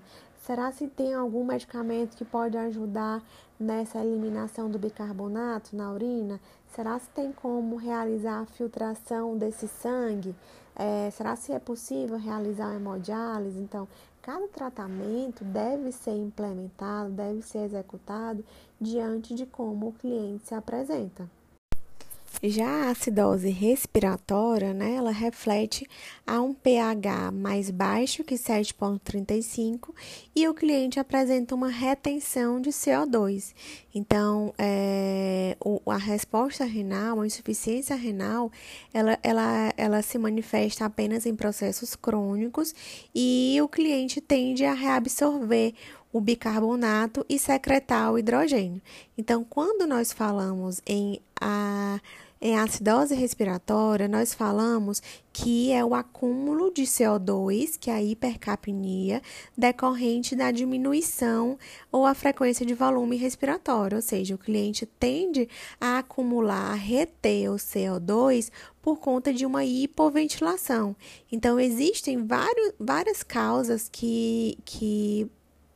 Será 0.50 0.72
se 0.72 0.88
tem 0.88 1.14
algum 1.14 1.44
medicamento 1.44 2.16
que 2.16 2.24
pode 2.24 2.58
ajudar 2.58 3.22
nessa 3.56 4.00
eliminação 4.00 4.68
do 4.68 4.80
bicarbonato 4.80 5.76
na 5.76 5.92
urina? 5.92 6.40
Será 6.74 6.98
se 6.98 7.08
tem 7.10 7.30
como 7.30 7.76
realizar 7.76 8.40
a 8.40 8.46
filtração 8.46 9.38
desse 9.38 9.68
sangue? 9.68 10.34
É, 10.74 11.08
será 11.12 11.36
se 11.36 11.52
é 11.52 11.60
possível 11.60 12.18
realizar 12.18 12.72
a 12.72 12.74
hemodiálise? 12.74 13.60
Então, 13.60 13.86
cada 14.20 14.48
tratamento 14.48 15.44
deve 15.44 15.92
ser 15.92 16.16
implementado, 16.16 17.10
deve 17.10 17.42
ser 17.42 17.58
executado 17.58 18.44
diante 18.80 19.36
de 19.36 19.46
como 19.46 19.90
o 19.90 19.92
cliente 19.92 20.48
se 20.48 20.54
apresenta. 20.56 21.30
Já 22.42 22.86
a 22.86 22.90
acidose 22.90 23.50
respiratória, 23.50 24.72
né, 24.72 24.94
ela 24.94 25.10
reflete 25.10 25.86
a 26.26 26.40
um 26.40 26.54
pH 26.54 27.30
mais 27.30 27.70
baixo 27.70 28.24
que 28.24 28.36
7,35 28.36 29.94
e 30.34 30.48
o 30.48 30.54
cliente 30.54 30.98
apresenta 30.98 31.54
uma 31.54 31.68
retenção 31.68 32.58
de 32.58 32.70
CO2. 32.70 33.52
Então, 33.94 34.54
é, 34.56 35.54
o, 35.62 35.82
a 35.90 35.98
resposta 35.98 36.64
renal, 36.64 37.20
a 37.20 37.26
insuficiência 37.26 37.94
renal, 37.94 38.50
ela, 38.94 39.18
ela, 39.22 39.74
ela 39.76 40.02
se 40.02 40.16
manifesta 40.16 40.86
apenas 40.86 41.26
em 41.26 41.34
processos 41.34 41.94
crônicos 41.94 42.74
e 43.14 43.58
o 43.62 43.68
cliente 43.68 44.18
tende 44.18 44.64
a 44.64 44.72
reabsorver 44.72 45.74
o 46.10 46.20
bicarbonato 46.22 47.24
e 47.28 47.38
secretar 47.38 48.10
o 48.12 48.18
hidrogênio. 48.18 48.80
Então, 49.16 49.44
quando 49.44 49.86
nós 49.86 50.10
falamos 50.10 50.80
em 50.86 51.20
a 51.40 52.00
em 52.40 52.58
acidose 52.58 53.14
respiratória, 53.14 54.08
nós 54.08 54.32
falamos 54.32 55.02
que 55.32 55.70
é 55.72 55.84
o 55.84 55.94
acúmulo 55.94 56.72
de 56.72 56.82
CO2, 56.82 57.76
que 57.78 57.90
é 57.90 57.94
a 57.94 58.02
hipercapnia, 58.02 59.20
decorrente 59.56 60.34
da 60.34 60.50
diminuição 60.50 61.58
ou 61.92 62.06
a 62.06 62.14
frequência 62.14 62.64
de 62.64 62.72
volume 62.72 63.16
respiratório, 63.16 63.96
ou 63.96 64.02
seja, 64.02 64.34
o 64.34 64.38
cliente 64.38 64.86
tende 64.86 65.48
a 65.78 65.98
acumular, 65.98 66.72
a 66.72 66.74
reter 66.74 67.50
o 67.50 67.56
CO2 67.56 68.50
por 68.80 68.98
conta 68.98 69.34
de 69.34 69.44
uma 69.44 69.64
hipoventilação. 69.64 70.96
Então, 71.30 71.60
existem 71.60 72.24
vários, 72.26 72.72
várias 72.78 73.22
causas 73.22 73.88
que, 73.90 74.56
que 74.64 75.30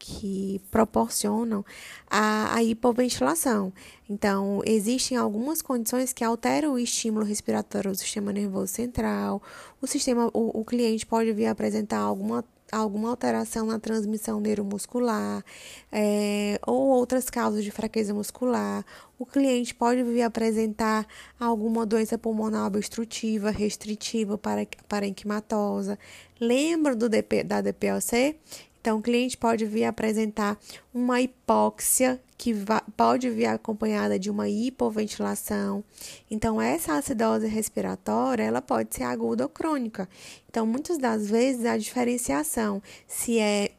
que 0.06 0.60
proporcionam 0.70 1.64
a, 2.10 2.54
a 2.54 2.62
hipoventilação. 2.62 3.72
Então, 4.08 4.60
existem 4.66 5.16
algumas 5.16 5.62
condições 5.62 6.12
que 6.12 6.22
alteram 6.22 6.74
o 6.74 6.78
estímulo 6.78 7.24
respiratório 7.24 7.90
do 7.90 7.96
sistema 7.96 8.30
nervoso 8.30 8.66
central. 8.66 9.42
O 9.80 9.86
sistema, 9.86 10.30
o, 10.34 10.60
o 10.60 10.62
cliente 10.62 11.06
pode 11.06 11.32
vir 11.32 11.46
apresentar 11.46 11.98
alguma 11.98 12.44
alguma 12.72 13.10
alteração 13.10 13.66
na 13.66 13.78
transmissão 13.78 14.40
neuromuscular 14.40 15.44
é, 15.92 16.58
ou 16.66 16.88
outras 16.88 17.30
causas 17.30 17.62
de 17.62 17.70
fraqueza 17.70 18.12
muscular. 18.12 18.84
O 19.16 19.24
cliente 19.24 19.72
pode 19.72 20.02
vir 20.02 20.22
apresentar 20.22 21.06
alguma 21.38 21.86
doença 21.86 22.18
pulmonar 22.18 22.66
obstrutiva, 22.66 23.50
restritiva, 23.50 24.36
para, 24.36 24.66
parenquimatosa. 24.88 25.96
Lembra 26.40 26.96
do 26.96 27.08
DP, 27.08 27.44
da 27.44 27.60
DPOC? 27.60 28.36
Então, 28.84 28.98
o 28.98 29.02
cliente 29.02 29.34
pode 29.34 29.64
vir 29.64 29.86
apresentar 29.86 30.58
uma 30.92 31.18
hipóxia, 31.18 32.20
que 32.36 32.54
pode 32.94 33.30
vir 33.30 33.46
acompanhada 33.46 34.18
de 34.18 34.28
uma 34.28 34.46
hipoventilação. 34.46 35.82
Então, 36.30 36.60
essa 36.60 36.92
acidose 36.92 37.46
respiratória, 37.46 38.42
ela 38.42 38.60
pode 38.60 38.94
ser 38.94 39.04
aguda 39.04 39.44
ou 39.44 39.48
crônica. 39.48 40.06
Então, 40.50 40.66
muitas 40.66 40.98
das 40.98 41.30
vezes, 41.30 41.64
a 41.64 41.78
diferenciação 41.78 42.82
se 43.08 43.38
é 43.38 43.70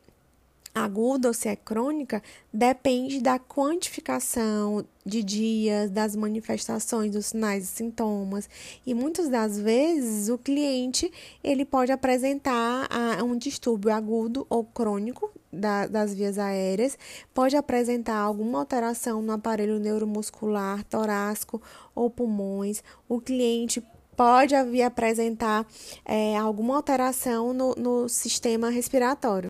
aguda 0.76 1.30
ou 1.30 1.34
se 1.34 1.48
é 1.48 1.56
crônica 1.56 2.22
depende 2.54 3.22
da 3.22 3.40
quantificação 3.40 4.86
de 5.06 5.24
dias, 5.24 5.90
das 5.90 6.16
manifestações, 6.16 7.12
dos 7.12 7.28
sinais 7.28 7.64
e 7.64 7.68
sintomas. 7.68 8.50
E 8.86 8.94
muitas 8.94 9.30
das 9.30 9.58
vezes 9.58 10.28
o 10.28 10.38
cliente 10.38 11.10
ele 11.42 11.64
pode 11.64 11.94
apresentar 11.94 12.90
um 13.24 13.38
distúrbio 13.38 13.94
agudo 13.94 14.46
ou 14.50 14.66
crônico 14.66 15.32
da, 15.52 15.88
das 15.88 16.14
vias 16.14 16.38
aéreas, 16.38 16.98
pode 17.34 17.56
apresentar 17.56 18.18
alguma 18.18 18.60
alteração 18.60 19.22
no 19.22 19.32
aparelho 19.32 19.80
neuromuscular, 19.80 20.84
torácico 20.86 21.62
ou 21.94 22.10
pulmões. 22.10 22.84
O 23.08 23.22
cliente 23.22 23.82
pode 24.18 24.56
vir 24.64 24.84
apresentar 24.84 25.66
é, 26.04 26.38
alguma 26.38 26.76
alteração 26.76 27.54
no, 27.54 27.76
no 27.76 28.10
sistema 28.10 28.70
respiratório. 28.70 29.50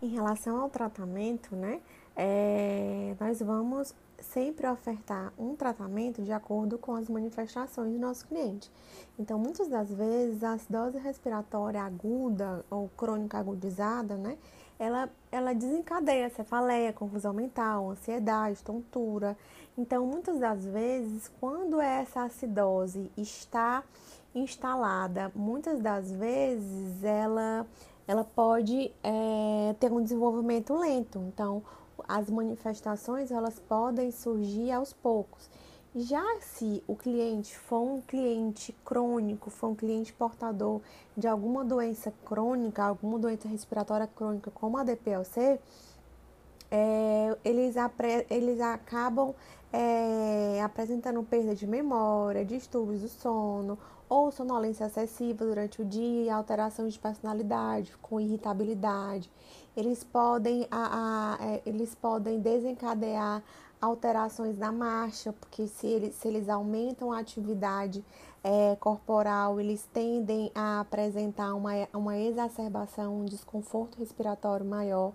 Em 0.00 0.08
relação 0.08 0.60
ao 0.60 0.70
tratamento, 0.70 1.56
né, 1.56 1.80
é, 2.14 3.16
nós 3.18 3.40
vamos 3.40 3.92
sempre 4.20 4.66
ofertar 4.68 5.32
um 5.38 5.56
tratamento 5.56 6.22
de 6.22 6.32
acordo 6.32 6.78
com 6.78 6.94
as 6.94 7.08
manifestações 7.08 7.92
do 7.92 7.98
nosso 7.98 8.26
cliente. 8.28 8.70
Então, 9.18 9.38
muitas 9.38 9.68
das 9.68 9.92
vezes, 9.92 10.42
a 10.44 10.52
acidose 10.52 10.98
respiratória 10.98 11.82
aguda 11.82 12.64
ou 12.70 12.88
crônica 12.96 13.38
agudizada, 13.38 14.16
né, 14.16 14.38
ela, 14.78 15.10
ela 15.32 15.52
desencadeia 15.52 16.30
cefaleia, 16.30 16.92
confusão 16.92 17.32
mental, 17.32 17.90
ansiedade, 17.90 18.62
tontura. 18.62 19.36
Então, 19.76 20.06
muitas 20.06 20.38
das 20.38 20.64
vezes, 20.64 21.28
quando 21.40 21.80
essa 21.80 22.22
acidose 22.22 23.10
está 23.16 23.82
instalada, 24.32 25.32
muitas 25.34 25.80
das 25.80 26.12
vezes 26.12 27.02
ela 27.02 27.66
ela 28.08 28.24
pode 28.24 28.90
é, 29.04 29.74
ter 29.78 29.92
um 29.92 30.02
desenvolvimento 30.02 30.74
lento. 30.74 31.18
Então, 31.28 31.62
as 32.08 32.30
manifestações 32.30 33.30
elas 33.30 33.60
podem 33.60 34.10
surgir 34.10 34.72
aos 34.72 34.94
poucos. 34.94 35.50
Já 35.94 36.24
se 36.40 36.82
o 36.86 36.96
cliente 36.96 37.56
for 37.56 37.80
um 37.80 38.00
cliente 38.00 38.74
crônico, 38.84 39.50
for 39.50 39.68
um 39.68 39.74
cliente 39.74 40.12
portador 40.12 40.80
de 41.14 41.26
alguma 41.26 41.62
doença 41.64 42.12
crônica, 42.24 42.82
alguma 42.82 43.18
doença 43.18 43.46
respiratória 43.46 44.06
crônica, 44.06 44.50
como 44.52 44.78
a 44.78 44.84
DPLC, 44.84 45.60
é, 46.70 47.36
eles, 47.44 47.74
eles 48.30 48.60
acabam 48.60 49.34
é, 49.72 50.62
apresentando 50.62 51.22
perda 51.22 51.54
de 51.54 51.66
memória, 51.66 52.44
distúrbios 52.44 53.02
do 53.02 53.08
sono 53.08 53.78
ou 54.08 54.30
sonolência 54.30 54.86
excessiva 54.86 55.44
durante 55.44 55.82
o 55.82 55.84
dia, 55.84 56.34
alteração 56.34 56.88
de 56.88 56.98
personalidade, 56.98 57.92
com 58.00 58.20
irritabilidade. 58.20 59.30
Eles 59.76 60.02
podem, 60.02 60.66
a, 60.70 61.36
a, 61.40 61.44
é, 61.44 61.62
eles 61.66 61.94
podem 61.94 62.40
desencadear 62.40 63.42
alterações 63.80 64.58
na 64.58 64.72
marcha, 64.72 65.32
porque 65.32 65.66
se 65.68 65.86
eles, 65.86 66.14
se 66.16 66.26
eles 66.26 66.48
aumentam 66.48 67.12
a 67.12 67.20
atividade 67.20 68.04
é, 68.42 68.76
corporal, 68.76 69.60
eles 69.60 69.86
tendem 69.92 70.50
a 70.54 70.80
apresentar 70.80 71.54
uma, 71.54 71.72
uma 71.92 72.16
exacerbação, 72.16 73.20
um 73.20 73.24
desconforto 73.24 73.98
respiratório 73.98 74.66
maior. 74.66 75.12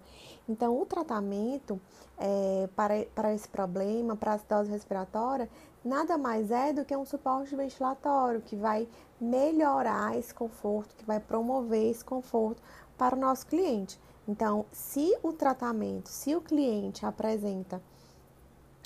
Então, 0.47 0.79
o 0.79 0.85
tratamento 0.85 1.79
é, 2.17 2.69
para, 2.75 3.05
para 3.15 3.33
esse 3.33 3.47
problema, 3.47 4.15
para 4.15 4.31
a 4.31 4.35
acidose 4.35 4.69
respiratória, 4.69 5.49
nada 5.83 6.17
mais 6.17 6.51
é 6.51 6.71
do 6.71 6.85
que 6.85 6.95
um 6.95 7.05
suporte 7.05 7.55
ventilatório 7.55 8.41
que 8.41 8.55
vai 8.55 8.87
melhorar 9.19 10.17
esse 10.17 10.33
conforto, 10.33 10.95
que 10.95 11.05
vai 11.05 11.19
promover 11.19 11.89
esse 11.89 12.03
conforto 12.03 12.61
para 12.97 13.15
o 13.15 13.19
nosso 13.19 13.45
cliente. 13.47 13.99
Então, 14.27 14.65
se 14.71 15.17
o 15.21 15.33
tratamento, 15.33 16.07
se 16.07 16.35
o 16.35 16.41
cliente 16.41 17.05
apresenta 17.05 17.81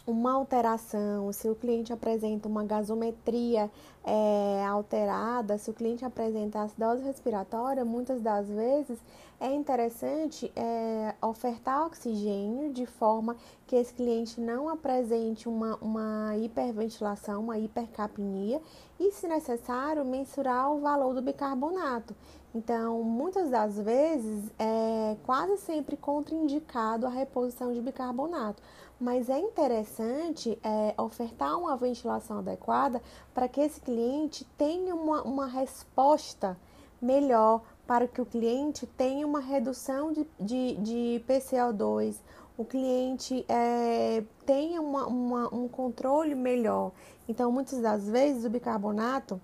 uma 0.07 0.31
alteração, 0.31 1.31
se 1.33 1.49
o 1.49 1.55
cliente 1.55 1.91
apresenta 1.91 2.47
uma 2.47 2.63
gasometria 2.63 3.69
é, 4.05 4.65
alterada, 4.65 5.57
se 5.57 5.69
o 5.69 5.73
cliente 5.73 6.05
apresenta 6.05 6.61
acidose 6.61 7.03
respiratória, 7.03 7.83
muitas 7.83 8.21
das 8.21 8.47
vezes 8.47 8.97
é 9.37 9.53
interessante 9.53 10.49
é, 10.55 11.13
ofertar 11.21 11.85
oxigênio 11.85 12.71
de 12.71 12.85
forma 12.85 13.35
que 13.67 13.75
esse 13.75 13.93
cliente 13.93 14.39
não 14.39 14.69
apresente 14.69 15.49
uma, 15.49 15.75
uma 15.81 16.37
hiperventilação, 16.37 17.41
uma 17.41 17.59
hipercapnia 17.59 18.61
e, 18.97 19.11
se 19.11 19.27
necessário, 19.27 20.05
mensurar 20.05 20.71
o 20.71 20.79
valor 20.79 21.13
do 21.13 21.21
bicarbonato. 21.21 22.15
Então, 22.55 23.03
muitas 23.03 23.49
das 23.49 23.77
vezes 23.77 24.51
é 24.57 25.17
quase 25.25 25.57
sempre 25.57 25.97
contraindicado 25.97 27.05
a 27.05 27.09
reposição 27.09 27.73
de 27.73 27.81
bicarbonato 27.81 28.63
mas 28.99 29.29
é 29.29 29.37
interessante 29.39 30.57
é, 30.63 30.93
ofertar 31.01 31.57
uma 31.57 31.77
ventilação 31.77 32.39
adequada 32.39 33.01
para 33.33 33.47
que 33.47 33.61
esse 33.61 33.79
cliente 33.79 34.45
tenha 34.57 34.95
uma, 34.95 35.21
uma 35.21 35.45
resposta 35.45 36.57
melhor, 37.01 37.61
para 37.85 38.07
que 38.07 38.21
o 38.21 38.25
cliente 38.25 38.87
tenha 38.87 39.25
uma 39.25 39.39
redução 39.39 40.11
de, 40.11 40.27
de, 40.39 40.75
de 40.75 41.23
PCO2, 41.27 42.17
o 42.57 42.65
cliente 42.65 43.45
é, 43.47 44.23
tenha 44.45 44.81
uma, 44.81 45.05
uma, 45.05 45.53
um 45.53 45.67
controle 45.67 46.33
melhor. 46.33 46.91
Então, 47.29 47.51
muitas 47.51 47.79
das 47.79 48.09
vezes 48.09 48.45
o 48.45 48.49
bicarbonato 48.49 49.39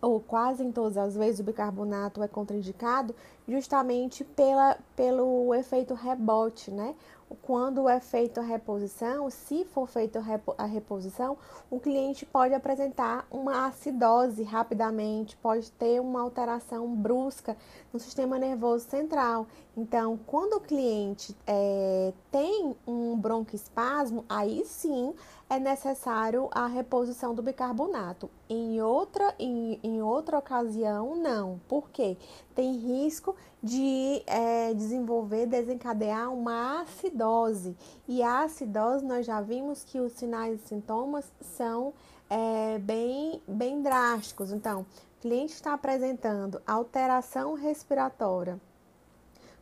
ou 0.00 0.18
quase 0.18 0.64
em 0.64 0.72
todas 0.72 0.96
as 0.96 1.14
vezes 1.14 1.40
o 1.40 1.44
bicarbonato 1.44 2.22
é 2.22 2.28
contraindicado 2.28 3.14
justamente 3.46 4.24
pela, 4.24 4.78
pelo 4.96 5.54
efeito 5.54 5.92
rebote, 5.92 6.70
né? 6.70 6.94
Quando 7.42 7.88
é 7.88 8.00
feita 8.00 8.40
a 8.40 8.44
reposição, 8.44 9.30
se 9.30 9.64
for 9.64 9.88
feita 9.88 10.22
a 10.58 10.64
reposição, 10.64 11.38
o 11.70 11.78
cliente 11.78 12.26
pode 12.26 12.54
apresentar 12.54 13.26
uma 13.30 13.66
acidose 13.66 14.42
rapidamente, 14.42 15.36
pode 15.36 15.70
ter 15.72 16.00
uma 16.00 16.20
alteração 16.20 16.94
brusca 16.94 17.56
no 17.92 18.00
sistema 18.00 18.38
nervoso 18.38 18.84
central. 18.88 19.46
Então, 19.76 20.18
quando 20.26 20.54
o 20.54 20.60
cliente 20.60 21.36
é, 21.46 22.12
tem 22.30 22.76
um 22.86 23.16
broncoespasmo, 23.16 24.24
aí 24.28 24.64
sim 24.64 25.14
é 25.50 25.58
necessário 25.58 26.48
a 26.52 26.68
reposição 26.68 27.34
do 27.34 27.42
bicarbonato. 27.42 28.30
Em 28.48 28.80
outra, 28.80 29.34
em, 29.36 29.80
em 29.82 30.00
outra 30.00 30.38
ocasião, 30.38 31.16
não. 31.16 31.60
Por 31.66 31.90
quê? 31.90 32.16
Tem 32.54 32.76
risco 32.76 33.34
de 33.60 34.22
é, 34.28 34.72
desenvolver, 34.72 35.46
desencadear 35.46 36.32
uma 36.32 36.82
acidose. 36.82 37.76
E 38.06 38.22
a 38.22 38.44
acidose, 38.44 39.04
nós 39.04 39.26
já 39.26 39.40
vimos 39.40 39.82
que 39.82 39.98
os 39.98 40.12
sinais 40.12 40.60
e 40.60 40.68
sintomas 40.68 41.30
são 41.40 41.92
é, 42.30 42.78
bem, 42.78 43.42
bem 43.48 43.82
drásticos. 43.82 44.52
Então, 44.52 44.82
o 44.82 45.20
cliente 45.20 45.52
está 45.52 45.74
apresentando 45.74 46.62
alteração 46.64 47.54
respiratória 47.54 48.60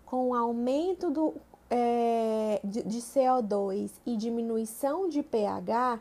com 0.05 0.35
aumento 0.35 1.11
do 1.11 1.35
é, 1.71 2.61
de, 2.65 2.83
de 2.83 2.99
CO2 2.99 3.93
e 4.07 4.17
diminuição 4.17 5.09
de 5.09 5.23
pH 5.23 6.01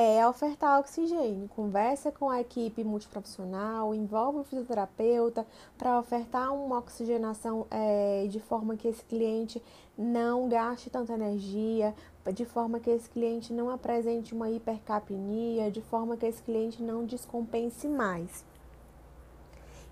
é 0.00 0.24
ofertar 0.24 0.78
oxigênio. 0.78 1.48
Conversa 1.48 2.12
com 2.12 2.30
a 2.30 2.40
equipe 2.40 2.84
multiprofissional, 2.84 3.92
envolve 3.92 4.38
o 4.38 4.44
fisioterapeuta 4.44 5.44
para 5.76 5.98
ofertar 5.98 6.54
uma 6.54 6.78
oxigenação 6.78 7.66
é, 7.68 8.28
de 8.28 8.38
forma 8.38 8.76
que 8.76 8.86
esse 8.86 9.02
cliente 9.04 9.60
não 9.96 10.48
gaste 10.48 10.88
tanta 10.88 11.14
energia, 11.14 11.92
de 12.32 12.44
forma 12.44 12.78
que 12.78 12.90
esse 12.90 13.10
cliente 13.10 13.52
não 13.52 13.70
apresente 13.70 14.32
uma 14.32 14.48
hipercapnia, 14.48 15.68
de 15.68 15.82
forma 15.82 16.16
que 16.16 16.26
esse 16.26 16.42
cliente 16.42 16.80
não 16.80 17.04
descompense 17.04 17.88
mais. 17.88 18.44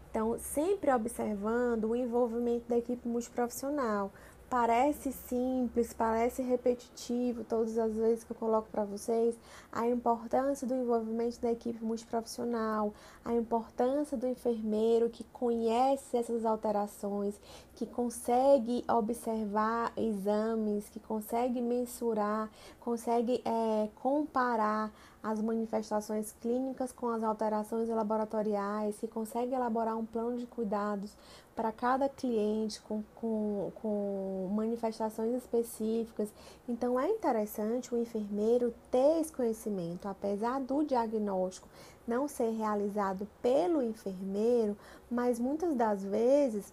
Então, 0.09 0.39
sempre 0.39 0.93
observando 0.93 1.91
o 1.91 1.97
envolvimento 1.97 2.69
da 2.69 2.78
equipe 2.78 3.09
multiprofissional, 3.09 4.12
Parece 4.48 5.10
simples, 5.10 5.93
parece 5.93 6.40
repetitivo 6.40 7.43
todas 7.43 7.77
as 7.77 7.97
vezes 7.97 8.23
que 8.23 8.31
eu 8.31 8.36
coloco 8.36 8.68
para 8.70 8.85
vocês 8.85 9.35
a 9.73 9.89
importância 9.89 10.64
do 10.64 10.73
envolvimento 10.73 11.40
da 11.40 11.51
equipe 11.51 11.85
multiprofissional, 11.85 12.94
a 13.24 13.35
importância 13.35 14.16
do 14.16 14.24
enfermeiro 14.24 15.10
que 15.10 15.24
conhece 15.24 16.16
essas 16.16 16.44
alterações, 16.44 17.40
que 17.74 17.86
consegue 17.86 18.85
observar 18.89 19.93
exames, 19.97 20.89
que 20.90 21.01
consegue 21.01 21.60
mensurar, 21.60 22.48
consegue 22.78 23.43
é, 23.44 23.89
comparar 23.97 24.93
as 25.20 25.43
manifestações 25.43 26.32
clínicas 26.40 26.93
com 26.93 27.09
as 27.09 27.24
alterações 27.24 27.89
laboratoriais, 27.89 28.97
que 28.97 29.09
consegue 29.09 29.52
elaborar 29.52 29.97
um 29.97 30.06
plano 30.06 30.39
de 30.39 30.47
cuidados 30.47 31.16
para 31.57 31.73
cada 31.73 32.07
cliente 32.07 32.81
com, 32.83 33.03
com, 33.15 33.73
com 33.77 34.51
manifestações 34.55 35.35
específicas. 35.35 36.28
Então 36.69 37.01
é 37.01 37.09
interessante 37.09 37.95
o 37.95 37.99
enfermeiro 37.99 38.74
ter 38.91 39.20
esse 39.20 39.33
conhecimento, 39.33 40.07
apesar 40.07 40.61
do 40.61 40.85
diagnóstico 40.85 41.66
não 42.07 42.28
ser 42.28 42.51
realizado 42.51 43.27
pelo 43.43 43.83
enfermeiro, 43.83 44.77
mas 45.11 45.41
muitas 45.41 45.74
das 45.74 46.05
vezes 46.05 46.73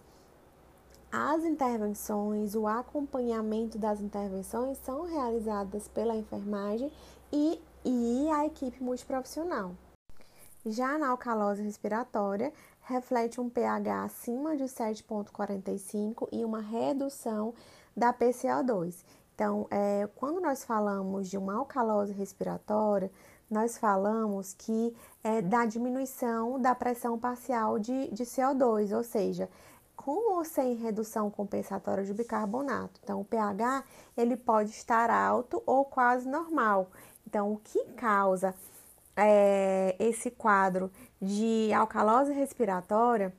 as 1.10 1.44
intervenções, 1.44 2.54
o 2.54 2.66
acompanhamento 2.66 3.78
das 3.78 4.00
intervenções 4.00 4.78
são 4.78 5.06
realizadas 5.06 5.88
pela 5.88 6.14
enfermagem 6.14 6.92
e, 7.32 7.60
e 7.84 8.28
a 8.30 8.46
equipe 8.46 8.82
multiprofissional. 8.82 9.72
Já 10.66 10.96
na 10.96 11.10
alcalose 11.10 11.62
respiratória, 11.62 12.52
reflete 12.84 13.40
um 13.40 13.48
pH 13.48 14.04
acima 14.04 14.56
de 14.56 14.64
7,45 14.64 16.28
e 16.30 16.44
uma 16.44 16.60
redução 16.60 17.54
da 17.96 18.12
PCO2. 18.12 19.04
Então, 19.34 19.66
é, 19.70 20.08
quando 20.14 20.40
nós 20.40 20.64
falamos 20.64 21.28
de 21.28 21.36
uma 21.36 21.54
alcalose 21.54 22.12
respiratória, 22.12 23.10
nós 23.50 23.76
falamos 23.76 24.54
que 24.54 24.94
é 25.22 25.42
da 25.42 25.66
diminuição 25.66 26.60
da 26.60 26.74
pressão 26.74 27.18
parcial 27.18 27.78
de, 27.78 28.08
de 28.08 28.24
CO2, 28.24 28.94
ou 28.96 29.02
seja, 29.02 29.48
com 29.96 30.36
ou 30.36 30.44
sem 30.44 30.74
redução 30.74 31.30
compensatória 31.30 32.04
de 32.04 32.12
bicarbonato. 32.12 33.00
Então, 33.02 33.20
o 33.20 33.24
pH 33.24 33.84
ele 34.16 34.36
pode 34.36 34.70
estar 34.70 35.10
alto 35.10 35.62
ou 35.66 35.84
quase 35.84 36.28
normal. 36.28 36.90
Então, 37.26 37.52
o 37.52 37.58
que 37.58 37.84
causa 37.96 38.54
é, 39.16 39.94
esse 39.98 40.30
quadro 40.30 40.90
de 41.20 41.72
alcalose 41.72 42.32
respiratória 42.32 43.32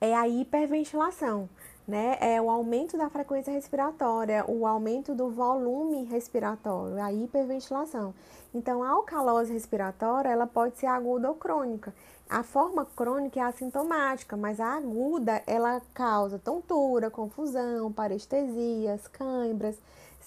é 0.00 0.14
a 0.14 0.26
hiperventilação, 0.28 1.48
né? 1.86 2.16
É 2.20 2.40
o 2.40 2.50
aumento 2.50 2.96
da 2.98 3.08
frequência 3.08 3.52
respiratória, 3.52 4.44
o 4.48 4.66
aumento 4.66 5.14
do 5.14 5.30
volume 5.30 6.04
respiratório, 6.04 7.02
a 7.02 7.12
hiperventilação. 7.12 8.14
Então, 8.54 8.82
a 8.82 8.90
alcalose 8.90 9.52
respiratória, 9.52 10.28
ela 10.28 10.46
pode 10.46 10.76
ser 10.76 10.86
aguda 10.86 11.28
ou 11.28 11.34
crônica. 11.34 11.94
A 12.28 12.42
forma 12.42 12.86
crônica 12.96 13.38
é 13.38 13.42
assintomática, 13.42 14.36
mas 14.36 14.58
a 14.58 14.74
aguda, 14.74 15.42
ela 15.46 15.80
causa 15.94 16.38
tontura, 16.38 17.10
confusão, 17.10 17.92
parestesias, 17.92 19.06
cãibras, 19.08 19.76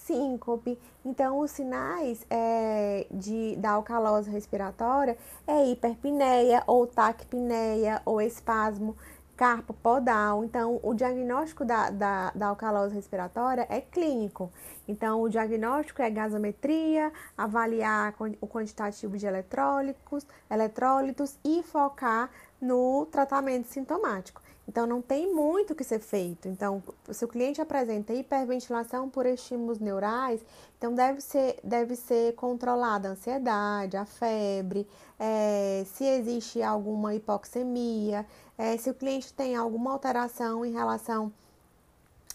síncope. 0.06 0.78
Então, 1.04 1.40
os 1.40 1.50
sinais 1.50 2.24
é, 2.30 3.06
de, 3.10 3.56
da 3.56 3.72
alcalose 3.72 4.30
respiratória 4.30 5.16
é 5.46 5.66
hiperpneia 5.66 6.62
ou 6.66 6.86
taquipneia 6.86 8.00
ou 8.04 8.20
espasmo 8.22 8.96
carpo 9.36 9.74
podal. 9.74 10.42
Então, 10.44 10.80
o 10.82 10.94
diagnóstico 10.94 11.64
da, 11.64 11.90
da, 11.90 12.30
da 12.34 12.46
alcalose 12.46 12.94
respiratória 12.94 13.66
é 13.68 13.80
clínico. 13.80 14.50
Então, 14.88 15.20
o 15.20 15.28
diagnóstico 15.28 16.00
é 16.00 16.08
gasometria, 16.08 17.12
avaliar 17.36 18.14
o 18.40 18.46
quantitativo 18.46 19.18
de 19.18 19.26
eletrólitos, 19.26 20.26
eletrólitos 20.50 21.38
e 21.44 21.62
focar 21.62 22.30
no 22.60 23.06
tratamento 23.06 23.66
sintomático. 23.66 24.45
Então, 24.68 24.86
não 24.86 25.00
tem 25.00 25.32
muito 25.32 25.72
o 25.72 25.76
que 25.76 25.84
ser 25.84 26.00
feito. 26.00 26.48
Então, 26.48 26.82
se 27.10 27.24
o 27.24 27.28
cliente 27.28 27.60
apresenta 27.60 28.12
hiperventilação 28.12 29.08
por 29.08 29.24
estímulos 29.24 29.78
neurais, 29.78 30.44
então 30.76 30.94
deve 30.94 31.20
ser, 31.20 31.58
deve 31.62 31.96
ser 31.96 32.34
controlada 32.34 33.08
a 33.08 33.12
ansiedade, 33.12 33.96
a 33.96 34.04
febre, 34.04 34.86
é, 35.18 35.84
se 35.86 36.04
existe 36.04 36.62
alguma 36.62 37.14
hipoxemia, 37.14 38.26
é, 38.58 38.76
se 38.76 38.90
o 38.90 38.94
cliente 38.94 39.32
tem 39.32 39.54
alguma 39.54 39.92
alteração 39.92 40.64
em 40.64 40.72
relação 40.72 41.32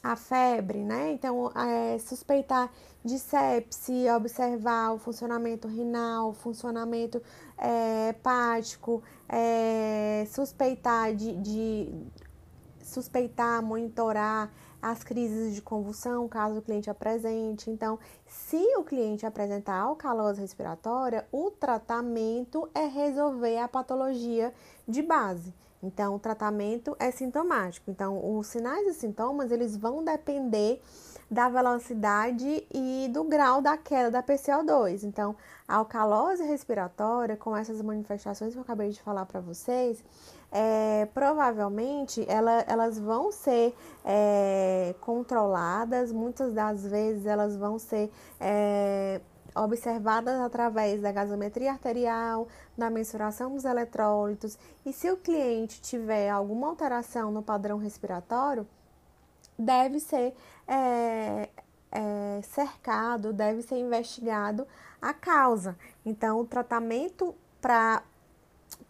à 0.03 0.15
febre, 0.15 0.79
né? 0.79 1.11
Então, 1.11 1.51
é, 1.55 1.97
suspeitar 1.99 2.71
de 3.03 3.19
sepse, 3.19 4.09
observar 4.09 4.93
o 4.93 4.97
funcionamento 4.97 5.67
renal, 5.67 6.33
funcionamento 6.33 7.21
é, 7.57 8.09
hepático, 8.09 9.03
é, 9.27 10.25
suspeitar 10.27 11.13
de, 11.13 11.35
de 11.37 11.93
suspeitar, 12.83 13.61
monitorar 13.63 14.51
as 14.81 15.03
crises 15.03 15.53
de 15.53 15.61
convulsão, 15.61 16.27
caso 16.27 16.57
o 16.57 16.61
cliente 16.61 16.89
apresente. 16.89 17.69
Então, 17.69 17.99
se 18.25 18.57
o 18.77 18.83
cliente 18.83 19.25
apresentar 19.25 19.75
alcalose 19.75 20.41
respiratória, 20.41 21.27
o 21.31 21.51
tratamento 21.51 22.67
é 22.73 22.85
resolver 22.85 23.59
a 23.59 23.67
patologia 23.67 24.51
de 24.87 25.03
base. 25.03 25.53
Então, 25.83 26.15
o 26.15 26.19
tratamento 26.19 26.95
é 26.99 27.09
sintomático. 27.11 27.89
Então, 27.89 28.37
os 28.37 28.47
sinais 28.47 28.87
e 28.87 28.93
sintomas, 28.93 29.51
eles 29.51 29.75
vão 29.75 30.03
depender 30.03 30.81
da 31.29 31.47
velocidade 31.47 32.67
e 32.69 33.07
do 33.09 33.23
grau 33.23 33.61
da 33.61 33.77
queda 33.77 34.11
da 34.11 34.21
PCO2. 34.21 35.03
Então, 35.03 35.35
a 35.65 35.77
alcalose 35.77 36.43
respiratória, 36.43 37.37
com 37.37 37.55
essas 37.55 37.81
manifestações 37.81 38.51
que 38.51 38.59
eu 38.59 38.63
acabei 38.63 38.89
de 38.89 39.01
falar 39.01 39.25
para 39.25 39.39
vocês, 39.39 40.03
é, 40.51 41.07
provavelmente 41.13 42.25
ela, 42.27 42.65
elas 42.67 42.99
vão 42.99 43.31
ser 43.31 43.73
é, 44.03 44.93
controladas, 44.99 46.11
muitas 46.11 46.53
das 46.53 46.85
vezes 46.85 47.25
elas 47.25 47.55
vão 47.55 47.79
ser 47.79 48.11
é, 48.37 49.21
observadas 49.55 50.39
através 50.39 51.01
da 51.01 51.11
gasometria 51.11 51.71
arterial, 51.71 52.47
da 52.77 52.89
mensuração 52.89 53.53
dos 53.53 53.65
eletrólitos, 53.65 54.57
e 54.85 54.93
se 54.93 55.09
o 55.11 55.17
cliente 55.17 55.81
tiver 55.81 56.29
alguma 56.29 56.67
alteração 56.67 57.31
no 57.31 57.41
padrão 57.41 57.77
respiratório, 57.77 58.67
deve 59.57 59.99
ser 59.99 60.33
é, 60.67 61.49
é, 61.91 62.41
cercado, 62.43 63.33
deve 63.33 63.61
ser 63.61 63.77
investigado 63.77 64.67
a 65.01 65.13
causa. 65.13 65.77
Então, 66.05 66.39
o 66.39 66.45
tratamento 66.45 67.35
para 67.59 68.03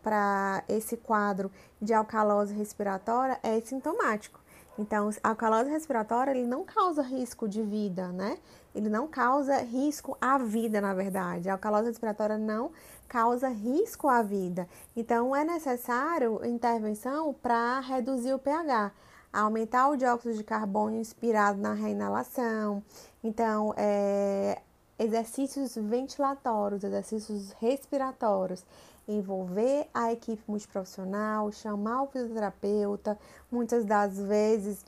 para 0.02 0.64
esse 0.68 0.98
quadro 0.98 1.52
de 1.82 1.94
alcalose 1.94 2.54
respiratória 2.54 3.40
é 3.44 3.60
sintomático. 3.62 4.40
Então, 4.78 5.10
a 5.24 5.30
alcalose 5.30 5.70
respiratória 5.70 6.32
ele 6.32 6.46
não 6.46 6.64
causa 6.64 7.02
risco 7.02 7.48
de 7.48 7.62
vida, 7.62 8.08
né? 8.08 8.38
Ele 8.74 8.90
não 8.90 9.08
causa 9.08 9.58
risco 9.60 10.18
à 10.20 10.38
vida, 10.38 10.80
na 10.80 10.94
verdade. 10.94 11.50
A 11.50 11.54
alcalose 11.54 11.88
respiratória 11.88 12.38
não 12.38 12.72
causa 13.08 13.50
risco 13.50 14.08
à 14.08 14.22
vida. 14.22 14.68
Então, 14.96 15.36
é 15.36 15.44
necessário 15.44 16.46
intervenção 16.46 17.34
para 17.34 17.80
reduzir 17.82 18.34
o 18.34 18.40
pH, 18.40 18.92
aumentar 19.34 19.90
o 19.90 19.98
dióxido 19.98 20.36
de 20.36 20.44
carbono 20.44 20.96
inspirado 20.96 21.60
na 21.60 21.74
reinalação. 21.74 22.82
Então, 23.24 23.74
é, 23.76 24.62
exercícios 24.98 25.76
ventilatórios, 25.76 26.84
exercícios 26.84 27.52
respiratórios 27.60 28.64
envolver 29.08 29.88
a 29.94 30.12
equipe 30.12 30.42
multiprofissional, 30.48 31.52
chamar 31.52 32.04
o 32.04 32.08
fisioterapeuta, 32.08 33.18
muitas 33.52 33.86
das 33.86 34.18
vezes 34.18 34.86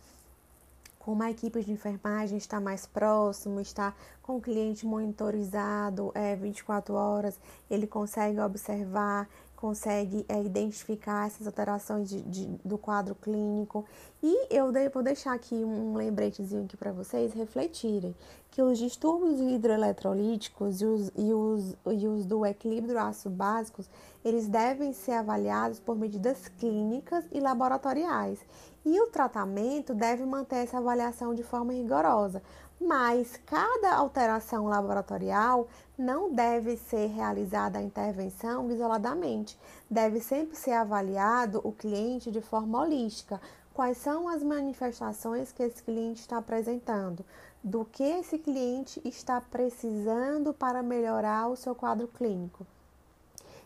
como 1.03 1.21
a 1.21 1.29
equipe 1.29 1.61
de 1.61 1.71
enfermagem 1.71 2.37
está 2.37 2.61
mais 2.61 2.85
próximo, 2.85 3.59
está 3.59 3.93
com 4.21 4.37
o 4.37 4.41
cliente 4.41 4.85
monitorizado 4.85 6.11
é, 6.15 6.33
24 6.33 6.93
horas, 6.93 7.37
ele 7.69 7.85
consegue 7.85 8.39
observar, 8.39 9.27
consegue 9.57 10.25
é, 10.29 10.41
identificar 10.41 11.27
essas 11.27 11.45
alterações 11.45 12.07
de, 12.07 12.21
de, 12.21 12.45
do 12.63 12.77
quadro 12.77 13.15
clínico. 13.15 13.85
E 14.21 14.47
eu 14.49 14.71
vou 14.93 15.03
deixar 15.03 15.33
aqui 15.33 15.55
um 15.55 15.93
lembretezinho 15.95 16.63
aqui 16.63 16.77
para 16.77 16.93
vocês 16.93 17.33
refletirem 17.33 18.15
que 18.49 18.61
os 18.61 18.77
distúrbios 18.77 19.41
hidroeletrolíticos 19.41 20.81
e 20.81 20.85
os, 20.85 21.11
e 21.17 21.33
os, 21.33 21.75
e 21.97 22.07
os 22.07 22.25
do 22.25 22.45
equilíbrio 22.45 22.99
ácido 22.99 23.35
básicos, 23.35 23.89
eles 24.23 24.47
devem 24.47 24.93
ser 24.93 25.13
avaliados 25.13 25.79
por 25.79 25.97
medidas 25.97 26.47
clínicas 26.59 27.25
e 27.31 27.39
laboratoriais. 27.41 28.39
E 28.85 28.99
o 29.01 29.07
tratamento 29.07 29.93
deve 29.93 30.25
manter 30.25 30.57
essa 30.57 30.77
avaliação 30.77 31.33
de 31.33 31.43
forma 31.43 31.73
rigorosa, 31.73 32.41
mas 32.79 33.39
cada 33.45 33.95
alteração 33.95 34.65
laboratorial 34.65 35.67
não 35.97 36.33
deve 36.33 36.75
ser 36.75 37.07
realizada 37.07 37.79
a 37.79 37.81
intervenção 37.81 38.69
isoladamente. 38.71 39.57
Deve 39.89 40.19
sempre 40.19 40.55
ser 40.55 40.73
avaliado 40.73 41.61
o 41.63 41.71
cliente 41.71 42.29
de 42.29 42.41
forma 42.41 42.81
holística. 42.81 43.39
Quais 43.73 43.97
são 43.97 44.27
as 44.27 44.43
manifestações 44.43 45.51
que 45.51 45.63
esse 45.63 45.81
cliente 45.81 46.21
está 46.21 46.37
apresentando? 46.37 47.25
do 47.63 47.85
que 47.85 48.03
esse 48.03 48.37
cliente 48.37 49.01
está 49.05 49.39
precisando 49.39 50.53
para 50.53 50.83
melhorar 50.83 51.47
o 51.47 51.55
seu 51.55 51.73
quadro 51.73 52.09
clínico. 52.09 52.67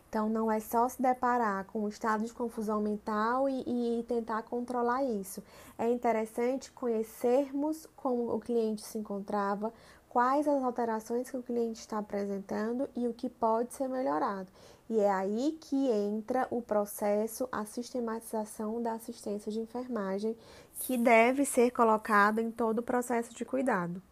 Então, 0.08 0.28
não 0.28 0.50
é 0.50 0.58
só 0.58 0.88
se 0.88 1.00
deparar 1.02 1.66
com 1.66 1.80
um 1.80 1.88
estado 1.88 2.24
de 2.24 2.32
confusão 2.32 2.80
mental 2.80 3.46
e, 3.46 4.00
e, 4.00 4.02
tentar 4.04 4.42
controlar 4.42 5.04
isso. 5.04 5.42
É 5.76 5.90
interessante 5.90 6.72
conhecermos 6.72 7.86
como 7.94 8.34
o 8.34 8.40
cliente 8.40 8.80
se 8.82 8.96
encontrava, 8.96 9.72
quais 10.08 10.48
as 10.48 10.62
alterações 10.62 11.30
que 11.30 11.36
o 11.36 11.42
cliente 11.42 11.80
está 11.80 11.98
apresentando 11.98 12.88
e 12.96 13.06
o 13.06 13.12
que 13.12 13.28
pode 13.28 13.74
ser 13.74 13.86
melhorado. 13.86 14.50
E 14.88 14.98
é 14.98 15.10
aí 15.10 15.58
que 15.60 15.90
entra 15.90 16.48
o 16.50 16.62
processo, 16.62 17.46
a 17.52 17.66
sistematização 17.66 18.82
da 18.82 18.94
assistência 18.94 19.52
de 19.52 19.60
enfermagem, 19.60 20.34
que 20.80 20.96
deve 20.96 21.44
ser 21.44 21.70
colocado 21.70 22.38
em 22.38 22.50
todo 22.50 22.78
o 22.78 22.82
processo 22.82 23.34
de 23.34 23.44
cuidado. 23.44 24.02